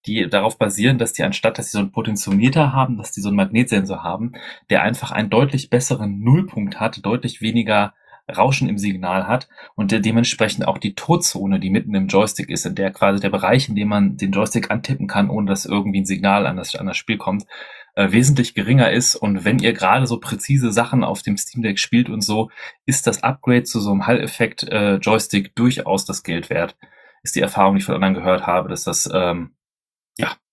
die 0.07 0.29
darauf 0.29 0.59
basieren, 0.59 0.99
dass 0.99 1.13
die 1.13 1.23
anstatt, 1.23 1.59
dass 1.59 1.67
sie 1.67 1.73
so 1.73 1.79
einen 1.79 1.93
Potentiometer 1.93 2.73
haben, 2.73 2.97
dass 2.97 3.13
die 3.13 3.21
so 3.21 3.29
einen 3.29 3.37
Magnetsensor 3.37 4.03
haben, 4.03 4.33
der 4.71 4.83
einfach 4.83 5.11
einen 5.13 5.31
deutlich 5.31 5.71
besseren 5.71 6.21
Nullpunkt 6.21 6.81
hat, 6.81 7.05
deutlich 7.05 7.41
weniger 7.41 7.95
Rauschen 8.35 8.69
im 8.69 8.79
Signal 8.79 9.29
hat 9.29 9.49
und 9.77 9.93
der 9.93 10.01
dementsprechend 10.01 10.67
auch 10.67 10.79
die 10.79 10.95
Todzone, 10.95 11.61
die 11.61 11.71
mitten 11.71 11.95
im 11.95 12.09
Joystick 12.09 12.49
ist, 12.49 12.67
in 12.67 12.75
der 12.75 12.91
quasi 12.91 13.21
der 13.21 13.31
Bereich, 13.31 13.69
in 13.69 13.77
dem 13.77 13.89
man 13.89 14.17
den 14.17 14.33
Joystick 14.33 14.71
antippen 14.71 15.07
kann, 15.07 15.31
ohne 15.31 15.49
dass 15.49 15.65
irgendwie 15.65 16.01
ein 16.01 16.07
Signal 16.07 16.47
an 16.47 16.57
das, 16.57 16.75
an 16.75 16.87
das 16.87 16.97
Spiel 16.97 17.19
kommt, 17.19 17.47
äh, 17.95 18.11
wesentlich 18.11 18.55
geringer 18.55 18.91
ist. 18.91 19.15
Und 19.15 19.45
wenn 19.45 19.61
ihr 19.61 19.73
gerade 19.73 20.07
so 20.07 20.19
präzise 20.19 20.73
Sachen 20.73 21.05
auf 21.05 21.23
dem 21.23 21.37
Steam 21.37 21.63
Deck 21.63 21.79
spielt 21.79 22.09
und 22.09 22.21
so, 22.21 22.51
ist 22.85 23.07
das 23.07 23.23
Upgrade 23.23 23.63
zu 23.63 23.81
so 23.81 23.93
einem 23.93 24.07
Hall-Effekt 24.07 24.65
äh, 24.65 24.97
Joystick 24.97 25.55
durchaus 25.55 26.05
das 26.05 26.23
Geld 26.25 26.51
wert. 26.51 26.77
Ist 27.23 27.37
die 27.37 27.41
Erfahrung, 27.41 27.75
die 27.75 27.81
ich 27.81 27.85
von 27.85 27.95
anderen 27.95 28.15
gehört 28.15 28.47
habe, 28.47 28.69
dass 28.69 28.85
das 28.85 29.09
ähm, 29.13 29.56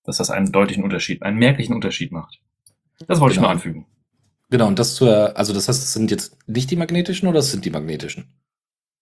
dass 0.03 0.17
das 0.17 0.29
einen 0.29 0.51
deutlichen 0.51 0.83
Unterschied, 0.83 1.23
einen 1.23 1.37
merklichen 1.37 1.73
Unterschied 1.73 2.11
macht. 2.11 2.39
Das 3.07 3.19
wollte 3.19 3.35
genau. 3.35 3.47
ich 3.47 3.47
nur 3.47 3.49
anfügen. 3.49 3.85
Genau, 4.49 4.67
und 4.67 4.77
das 4.77 4.95
zur, 4.95 5.35
also 5.37 5.53
das 5.53 5.67
heißt, 5.67 5.81
das 5.81 5.93
sind 5.93 6.11
jetzt 6.11 6.37
nicht 6.47 6.69
die 6.69 6.75
magnetischen 6.75 7.27
oder 7.27 7.39
das 7.39 7.51
sind 7.51 7.65
die 7.65 7.71
magnetischen? 7.71 8.25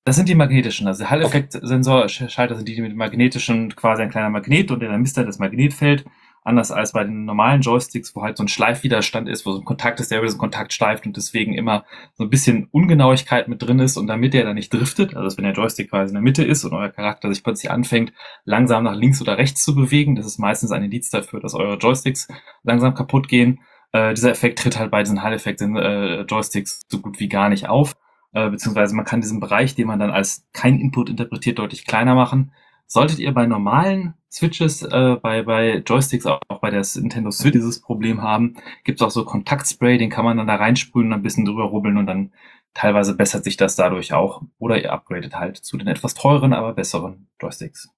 Das 0.05 0.15
sind 0.15 0.29
die 0.29 0.35
magnetischen. 0.35 0.87
Also 0.87 1.09
Hall-Effekt-Sensor-Schalter 1.09 2.55
sind 2.55 2.67
die 2.67 2.81
mit 2.81 2.95
magnetischen, 2.95 3.75
quasi 3.75 4.01
ein 4.01 4.09
kleiner 4.09 4.29
Magnet 4.29 4.71
und 4.71 4.79
der 4.79 4.97
misst 4.97 5.17
dann 5.17 5.25
das 5.25 5.39
Magnetfeld 5.39 6.05
Anders 6.43 6.71
als 6.71 6.93
bei 6.93 7.03
den 7.03 7.25
normalen 7.25 7.61
Joysticks, 7.61 8.15
wo 8.15 8.23
halt 8.23 8.35
so 8.35 8.43
ein 8.43 8.47
Schleifwiderstand 8.47 9.29
ist, 9.29 9.45
wo 9.45 9.51
so 9.51 9.59
ein 9.59 9.65
Kontakt 9.65 9.99
ist, 9.99 10.09
der 10.09 10.17
über 10.17 10.25
diesen 10.25 10.39
Kontakt 10.39 10.73
schleift 10.73 11.05
und 11.05 11.15
deswegen 11.15 11.53
immer 11.53 11.85
so 12.15 12.23
ein 12.23 12.31
bisschen 12.31 12.67
Ungenauigkeit 12.71 13.47
mit 13.47 13.61
drin 13.61 13.79
ist 13.79 13.95
und 13.95 14.07
damit 14.07 14.33
der 14.33 14.45
dann 14.45 14.55
nicht 14.55 14.73
driftet, 14.73 15.15
also 15.15 15.37
wenn 15.37 15.43
der 15.43 15.53
Joystick 15.53 15.91
quasi 15.91 16.09
in 16.09 16.15
der 16.15 16.23
Mitte 16.23 16.43
ist 16.43 16.63
und 16.63 16.73
euer 16.73 16.89
Charakter 16.89 17.29
sich 17.29 17.43
plötzlich 17.43 17.69
anfängt, 17.69 18.11
langsam 18.43 18.83
nach 18.83 18.95
links 18.95 19.21
oder 19.21 19.37
rechts 19.37 19.63
zu 19.63 19.75
bewegen, 19.75 20.15
das 20.15 20.25
ist 20.25 20.39
meistens 20.39 20.71
ein 20.71 20.83
Indiz 20.83 21.11
dafür, 21.11 21.39
dass 21.41 21.53
eure 21.53 21.77
Joysticks 21.77 22.27
langsam 22.63 22.95
kaputt 22.95 23.27
gehen. 23.27 23.59
Äh, 23.91 24.15
dieser 24.15 24.31
Effekt 24.31 24.59
tritt 24.59 24.79
halt 24.79 24.89
bei 24.89 25.03
diesen 25.03 25.21
Hall-Effekt 25.21 25.61
äh, 25.61 26.21
Joysticks 26.21 26.81
so 26.87 26.99
gut 26.99 27.19
wie 27.19 27.29
gar 27.29 27.49
nicht 27.49 27.69
auf. 27.69 27.95
Äh, 28.33 28.49
beziehungsweise 28.49 28.95
man 28.95 29.05
kann 29.05 29.21
diesen 29.21 29.39
Bereich, 29.39 29.75
den 29.75 29.87
man 29.87 29.99
dann 29.99 30.11
als 30.11 30.47
kein 30.53 30.79
Input 30.79 31.09
interpretiert, 31.09 31.59
deutlich 31.59 31.85
kleiner 31.85 32.15
machen. 32.15 32.51
Solltet 32.87 33.19
ihr 33.19 33.33
bei 33.33 33.45
normalen 33.45 34.15
Switches, 34.31 34.81
äh, 34.81 35.17
bei, 35.21 35.43
bei 35.43 35.83
Joysticks, 35.85 36.25
auch, 36.25 36.39
auch 36.47 36.59
bei 36.59 36.69
der 36.69 36.85
Nintendo 36.95 37.31
Switch 37.31 37.53
dieses 37.53 37.81
Problem 37.81 38.21
haben, 38.21 38.55
gibt 38.83 38.99
es 38.99 39.05
auch 39.05 39.11
so 39.11 39.25
Kontaktspray, 39.25 39.97
den 39.97 40.09
kann 40.09 40.25
man 40.25 40.37
dann 40.37 40.47
da 40.47 40.55
reinsprühen 40.55 41.07
und 41.07 41.13
ein 41.13 41.21
bisschen 41.21 41.45
drüber 41.45 41.65
rubbeln 41.65 41.97
und 41.97 42.05
dann 42.05 42.31
teilweise 42.73 43.15
bessert 43.15 43.43
sich 43.43 43.57
das 43.57 43.75
dadurch 43.75 44.13
auch. 44.13 44.41
Oder 44.57 44.81
ihr 44.81 44.93
upgradet 44.93 45.35
halt 45.35 45.57
zu 45.57 45.77
den 45.77 45.87
etwas 45.87 46.13
teuren, 46.13 46.53
aber 46.53 46.73
besseren 46.73 47.27
Joysticks. 47.41 47.89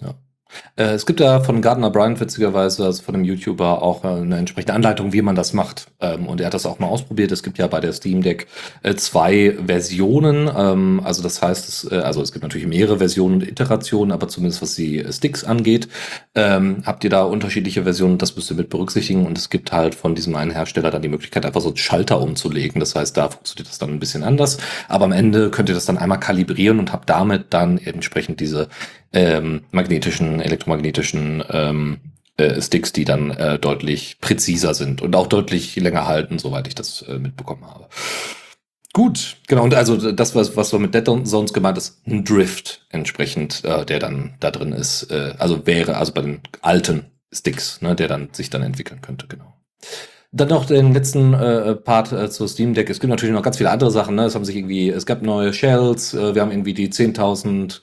Ja. 0.00 0.14
Äh, 0.76 0.94
es 0.94 1.06
gibt 1.06 1.20
ja 1.20 1.40
von 1.40 1.60
Gardner 1.60 1.90
Bryant 1.90 2.20
witzigerweise, 2.20 2.84
also 2.84 3.02
von 3.02 3.14
einem 3.14 3.24
YouTuber, 3.24 3.82
auch 3.82 4.04
äh, 4.04 4.08
eine 4.08 4.38
entsprechende 4.38 4.74
Anleitung, 4.74 5.12
wie 5.12 5.22
man 5.22 5.34
das 5.34 5.52
macht. 5.52 5.88
Ähm, 6.00 6.26
und 6.26 6.40
er 6.40 6.46
hat 6.46 6.54
das 6.54 6.66
auch 6.66 6.78
mal 6.78 6.86
ausprobiert. 6.86 7.32
Es 7.32 7.42
gibt 7.42 7.58
ja 7.58 7.66
bei 7.66 7.80
der 7.80 7.92
Steam 7.92 8.22
Deck 8.22 8.46
äh, 8.82 8.94
zwei 8.94 9.56
Versionen. 9.66 10.50
Ähm, 10.54 11.00
also 11.04 11.22
das 11.22 11.42
heißt, 11.42 11.68
es, 11.68 11.88
also 11.88 12.22
es 12.22 12.32
gibt 12.32 12.42
natürlich 12.42 12.66
mehrere 12.66 12.98
Versionen 12.98 13.34
und 13.36 13.48
Iterationen, 13.48 14.12
aber 14.12 14.28
zumindest 14.28 14.62
was 14.62 14.74
die 14.74 15.04
Sticks 15.10 15.44
angeht, 15.44 15.88
ähm, 16.34 16.82
habt 16.84 17.04
ihr 17.04 17.10
da 17.10 17.22
unterschiedliche 17.22 17.82
Versionen. 17.82 18.18
Das 18.18 18.36
müsst 18.36 18.50
ihr 18.50 18.56
mit 18.56 18.70
berücksichtigen. 18.70 19.26
Und 19.26 19.38
es 19.38 19.50
gibt 19.50 19.72
halt 19.72 19.94
von 19.94 20.14
diesem 20.14 20.34
einen 20.36 20.50
Hersteller 20.50 20.90
dann 20.90 21.02
die 21.02 21.08
Möglichkeit, 21.08 21.44
einfach 21.44 21.60
so 21.60 21.68
einen 21.68 21.76
Schalter 21.76 22.20
umzulegen. 22.20 22.80
Das 22.80 22.94
heißt, 22.94 23.16
da 23.16 23.28
funktioniert 23.28 23.68
das 23.68 23.78
dann 23.78 23.90
ein 23.90 24.00
bisschen 24.00 24.22
anders. 24.22 24.58
Aber 24.88 25.04
am 25.04 25.12
Ende 25.12 25.50
könnt 25.50 25.68
ihr 25.68 25.74
das 25.74 25.86
dann 25.86 25.98
einmal 25.98 26.20
kalibrieren 26.20 26.78
und 26.78 26.92
habt 26.92 27.10
damit 27.10 27.46
dann 27.50 27.78
entsprechend 27.78 28.40
diese 28.40 28.68
ähm, 29.12 29.62
magnetischen, 29.70 30.40
elektromagnetischen 30.40 31.42
ähm, 31.50 32.00
äh, 32.36 32.60
Sticks, 32.60 32.92
die 32.92 33.04
dann 33.04 33.30
äh, 33.30 33.58
deutlich 33.58 34.18
präziser 34.20 34.74
sind 34.74 35.02
und 35.02 35.16
auch 35.16 35.26
deutlich 35.26 35.76
länger 35.76 36.06
halten, 36.06 36.38
soweit 36.38 36.68
ich 36.68 36.74
das 36.74 37.02
äh, 37.02 37.18
mitbekommen 37.18 37.66
habe. 37.66 37.88
Gut, 38.92 39.36
genau. 39.46 39.64
Und 39.64 39.74
also 39.74 40.12
das, 40.12 40.34
was, 40.34 40.56
was 40.56 40.70
so 40.70 40.78
mit 40.78 40.94
Dead 40.94 41.04
Zones 41.04 41.52
gemeint 41.52 41.78
ist, 41.78 42.06
ein 42.06 42.24
Drift 42.24 42.86
entsprechend, 42.90 43.64
äh, 43.64 43.84
der 43.84 43.98
dann 43.98 44.34
da 44.40 44.50
drin 44.50 44.72
ist. 44.72 45.10
Äh, 45.10 45.34
also 45.38 45.66
wäre, 45.66 45.96
also 45.96 46.12
bei 46.12 46.22
den 46.22 46.40
alten 46.62 47.06
Sticks, 47.32 47.82
ne, 47.82 47.94
der 47.94 48.08
dann 48.08 48.30
sich 48.32 48.50
dann 48.50 48.62
entwickeln 48.62 49.02
könnte, 49.02 49.26
genau. 49.26 49.54
Dann 50.30 50.48
noch 50.48 50.66
den 50.66 50.92
letzten 50.92 51.32
äh, 51.32 51.74
Part 51.74 52.12
äh, 52.12 52.28
zur 52.28 52.48
Steam 52.48 52.74
Deck. 52.74 52.90
Es 52.90 53.00
gibt 53.00 53.10
natürlich 53.10 53.34
noch 53.34 53.42
ganz 53.42 53.56
viele 53.56 53.70
andere 53.70 53.90
Sachen. 53.90 54.14
Ne? 54.14 54.24
Es 54.24 54.34
haben 54.34 54.44
sich 54.44 54.56
irgendwie, 54.56 54.90
es 54.90 55.06
gab 55.06 55.22
neue 55.22 55.54
Shells. 55.54 56.12
Äh, 56.12 56.34
wir 56.34 56.42
haben 56.42 56.50
irgendwie 56.50 56.74
die 56.74 56.90
10.000 56.90 57.80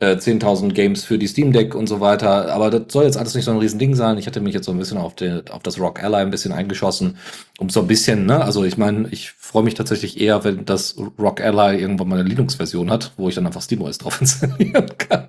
äh, 0.00 0.16
10.000 0.16 0.72
Games 0.72 1.04
für 1.04 1.18
die 1.18 1.26
Steam 1.26 1.52
Deck 1.52 1.74
und 1.74 1.86
so 1.86 2.00
weiter. 2.00 2.52
Aber 2.52 2.70
das 2.70 2.92
soll 2.92 3.04
jetzt 3.04 3.16
alles 3.16 3.34
nicht 3.34 3.44
so 3.44 3.50
ein 3.50 3.58
Riesending 3.58 3.94
sein. 3.94 4.18
Ich 4.18 4.26
hatte 4.26 4.40
mich 4.40 4.54
jetzt 4.54 4.64
so 4.64 4.72
ein 4.72 4.78
bisschen 4.78 4.98
auf, 4.98 5.14
den, 5.14 5.48
auf 5.50 5.62
das 5.62 5.78
Rock 5.78 6.02
Ally 6.02 6.16
ein 6.16 6.30
bisschen 6.30 6.52
eingeschossen, 6.52 7.18
um 7.58 7.68
so 7.68 7.80
ein 7.80 7.86
bisschen, 7.86 8.26
ne, 8.26 8.42
also 8.42 8.64
ich 8.64 8.78
meine, 8.78 9.08
ich 9.10 9.32
freue 9.32 9.62
mich 9.62 9.74
tatsächlich 9.74 10.20
eher, 10.20 10.42
wenn 10.42 10.64
das 10.64 10.96
Rock 11.18 11.40
Ally 11.40 11.80
irgendwann 11.80 12.08
mal 12.08 12.18
eine 12.18 12.28
Linux-Version 12.28 12.90
hat, 12.90 13.12
wo 13.18 13.28
ich 13.28 13.34
dann 13.34 13.46
einfach 13.46 13.62
SteamOS 13.62 13.98
drauf 13.98 14.18
installieren 14.20 14.86
kann. 14.96 15.28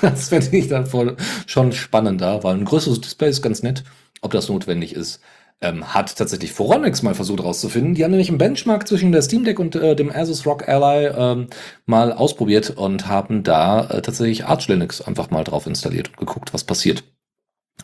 Das 0.00 0.30
fände 0.30 0.56
ich 0.56 0.68
dann 0.68 0.86
voll 0.86 1.16
schon 1.46 1.72
spannender, 1.72 2.42
weil 2.42 2.56
ein 2.56 2.64
größeres 2.64 3.00
Display 3.02 3.28
ist 3.28 3.42
ganz 3.42 3.62
nett. 3.62 3.84
Ob 4.22 4.32
das 4.32 4.48
notwendig 4.48 4.94
ist, 4.94 5.20
ähm, 5.60 5.94
hat 5.94 6.16
tatsächlich 6.16 6.52
Foronix 6.52 7.02
mal 7.02 7.14
versucht 7.14 7.42
rauszufinden. 7.42 7.94
Die 7.94 8.04
haben 8.04 8.10
nämlich 8.10 8.28
einen 8.28 8.38
Benchmark 8.38 8.86
zwischen 8.86 9.12
der 9.12 9.22
Steam 9.22 9.44
Deck 9.44 9.58
und 9.58 9.74
äh, 9.74 9.96
dem 9.96 10.10
Asus 10.10 10.46
ROG 10.46 10.68
Ally 10.68 11.06
ähm, 11.06 11.48
mal 11.86 12.12
ausprobiert 12.12 12.70
und 12.70 13.08
haben 13.08 13.42
da 13.42 13.86
äh, 13.86 14.02
tatsächlich 14.02 14.44
Arch 14.44 14.68
Linux 14.68 15.00
einfach 15.00 15.30
mal 15.30 15.44
drauf 15.44 15.66
installiert 15.66 16.08
und 16.08 16.16
geguckt, 16.18 16.52
was 16.52 16.64
passiert. 16.64 17.04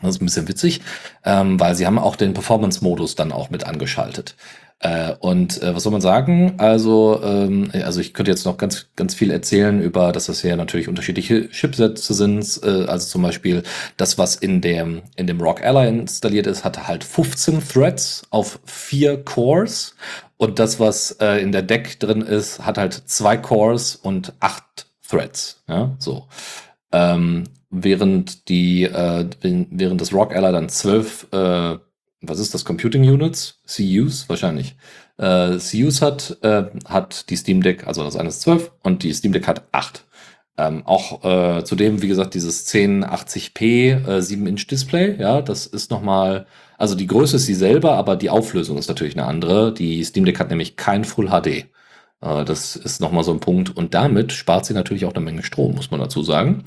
Das 0.01 0.15
ist 0.15 0.21
ein 0.21 0.25
bisschen 0.25 0.47
witzig, 0.47 0.81
ähm, 1.23 1.59
weil 1.59 1.75
sie 1.75 1.85
haben 1.85 1.99
auch 1.99 2.15
den 2.15 2.33
Performance-Modus 2.33 3.15
dann 3.15 3.31
auch 3.31 3.49
mit 3.49 3.65
angeschaltet. 3.65 4.35
Äh, 4.79 5.13
und 5.19 5.61
äh, 5.61 5.73
was 5.73 5.83
soll 5.83 5.91
man 5.91 6.01
sagen? 6.01 6.55
Also, 6.57 7.21
ähm, 7.23 7.71
also 7.73 8.01
ich 8.01 8.13
könnte 8.13 8.31
jetzt 8.31 8.45
noch 8.45 8.57
ganz, 8.57 8.87
ganz 8.95 9.15
viel 9.15 9.31
erzählen 9.31 9.81
über, 9.81 10.11
dass 10.11 10.25
das 10.25 10.43
ja 10.43 10.55
natürlich 10.55 10.89
unterschiedliche 10.89 11.49
Chipsätze 11.49 12.13
sind. 12.13 12.59
Äh, 12.63 12.85
also 12.85 13.07
zum 13.07 13.21
Beispiel 13.21 13.63
das, 13.97 14.17
was 14.17 14.35
in 14.35 14.59
dem, 14.59 15.03
in 15.15 15.27
dem 15.27 15.39
Rock 15.39 15.63
Ally 15.63 15.87
installiert 15.87 16.47
ist, 16.47 16.65
hat 16.65 16.87
halt 16.87 17.03
15 17.03 17.65
Threads 17.65 18.23
auf 18.29 18.59
vier 18.65 19.23
Cores. 19.23 19.95
Und 20.35 20.59
das, 20.59 20.79
was 20.79 21.11
äh, 21.21 21.41
in 21.41 21.53
der 21.53 21.61
Deck 21.61 21.99
drin 22.01 22.21
ist, 22.21 22.65
hat 22.65 22.77
halt 22.77 22.93
zwei 22.93 23.37
Cores 23.37 23.95
und 23.95 24.33
acht 24.41 24.87
Threads. 25.07 25.63
Ja, 25.69 25.95
so. 25.99 26.27
Ähm, 26.91 27.45
während 27.69 28.49
die, 28.49 28.83
äh, 28.83 29.29
während 29.41 30.01
das 30.01 30.13
Rock 30.13 30.35
Ally 30.35 30.51
dann 30.51 30.69
zwölf 30.69 31.27
äh, 31.31 31.77
was 32.23 32.39
ist 32.39 32.53
das, 32.53 32.65
Computing 32.65 33.03
Units? 33.03 33.59
CUs 33.67 34.27
wahrscheinlich. 34.29 34.75
Äh, 35.17 35.57
CUs 35.57 36.01
hat, 36.01 36.37
äh, 36.41 36.65
hat 36.87 37.29
die 37.29 37.35
Steam 37.35 37.61
Deck, 37.61 37.85
also 37.85 38.03
das 38.03 38.15
eine 38.15 38.29
ist 38.29 38.41
12 38.41 38.71
und 38.81 39.03
die 39.03 39.13
Steam 39.13 39.33
Deck 39.33 39.47
hat 39.47 39.63
8. 39.71 40.05
Ähm, 40.55 40.83
auch 40.85 41.23
äh, 41.23 41.63
zudem, 41.63 42.01
wie 42.01 42.07
gesagt, 42.07 42.35
dieses 42.35 42.67
1080p 42.67 44.07
äh, 44.07 44.19
7-Inch 44.19 44.67
Display, 44.67 45.19
ja, 45.19 45.41
das 45.41 45.65
ist 45.65 45.89
nochmal, 45.89 46.45
also 46.77 46.93
die 46.95 47.07
Größe 47.07 47.37
ist 47.37 47.47
dieselbe, 47.47 47.91
aber 47.91 48.15
die 48.15 48.29
Auflösung 48.29 48.77
ist 48.77 48.87
natürlich 48.87 49.17
eine 49.17 49.25
andere. 49.25 49.73
Die 49.73 50.03
Steam 50.03 50.25
Deck 50.25 50.39
hat 50.39 50.49
nämlich 50.49 50.75
kein 50.75 51.05
Full 51.05 51.29
HD. 51.29 51.65
Äh, 52.23 52.45
das 52.45 52.75
ist 52.75 53.01
nochmal 53.01 53.23
so 53.23 53.31
ein 53.31 53.39
Punkt. 53.39 53.75
Und 53.75 53.93
damit 53.93 54.31
spart 54.31 54.65
sie 54.65 54.73
natürlich 54.73 55.05
auch 55.05 55.13
eine 55.13 55.23
Menge 55.23 55.43
Strom, 55.43 55.75
muss 55.75 55.91
man 55.91 55.99
dazu 55.99 56.23
sagen. 56.23 56.63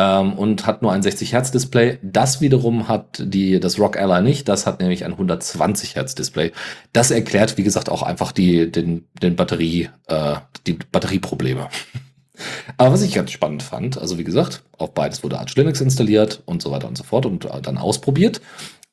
Ähm, 0.00 0.34
und 0.34 0.64
hat 0.64 0.80
nur 0.80 0.92
ein 0.92 1.02
60 1.02 1.32
Hertz 1.32 1.50
Display. 1.50 1.98
Das 2.02 2.40
wiederum 2.40 2.86
hat 2.86 3.20
die, 3.20 3.58
das 3.58 3.80
Rock 3.80 3.98
Ally 3.98 4.22
nicht. 4.22 4.48
Das 4.48 4.64
hat 4.64 4.80
nämlich 4.80 5.04
ein 5.04 5.12
120 5.12 5.96
Hertz 5.96 6.14
Display. 6.14 6.52
Das 6.92 7.10
erklärt, 7.10 7.58
wie 7.58 7.64
gesagt, 7.64 7.90
auch 7.90 8.04
einfach 8.04 8.30
die, 8.30 8.70
den, 8.70 9.08
den 9.20 9.34
Batterie, 9.34 9.90
äh, 10.06 10.36
die 10.68 10.74
Batterieprobleme. 10.74 11.68
Aber 12.76 12.92
was 12.92 13.02
ich 13.02 13.14
ganz 13.14 13.32
spannend 13.32 13.64
fand, 13.64 13.98
also 13.98 14.18
wie 14.18 14.24
gesagt, 14.24 14.62
auf 14.76 14.94
beides 14.94 15.24
wurde 15.24 15.40
Arch 15.40 15.56
Linux 15.56 15.80
installiert 15.80 16.42
und 16.46 16.62
so 16.62 16.70
weiter 16.70 16.86
und 16.86 16.96
so 16.96 17.02
fort 17.02 17.26
und 17.26 17.44
äh, 17.46 17.60
dann 17.60 17.76
ausprobiert. 17.76 18.40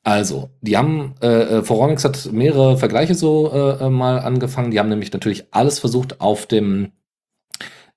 Also, 0.02 0.50
die 0.60 0.76
haben, 0.76 1.14
äh, 1.20 1.62
Foronix 1.62 2.04
äh, 2.04 2.08
hat 2.08 2.32
mehrere 2.32 2.78
Vergleiche 2.78 3.14
so 3.14 3.52
äh, 3.52 3.84
äh, 3.84 3.90
mal 3.90 4.20
angefangen. 4.20 4.70
Die 4.70 4.78
haben 4.78 4.88
nämlich 4.88 5.12
natürlich 5.12 5.46
alles 5.52 5.78
versucht 5.78 6.20
auf 6.20 6.46
dem 6.46 6.92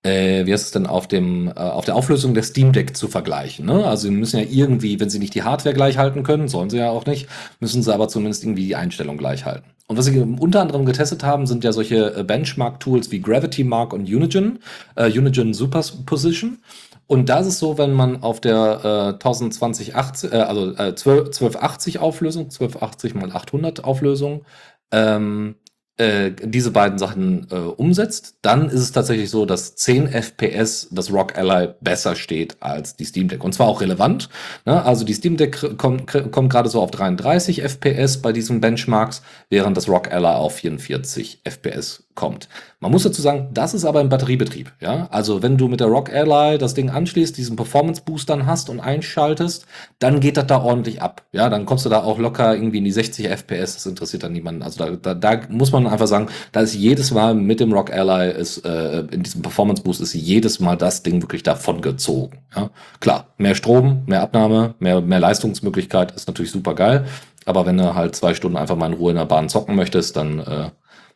äh, 0.04 0.46
wie 0.46 0.54
heißt 0.54 0.66
es 0.66 0.72
denn, 0.72 0.88
auf, 0.88 1.08
dem, 1.08 1.48
äh, 1.50 1.52
auf 1.60 1.86
der 1.86 1.96
Auflösung 1.96 2.34
der 2.34 2.44
Steam 2.44 2.72
Deck 2.72 2.96
zu 2.96 3.08
vergleichen. 3.08 3.66
Ne? 3.66 3.86
Also 3.86 4.08
sie 4.08 4.14
müssen 4.14 4.40
ja 4.40 4.46
irgendwie, 4.50 5.00
wenn 5.00 5.10
sie 5.10 5.20
nicht 5.20 5.36
die 5.36 5.44
Hardware 5.44 5.76
gleich 5.76 5.98
halten 5.98 6.24
können, 6.24 6.48
sollen 6.48 6.70
sie 6.70 6.78
ja 6.78 6.90
auch 6.90 7.06
nicht, 7.06 7.28
müssen 7.60 7.84
sie 7.84 7.94
aber 7.94 8.08
zumindest 8.08 8.44
irgendwie 8.44 8.66
die 8.66 8.76
Einstellung 8.76 9.18
gleich 9.18 9.46
halten. 9.46 9.70
Und 9.88 9.98
was 9.98 10.06
sie 10.06 10.20
unter 10.20 10.62
anderem 10.62 10.86
getestet 10.86 11.24
haben, 11.24 11.48
sind 11.48 11.64
ja 11.64 11.72
solche 11.72 12.16
äh, 12.16 12.24
Benchmark-Tools 12.24 13.12
wie 13.12 13.22
Gravity 13.22 13.64
Mark 13.64 13.92
und 13.92 14.02
Unigen, 14.02 14.60
äh, 14.96 15.12
Unigen 15.12 15.54
Superposition. 15.54 16.60
Und 17.08 17.28
da 17.28 17.40
ist 17.40 17.48
es 17.48 17.60
so, 17.60 17.80
wenn 17.80 17.94
man 17.94 18.22
auf 18.22 18.40
der 18.40 18.82
äh, 18.84 19.14
102080, 19.14 20.32
äh, 20.32 20.36
also 20.38 20.76
äh, 20.76 20.94
12, 20.94 21.30
1280 21.30 21.98
Auflösung, 21.98 22.44
1280 22.44 23.16
mal 23.16 23.32
800 23.32 23.84
Auflösung, 23.84 24.46
ähm, 24.92 25.56
äh, 26.00 26.32
diese 26.32 26.72
beiden 26.72 26.98
Sachen 26.98 27.48
äh, 27.52 27.56
umsetzt, 27.56 28.36
dann 28.42 28.70
ist 28.70 28.80
es 28.80 28.92
tatsächlich 28.94 29.30
so, 29.30 29.46
dass 29.46 29.76
10 29.76 30.08
FPS 30.08 30.88
das 30.92 31.12
Rock 31.12 31.38
Ally 31.38 31.74
besser 31.82 32.16
steht 32.16 32.56
als 32.62 32.96
die 32.96 33.04
Steam 33.04 33.28
Deck. 33.28 33.44
Und 33.44 33.54
zwar 33.54 33.68
auch 33.68 33.82
relevant. 33.82 34.30
Ne? 34.66 34.82
Also 34.84 35.04
die 35.04 35.14
Steam 35.14 35.36
Deck 35.36 35.78
kommt, 35.78 36.08
kommt 36.08 36.50
gerade 36.50 36.70
so 36.70 36.82
auf 36.82 36.92
33 36.92 37.64
FPS 37.64 38.22
bei 38.22 38.32
diesen 38.32 38.62
Benchmarks, 38.62 39.22
während 39.50 39.76
das 39.76 39.90
Rock 39.90 40.12
Ally 40.12 40.36
auf 40.36 40.56
44 40.56 41.42
FPS 41.44 42.06
kommt. 42.16 42.48
Man 42.82 42.92
muss 42.94 43.04
dazu 43.04 43.22
sagen, 43.22 43.50
das 43.54 43.74
ist 43.74 43.84
aber 43.84 44.00
im 44.00 44.08
Batteriebetrieb. 44.08 44.72
Ja? 44.80 45.10
Also 45.12 45.44
wenn 45.44 45.58
du 45.58 45.68
mit 45.68 45.82
der 45.82 45.88
Rock 45.88 46.14
Ally 46.14 46.58
das 46.58 46.76
Ding 46.76 46.90
anschließt, 46.90 47.38
diesen 47.38 47.58
Performance 47.58 48.02
Boost 48.06 48.30
dann 48.30 48.46
hast 48.46 48.70
und 48.70 48.80
einschaltest, 48.80 49.66
dann 50.00 50.22
geht 50.22 50.38
das 50.38 50.48
da 50.48 50.62
ordentlich 50.62 51.02
ab. 51.02 51.24
Ja, 51.34 51.50
dann 51.50 51.66
kommst 51.66 51.86
du 51.86 51.90
da 51.90 52.04
auch 52.04 52.20
locker 52.20 52.56
irgendwie 52.56 52.78
in 52.78 52.86
die 52.86 52.94
60 52.94 53.28
FPS. 53.28 53.74
Das 53.74 53.86
interessiert 53.86 54.24
dann 54.24 54.32
niemanden. 54.32 54.64
Also 54.64 54.86
da, 54.86 54.96
da, 54.96 55.14
da 55.14 55.42
muss 55.50 55.74
man 55.74 55.88
einfach 55.88 56.08
sagen, 56.08 56.28
da 56.54 56.62
ist 56.62 56.74
jedes 56.74 57.12
Mal 57.12 57.36
mit 57.36 57.60
dem 57.60 57.74
Rock 57.74 57.92
Ally 57.92 58.32
ist 58.32 58.66
äh, 58.66 59.02
in 59.12 59.24
diesem 59.24 59.42
Performance 59.42 59.84
Boost 59.84 60.00
ist 60.00 60.14
jedes 60.14 60.62
Mal 60.62 60.78
das 60.78 61.04
Ding 61.04 61.22
wirklich 61.22 61.44
davon 61.44 61.82
gezogen. 61.82 62.38
Ja? 62.56 62.70
Klar, 63.02 63.28
mehr 63.38 63.56
Strom, 63.56 64.04
mehr 64.06 64.22
Abnahme, 64.22 64.76
mehr, 64.80 65.02
mehr 65.02 65.20
Leistungsmöglichkeit 65.20 66.14
ist 66.14 66.30
natürlich 66.30 66.52
super 66.52 66.76
geil. 66.76 67.06
Aber 67.46 67.66
wenn 67.66 67.78
du 67.78 67.96
halt 67.96 68.16
zwei 68.16 68.34
Stunden 68.36 68.58
einfach 68.58 68.76
mal 68.78 68.88
in 68.88 68.98
Ruhe 68.98 69.12
in 69.12 69.18
der 69.18 69.26
Bahn 69.26 69.50
zocken 69.50 69.76
möchtest, 69.76 70.16
dann 70.16 70.40
äh, 70.40 70.70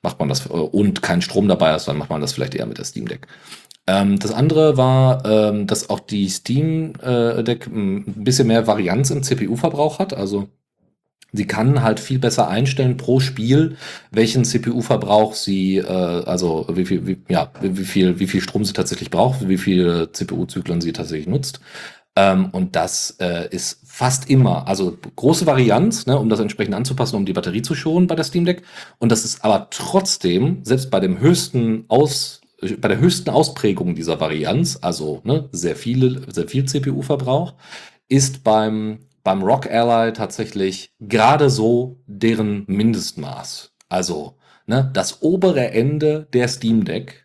macht 0.04 0.20
man 0.20 0.30
das, 0.30 0.46
äh, 0.46 0.50
und 0.50 1.02
kein 1.02 1.22
Strom 1.22 1.48
dabei 1.48 1.76
ist, 1.76 1.88
dann 1.88 1.98
macht 1.98 2.10
man 2.10 2.22
das 2.22 2.34
vielleicht 2.34 2.56
eher 2.56 2.66
mit 2.66 2.78
der 2.78 2.86
Steam 2.86 3.08
Deck. 3.08 3.28
Ähm, 3.88 4.20
das 4.20 4.32
andere 4.32 4.78
war, 4.78 5.26
ähm, 5.26 5.68
dass 5.68 5.90
auch 5.90 6.00
die 6.00 6.30
Steam 6.30 6.94
äh, 7.02 7.44
Deck 7.44 7.68
ein 7.68 8.24
bisschen 8.24 8.48
mehr 8.48 8.68
Varianz 8.68 9.10
im 9.12 9.24
CPU-Verbrauch 9.24 10.00
hat. 10.00 10.14
Also 10.14 10.48
sie 11.34 11.48
kann 11.48 11.82
halt 11.82 12.00
viel 12.00 12.20
besser 12.20 12.48
einstellen 12.48 12.96
pro 12.96 13.20
Spiel, 13.20 13.76
welchen 14.12 14.46
CPU-Verbrauch 14.46 15.34
sie, 15.34 15.78
äh, 15.78 15.88
also 15.88 16.66
wie 16.72 16.86
viel, 16.86 17.06
wie, 17.08 17.18
ja, 17.28 17.52
wie 17.62 17.84
viel, 17.84 18.20
wie 18.20 18.28
viel 18.28 18.42
Strom 18.42 18.64
sie 18.64 18.74
tatsächlich 18.74 19.10
braucht, 19.10 19.50
wie 19.50 19.58
viele 19.58 20.12
CPU-Zyklen 20.12 20.80
sie 20.80 20.94
tatsächlich 20.94 21.28
nutzt. 21.28 21.60
Ähm, 22.16 22.50
und 22.52 22.76
das 22.76 23.18
äh, 23.20 23.50
ist 23.50 23.80
fast 23.94 24.28
immer, 24.28 24.68
also 24.68 24.98
große 25.16 25.46
Varianz, 25.46 26.08
ne, 26.08 26.18
um 26.18 26.28
das 26.28 26.40
entsprechend 26.40 26.74
anzupassen, 26.74 27.16
um 27.16 27.28
die 27.28 27.34
Batterie 27.34 27.62
zu 27.62 27.76
schonen 27.76 28.08
bei 28.08 28.16
der 28.16 28.24
Steam 28.24 28.44
Deck. 28.44 28.64
Und 28.98 29.12
das 29.12 29.24
ist 29.24 29.46
aber 29.46 29.68
trotzdem, 29.70 30.62
selbst 30.64 30.90
bei 30.90 31.00
dem 31.00 31.20
höchsten 31.20 31.86
Aus, 31.90 32.42
bei 32.80 32.88
der 32.88 32.98
höchsten 32.98 33.30
Ausprägung 33.30 33.94
dieser 33.94 34.20
Varianz, 34.20 34.80
also 34.82 35.22
ne, 35.26 35.48
sehr 35.52 35.76
viele, 35.76 36.24
sehr 36.34 36.48
viel 36.48 36.66
CPU-Verbrauch, 36.66 37.54
ist 38.10 38.44
beim, 38.44 39.06
beim 39.24 39.44
Rock 39.44 39.70
Ally 39.70 40.12
tatsächlich 40.14 40.90
gerade 41.00 41.52
so 41.52 42.00
deren 42.08 42.64
Mindestmaß. 42.66 43.74
Also 43.90 44.38
ne, 44.66 44.90
das 44.92 45.22
obere 45.22 45.70
Ende 45.70 46.28
der 46.34 46.48
Steam 46.48 46.84
Deck 46.84 47.23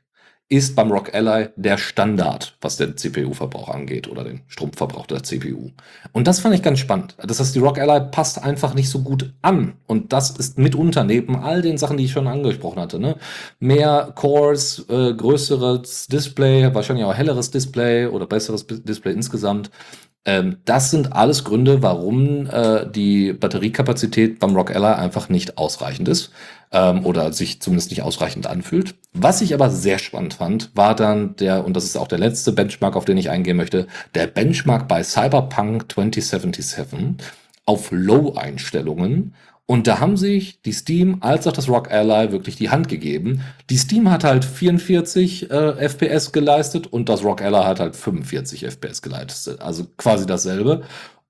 ist 0.50 0.74
beim 0.74 0.90
Rock 0.90 1.14
Ally 1.14 1.48
der 1.56 1.76
Standard, 1.76 2.56
was 2.62 2.78
den 2.78 2.96
CPU-Verbrauch 2.96 3.68
angeht 3.68 4.08
oder 4.08 4.24
den 4.24 4.40
Stromverbrauch 4.48 5.06
der 5.06 5.22
CPU. 5.22 5.72
Und 6.12 6.26
das 6.26 6.40
fand 6.40 6.54
ich 6.54 6.62
ganz 6.62 6.78
spannend. 6.78 7.16
Das 7.22 7.38
heißt, 7.38 7.54
die 7.54 7.58
Rock 7.58 7.78
Ally 7.78 8.08
passt 8.10 8.42
einfach 8.42 8.72
nicht 8.72 8.88
so 8.88 9.00
gut 9.00 9.34
an. 9.42 9.74
Und 9.86 10.14
das 10.14 10.30
ist 10.30 10.56
mitunter 10.56 11.04
neben 11.04 11.36
all 11.36 11.60
den 11.60 11.76
Sachen, 11.76 11.98
die 11.98 12.04
ich 12.04 12.12
schon 12.12 12.26
angesprochen 12.26 12.80
hatte. 12.80 12.98
Ne? 12.98 13.16
Mehr 13.60 14.12
Cores, 14.14 14.86
äh, 14.88 15.12
größeres 15.12 16.06
Display, 16.06 16.74
wahrscheinlich 16.74 17.04
auch 17.04 17.14
helleres 17.14 17.50
Display 17.50 18.06
oder 18.06 18.26
besseres 18.26 18.66
Display 18.66 19.12
insgesamt. 19.12 19.70
Ähm, 20.28 20.59
das 20.66 20.90
sind 20.90 21.14
alles 21.14 21.42
Gründe, 21.42 21.82
warum 21.82 22.46
äh, 22.50 22.86
die 22.86 23.32
Batteriekapazität 23.32 24.38
beim 24.38 24.55
Rock 24.55 24.76
Ally 24.76 25.00
einfach 25.00 25.30
nicht 25.30 25.56
ausreichend 25.56 26.06
ist 26.06 26.32
ähm, 26.70 27.06
oder 27.06 27.32
sich 27.32 27.62
zumindest 27.62 27.90
nicht 27.90 28.02
ausreichend 28.02 28.46
anfühlt. 28.46 28.94
Was 29.14 29.40
ich 29.40 29.55
aber 29.55 29.70
sehr 29.70 29.98
spannend 29.98 30.34
fand, 30.34 30.70
war 30.76 30.94
dann 30.94 31.34
der, 31.36 31.64
und 31.64 31.74
das 31.74 31.84
ist 31.84 31.96
auch 31.96 32.09
der 32.09 32.18
letzte 32.18 32.52
Benchmark, 32.52 32.94
auf 32.94 33.06
den 33.06 33.16
ich 33.16 33.30
eingehen 33.30 33.56
möchte, 33.56 33.86
der 34.14 34.26
Benchmark 34.26 34.86
bei 34.86 35.02
Cyberpunk 35.02 35.90
2077 35.90 37.26
auf 37.64 37.88
Low-Einstellungen. 37.90 39.34
Und 39.70 39.86
da 39.86 40.00
haben 40.00 40.16
sich 40.16 40.62
die 40.62 40.72
Steam 40.72 41.18
als 41.20 41.46
auch 41.46 41.52
das 41.52 41.68
Rock 41.68 41.92
Ally 41.92 42.32
wirklich 42.32 42.56
die 42.56 42.70
Hand 42.70 42.88
gegeben. 42.88 43.42
Die 43.68 43.76
Steam 43.76 44.10
hat 44.10 44.24
halt 44.24 44.44
44 44.44 45.50
äh, 45.50 45.88
FPS 45.88 46.32
geleistet 46.32 46.86
und 46.86 47.08
das 47.08 47.22
Rock 47.22 47.42
Ally 47.42 47.62
hat 47.64 47.78
halt 47.78 47.94
45 47.94 48.64
FPS 48.64 49.02
geleistet. 49.02 49.60
Also 49.60 49.86
quasi 49.96 50.24
dasselbe. 50.24 50.82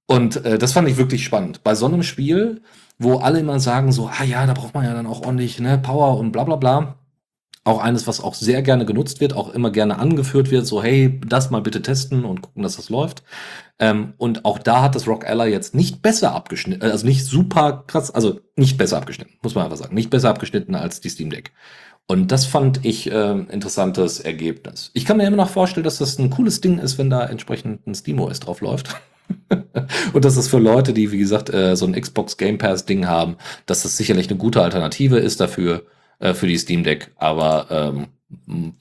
Und 0.07 0.45
äh, 0.45 0.57
das 0.57 0.73
fand 0.73 0.89
ich 0.89 0.97
wirklich 0.97 1.25
spannend. 1.25 1.65
Bei 1.65 1.75
so 1.75 1.87
einem 1.87 2.05
Spiel 2.05 2.63
wo 2.99 3.19
alle 3.19 3.39
immer 3.41 3.61
sagen 3.61 3.93
so, 3.93 4.09
ah 4.09 4.25
ja, 4.25 4.45
da 4.47 4.53
braucht 4.55 4.75
man 4.75 4.85
ja 4.85 4.93
dann 4.93 5.07
auch 5.07 5.25
ordentlich 5.25 5.61
ne, 5.61 5.79
Power 5.79 6.19
und 6.19 6.33
bla 6.33 6.45
bla 6.45 6.57
bla. 6.57 6.97
Auch 7.69 7.83
eines, 7.83 8.07
was 8.07 8.23
auch 8.23 8.33
sehr 8.33 8.63
gerne 8.63 8.87
genutzt 8.87 9.21
wird, 9.21 9.35
auch 9.35 9.53
immer 9.53 9.71
gerne 9.71 9.99
angeführt 9.99 10.51
wird, 10.51 10.67
so 10.67 10.83
hey, 10.83 11.21
das 11.27 11.51
mal 11.51 11.61
bitte 11.61 11.83
testen 11.83 12.25
und 12.25 12.41
gucken, 12.41 12.63
dass 12.63 12.77
das 12.77 12.89
läuft. 12.89 13.23
Ähm, 13.79 14.15
und 14.17 14.47
auch 14.47 14.59
da 14.59 14.81
hat 14.81 14.95
das 14.95 15.07
Rock 15.07 15.29
Ally 15.29 15.51
jetzt 15.51 15.75
nicht 15.75 16.01
besser 16.01 16.35
abgeschnitten, 16.35 16.91
also 16.91 17.05
nicht 17.05 17.27
super 17.27 17.85
krass, 17.87 18.11
also 18.11 18.41
nicht 18.57 18.79
besser 18.79 18.97
abgeschnitten, 18.97 19.35
muss 19.43 19.55
man 19.55 19.65
einfach 19.65 19.77
sagen, 19.77 19.95
nicht 19.95 20.09
besser 20.09 20.31
abgeschnitten 20.31 20.75
als 20.75 21.03
die 21.03 21.11
Steam 21.11 21.29
Deck. 21.29 21.53
Und 22.07 22.33
das 22.33 22.47
fand 22.47 22.87
ich 22.87 23.13
äh, 23.13 23.33
interessantes 23.33 24.19
Ergebnis. 24.19 24.91
Ich 24.95 25.05
kann 25.05 25.19
mir 25.19 25.27
immer 25.27 25.37
noch 25.37 25.51
vorstellen, 25.51 25.85
dass 25.85 25.99
das 25.99 26.19
ein 26.19 26.31
cooles 26.31 26.63
Ding 26.63 26.79
ist, 26.79 26.97
wenn 26.97 27.11
da 27.11 27.27
entsprechend 27.27 27.87
ein 27.87 27.95
SteamOS 27.95 28.41
drauf 28.41 28.63
läuft. 28.63 28.97
und 30.15 30.25
dass 30.25 30.37
das 30.37 30.49
für 30.49 30.59
Leute, 30.59 30.95
die, 30.95 31.13
wie 31.13 31.19
gesagt, 31.19 31.53
äh, 31.53 31.77
so 31.77 31.85
ein 31.85 31.93
Xbox 31.93 32.39
Game 32.39 32.57
Pass 32.57 32.87
Ding 32.87 33.07
haben, 33.07 33.37
dass 33.67 33.83
das 33.83 33.99
sicherlich 33.99 34.31
eine 34.31 34.39
gute 34.39 34.63
Alternative 34.63 35.19
ist 35.19 35.39
dafür, 35.39 35.85
äh, 36.19 36.35
für 36.35 36.47
die 36.47 36.59
Steam 36.59 36.85
Deck. 36.85 37.13
Aber 37.17 37.67
ähm, 37.71 38.07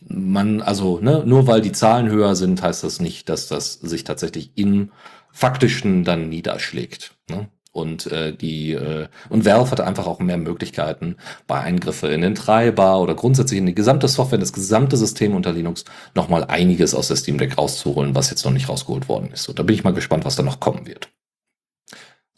man, 0.08 0.62
also, 0.62 1.00
ne, 1.00 1.24
nur 1.26 1.48
weil 1.48 1.62
die 1.62 1.72
Zahlen 1.72 2.10
höher 2.10 2.36
sind, 2.36 2.62
heißt 2.62 2.84
das 2.84 3.00
nicht, 3.00 3.30
dass 3.30 3.48
das 3.48 3.74
sich 3.74 4.04
tatsächlich 4.04 4.52
im 4.56 4.92
Faktischen 5.32 6.04
dann 6.04 6.30
niederschlägt. 6.30 7.16
Ne? 7.30 7.48
Und 7.72 8.08
äh, 8.08 8.36
die 8.36 8.72
äh, 8.72 9.08
und 9.30 9.46
Valve 9.46 9.70
hat 9.70 9.82
einfach 9.82 10.08
auch 10.08 10.20
mehr 10.20 10.38
Möglichkeiten 10.38 11.16
bei 11.46 11.60
Eingriffen 11.60 12.10
in 12.10 12.22
den 12.22 12.34
Treiber 12.34 13.00
oder 13.00 13.14
grundsätzlich 13.14 13.60
in 13.60 13.68
die 13.68 13.76
gesamte 13.76 14.08
Software, 14.08 14.40
das 14.40 14.52
gesamte 14.52 14.98
System 14.98 15.36
unter 15.36 15.54
Linux 15.54 15.86
nochmal 16.16 16.46
einiges 16.46 16.96
aus 16.96 17.10
der 17.10 17.18
Steam 17.18 17.38
Deck 17.38 17.56
rauszuholen, 17.58 18.16
was 18.16 18.32
jetzt 18.32 18.44
noch 18.46 18.52
nicht 18.52 18.68
rausgeholt 18.68 19.08
worden 19.08 19.30
ist. 19.32 19.48
Und 19.48 19.60
da 19.60 19.64
bin 19.64 19.76
ich 19.76 19.84
mal 19.84 19.94
gespannt, 19.94 20.26
was 20.26 20.36
da 20.36 20.42
noch 20.42 20.60
kommen 20.60 20.88
wird. 20.88 21.10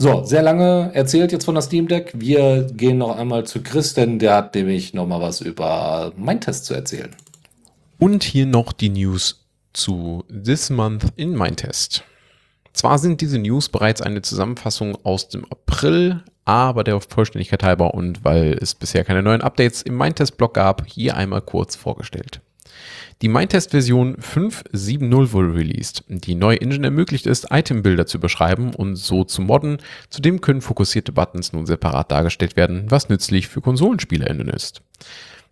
So, 0.01 0.23
sehr 0.23 0.41
lange 0.41 0.91
erzählt 0.93 1.33
jetzt 1.33 1.43
von 1.43 1.55
der 1.55 1.61
Steam 1.61 1.89
Deck. 1.89 2.13
Wir 2.15 2.63
gehen 2.63 2.99
noch 2.99 3.17
einmal 3.17 3.45
zu 3.45 3.61
Chris, 3.61 3.93
denn 3.93 4.17
der 4.17 4.33
hat 4.33 4.55
nämlich 4.55 4.93
noch 4.93 5.05
mal 5.05 5.19
was 5.19 5.41
über 5.41 6.13
mein 6.15 6.39
Test 6.39 6.63
zu 6.63 6.73
erzählen. 6.73 7.13
Und 7.97 8.23
hier 8.23 8.45
noch 8.45 8.71
die 8.71 8.87
News 8.87 9.45
zu 9.73 10.23
This 10.29 10.69
Month 10.69 11.07
in 11.17 11.35
mein 11.35 11.57
Test. 11.57 12.05
Zwar 12.71 12.97
sind 12.97 13.19
diese 13.19 13.39
News 13.39 13.67
bereits 13.67 14.01
eine 14.01 14.21
Zusammenfassung 14.21 14.97
aus 15.03 15.27
dem 15.27 15.43
April, 15.51 16.23
aber 16.45 16.85
der 16.85 17.01
Vollständigkeit 17.01 17.61
halber 17.63 17.93
und 17.93 18.23
weil 18.23 18.57
es 18.61 18.75
bisher 18.75 19.03
keine 19.03 19.21
neuen 19.21 19.41
Updates 19.41 19.81
im 19.81 19.97
Mindtest-Blog 19.97 20.53
gab, 20.53 20.87
hier 20.87 21.17
einmal 21.17 21.41
kurz 21.41 21.75
vorgestellt. 21.75 22.39
Die 23.21 23.27
Mindtest-Version 23.27 24.15
5.7.0 24.15 25.33
wurde 25.33 25.53
released. 25.53 26.05
Die 26.07 26.35
neue 26.35 26.61
Engine 26.61 26.87
ermöglicht 26.87 27.27
es, 27.27 27.45
Item-Bilder 27.49 28.05
zu 28.05 28.17
beschreiben 28.17 28.73
und 28.73 28.95
so 28.95 29.25
zu 29.25 29.41
modden. 29.41 29.79
Zudem 30.09 30.39
können 30.39 30.61
fokussierte 30.61 31.11
Buttons 31.11 31.51
nun 31.51 31.65
separat 31.65 32.13
dargestellt 32.13 32.55
werden, 32.55 32.85
was 32.87 33.09
nützlich 33.09 33.49
für 33.49 33.59
KonsolenspielerInnen 33.59 34.47
ist. 34.47 34.81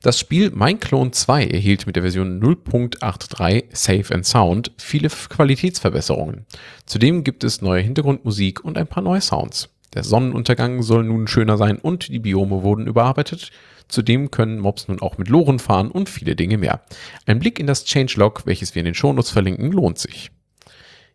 Das 0.01 0.17
Spiel 0.17 0.51
Mein 0.51 0.79
Clone 0.79 1.11
2 1.11 1.47
erhielt 1.47 1.87
mit 1.87 1.97
der 1.97 2.03
Version 2.03 2.41
0.83 2.41 3.65
Safe 3.73 4.13
and 4.13 4.25
Sound 4.25 4.71
viele 4.77 5.09
Qualitätsverbesserungen. 5.09 6.45
Zudem 6.85 7.25
gibt 7.25 7.43
es 7.43 7.61
neue 7.61 7.81
Hintergrundmusik 7.81 8.63
und 8.63 8.77
ein 8.77 8.87
paar 8.87 9.03
neue 9.03 9.19
Sounds. 9.19 9.67
Der 9.93 10.03
Sonnenuntergang 10.03 10.83
soll 10.83 11.03
nun 11.03 11.27
schöner 11.27 11.57
sein 11.57 11.77
und 11.77 12.09
die 12.09 12.19
Biome 12.19 12.63
wurden 12.63 12.87
überarbeitet. 12.87 13.51
Zudem 13.87 14.31
können 14.31 14.59
Mobs 14.59 14.87
nun 14.87 15.01
auch 15.01 15.17
mit 15.17 15.29
Loren 15.29 15.59
fahren 15.59 15.89
und 15.89 16.09
viele 16.09 16.35
Dinge 16.35 16.57
mehr. 16.57 16.81
Ein 17.25 17.39
Blick 17.39 17.59
in 17.59 17.67
das 17.67 17.85
Changelog, 17.85 18.45
welches 18.45 18.75
wir 18.75 18.81
in 18.81 18.85
den 18.85 18.95
Shownotes 18.95 19.31
verlinken, 19.31 19.71
lohnt 19.71 19.97
sich. 19.97 20.31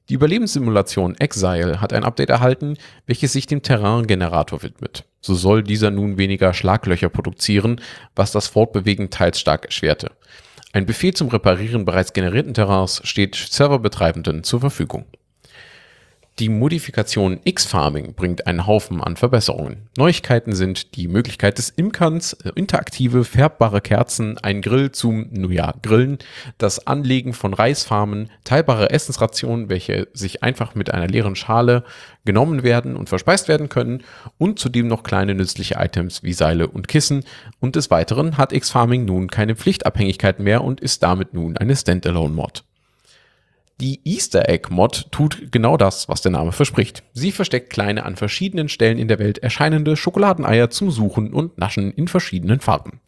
Die 0.09 0.15
Überlebenssimulation 0.15 1.17
Exile 1.19 1.81
hat 1.81 1.93
ein 1.93 2.05
Update 2.05 2.31
erhalten, 2.31 2.77
welches 3.07 3.33
sich 3.33 3.47
dem 3.47 3.63
Terrain-Generator 3.63 4.63
widmet. 4.63 5.05
So 5.21 5.35
soll 5.35 5.63
dieser 5.63 5.91
nun 5.91 6.19
weniger 6.19 6.55
Schlaglöcher 6.55 7.09
produzieren, 7.09 7.81
was 8.17 8.33
das 8.33 8.49
Fortbewegen 8.49 9.11
teils 9.11 9.39
stark 9.39 9.67
erschwerte. 9.67 10.11
Ein 10.73 10.87
Befehl 10.87 11.15
zum 11.15 11.29
Reparieren 11.29 11.85
bereits 11.85 12.15
generierten 12.15 12.55
Terrains 12.55 13.01
steht 13.05 13.37
Serverbetreibenden 13.37 14.43
zur 14.43 14.61
Verfügung. 14.61 15.05
Die 16.39 16.49
Modifikation 16.49 17.41
X-Farming 17.45 18.15
bringt 18.15 18.47
einen 18.47 18.67
Haufen 18.67 19.03
an 19.03 19.17
Verbesserungen. 19.17 19.89
Neuigkeiten 19.99 20.55
sind 20.55 20.97
die 20.97 21.07
Möglichkeit 21.07 21.59
des 21.59 21.69
Imkerns, 21.69 22.33
äh, 22.33 22.53
interaktive 22.55 23.25
färbbare 23.25 23.83
Kerzen, 23.83 24.39
ein 24.39 24.63
Grill 24.63 24.93
zum, 24.93 25.29
nun 25.31 25.53
ja, 25.53 25.75
Grillen, 25.83 26.19
das 26.57 26.87
Anlegen 26.87 27.35
von 27.35 27.53
Reisfarmen, 27.53 28.31
teilbare 28.45 28.89
Essensrationen, 28.89 29.69
welche 29.69 30.09
sich 30.15 30.43
einfach 30.43 30.75
mit 30.75 30.91
einer 30.91 31.07
leeren 31.07 31.37
Schale 31.37 31.85
genommen 32.25 32.63
werden 32.63 32.97
und 32.97 33.11
verspeist 33.11 33.49
werden 33.49 33.69
können 33.69 34.03
und 34.39 34.59
zudem 34.59 34.89
noch 34.89 35.03
kleine 35.03 35.35
nützliche 35.35 35.75
Items 35.79 36.23
wie 36.23 36.33
Seile 36.33 36.67
und 36.67 36.89
Kissen. 36.89 37.25
Und 37.61 37.77
des 37.77 37.91
Weiteren 37.91 38.39
hat 38.39 38.55
X-Farming 38.55 39.05
nun 39.05 39.29
keine 39.29 39.55
Pflichtabhängigkeit 39.55 40.41
mehr 40.41 40.65
und 40.65 40.81
ist 40.81 41.03
damit 41.03 41.35
nun 41.35 41.59
eine 41.59 41.77
Standalone-Mod. 41.77 42.65
Die 43.83 43.99
Easter 44.05 44.49
Egg 44.49 44.69
Mod 44.71 45.11
tut 45.11 45.51
genau 45.51 45.77
das, 45.77 46.09
was 46.09 46.23
der 46.23 46.31
Name 46.31 46.53
verspricht. 46.53 47.03
Sie 47.15 47.33
versteckt 47.33 47.71
kleine 47.71 48.05
an 48.05 48.15
verschiedenen 48.15 48.69
Stellen 48.69 48.97
in 48.97 49.09
der 49.09 49.19
Welt 49.19 49.39
erscheinende 49.39 49.97
Schokoladeneier 49.97 50.71
zum 50.71 50.93
Suchen 50.93 51.33
und 51.33 51.59
Naschen 51.59 51.91
in 51.91 52.07
verschiedenen 52.07 52.61
Farben. 52.61 53.01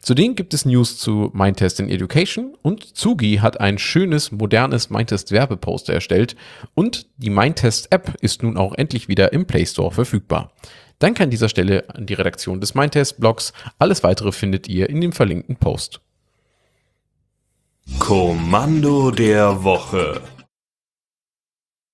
Zudem 0.00 0.34
gibt 0.34 0.54
es 0.54 0.64
News 0.64 0.96
zu 0.96 1.30
Mindtest 1.34 1.78
in 1.78 1.90
Education 1.90 2.56
und 2.62 2.96
Zugi 2.96 3.40
hat 3.42 3.60
ein 3.60 3.76
schönes, 3.76 4.32
modernes 4.32 4.88
Mindtest 4.88 5.30
Werbeposter 5.30 5.92
erstellt 5.92 6.36
und 6.74 7.04
die 7.18 7.28
Mindtest 7.28 7.92
App 7.92 8.14
ist 8.22 8.42
nun 8.42 8.56
auch 8.56 8.72
endlich 8.76 9.08
wieder 9.08 9.34
im 9.34 9.44
Play 9.44 9.66
Store 9.66 9.90
verfügbar. 9.90 10.52
Danke 11.00 11.24
an 11.24 11.28
dieser 11.28 11.50
Stelle 11.50 11.84
an 11.94 12.06
die 12.06 12.14
Redaktion 12.14 12.62
des 12.62 12.74
Mindtest 12.74 13.20
Blogs. 13.20 13.52
Alles 13.78 14.02
weitere 14.02 14.32
findet 14.32 14.68
ihr 14.68 14.88
in 14.88 15.02
dem 15.02 15.12
verlinkten 15.12 15.56
Post. 15.56 16.00
Kommando 17.96 19.10
der 19.10 19.64
Woche. 19.64 20.20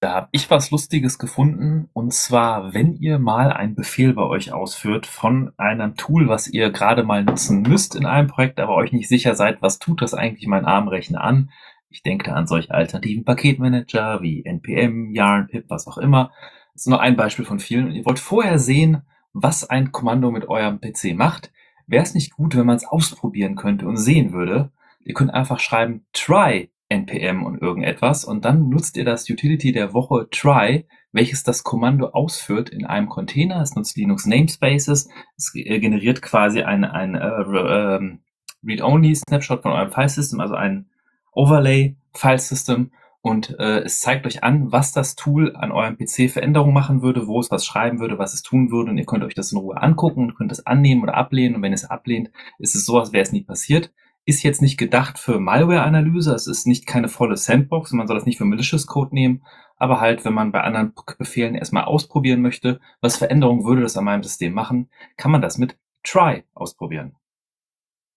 Da 0.00 0.12
habe 0.12 0.28
ich 0.32 0.50
was 0.50 0.70
Lustiges 0.70 1.18
gefunden. 1.18 1.88
Und 1.92 2.12
zwar, 2.12 2.74
wenn 2.74 2.94
ihr 2.94 3.18
mal 3.18 3.52
einen 3.52 3.74
Befehl 3.74 4.12
bei 4.12 4.24
euch 4.24 4.52
ausführt 4.52 5.06
von 5.06 5.52
einem 5.56 5.94
Tool, 5.96 6.28
was 6.28 6.48
ihr 6.48 6.70
gerade 6.70 7.04
mal 7.04 7.24
nutzen 7.24 7.62
müsst 7.62 7.94
in 7.94 8.04
einem 8.04 8.28
Projekt, 8.28 8.60
aber 8.60 8.74
euch 8.74 8.92
nicht 8.92 9.08
sicher 9.08 9.34
seid, 9.34 9.62
was 9.62 9.78
tut 9.78 10.02
das 10.02 10.12
eigentlich 10.12 10.46
mein 10.46 10.66
ARM-Rechner 10.66 11.22
an. 11.22 11.50
Ich 11.88 12.02
denke 12.02 12.24
da 12.30 12.32
an 12.34 12.46
solche 12.46 12.72
alternativen 12.72 13.24
Paketmanager 13.24 14.20
wie 14.20 14.44
NPM, 14.44 15.12
Yarn, 15.12 15.46
Pip, 15.46 15.66
was 15.68 15.86
auch 15.86 15.96
immer. 15.96 16.32
Das 16.74 16.82
ist 16.82 16.88
nur 16.88 17.00
ein 17.00 17.16
Beispiel 17.16 17.44
von 17.44 17.60
vielen. 17.60 17.86
Und 17.86 17.92
ihr 17.92 18.04
wollt 18.04 18.18
vorher 18.18 18.58
sehen, 18.58 19.02
was 19.32 19.70
ein 19.70 19.92
Kommando 19.92 20.30
mit 20.30 20.48
eurem 20.48 20.80
PC 20.80 21.14
macht. 21.14 21.52
Wäre 21.86 22.02
es 22.02 22.14
nicht 22.14 22.32
gut, 22.32 22.56
wenn 22.56 22.66
man 22.66 22.76
es 22.76 22.84
ausprobieren 22.84 23.56
könnte 23.56 23.86
und 23.86 23.96
sehen 23.96 24.32
würde, 24.32 24.70
Ihr 25.04 25.14
könnt 25.14 25.32
einfach 25.32 25.60
schreiben 25.60 26.06
try 26.12 26.70
npm 26.88 27.44
und 27.44 27.60
irgendetwas 27.60 28.24
und 28.24 28.44
dann 28.44 28.68
nutzt 28.68 28.96
ihr 28.96 29.04
das 29.04 29.28
Utility 29.28 29.72
der 29.72 29.94
Woche 29.94 30.28
try, 30.30 30.86
welches 31.12 31.42
das 31.42 31.64
Kommando 31.64 32.08
ausführt 32.08 32.70
in 32.70 32.84
einem 32.86 33.08
Container. 33.08 33.60
Es 33.60 33.74
nutzt 33.74 33.96
Linux 33.96 34.26
Namespaces. 34.26 35.08
Es 35.36 35.52
generiert 35.52 36.22
quasi 36.22 36.62
ein, 36.62 36.84
ein 36.84 37.14
äh, 37.14 37.96
ähm, 37.96 38.20
Read-Only-Snapshot 38.66 39.62
von 39.62 39.72
eurem 39.72 39.92
Filesystem, 39.92 40.40
also 40.40 40.54
ein 40.54 40.86
Overlay-Filesystem 41.32 42.92
und 43.20 43.58
äh, 43.58 43.80
es 43.80 44.00
zeigt 44.00 44.26
euch 44.26 44.42
an, 44.42 44.70
was 44.70 44.92
das 44.92 45.16
Tool 45.16 45.56
an 45.56 45.72
eurem 45.72 45.96
PC 45.96 46.30
Veränderungen 46.30 46.74
machen 46.74 47.02
würde, 47.02 47.26
wo 47.26 47.40
es 47.40 47.50
was 47.50 47.64
schreiben 47.64 47.98
würde, 47.98 48.18
was 48.18 48.34
es 48.34 48.42
tun 48.42 48.70
würde 48.70 48.90
und 48.90 48.98
ihr 48.98 49.06
könnt 49.06 49.24
euch 49.24 49.34
das 49.34 49.52
in 49.52 49.58
Ruhe 49.58 49.80
angucken 49.80 50.24
und 50.24 50.34
könnt 50.36 50.52
es 50.52 50.66
annehmen 50.66 51.02
oder 51.02 51.14
ablehnen 51.14 51.56
und 51.56 51.62
wenn 51.62 51.72
ihr 51.72 51.76
es 51.76 51.90
ablehnt, 51.90 52.30
ist 52.58 52.74
es 52.74 52.84
so, 52.84 52.98
als 52.98 53.12
wäre 53.12 53.22
es 53.22 53.32
nie 53.32 53.42
passiert 53.42 53.92
ist 54.24 54.42
jetzt 54.42 54.62
nicht 54.62 54.78
gedacht 54.78 55.18
für 55.18 55.38
Malware-Analyse, 55.38 56.34
es 56.34 56.46
ist 56.46 56.66
nicht 56.66 56.86
keine 56.86 57.08
volle 57.08 57.36
Sandbox 57.36 57.92
man 57.92 58.06
soll 58.06 58.16
das 58.16 58.26
nicht 58.26 58.38
für 58.38 58.44
Malicious 58.44 58.86
Code 58.86 59.14
nehmen, 59.14 59.42
aber 59.76 60.00
halt, 60.00 60.24
wenn 60.24 60.34
man 60.34 60.52
bei 60.52 60.62
anderen 60.62 60.92
Befehlen 61.18 61.54
erstmal 61.54 61.84
ausprobieren 61.84 62.40
möchte, 62.40 62.80
was 63.00 63.16
Veränderungen 63.16 63.64
würde 63.64 63.82
das 63.82 63.96
an 63.96 64.04
meinem 64.04 64.22
System 64.22 64.52
machen, 64.52 64.88
kann 65.16 65.30
man 65.30 65.42
das 65.42 65.58
mit 65.58 65.76
try 66.02 66.44
ausprobieren. 66.54 67.16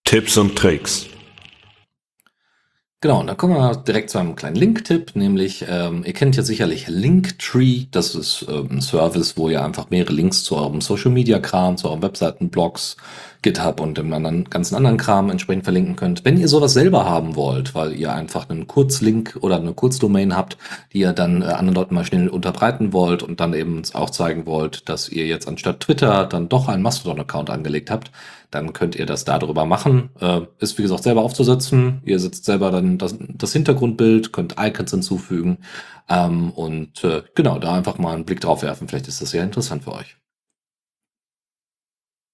Tipps 0.04 0.36
und 0.38 0.56
Tricks. 0.56 1.08
Genau, 3.00 3.20
und 3.20 3.28
da 3.28 3.36
kommen 3.36 3.54
wir 3.54 3.76
direkt 3.76 4.10
zu 4.10 4.18
einem 4.18 4.34
kleinen 4.34 4.56
Link-Tipp, 4.56 5.14
nämlich 5.14 5.64
ähm, 5.68 6.02
ihr 6.04 6.12
kennt 6.14 6.34
ja 6.34 6.42
sicherlich 6.42 6.88
Linktree, 6.88 7.84
das 7.92 8.16
ist 8.16 8.44
ähm, 8.48 8.66
ein 8.72 8.80
Service, 8.80 9.36
wo 9.36 9.48
ihr 9.48 9.64
einfach 9.64 9.88
mehrere 9.90 10.12
Links 10.12 10.42
zu 10.42 10.56
eurem 10.56 10.80
Social-Media-Kram, 10.80 11.76
zu 11.76 11.88
euren 11.88 12.02
Webseiten, 12.02 12.48
Blogs, 12.50 12.96
GitHub 13.42 13.78
und 13.80 13.98
dem 13.98 14.12
anderen, 14.12 14.50
ganzen 14.50 14.74
anderen 14.74 14.96
Kram 14.96 15.30
entsprechend 15.30 15.62
verlinken 15.62 15.94
könnt. 15.94 16.24
Wenn 16.24 16.40
ihr 16.40 16.48
sowas 16.48 16.72
selber 16.72 17.04
haben 17.04 17.36
wollt, 17.36 17.72
weil 17.76 17.92
ihr 17.94 18.12
einfach 18.12 18.48
einen 18.48 18.66
Kurzlink 18.66 19.36
oder 19.42 19.58
eine 19.58 19.74
Kurzdomain 19.74 20.36
habt, 20.36 20.58
die 20.92 20.98
ihr 20.98 21.12
dann 21.12 21.42
äh, 21.42 21.44
anderen 21.44 21.76
Leuten 21.76 21.94
mal 21.94 22.04
schnell 22.04 22.26
unterbreiten 22.26 22.92
wollt 22.92 23.22
und 23.22 23.38
dann 23.38 23.54
eben 23.54 23.80
auch 23.92 24.10
zeigen 24.10 24.44
wollt, 24.44 24.88
dass 24.88 25.08
ihr 25.08 25.24
jetzt 25.24 25.46
anstatt 25.46 25.78
Twitter 25.78 26.26
dann 26.26 26.48
doch 26.48 26.66
einen 26.66 26.82
Mastodon-Account 26.82 27.48
angelegt 27.48 27.92
habt, 27.92 28.10
dann 28.50 28.72
könnt 28.72 28.96
ihr 28.96 29.06
das 29.06 29.24
darüber 29.24 29.66
machen. 29.66 30.10
Äh, 30.20 30.42
ist 30.58 30.78
wie 30.78 30.82
gesagt 30.82 31.02
selber 31.02 31.22
aufzusetzen. 31.22 32.00
Ihr 32.04 32.18
setzt 32.18 32.44
selber 32.44 32.70
dann 32.70 32.98
das, 32.98 33.16
das 33.18 33.52
Hintergrundbild, 33.52 34.32
könnt 34.32 34.56
Icons 34.58 34.90
hinzufügen 34.90 35.58
ähm, 36.08 36.50
und 36.50 37.04
äh, 37.04 37.22
genau, 37.34 37.58
da 37.58 37.74
einfach 37.74 37.98
mal 37.98 38.14
einen 38.14 38.24
Blick 38.24 38.40
drauf 38.40 38.62
werfen. 38.62 38.88
Vielleicht 38.88 39.08
ist 39.08 39.20
das 39.20 39.30
sehr 39.30 39.44
interessant 39.44 39.84
für 39.84 39.92
euch 39.92 40.16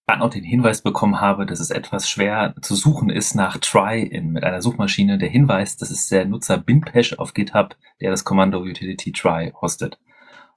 dann 0.06 0.20
auch 0.20 0.30
den 0.30 0.44
Hinweis 0.44 0.82
bekommen 0.82 1.20
habe, 1.20 1.46
dass 1.46 1.60
es 1.60 1.70
etwas 1.70 2.08
schwer 2.10 2.54
zu 2.60 2.74
suchen 2.74 3.08
ist 3.08 3.34
nach 3.34 3.58
try 3.58 4.02
in, 4.02 4.32
mit 4.32 4.44
einer 4.44 4.60
Suchmaschine. 4.60 5.18
Der 5.18 5.30
Hinweis, 5.30 5.76
das 5.76 5.90
ist 5.90 6.10
der 6.10 6.26
Nutzer 6.26 6.58
binpash 6.58 7.18
auf 7.18 7.32
GitHub, 7.32 7.76
der 8.00 8.10
das 8.10 8.24
Kommando 8.24 8.60
utility 8.60 9.12
try 9.12 9.52
hostet. 9.60 9.98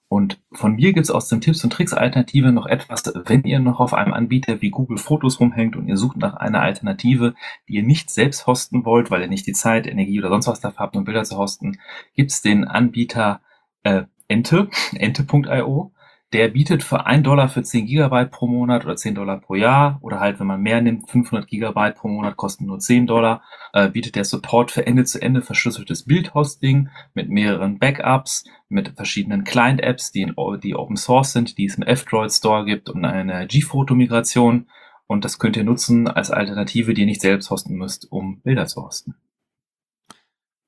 Und 0.10 0.40
von 0.54 0.76
mir 0.76 0.94
gibt's 0.94 1.12
aus 1.12 1.28
dem 1.28 1.42
Tipps 1.42 1.64
und 1.64 1.72
Tricks 1.72 1.94
Alternative 1.94 2.54
noch 2.54 2.66
etwas, 2.66 3.04
wenn 3.26 3.44
ihr 3.44 3.60
noch 3.60 3.82
auf 3.82 3.94
einem 3.94 4.14
Anbieter 4.14 4.62
wie 4.62 4.70
Google 4.70 4.98
Fotos 4.98 5.40
rumhängt 5.40 5.76
und 5.76 5.88
ihr 5.88 5.98
sucht 5.98 6.18
nach 6.18 6.36
einer 6.36 6.62
Alternative, 6.62 7.34
die 7.68 7.76
ihr 7.76 7.84
nicht 7.84 8.10
selbst 8.10 8.48
hosten 8.48 8.86
wollt, 8.86 9.12
weil 9.12 9.22
ihr 9.22 9.28
nicht 9.28 9.48
die 9.48 9.54
Zeit, 9.54 9.86
Energie 9.86 10.20
oder 10.20 10.30
sonst 10.30 10.48
was 10.48 10.62
dafür 10.62 10.80
habt, 10.80 10.96
um 10.96 11.04
Bilder 11.04 11.26
zu 11.26 11.38
hosten, 11.38 11.78
gibt's 12.16 12.42
den 12.42 12.66
Anbieter 12.66 13.42
äh, 13.84 14.04
Ente, 14.30 14.70
ente.io. 14.96 15.92
Der 16.34 16.50
bietet 16.50 16.84
für 16.84 17.06
1 17.06 17.24
Dollar 17.24 17.48
für 17.48 17.64
10 17.64 17.86
Gigabyte 17.86 18.32
pro 18.32 18.48
Monat 18.48 18.84
oder 18.84 18.98
10 18.98 19.16
Dollar 19.16 19.40
pro 19.40 19.56
Jahr 19.56 19.98
oder 20.02 20.20
halt, 20.20 20.42
wenn 20.42 20.48
man 20.48 20.62
mehr 20.62 20.82
nimmt, 20.82 21.10
500 21.10 21.48
Gigabyte 21.48 21.96
pro 21.96 22.10
Monat 22.10 22.36
kosten 22.36 22.66
nur 22.66 22.80
10 22.80 23.08
Dollar, 23.08 23.44
äh, 23.72 23.90
bietet 23.90 24.18
der 24.18 24.26
Support 24.26 24.72
für 24.72 24.86
Ende-zu-Ende 24.86 25.42
verschlüsseltes 25.42 26.04
Bildhosting 26.04 26.90
mit 27.14 27.30
mehreren 27.30 27.80
Backups, 27.80 28.44
mit 28.68 28.90
verschiedenen 28.98 29.46
Client-Apps, 29.46 30.12
die, 30.12 30.24
in, 30.24 30.36
die 30.62 30.76
Open 30.76 30.98
Source 30.98 31.32
sind, 31.32 31.58
die 31.58 31.66
es 31.66 31.76
im 31.76 31.84
F-Droid 31.84 32.34
Store 32.34 32.66
gibt 32.66 32.90
und 32.90 33.06
eine 33.06 33.48
G-Photo-Migration. 33.48 34.68
Und 35.08 35.24
das 35.24 35.40
könnt 35.40 35.56
ihr 35.56 35.64
nutzen 35.64 36.10
als 36.10 36.30
Alternative, 36.30 36.94
die 36.94 37.02
ihr 37.02 37.08
nicht 37.08 37.22
selbst 37.22 37.50
hosten 37.50 37.76
müsst, 37.76 38.12
um 38.12 38.42
Bilder 38.42 38.68
zu 38.68 38.84
hosten. 38.84 39.16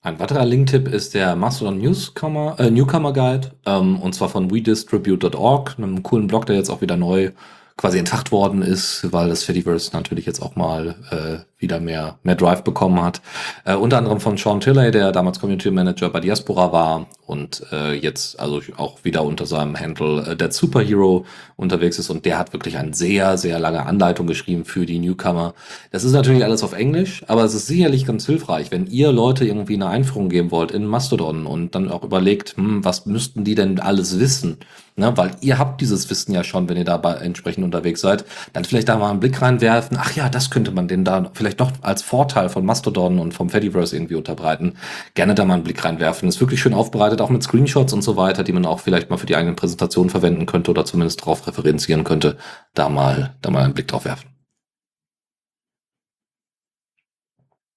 Ein 0.02 0.18
weiterer 0.18 0.46
Link-Tipp 0.46 0.88
ist 0.88 1.14
der 1.14 1.36
Mastodon 1.36 1.78
Newcomer, 1.78 2.58
äh, 2.58 2.72
Newcomer 2.72 3.12
Guide, 3.12 3.52
ähm, 3.66 4.00
und 4.00 4.16
zwar 4.16 4.30
von 4.30 4.50
WeDistribute.org, 4.50 5.76
einem 5.78 6.04
coolen 6.04 6.28
Blog, 6.28 6.46
der 6.46 6.56
jetzt 6.56 6.70
auch 6.70 6.80
wieder 6.80 6.96
neu 6.96 7.32
quasi 7.80 7.98
entfacht 7.98 8.34
worden 8.34 8.62
ist, 8.62 9.08
weil 9.14 9.30
das 9.30 9.46
Fediverse 9.46 9.92
natürlich 9.94 10.26
jetzt 10.26 10.42
auch 10.42 10.58
mal 10.58 10.96
äh, 11.12 11.38
wieder 11.60 11.80
mehr, 11.80 12.20
mehr 12.24 12.36
Drive 12.36 12.66
bekommen 12.66 13.02
hat. 13.02 13.22
Äh, 13.64 13.76
unter 13.76 13.98
anderem 13.98 14.20
von 14.20 14.36
Sean 14.36 14.60
Tilley, 14.60 14.92
der 14.92 15.14
damals 15.14 15.40
Community 15.40 15.72
Manager 15.72 16.10
bei 16.10 16.20
Diaspora 16.20 16.74
war 16.74 17.08
und 17.26 17.64
äh, 17.72 17.94
jetzt 17.94 18.38
also 18.38 18.60
auch 18.76 19.06
wieder 19.06 19.24
unter 19.24 19.46
seinem 19.46 19.80
Handle 19.80 20.26
äh, 20.28 20.36
Dead 20.36 20.52
Superhero 20.52 21.26
unterwegs 21.56 21.98
ist. 22.00 22.10
Und 22.10 22.26
der 22.26 22.38
hat 22.38 22.52
wirklich 22.52 22.78
eine 22.78 22.94
sehr, 22.94 23.38
sehr 23.38 23.60
lange 23.60 23.86
Anleitung 23.86 24.28
geschrieben 24.28 24.66
für 24.66 24.86
die 24.86 25.00
Newcomer. 25.00 25.54
Das 25.92 26.04
ist 26.04 26.12
natürlich 26.12 26.44
alles 26.44 26.64
auf 26.64 26.74
Englisch, 26.74 27.24
aber 27.28 27.46
es 27.46 27.54
ist 27.54 27.68
sicherlich 27.68 28.06
ganz 28.06 28.26
hilfreich, 28.26 28.72
wenn 28.72 28.88
ihr 28.88 29.14
Leute 29.14 29.46
irgendwie 29.46 29.76
eine 29.76 29.88
Einführung 29.88 30.28
geben 30.28 30.52
wollt 30.52 30.72
in 30.72 30.86
Mastodon 30.86 31.46
und 31.46 31.76
dann 31.76 31.90
auch 31.90 32.04
überlegt, 32.04 32.58
hm, 32.58 32.84
was 32.84 33.06
müssten 33.06 33.46
die 33.46 33.56
denn 33.56 33.80
alles 33.80 34.20
wissen? 34.20 34.58
Ne, 35.00 35.18
weil 35.18 35.32
ihr 35.42 35.58
habt 35.58 35.82
dieses 35.82 36.10
Wissen 36.10 36.34
ja 36.34 36.44
schon, 36.44 36.70
wenn 36.70 36.78
ihr 36.78 36.86
da 36.86 37.00
entsprechend 37.16 37.64
unterwegs 37.64 38.02
seid, 38.02 38.26
dann 38.54 38.66
vielleicht 38.66 38.90
da 38.90 38.98
mal 38.98 39.10
einen 39.10 39.20
Blick 39.20 39.42
reinwerfen, 39.42 39.98
ach 40.00 40.16
ja, 40.16 40.30
das 40.30 40.52
könnte 40.52 40.72
man 40.72 40.88
denn 40.88 41.04
da 41.04 41.32
vielleicht 41.34 41.60
doch 41.60 41.72
als 41.82 42.02
Vorteil 42.02 42.50
von 42.50 42.66
Mastodon 42.66 43.20
und 43.20 43.34
vom 43.34 43.50
Fediverse 43.50 43.96
irgendwie 43.96 44.16
unterbreiten. 44.16 44.76
Gerne 45.16 45.36
da 45.36 45.46
mal 45.46 45.56
einen 45.56 45.64
Blick 45.64 45.84
reinwerfen. 45.84 46.30
Ist 46.30 46.40
wirklich 46.40 46.62
schön 46.62 46.74
aufbereitet, 46.74 47.22
auch 47.22 47.30
mit 47.30 47.44
Screenshots 47.44 47.94
und 47.94 48.02
so 48.02 48.16
weiter, 48.18 48.44
die 48.44 48.54
man 48.54 48.66
auch 48.66 48.80
vielleicht 48.80 49.10
mal 49.10 49.18
für 49.18 49.26
die 49.26 49.36
eigenen 49.36 49.56
Präsentationen 49.56 50.10
verwenden 50.10 50.46
könnte 50.46 50.72
oder 50.72 50.86
zumindest 50.86 51.22
darauf 51.22 51.48
referenzieren 51.48 52.04
könnte. 52.04 52.38
Da 52.74 52.90
mal, 52.90 53.36
da 53.42 53.50
mal 53.50 53.64
einen 53.64 53.74
Blick 53.74 53.88
drauf 53.88 54.06
werfen. 54.06 54.39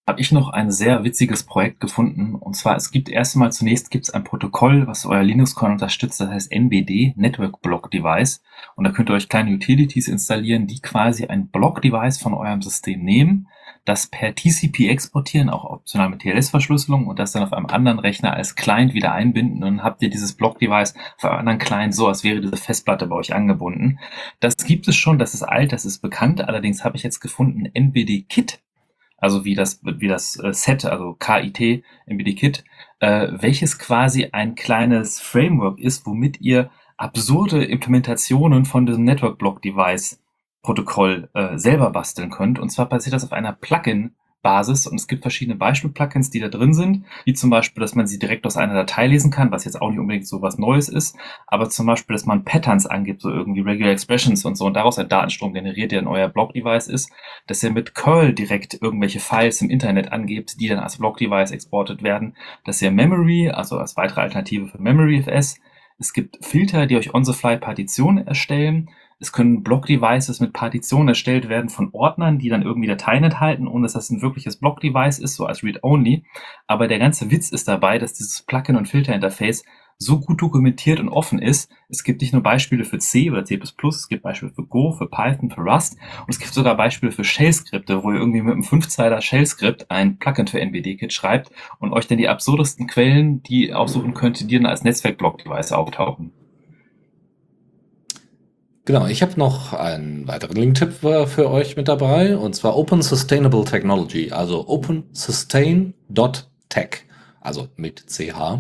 Habe 0.06 0.20
ich 0.20 0.32
noch 0.32 0.48
ein 0.48 0.72
sehr 0.72 1.04
witziges 1.04 1.44
Projekt 1.44 1.78
gefunden. 1.78 2.34
Und 2.34 2.56
zwar, 2.56 2.74
es 2.74 2.90
gibt 2.90 3.08
erstmal 3.08 3.52
zunächst 3.52 3.90
gibt 3.90 4.06
es 4.06 4.14
ein 4.14 4.24
Protokoll, 4.24 4.88
was 4.88 5.06
euer 5.06 5.22
Linux-Kernel 5.22 5.74
unterstützt, 5.74 6.20
das 6.20 6.28
heißt 6.28 6.52
NBD, 6.52 7.14
Network 7.16 7.62
Block 7.62 7.90
Device. 7.90 8.42
Und 8.74 8.84
da 8.84 8.90
könnt 8.90 9.10
ihr 9.10 9.14
euch 9.14 9.28
kleine 9.28 9.52
Utilities 9.52 10.08
installieren, 10.08 10.66
die 10.66 10.80
quasi 10.80 11.26
ein 11.26 11.48
Block-Device 11.48 12.18
von 12.18 12.34
eurem 12.34 12.62
System 12.62 13.02
nehmen, 13.04 13.46
das 13.84 14.08
per 14.08 14.34
TCP 14.34 14.88
exportieren, 14.88 15.48
auch 15.48 15.64
optional 15.64 16.08
mit 16.08 16.22
TLS-Verschlüsselung 16.22 17.06
und 17.06 17.20
das 17.20 17.32
dann 17.32 17.44
auf 17.44 17.52
einem 17.52 17.66
anderen 17.66 18.00
Rechner 18.00 18.32
als 18.32 18.56
Client 18.56 18.94
wieder 18.94 19.12
einbinden. 19.12 19.62
Und 19.62 19.78
dann 19.78 19.84
habt 19.84 20.02
ihr 20.02 20.10
dieses 20.10 20.34
Block-Device 20.34 20.94
auf 21.18 21.24
einem 21.24 21.38
anderen 21.38 21.58
Client 21.60 21.94
so, 21.94 22.08
als 22.08 22.24
wäre 22.24 22.40
diese 22.40 22.56
Festplatte 22.56 23.06
bei 23.06 23.14
euch 23.14 23.34
angebunden. 23.34 24.00
Das 24.40 24.56
gibt 24.56 24.88
es 24.88 24.96
schon, 24.96 25.20
das 25.20 25.34
ist 25.34 25.44
alt, 25.44 25.72
das 25.72 25.84
ist 25.84 26.00
bekannt. 26.00 26.40
Allerdings 26.40 26.84
habe 26.84 26.96
ich 26.96 27.04
jetzt 27.04 27.20
gefunden, 27.20 27.66
NBD 27.66 28.22
Kit 28.28 28.60
also 29.22 29.44
wie 29.44 29.54
das, 29.54 29.80
wie 29.84 30.08
das 30.08 30.36
äh, 30.42 30.52
Set, 30.52 30.84
also 30.84 31.14
KIT, 31.14 31.84
MBD-Kit, 32.06 32.64
äh, 32.98 33.28
welches 33.30 33.78
quasi 33.78 34.28
ein 34.32 34.56
kleines 34.56 35.20
Framework 35.20 35.78
ist, 35.78 36.04
womit 36.06 36.40
ihr 36.40 36.70
absurde 36.96 37.64
Implementationen 37.64 38.64
von 38.64 38.84
diesem 38.84 39.04
Network 39.04 39.38
Block 39.38 39.62
Device 39.62 40.20
Protokoll 40.62 41.28
äh, 41.34 41.56
selber 41.56 41.90
basteln 41.90 42.30
könnt. 42.30 42.58
Und 42.58 42.70
zwar 42.70 42.86
passiert 42.86 43.14
das 43.14 43.24
auf 43.24 43.32
einer 43.32 43.52
Plugin 43.52 44.16
Basis. 44.42 44.86
Und 44.86 44.98
es 44.98 45.06
gibt 45.06 45.22
verschiedene 45.22 45.56
Beispiel-Plugins, 45.56 46.30
die 46.30 46.40
da 46.40 46.48
drin 46.48 46.74
sind, 46.74 47.04
wie 47.24 47.32
zum 47.32 47.50
Beispiel, 47.50 47.80
dass 47.80 47.94
man 47.94 48.06
sie 48.06 48.18
direkt 48.18 48.44
aus 48.46 48.56
einer 48.56 48.74
Datei 48.74 49.06
lesen 49.06 49.30
kann, 49.30 49.50
was 49.50 49.64
jetzt 49.64 49.80
auch 49.80 49.90
nicht 49.90 49.98
unbedingt 49.98 50.26
so 50.26 50.42
was 50.42 50.58
Neues 50.58 50.88
ist, 50.88 51.16
aber 51.46 51.70
zum 51.70 51.86
Beispiel, 51.86 52.14
dass 52.14 52.26
man 52.26 52.44
Patterns 52.44 52.86
angibt, 52.86 53.22
so 53.22 53.30
irgendwie 53.30 53.60
Regular 53.60 53.92
Expressions 53.92 54.44
und 54.44 54.56
so. 54.56 54.66
Und 54.66 54.74
daraus 54.74 54.98
ein 54.98 55.08
Datenstrom 55.08 55.52
generiert, 55.52 55.92
der 55.92 56.00
in 56.00 56.06
euer 56.06 56.28
Block-Device 56.28 56.88
ist, 56.88 57.10
dass 57.46 57.62
ihr 57.62 57.70
mit 57.70 57.94
Curl 57.94 58.32
direkt 58.34 58.74
irgendwelche 58.80 59.20
Files 59.20 59.62
im 59.62 59.70
Internet 59.70 60.12
angebt, 60.12 60.60
die 60.60 60.68
dann 60.68 60.78
als 60.78 60.98
Block-Device 60.98 61.52
exportet 61.52 62.02
werden, 62.02 62.36
dass 62.64 62.82
ihr 62.82 62.90
Memory, 62.90 63.50
also 63.50 63.78
als 63.78 63.96
weitere 63.96 64.20
Alternative 64.20 64.66
für 64.66 64.78
MemoryFS, 64.78 65.60
es 65.98 66.12
gibt 66.12 66.44
Filter, 66.44 66.86
die 66.86 66.96
euch 66.96 67.14
on-the-fly 67.14 67.58
Partitionen 67.58 68.26
erstellen, 68.26 68.90
es 69.22 69.30
können 69.30 69.62
Block-Devices 69.62 70.40
mit 70.40 70.52
Partitionen 70.52 71.06
erstellt 71.06 71.48
werden 71.48 71.70
von 71.70 71.90
Ordnern, 71.92 72.40
die 72.40 72.48
dann 72.48 72.62
irgendwie 72.62 72.88
Dateien 72.88 73.22
enthalten, 73.22 73.68
ohne 73.68 73.84
dass 73.84 73.92
das 73.92 74.10
ein 74.10 74.20
wirkliches 74.20 74.56
Block-Device 74.56 75.20
ist, 75.20 75.36
so 75.36 75.46
als 75.46 75.62
Read-Only. 75.62 76.24
Aber 76.66 76.88
der 76.88 76.98
ganze 76.98 77.30
Witz 77.30 77.50
ist 77.50 77.68
dabei, 77.68 78.00
dass 78.00 78.14
dieses 78.14 78.42
Plugin- 78.42 78.76
und 78.76 78.88
Filter-Interface 78.88 79.62
so 79.96 80.18
gut 80.18 80.42
dokumentiert 80.42 80.98
und 80.98 81.08
offen 81.08 81.38
ist. 81.38 81.70
Es 81.88 82.02
gibt 82.02 82.20
nicht 82.20 82.32
nur 82.32 82.42
Beispiele 82.42 82.84
für 82.84 82.98
C 82.98 83.30
oder 83.30 83.44
C++, 83.44 83.60
es 83.62 84.08
gibt 84.08 84.24
Beispiele 84.24 84.50
für 84.52 84.64
Go, 84.64 84.90
für 84.90 85.06
Python, 85.06 85.50
für 85.50 85.60
Rust 85.60 85.96
und 86.18 86.30
es 86.30 86.40
gibt 86.40 86.52
sogar 86.52 86.76
Beispiele 86.76 87.12
für 87.12 87.22
Shell-Skripte, 87.22 88.02
wo 88.02 88.10
ihr 88.10 88.18
irgendwie 88.18 88.42
mit 88.42 88.54
einem 88.54 88.64
Fünfzeiler 88.64 89.20
Shell-Skript 89.20 89.88
ein 89.88 90.18
Plugin 90.18 90.48
für 90.48 90.60
NBD-Kit 90.60 91.12
schreibt 91.12 91.52
und 91.78 91.92
euch 91.92 92.08
dann 92.08 92.18
die 92.18 92.28
absurdesten 92.28 92.88
Quellen, 92.88 93.44
die 93.44 93.72
aussuchen 93.72 94.14
könnt, 94.14 94.50
die 94.50 94.56
dann 94.56 94.66
als 94.66 94.82
Netzwerk-Block-Device 94.82 95.70
auftauchen. 95.70 96.32
Genau, 98.84 99.06
ich 99.06 99.22
habe 99.22 99.38
noch 99.38 99.74
einen 99.74 100.26
weiteren 100.26 100.56
Link-Tipp 100.56 101.04
äh, 101.04 101.28
für 101.28 101.48
euch 101.48 101.76
mit 101.76 101.86
dabei, 101.86 102.36
und 102.36 102.56
zwar 102.56 102.76
Open 102.76 103.00
Sustainable 103.00 103.64
Technology, 103.64 104.32
also 104.32 104.66
opensustain.tech, 104.66 106.88
also 107.40 107.68
mit 107.76 108.02
CH. 108.08 108.58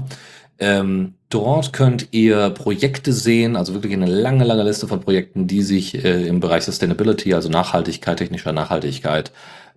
Ähm, 0.60 1.14
dort 1.28 1.72
könnt 1.72 2.12
ihr 2.12 2.50
Projekte 2.50 3.12
sehen, 3.12 3.56
also 3.56 3.74
wirklich 3.74 3.94
eine 3.94 4.06
lange, 4.06 4.44
lange 4.44 4.62
Liste 4.62 4.86
von 4.86 5.00
Projekten, 5.00 5.48
die 5.48 5.62
sich 5.62 6.04
äh, 6.04 6.28
im 6.28 6.38
Bereich 6.38 6.62
Sustainability, 6.62 7.34
also 7.34 7.48
Nachhaltigkeit, 7.48 8.18
technischer 8.18 8.52
Nachhaltigkeit, 8.52 9.32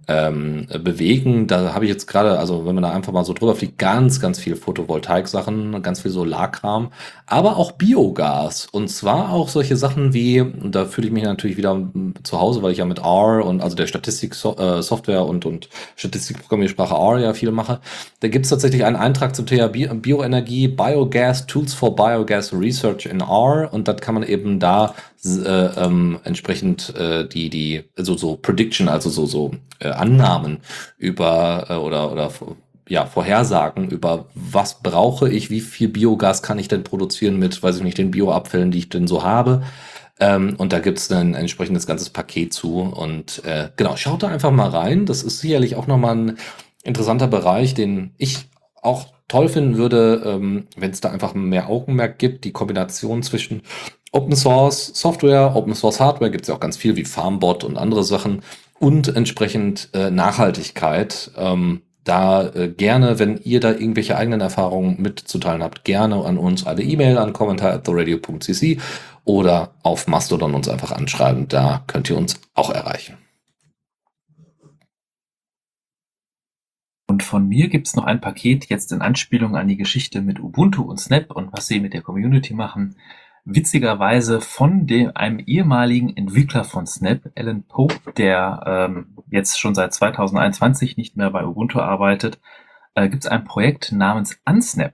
ähm, 0.07 0.67
bewegen. 0.83 1.47
Da 1.47 1.73
habe 1.73 1.85
ich 1.85 1.91
jetzt 1.91 2.07
gerade, 2.07 2.37
also 2.37 2.65
wenn 2.65 2.75
man 2.75 2.83
da 2.83 2.91
einfach 2.91 3.11
mal 3.11 3.25
so 3.25 3.33
drüber 3.33 3.55
fliegt, 3.55 3.77
ganz, 3.77 4.19
ganz 4.19 4.39
viel 4.39 4.55
Photovoltaik-Sachen, 4.55 5.81
ganz 5.81 6.01
viel 6.01 6.11
Solarkram, 6.11 6.91
aber 7.25 7.57
auch 7.57 7.71
Biogas. 7.71 8.67
Und 8.71 8.89
zwar 8.89 9.31
auch 9.31 9.49
solche 9.49 9.77
Sachen 9.77 10.13
wie, 10.13 10.41
und 10.41 10.75
da 10.75 10.85
fühle 10.85 11.07
ich 11.07 11.13
mich 11.13 11.23
natürlich 11.23 11.57
wieder 11.57 11.89
zu 12.23 12.39
Hause, 12.39 12.61
weil 12.61 12.71
ich 12.71 12.77
ja 12.77 12.85
mit 12.85 12.99
R 12.99 13.43
und 13.45 13.61
also 13.61 13.75
der 13.75 13.87
Statistik-Software 13.87 15.19
äh, 15.19 15.23
und, 15.23 15.45
und 15.45 15.69
Statistikprogrammiersprache 15.95 16.93
R 16.93 17.19
ja 17.19 17.33
viel 17.33 17.51
mache. 17.51 17.79
Da 18.19 18.27
gibt 18.27 18.45
es 18.45 18.51
tatsächlich 18.51 18.85
einen 18.85 18.95
Eintrag 18.95 19.35
zum 19.35 19.45
Thema 19.45 19.69
Bioenergie, 19.69 20.67
Biogas, 20.67 21.47
Tools 21.47 21.73
for 21.73 21.95
Biogas 21.95 22.53
Research 22.53 23.07
in 23.07 23.21
R. 23.21 23.69
Und 23.71 23.87
das 23.87 23.97
kann 23.97 24.13
man 24.13 24.23
eben 24.23 24.59
da 24.59 24.93
äh, 25.25 25.65
ähm, 25.77 26.19
entsprechend 26.23 26.95
äh, 26.95 27.27
die, 27.27 27.49
die, 27.49 27.83
also 27.97 28.15
so 28.17 28.37
Prediction, 28.37 28.87
also 28.87 29.09
so, 29.09 29.25
so 29.25 29.51
äh, 29.79 29.89
Annahmen 29.89 30.59
über 30.97 31.65
äh, 31.69 31.75
oder, 31.75 32.11
oder 32.11 32.31
ja, 32.87 33.05
Vorhersagen 33.05 33.89
über 33.89 34.25
was 34.35 34.81
brauche 34.81 35.29
ich, 35.29 35.49
wie 35.49 35.61
viel 35.61 35.87
Biogas 35.87 36.43
kann 36.43 36.59
ich 36.59 36.67
denn 36.67 36.83
produzieren 36.83 37.37
mit, 37.37 37.61
weiß 37.61 37.77
ich 37.77 37.83
nicht, 37.83 37.97
den 37.97 38.11
Bioabfällen, 38.11 38.71
die 38.71 38.79
ich 38.79 38.89
denn 38.89 39.07
so 39.07 39.23
habe. 39.23 39.63
Ähm, 40.19 40.55
und 40.57 40.71
da 40.71 40.79
gibt's 40.79 41.11
ein 41.11 41.33
entsprechendes 41.33 41.87
ganzes 41.87 42.09
Paket 42.09 42.53
zu. 42.53 42.79
Und 42.79 43.43
äh, 43.45 43.69
genau, 43.75 43.95
schaut 43.95 44.23
da 44.23 44.27
einfach 44.27 44.51
mal 44.51 44.69
rein. 44.69 45.05
Das 45.05 45.23
ist 45.23 45.39
sicherlich 45.39 45.75
auch 45.75 45.87
nochmal 45.87 46.15
ein 46.15 46.37
interessanter 46.83 47.27
Bereich, 47.27 47.73
den 47.73 48.13
ich 48.17 48.49
auch 48.81 49.07
toll 49.27 49.49
finden 49.49 49.77
würde, 49.77 50.21
ähm, 50.25 50.67
wenn 50.77 50.91
es 50.91 51.01
da 51.01 51.09
einfach 51.09 51.33
mehr 51.33 51.67
Augenmerk 51.69 52.19
gibt, 52.19 52.45
die 52.45 52.51
Kombination 52.51 53.23
zwischen 53.23 53.63
Open 54.15 54.35
Source 54.35 54.91
Software, 54.95 55.57
Open 55.57 55.75
Source 55.75 55.99
Hardware 55.99 56.31
gibt 56.31 56.43
es 56.43 56.47
ja 56.47 56.55
auch 56.55 56.59
ganz 56.61 56.77
viel 56.77 56.95
wie 56.95 57.03
Farmbot 57.03 57.65
und 57.65 57.77
andere 57.77 58.05
Sachen 58.05 58.43
und 58.79 59.13
entsprechend 59.13 59.89
äh, 59.93 60.09
Nachhaltigkeit. 60.09 61.31
Ähm, 61.35 61.81
da 62.05 62.47
äh, 62.47 62.69
gerne, 62.69 63.19
wenn 63.19 63.37
ihr 63.43 63.59
da 63.59 63.71
irgendwelche 63.71 64.15
eigenen 64.15 64.39
Erfahrungen 64.39 65.01
mitzuteilen 65.01 65.61
habt, 65.61 65.83
gerne 65.83 66.23
an 66.23 66.37
uns 66.37 66.65
eine 66.65 66.83
E-Mail 66.83 67.17
an 67.17 67.33
kommentar@theradio.cc 67.33 68.79
oder 69.25 69.73
auf 69.83 70.07
Mastodon 70.07 70.55
uns 70.55 70.69
einfach 70.69 70.93
anschreiben. 70.93 71.49
Da 71.49 71.83
könnt 71.85 72.09
ihr 72.09 72.17
uns 72.17 72.39
auch 72.53 72.69
erreichen. 72.69 73.17
Und 77.07 77.21
von 77.21 77.49
mir 77.49 77.67
gibt's 77.67 77.97
noch 77.97 78.05
ein 78.05 78.21
Paket 78.21 78.69
jetzt 78.69 78.93
in 78.93 79.01
Anspielung 79.01 79.57
an 79.57 79.67
die 79.67 79.77
Geschichte 79.77 80.21
mit 80.21 80.39
Ubuntu 80.39 80.83
und 80.83 81.01
Snap 81.01 81.31
und 81.31 81.51
was 81.51 81.67
sie 81.67 81.81
mit 81.81 81.93
der 81.93 82.01
Community 82.01 82.53
machen 82.53 82.95
witzigerweise 83.45 84.41
von 84.41 84.87
dem, 84.87 85.11
einem 85.13 85.39
ehemaligen 85.39 86.17
Entwickler 86.17 86.63
von 86.63 86.87
Snap, 86.87 87.31
Alan 87.35 87.63
Pope, 87.63 88.13
der 88.17 88.63
ähm, 88.65 89.15
jetzt 89.29 89.59
schon 89.59 89.75
seit 89.75 89.93
2021 89.93 90.97
nicht 90.97 91.15
mehr 91.15 91.29
bei 91.29 91.45
Ubuntu 91.45 91.79
arbeitet, 91.79 92.39
äh, 92.95 93.07
gibt 93.07 93.23
es 93.23 93.29
ein 93.29 93.43
Projekt 93.43 93.91
namens 93.91 94.39
Unsnap. 94.45 94.93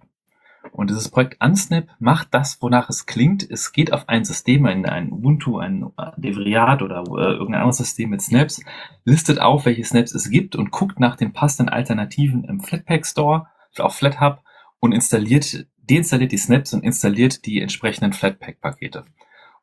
Und 0.72 0.90
dieses 0.90 1.10
Projekt 1.10 1.38
Unsnap 1.44 1.88
macht 2.00 2.34
das, 2.34 2.62
wonach 2.62 2.90
es 2.90 3.06
klingt. 3.06 3.50
Es 3.50 3.72
geht 3.72 3.94
auf 3.94 4.08
ein 4.10 4.26
System, 4.26 4.66
ein, 4.66 4.86
ein 4.86 5.12
Ubuntu, 5.12 5.58
ein 5.58 5.92
Devriat 6.18 6.82
oder 6.82 7.04
äh, 7.04 7.34
irgendein 7.34 7.62
anderes 7.62 7.78
System 7.78 8.12
mit 8.12 8.22
Snaps, 8.22 8.64
listet 9.06 9.40
auf, 9.40 9.66
welche 9.66 9.84
Snaps 9.84 10.14
es 10.14 10.30
gibt 10.30 10.56
und 10.56 10.72
guckt 10.72 11.00
nach 11.00 11.16
den 11.16 11.34
passenden 11.34 11.74
Alternativen 11.74 12.44
im 12.44 12.60
Flatpak 12.60 13.06
Store, 13.06 13.48
auf 13.80 13.96
FlatHub 13.96 14.44
und 14.80 14.92
installiert 14.92 15.66
deinstalliert 15.92 16.32
die 16.32 16.38
Snaps 16.38 16.74
und 16.74 16.84
installiert 16.84 17.46
die 17.46 17.62
entsprechenden 17.62 18.14
Flatpak-Pakete. 18.14 19.06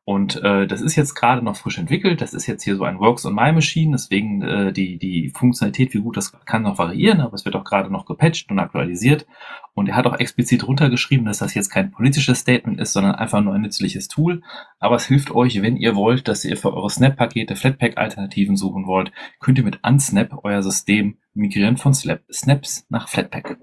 Und 0.09 0.41
äh, 0.41 0.65
das 0.65 0.81
ist 0.81 0.95
jetzt 0.95 1.13
gerade 1.13 1.43
noch 1.43 1.55
frisch 1.55 1.77
entwickelt. 1.77 2.19
Das 2.19 2.33
ist 2.33 2.47
jetzt 2.47 2.63
hier 2.63 2.75
so 2.75 2.83
ein 2.83 2.97
Works 2.97 3.27
on 3.27 3.35
My 3.35 3.51
Machine, 3.51 3.91
deswegen 3.91 4.41
äh, 4.41 4.73
die, 4.73 4.97
die 4.97 5.31
Funktionalität, 5.35 5.93
wie 5.93 6.01
gut 6.01 6.17
das 6.17 6.31
kann, 6.45 6.63
noch 6.63 6.79
variieren, 6.79 7.21
aber 7.21 7.35
es 7.35 7.45
wird 7.45 7.55
auch 7.55 7.63
gerade 7.63 7.91
noch 7.91 8.07
gepatcht 8.07 8.49
und 8.49 8.57
aktualisiert. 8.57 9.27
Und 9.75 9.87
er 9.87 9.95
hat 9.95 10.07
auch 10.07 10.17
explizit 10.17 10.67
runtergeschrieben, 10.67 11.27
dass 11.27 11.37
das 11.37 11.53
jetzt 11.53 11.69
kein 11.69 11.91
politisches 11.91 12.39
Statement 12.39 12.79
ist, 12.79 12.93
sondern 12.93 13.13
einfach 13.13 13.41
nur 13.41 13.53
ein 13.53 13.61
nützliches 13.61 14.07
Tool. 14.07 14.41
Aber 14.79 14.95
es 14.95 15.05
hilft 15.05 15.29
euch, 15.29 15.61
wenn 15.61 15.77
ihr 15.77 15.95
wollt, 15.95 16.27
dass 16.27 16.43
ihr 16.43 16.57
für 16.57 16.73
eure 16.73 16.89
Snap-Pakete 16.89 17.55
Flatpak-Alternativen 17.55 18.57
suchen 18.57 18.87
wollt, 18.87 19.11
könnt 19.39 19.59
ihr 19.59 19.63
mit 19.63 19.81
Unsnap 19.83 20.39
euer 20.43 20.63
System 20.63 21.19
migrieren 21.35 21.77
von 21.77 21.93
Snaps 21.93 22.87
nach 22.89 23.07
Flatpak. 23.07 23.59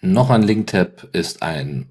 Noch 0.00 0.30
ein 0.30 0.42
Link-Tab 0.42 1.08
ist 1.12 1.42
ein 1.42 1.88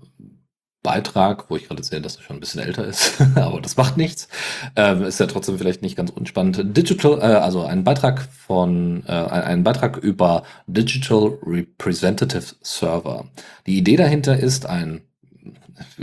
Beitrag, 0.87 1.49
wo 1.49 1.57
ich 1.57 1.67
gerade 1.67 1.83
sehe, 1.83 1.99
dass 1.99 2.15
er 2.15 2.21
schon 2.21 2.37
ein 2.37 2.39
bisschen 2.39 2.61
älter 2.61 2.85
ist, 2.85 3.19
aber 3.35 3.59
das 3.59 3.75
macht 3.75 3.97
nichts. 3.97 4.29
Ähm, 4.77 5.03
ist 5.03 5.19
ja 5.19 5.25
trotzdem 5.25 5.57
vielleicht 5.57 5.81
nicht 5.81 5.97
ganz 5.97 6.11
unspannend. 6.11 6.77
Digital, 6.77 7.19
äh, 7.19 7.35
also 7.35 7.65
ein 7.65 7.83
Beitrag 7.83 8.21
von, 8.21 9.03
äh, 9.05 9.11
ein 9.11 9.63
Beitrag 9.63 9.97
über 9.97 10.43
Digital 10.67 11.37
Representative 11.45 12.55
Server. 12.61 13.25
Die 13.65 13.77
Idee 13.77 13.97
dahinter 13.97 14.37
ist 14.39 14.65
ein 14.65 15.01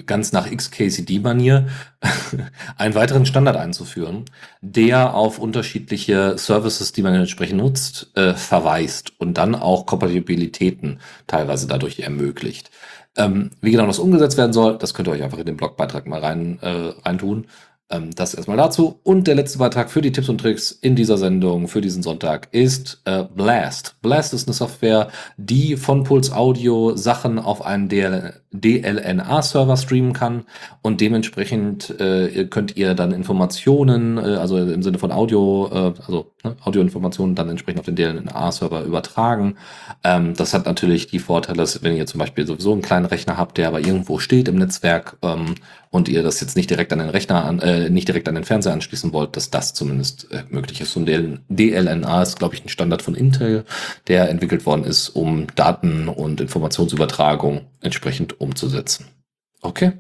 ganz 0.06 0.32
nach 0.32 0.50
XKCD-Manier 0.50 1.66
einen 2.76 2.94
weiteren 2.94 3.26
Standard 3.26 3.56
einzuführen, 3.56 4.24
der 4.60 5.14
auf 5.14 5.38
unterschiedliche 5.38 6.36
Services, 6.38 6.92
die 6.92 7.02
man 7.02 7.14
entsprechend 7.14 7.58
nutzt, 7.58 8.10
äh, 8.14 8.34
verweist 8.34 9.12
und 9.18 9.38
dann 9.38 9.54
auch 9.54 9.86
Kompatibilitäten 9.86 11.00
teilweise 11.26 11.66
dadurch 11.66 12.00
ermöglicht. 12.00 12.70
Ähm, 13.16 13.50
wie 13.60 13.70
genau 13.70 13.86
das 13.86 13.98
umgesetzt 13.98 14.36
werden 14.36 14.52
soll, 14.52 14.76
das 14.78 14.92
könnt 14.94 15.08
ihr 15.08 15.12
euch 15.12 15.22
einfach 15.22 15.38
in 15.38 15.46
den 15.46 15.56
Blogbeitrag 15.56 16.06
mal 16.06 16.20
rein, 16.20 16.58
äh, 16.60 16.92
reintun. 17.04 17.46
Ähm, 17.90 18.10
das 18.14 18.34
erstmal 18.34 18.56
dazu. 18.56 18.98
Und 19.02 19.26
der 19.26 19.34
letzte 19.34 19.58
Beitrag 19.58 19.90
für 19.90 20.00
die 20.00 20.10
Tipps 20.10 20.28
und 20.28 20.38
Tricks 20.38 20.72
in 20.72 20.96
dieser 20.96 21.18
Sendung 21.18 21.68
für 21.68 21.80
diesen 21.80 22.02
Sonntag 22.02 22.48
ist 22.52 23.02
äh, 23.04 23.24
Blast. 23.24 23.96
Blast 24.02 24.32
ist 24.32 24.48
eine 24.48 24.54
Software, 24.54 25.08
die 25.36 25.76
von 25.76 26.02
Pulse 26.02 26.34
Audio 26.34 26.96
Sachen 26.96 27.38
auf 27.38 27.64
einen 27.64 27.88
DL 27.88 28.40
DLNA-Server 28.54 29.76
streamen 29.76 30.12
kann 30.12 30.44
und 30.80 31.00
dementsprechend 31.00 31.98
äh, 32.00 32.46
könnt 32.46 32.76
ihr 32.76 32.94
dann 32.94 33.12
Informationen, 33.12 34.16
äh, 34.16 34.36
also 34.36 34.56
im 34.56 34.82
Sinne 34.82 34.98
von 34.98 35.10
Audio, 35.10 35.68
äh, 35.72 35.92
also 36.06 36.32
ne, 36.44 36.54
Audioinformationen 36.64 37.34
dann 37.34 37.48
entsprechend 37.48 37.80
auf 37.80 37.86
den 37.86 37.96
DLNA-Server 37.96 38.84
übertragen. 38.84 39.56
Ähm, 40.04 40.34
das 40.34 40.54
hat 40.54 40.66
natürlich 40.66 41.08
die 41.08 41.18
Vorteile, 41.18 41.58
dass 41.58 41.82
wenn 41.82 41.96
ihr 41.96 42.06
zum 42.06 42.20
Beispiel 42.20 42.46
sowieso 42.46 42.72
einen 42.72 42.82
kleinen 42.82 43.06
Rechner 43.06 43.36
habt, 43.36 43.58
der 43.58 43.68
aber 43.68 43.80
irgendwo 43.80 44.18
steht 44.18 44.46
im 44.46 44.56
Netzwerk 44.56 45.16
ähm, 45.22 45.56
und 45.90 46.08
ihr 46.08 46.22
das 46.22 46.40
jetzt 46.40 46.56
nicht 46.56 46.70
direkt 46.70 46.92
an 46.92 46.98
den 46.98 47.08
Rechner, 47.08 47.44
an, 47.44 47.60
äh, 47.60 47.88
nicht 47.88 48.08
direkt 48.08 48.28
an 48.28 48.34
den 48.34 48.44
Fernseher 48.44 48.72
anschließen 48.72 49.12
wollt, 49.12 49.36
dass 49.36 49.50
das 49.50 49.74
zumindest 49.74 50.30
äh, 50.32 50.42
möglich 50.48 50.80
ist. 50.80 50.96
Und 50.96 51.06
DLNA 51.06 52.22
ist, 52.22 52.38
glaube 52.38 52.54
ich, 52.54 52.64
ein 52.64 52.68
Standard 52.68 53.00
von 53.00 53.14
Intel, 53.14 53.64
der 54.08 54.28
entwickelt 54.28 54.66
worden 54.66 54.84
ist, 54.84 55.10
um 55.10 55.46
Daten 55.54 56.08
und 56.08 56.40
Informationsübertragung 56.40 57.62
entsprechend 57.80 58.40
umzusetzen. 58.44 59.06
Okay, 59.60 59.92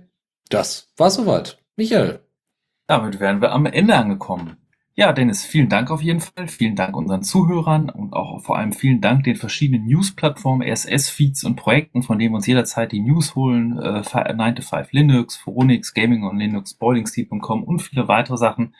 das 0.48 0.92
war 0.96 1.10
soweit. 1.10 1.58
Michael. 1.76 2.20
Damit 2.86 3.18
wären 3.18 3.40
wir 3.40 3.52
am 3.52 3.66
Ende 3.66 3.96
angekommen. 3.96 4.58
Ja, 4.96 5.12
Dennis, 5.12 5.44
vielen 5.44 5.68
Dank 5.68 5.90
auf 5.90 6.02
jeden 6.02 6.20
Fall. 6.20 6.46
Vielen 6.46 6.76
Dank 6.76 6.96
unseren 6.96 7.24
Zuhörern 7.24 7.90
und 7.90 8.12
auch 8.12 8.40
vor 8.42 8.58
allem 8.58 8.72
vielen 8.72 9.00
Dank 9.00 9.24
den 9.24 9.34
verschiedenen 9.34 9.86
News-Plattformen, 9.86 10.62
RSS-Feeds 10.62 11.42
und 11.42 11.56
Projekten, 11.56 12.04
von 12.04 12.20
denen 12.20 12.32
wir 12.32 12.36
uns 12.36 12.46
jederzeit 12.46 12.92
die 12.92 13.00
News 13.00 13.34
holen. 13.34 13.76
Äh, 13.76 14.34
9 14.34 14.54
to 14.54 14.62
5 14.62 14.92
Linux, 14.92 15.36
Phoronix, 15.36 15.94
Gaming 15.94 16.22
und 16.22 16.38
Linux, 16.38 16.74
Boilingsteed.com 16.74 17.64
und 17.64 17.80
viele 17.82 18.06
weitere 18.06 18.36
Sachen. 18.36 18.76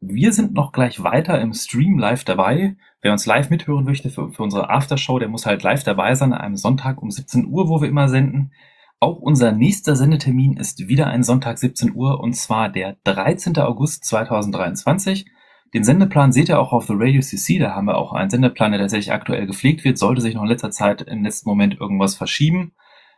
Wir 0.00 0.32
sind 0.32 0.54
noch 0.54 0.70
gleich 0.70 1.02
weiter 1.02 1.40
im 1.40 1.52
Stream 1.52 1.98
live 1.98 2.22
dabei. 2.22 2.76
Wer 3.00 3.10
uns 3.10 3.26
live 3.26 3.50
mithören 3.50 3.84
möchte 3.84 4.10
für, 4.10 4.30
für 4.30 4.44
unsere 4.44 4.70
Aftershow, 4.70 5.18
der 5.18 5.28
muss 5.28 5.46
halt 5.46 5.64
live 5.64 5.82
dabei 5.82 6.14
sein 6.14 6.32
an 6.32 6.42
einem 6.42 6.56
Sonntag 6.56 7.02
um 7.02 7.10
17 7.10 7.44
Uhr, 7.46 7.68
wo 7.68 7.80
wir 7.80 7.88
immer 7.88 8.08
senden. 8.08 8.52
Auch 8.98 9.18
unser 9.18 9.52
nächster 9.52 9.94
Sendetermin 9.94 10.56
ist 10.56 10.88
wieder 10.88 11.08
ein 11.08 11.22
Sonntag 11.22 11.58
17 11.58 11.94
Uhr 11.94 12.18
und 12.18 12.32
zwar 12.32 12.70
der 12.70 12.96
13. 13.04 13.58
August 13.58 14.06
2023. 14.06 15.26
Den 15.74 15.84
Sendeplan 15.84 16.32
seht 16.32 16.48
ihr 16.48 16.58
auch 16.58 16.72
auf 16.72 16.86
The 16.86 16.94
Radio 16.96 17.20
CC. 17.20 17.58
Da 17.58 17.74
haben 17.74 17.86
wir 17.88 17.98
auch 17.98 18.14
einen 18.14 18.30
Sendeplan, 18.30 18.72
der 18.72 18.80
tatsächlich 18.80 19.12
aktuell 19.12 19.46
gepflegt 19.46 19.84
wird. 19.84 19.98
Sollte 19.98 20.22
sich 20.22 20.34
noch 20.34 20.44
in 20.44 20.48
letzter 20.48 20.70
Zeit 20.70 21.02
im 21.02 21.22
letzten 21.22 21.46
Moment 21.48 21.78
irgendwas 21.78 22.14
verschieben. 22.14 22.72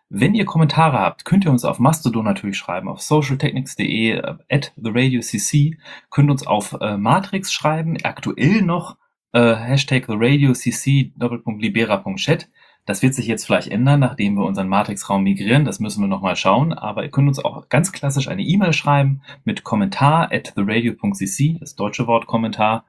Wenn 0.08 0.34
ihr 0.34 0.46
Kommentare 0.46 0.98
habt, 0.98 1.24
könnt 1.24 1.44
ihr 1.44 1.52
uns 1.52 1.64
auf 1.64 1.78
Mastodon 1.78 2.24
natürlich 2.24 2.56
schreiben, 2.56 2.88
auf 2.88 3.00
socialtechnics.de, 3.00 4.10
äh, 4.12 4.34
at 4.48 4.72
the 4.76 4.90
radio 4.92 5.20
cc, 5.20 5.78
könnt 6.10 6.30
uns 6.30 6.46
auf 6.46 6.76
äh, 6.80 6.96
Matrix 6.96 7.52
schreiben, 7.52 7.98
aktuell 8.02 8.62
noch 8.62 8.96
äh, 9.32 9.54
Hashtag 9.54 10.06
the 10.08 10.16
radio 10.16 10.54
cc, 10.54 11.12
libera.chat. 11.18 12.48
Das 12.88 13.02
wird 13.02 13.14
sich 13.14 13.26
jetzt 13.26 13.44
vielleicht 13.44 13.68
ändern, 13.68 14.00
nachdem 14.00 14.36
wir 14.36 14.46
unseren 14.46 14.66
Matrix-Raum 14.66 15.22
migrieren. 15.22 15.66
Das 15.66 15.78
müssen 15.78 16.00
wir 16.00 16.08
nochmal 16.08 16.36
schauen. 16.36 16.72
Aber 16.72 17.02
ihr 17.02 17.10
könnt 17.10 17.28
uns 17.28 17.38
auch 17.38 17.68
ganz 17.68 17.92
klassisch 17.92 18.28
eine 18.28 18.40
E-Mail 18.40 18.72
schreiben 18.72 19.20
mit 19.44 19.62
Kommentar 19.62 20.32
at 20.32 20.54
theradio.cc, 20.54 21.58
das 21.60 21.76
deutsche 21.76 22.06
Wort 22.06 22.26
Kommentar. 22.26 22.86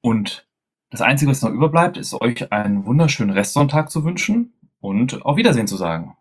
Und 0.00 0.46
das 0.90 1.00
Einzige, 1.00 1.28
was 1.28 1.42
noch 1.42 1.50
überbleibt, 1.50 1.96
ist 1.96 2.14
euch 2.14 2.52
einen 2.52 2.86
wunderschönen 2.86 3.32
Restsonntag 3.32 3.90
zu 3.90 4.04
wünschen 4.04 4.52
und 4.78 5.20
auf 5.26 5.36
Wiedersehen 5.36 5.66
zu 5.66 5.76
sagen. 5.76 6.16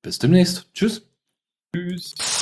Bis 0.00 0.20
demnächst. 0.20 0.72
Tschüss. 0.72 1.10
Tschüss. 1.74 2.39